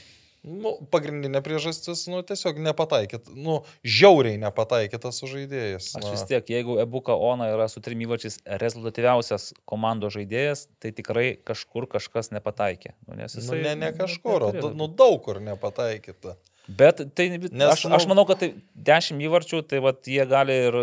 Nu, 0.45 0.75
pagrindinė 0.93 1.41
priežastis, 1.41 2.03
nu, 2.13 2.19
tiesiog 2.21 2.59
nepataikyt, 2.61 3.31
nu, 3.33 3.63
žiauriai 3.81 4.37
nepataikytas 4.37 5.17
sužaidėjas. 5.23 5.87
aš 5.97 6.05
vis 6.13 6.25
tiek, 6.29 6.51
jeigu 6.53 6.75
Ebuka 6.83 7.17
Ona 7.17 7.47
yra 7.55 7.65
su 7.73 7.81
trim 7.81 8.03
įvarčiais 8.05 8.37
rezultatyviausias 8.45 9.55
komandos 9.65 10.13
žaidėjas, 10.19 10.67
tai 10.85 10.93
tikrai 10.93 11.39
kažkur 11.49 11.87
kažkas 11.89 12.29
nepataikė. 12.37 12.93
Nu, 13.09 13.17
nes 13.17 13.33
Nu, 13.33 13.41
jisai, 13.41 13.63
ne, 13.65 13.73
ne 13.87 13.91
kažkur, 13.97 14.45
neturėtų 14.51 14.69
da- 14.69 14.77
nu, 14.83 14.89
daug 15.01 15.23
kur 15.25 15.41
nepataikyta. 15.41 16.37
Bet 16.69 17.03
tai, 17.13 17.27
Nes, 17.29 17.51
Nes, 17.53 17.69
aš, 17.75 17.83
nu- 17.85 17.93
aš 17.93 18.07
manau, 18.09 18.23
kad 18.25 18.39
tai 18.41 18.49
10 18.89 19.21
įvarčių, 19.27 19.59
tai 19.69 19.83
vat, 19.85 19.99
jie 20.09 20.25
gali 20.25 20.55
ir, 20.71 20.77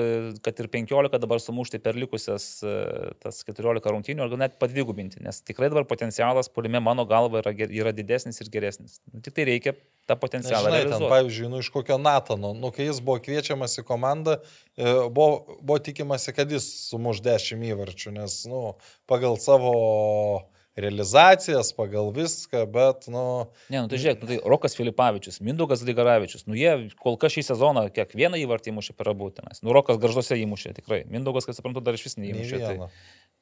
kad 0.45 0.59
ir 0.61 0.67
15 0.69 1.17
dabar 1.23 1.41
sumušti 1.41 1.79
per 1.81 1.97
likusias 1.97 2.45
e, 2.61 2.73
tas 3.23 3.39
14 3.47 3.89
rungtynių, 3.89 4.21
ar 4.21 4.29
gal 4.29 4.41
net 4.43 4.59
padvigubinti, 4.61 5.23
nes 5.25 5.41
tikrai 5.41 5.71
dabar 5.73 5.87
potencialas 5.89 6.51
polime 6.53 6.77
mano 6.85 7.07
galva 7.09 7.41
yra, 7.41 7.55
yra 7.65 7.95
didesnis 7.97 8.37
ir 8.45 8.51
geresnis. 8.53 8.99
Nu, 9.09 9.23
tik 9.25 9.33
tai 9.39 9.47
reikia 9.49 9.73
tą 10.05 10.19
potencialą. 10.21 10.69
Žinai, 10.69 10.85
ten, 10.93 11.07
pavyzdžiui, 11.09 11.49
nu, 11.49 11.63
iš 11.65 11.71
kokio 11.73 11.97
Natano, 11.97 12.53
nu, 12.53 12.69
kai 12.75 12.85
jis 12.85 13.01
buvo 13.01 13.17
kviečiamas 13.25 13.79
į 13.81 13.87
komandą, 13.89 14.37
e, 14.77 14.85
buvo, 15.09 15.57
buvo 15.65 15.81
tikimasi, 15.81 16.35
kad 16.37 16.53
jis 16.53 16.69
sumuš 16.91 17.25
10 17.25 17.65
įvarčių, 17.73 18.13
nes, 18.21 18.43
nu, 18.53 18.75
pagal 19.09 19.33
savo 19.41 19.73
realizacijas, 20.75 21.73
pagal 21.75 22.11
viską, 22.15 22.65
bet, 22.71 23.07
nu, 23.11 23.51
Ne, 23.71 23.83
nu 23.83 23.91
tai 23.91 23.99
žiūrėk, 23.99 24.21
nu, 24.23 24.29
tai 24.29 24.37
Rokas 24.53 24.75
Filipavičius, 24.77 25.41
Mindaugas 25.43 25.83
Ligaravičius, 25.87 26.45
nu 26.47 26.55
jie 26.55 26.91
kol 27.01 27.17
kas 27.19 27.35
šį 27.35 27.43
sezoną 27.49 27.87
kiekvieną 27.95 28.39
įvartį 28.45 28.71
įmušė 28.71 28.95
per 28.95 29.11
abūtinas. 29.11 29.63
Nu 29.65 29.75
Rokas 29.75 29.99
garžuose 30.01 30.37
įmušė, 30.39 30.73
tikrai. 30.79 31.03
Mindaugas, 31.11 31.47
kaip 31.47 31.57
suprantu, 31.57 31.83
dar 31.83 31.99
iš 31.99 32.05
vis 32.07 32.17
neįmušė. 32.21 32.61
Tai, 32.63 32.89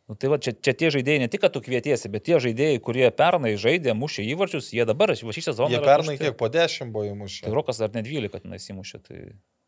nu, 0.10 0.18
tai 0.18 0.32
va, 0.34 0.40
čia, 0.42 0.56
čia 0.58 0.74
tie 0.74 0.90
žaidėjai, 0.96 1.24
ne 1.26 1.30
tik, 1.30 1.44
kad 1.46 1.54
tu 1.54 1.62
kvietiesi, 1.66 2.10
bet 2.10 2.26
tie 2.26 2.42
žaidėjai, 2.42 2.82
kurie 2.86 3.06
pernai 3.14 3.54
žaidė, 3.62 3.94
mušė 3.98 4.26
įvarčius, 4.34 4.72
jie 4.74 4.88
dabar, 4.90 5.14
va 5.14 5.36
šį 5.36 5.46
sezoną. 5.52 5.74
Jie 5.76 5.84
pernai 5.86 6.18
kiek 6.18 6.40
po 6.40 6.50
10 6.50 6.90
buvo 6.96 7.06
Tai 7.06 7.14
įmušę. 7.14 7.54
Rokas 7.54 7.82
dar 7.84 7.94
net 7.94 8.10
12 8.10 8.42
tenais 8.48 8.66
įmušė. 8.74 9.04
Tai... 9.06 9.22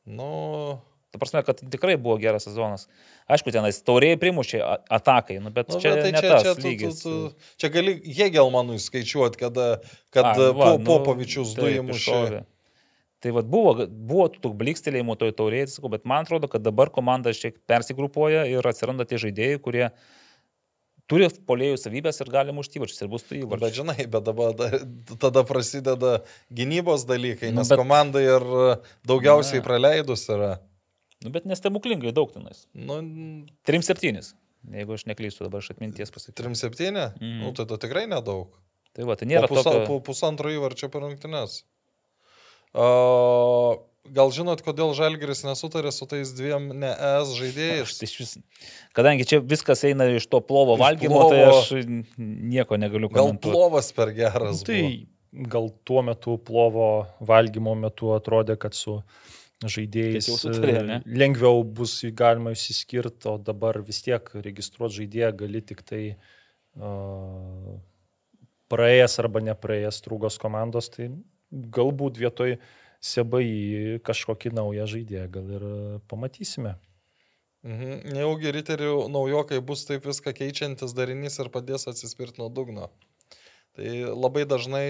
Nu, 0.10 0.32
Ta 1.12 1.20
prasme, 1.20 1.42
kad 1.44 1.60
tikrai 1.72 1.98
buvo 2.00 2.16
geras 2.22 2.46
sezonas. 2.48 2.86
Aišku, 3.28 3.52
tenais 3.52 3.82
tauriai 3.84 4.16
primušė 4.20 4.62
atakai, 4.96 5.42
nu, 5.44 5.52
bet 5.52 5.68
nu 5.74 5.80
čia, 5.84 5.92
bet 5.98 6.06
tai 6.08 6.12
ne 6.16 6.22
čia, 6.24 6.30
tas 6.32 6.46
čia, 6.46 6.54
tu, 6.56 6.62
tu, 6.62 6.68
lygis. 6.70 7.02
tu, 7.04 7.16
čia 7.60 7.68
gali 7.74 7.98
Hegelmanui 8.16 8.80
skaičiuoti, 8.80 9.36
kada, 9.42 9.66
kad 10.16 10.24
A, 10.30 10.32
A, 10.32 10.52
va, 10.56 10.70
po, 10.72 10.78
nu, 10.80 10.88
Popovičius 10.88 11.52
du 11.60 11.68
įmušė. 11.68 12.46
Tai 13.22 13.34
vad 13.36 13.46
buvo, 13.52 13.86
buvo 13.92 14.30
tų 14.34 14.50
blikstelėjimų 14.58 15.14
toj 15.22 15.36
taurėje, 15.38 15.68
sakau, 15.76 15.92
bet 15.94 16.08
man 16.10 16.24
atrodo, 16.26 16.48
kad 16.50 16.64
dabar 16.66 16.90
komanda 16.90 17.30
šiek 17.36 17.54
tiek 17.54 17.60
persigrupuoja 17.70 18.48
ir 18.50 18.66
atsiranda 18.66 19.06
tie 19.06 19.20
žaidėjai, 19.22 19.60
kurie 19.62 19.84
turi 21.12 21.28
polėjų 21.46 21.76
savybės 21.84 22.24
ir 22.24 22.32
gali 22.32 22.56
mušti 22.56 22.80
įvarčius 22.80 23.04
ir 23.04 23.12
bus 23.12 23.28
tų 23.28 23.36
Bet 23.36 23.44
įvarčių. 23.44 23.76
žinai, 23.84 24.08
bet 24.10 24.24
dabar 24.26 24.56
da, 24.58 24.72
tada 25.20 25.44
prasideda 25.46 26.22
gynybos 26.50 27.04
dalykai, 27.06 27.52
Nu, 27.52 27.60
nes 27.62 27.70
bet- 27.70 27.78
komanda 27.84 28.24
ir 28.24 28.42
daugiausiai 29.06 29.60
Na. 29.60 29.66
praleidus 29.68 30.24
yra. 30.32 30.54
Nu, 31.22 31.30
bet 31.34 31.46
nestebuklingai 31.50 32.14
daug 32.18 32.32
tenais. 32.34 32.64
Nu, 32.74 32.98
3-7, 33.70 34.34
jeigu 34.74 34.96
aš 34.98 35.06
neklystu 35.10 35.46
dabar 35.46 35.62
iš 35.62 35.72
atminties 35.76 36.10
pasakyti. 36.14 36.42
3-7? 36.44 36.92
Mhm. 37.22 37.38
Nu, 37.44 37.52
tai 37.58 37.68
to 37.70 37.78
tikrai 37.82 38.08
nedaug. 38.10 38.50
Tai 38.92 39.06
va, 39.08 39.16
tai 39.16 39.28
Po, 39.28 39.32
nėra 39.32 39.48
pusa, 39.48 39.70
tokio... 39.70 39.86
po 39.88 40.00
pusantro 40.10 40.50
įvarčio 40.52 40.90
per 40.92 41.06
rungtynes. 41.06 41.62
O, 42.76 43.86
gal 44.16 44.32
žinot, 44.36 44.62
kodėl 44.66 44.94
Žalgiris 44.96 45.44
nesutarė 45.48 45.92
su 45.96 46.08
tais 46.12 46.32
dviem 46.36 46.70
ne 46.82 46.90
ES 46.96 47.34
žaidėjais? 47.40 47.96
Tai 48.02 48.08
iš 48.10 48.16
vis, 48.22 48.34
kadangi 48.98 49.28
čia 49.28 49.40
viskas 49.44 49.84
eina 49.88 50.08
iš 50.16 50.28
to 50.32 50.40
plovo 50.44 50.78
Iš 50.80 50.84
valgymo, 50.84 51.22
tai 51.30 51.42
plovo. 51.44 51.58
aš 51.60 51.72
nieko 52.52 52.80
negaliu 52.80 53.12
Gal 53.12 53.30
komentuoti. 53.32 53.52
plovas 53.54 53.92
per 53.96 54.14
geras. 54.18 54.64
Tai 54.68 54.80
buvo? 54.82 55.48
gal 55.52 55.70
tuo 55.88 56.02
metu 56.04 56.34
plovo 56.44 56.88
valgymo 57.24 57.72
metu 57.80 58.10
atrodė, 58.18 58.58
kad 58.60 58.76
su 58.76 58.98
žaidėjais 59.70 60.30
sutarė, 60.42 60.78
e, 60.82 61.00
lengviau 61.06 61.64
bus 61.64 62.00
galima 62.18 62.54
išsiskirti, 62.56 63.30
o 63.30 63.38
dabar 63.38 63.82
vis 63.86 64.02
tiek 64.06 64.26
registruoti 64.34 65.02
žaidėją 65.02 65.32
gali 65.44 65.62
tik 65.62 65.84
tai 65.86 66.04
uh, 66.16 67.76
praėjęs 68.72 69.20
arba 69.22 69.44
nepraėjęs 69.46 70.02
trūgos 70.06 70.40
komandos, 70.42 70.90
tai 70.94 71.12
galbūt 71.52 72.22
vietoj 72.22 72.58
sebai 73.02 73.46
kažkokį 74.06 74.54
naują 74.56 74.88
žaidėją 74.96 75.28
gal 75.34 75.54
ir 75.58 75.68
pamatysime. 76.12 76.78
Mhm. 77.62 78.14
Nejaugi 78.16 78.54
riterių 78.56 78.94
naujokai 79.14 79.60
bus 79.62 79.86
taip 79.86 80.06
viską 80.10 80.34
keičiantis 80.34 80.96
darinys 80.98 81.38
ir 81.44 81.52
padės 81.54 81.86
atsispirti 81.92 82.42
nuo 82.42 82.50
dugno. 82.50 82.90
Tai 83.78 83.92
labai 84.18 84.44
dažnai 84.50 84.88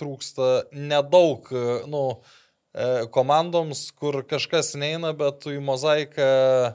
trūksta 0.00 0.70
nedaug, 0.72 1.50
e, 1.52 1.64
nu, 1.90 2.02
e, 2.14 2.45
komandoms, 3.12 3.90
kur 3.96 4.20
kažkas 4.28 4.74
neina, 4.76 5.14
bet 5.16 5.40
tu 5.44 5.54
į 5.54 5.62
mozaiką 5.64 6.26
e, 6.26 6.74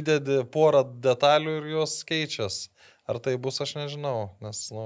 įdedi 0.00 0.44
porą 0.54 0.84
detalių 1.02 1.58
ir 1.60 1.68
jos 1.72 1.98
keičias. 2.06 2.68
Ar 3.04 3.18
tai 3.20 3.34
bus, 3.36 3.58
aš 3.60 3.74
nežinau, 3.76 4.30
nes, 4.40 4.62
nu, 4.72 4.84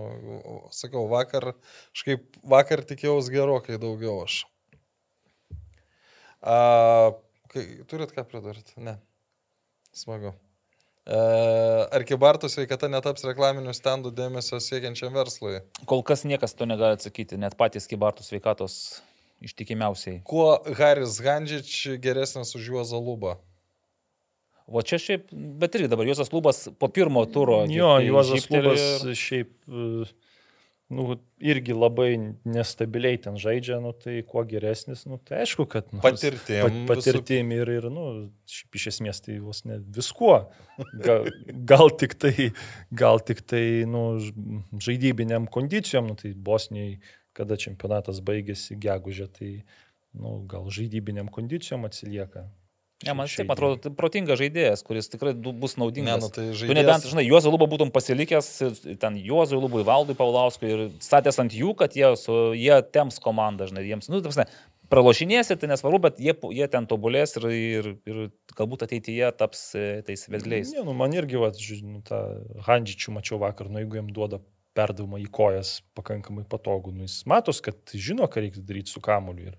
sakau, 0.74 1.04
vakar, 1.12 1.52
kažkaip 1.94 2.40
vakar 2.42 2.82
tikėjausi 2.88 3.30
gerokai 3.36 3.78
daugiau 3.78 4.24
aš. 4.24 4.40
A, 6.42 7.12
kai, 7.52 7.62
turit 7.86 8.10
ką 8.16 8.24
pridurti? 8.26 8.74
Ne. 8.82 8.96
Smagu. 9.94 10.32
E, 11.06 11.20
ar 11.94 12.04
kibartų 12.08 12.50
sveikata 12.50 12.90
netaps 12.90 13.22
reklaminių 13.28 13.76
stendų 13.76 14.10
dėmesio 14.16 14.58
siekiančiam 14.60 15.14
verslui? 15.14 15.60
Kol 15.88 16.02
kas 16.06 16.26
niekas 16.26 16.58
to 16.58 16.66
negali 16.66 16.98
atsakyti, 16.98 17.38
net 17.38 17.54
patys 17.60 17.86
kibartų 17.90 18.26
sveikatos 18.26 18.98
ištikimiausiai. 19.44 20.22
Kuo 20.28 20.58
Haris 20.78 21.20
Gandžič 21.24 21.98
geresnis 22.02 22.54
už 22.58 22.70
Juozą 22.72 22.98
Lubą? 23.02 23.36
O 24.68 24.82
čia 24.84 24.98
šiaip, 25.00 25.30
bet 25.32 25.78
irgi 25.78 25.88
dabar 25.88 26.04
Juozas 26.08 26.28
Lubas 26.32 26.66
po 26.78 26.88
pirmo 26.92 27.22
turo. 27.32 27.62
Jo, 27.72 27.94
tai 27.96 28.08
Juozas 28.10 28.50
Lubas 28.52 28.82
ir- 29.04 29.14
šiaip 29.16 29.52
nu, 30.88 31.18
irgi 31.44 31.74
labai 31.76 32.16
nestabiliai 32.48 33.18
ten 33.20 33.36
žaidžia, 33.36 33.76
nu, 33.84 33.90
tai 33.92 34.22
kuo 34.24 34.40
geresnis, 34.48 35.02
nu, 35.04 35.18
tai 35.20 35.42
aišku, 35.44 35.66
kad 35.68 35.90
nu, 35.92 36.00
Patirtim 36.00 36.62
pat, 36.64 36.72
visų- 36.72 36.86
patirtim 36.88 37.52
ir, 37.52 37.68
ir 37.74 37.88
nu, 37.92 38.04
šiaip 38.48 38.78
iš 38.80 38.86
esmės 38.94 39.20
tai 39.24 39.36
vos 39.44 39.64
ne 39.68 39.76
viskuo. 39.84 40.38
Gal, 41.04 41.28
gal 41.68 41.92
tik 41.92 42.16
tai, 42.16 42.50
gal 42.92 43.20
tik 43.20 43.44
tai 43.44 43.84
nu, 43.84 44.04
žaidybiniam 44.80 45.44
kondicijom, 45.52 46.08
nu, 46.08 46.16
tai 46.16 46.32
Bosniai, 46.32 46.96
kada 47.38 47.56
čempionatas 47.60 48.18
baigėsi 48.26 48.76
gegužė, 48.82 49.28
tai 49.38 49.50
nu, 50.18 50.40
gal 50.50 50.66
žaidybiniam 50.74 51.30
kondicijom 51.30 51.86
atsilieka. 51.88 52.48
Ne, 53.06 53.12
man 53.14 53.28
Šiai 53.30 53.44
taip 53.44 53.52
atrodo, 53.54 53.76
tai 53.78 53.92
protingas 53.94 54.40
žaidėjas, 54.40 54.80
kuris 54.82 55.06
tikrai 55.06 55.30
bus 55.38 55.76
Ne, 55.76 55.84
naudingas. 55.84 56.18
nu, 56.24 56.28
tai 56.34 56.48
Tu 56.50 56.66
nebent, 56.66 57.04
žaidėjas. 57.04 57.04
žinai, 57.12 57.22
Juozo 57.28 57.52
Lubą 57.54 57.68
būtum 57.70 57.92
pasilikęs, 57.94 58.48
ten 58.98 59.14
Juozo 59.22 59.60
Lubui, 59.62 59.84
Valdui 59.86 60.16
Paulauskui 60.18 60.72
ir 60.74 60.82
statęs 60.98 61.38
ant 61.38 61.54
jų, 61.54 61.76
kad 61.78 61.94
jie, 61.94 62.08
su, 62.18 62.34
jie 62.58 62.74
tems 62.90 63.20
komandą, 63.22 63.68
žinai, 63.70 63.84
jiems, 63.86 64.10
nu, 64.10 64.18
taip, 64.26 64.50
pralošinėsi, 64.90 65.54
tai 65.60 65.70
nesvarbu, 65.70 66.00
bet 66.08 66.18
jie, 66.18 66.34
jie 66.58 66.66
ten 66.72 66.86
tobulės 66.90 67.36
ir, 67.38 67.46
ir, 67.54 67.88
ir 68.08 68.20
galbūt 68.58 68.82
ateityje 68.88 69.30
taps 69.38 69.62
e, 69.78 69.86
tais 70.02 70.26
vedliais. 70.32 70.74
Ne, 70.74 70.82
nu, 70.82 70.94
man 70.96 71.14
irgi, 71.14 71.38
va, 71.38 71.52
ži- 71.54 71.84
nu, 71.86 72.00
tą 72.02 72.18
Handžičių 72.66 73.14
mačiau 73.14 73.38
vakar, 73.42 73.70
nu, 73.70 73.78
jeigu 73.84 74.00
jam 74.00 74.08
duoda 74.10 74.40
perdavimą 74.78 75.20
į 75.24 75.28
kojas 75.34 75.78
pakankamai 75.98 76.46
patogu, 76.48 76.94
nu, 76.94 77.08
jis 77.08 77.24
matos, 77.30 77.62
kad 77.64 77.78
žino, 77.94 78.28
ką 78.30 78.44
reikia 78.44 78.64
daryti 78.64 78.94
su 78.94 79.02
kamuoliu 79.04 79.50
ir, 79.50 79.58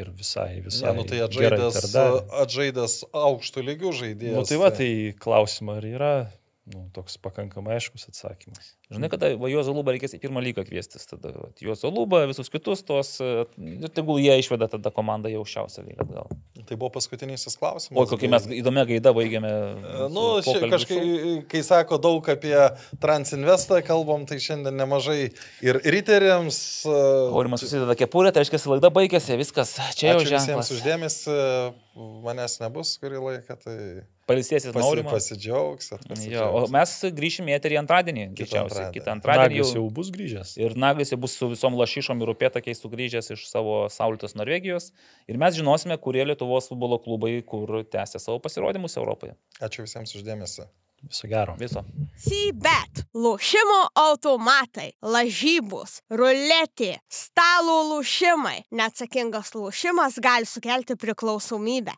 ir 0.00 0.10
visai, 0.18 0.58
visai. 0.64 0.90
Ne, 0.90 1.00
nu, 1.00 1.06
tai 1.08 1.22
atžaidęs, 1.26 1.94
atžaidęs 2.42 2.98
aukštų 3.16 3.64
lygių 3.70 3.94
žaidėjas. 4.02 4.40
Nu, 4.40 4.46
tai 4.50 4.60
va, 4.60 4.72
tai 4.74 4.90
klausimą 5.22 5.78
ar 5.80 5.88
yra 5.88 6.12
nu, 6.74 6.88
toks 6.96 7.18
pakankamai 7.24 7.78
aiškus 7.78 8.08
atsakymas. 8.10 8.74
Žinai, 8.88 9.10
kada 9.12 9.28
va, 9.36 9.50
Juozo 9.52 9.74
Lubą 9.76 9.92
reikės 9.92 10.14
į 10.16 10.18
pirmą 10.22 10.40
lygą 10.40 10.62
kviestis, 10.64 11.04
tada 11.10 11.28
va, 11.34 11.50
Juozo 11.60 11.90
Lubą, 11.92 12.22
visus 12.30 12.48
kitus 12.48 12.80
tos, 12.88 13.10
e, 13.20 13.44
ir 13.60 13.92
tegul 13.92 14.16
jie 14.22 14.32
išveda 14.40 14.64
tada 14.72 14.92
komandą 14.96 15.28
į 15.28 15.36
aukščiausią 15.42 15.84
lygą 15.90 16.06
gal. 16.08 16.32
Tai 16.64 16.78
buvo 16.80 16.94
paskutinysis 16.96 17.58
klausimas. 17.60 18.00
O 18.00 18.06
kokį 18.08 18.32
mes 18.32 18.48
įdomią 18.62 18.86
gaidą 18.88 19.12
baigėme. 19.16 19.52
E, 19.52 20.08
su 20.46 20.56
Nu, 20.56 20.72
kažkai, 20.72 21.00
kai 21.52 21.62
sako 21.68 22.00
daug 22.00 22.32
apie 22.32 22.56
Transinvestą 23.02 23.82
kalbam, 23.84 24.24
tai 24.28 24.40
šiandien 24.40 24.80
nemažai 24.80 25.34
ir 25.68 25.82
riteriams. 25.84 26.62
e, 26.88 26.98
Aurimas 27.28 27.60
susideda 27.66 27.92
kepurę, 27.92 28.32
tai 28.32 28.46
reiškia, 28.46 28.64
laida 28.72 28.88
baigėsi, 28.88 29.36
viskas. 29.36 29.76
Čia 30.00 30.14
jau 30.14 30.22
Ačiū 30.24 30.32
visiems 30.38 30.72
uždėmesi, 30.78 31.40
manęs 32.24 32.56
nebus 32.64 32.96
kurį 33.02 33.20
laiką, 33.20 33.60
tai 33.60 33.76
Palisėsis 34.28 34.74
pasi, 34.74 34.84
Aurimas. 34.84 35.12
pasidžiaugsit. 35.14 36.02
Jo, 36.28 36.48
o 36.52 36.64
mes 36.72 36.90
grįšime 37.16 37.48
į 37.48 37.56
eterį 37.56 37.78
antradienį, 37.80 38.26
greičiausiai. 38.36 38.77
Antradienį. 38.78 38.96
Kitą 38.96 39.14
antradienį 39.16 39.58
Naglis 39.58 39.74
jau. 39.74 39.82
jau 39.82 39.92
bus 39.98 40.10
grįžęs. 40.14 40.54
Ir 40.62 40.76
Naglis 40.78 41.12
jau 41.14 41.20
bus 41.20 41.36
su 41.38 41.50
visom 41.52 41.78
lašišom 41.78 42.24
ir 42.24 42.34
upėtakiais 42.34 42.82
sugrįžęs 42.84 43.32
iš 43.36 43.46
savo 43.50 43.78
saulėtos 43.92 44.36
Norvegijos. 44.38 44.90
Ir 45.28 45.40
mes 45.42 45.58
žinosime, 45.58 45.98
kurie 46.02 46.26
Lietuvos 46.28 46.70
futbolo 46.70 47.00
klubai, 47.02 47.38
kur 47.46 47.80
tęsia 47.84 48.22
savo 48.22 48.40
pasirodymus 48.42 48.98
Europoje. 49.00 49.36
Ačiū 49.60 49.86
visiems 49.86 50.14
uždėmesi. 50.18 50.68
Viso 51.02 51.28
gero. 51.30 51.54
Viso. 51.58 51.84
CBET. 52.18 53.04
Lošimo 53.14 53.78
automatai, 53.94 54.90
lažybos, 55.02 56.00
ruletė, 56.10 56.96
stalo 57.06 57.78
lošimai. 57.92 58.64
Neatsakingas 58.74 59.54
lošimas 59.54 60.18
gali 60.22 60.46
sukelti 60.46 60.98
priklausomybę. 60.98 61.94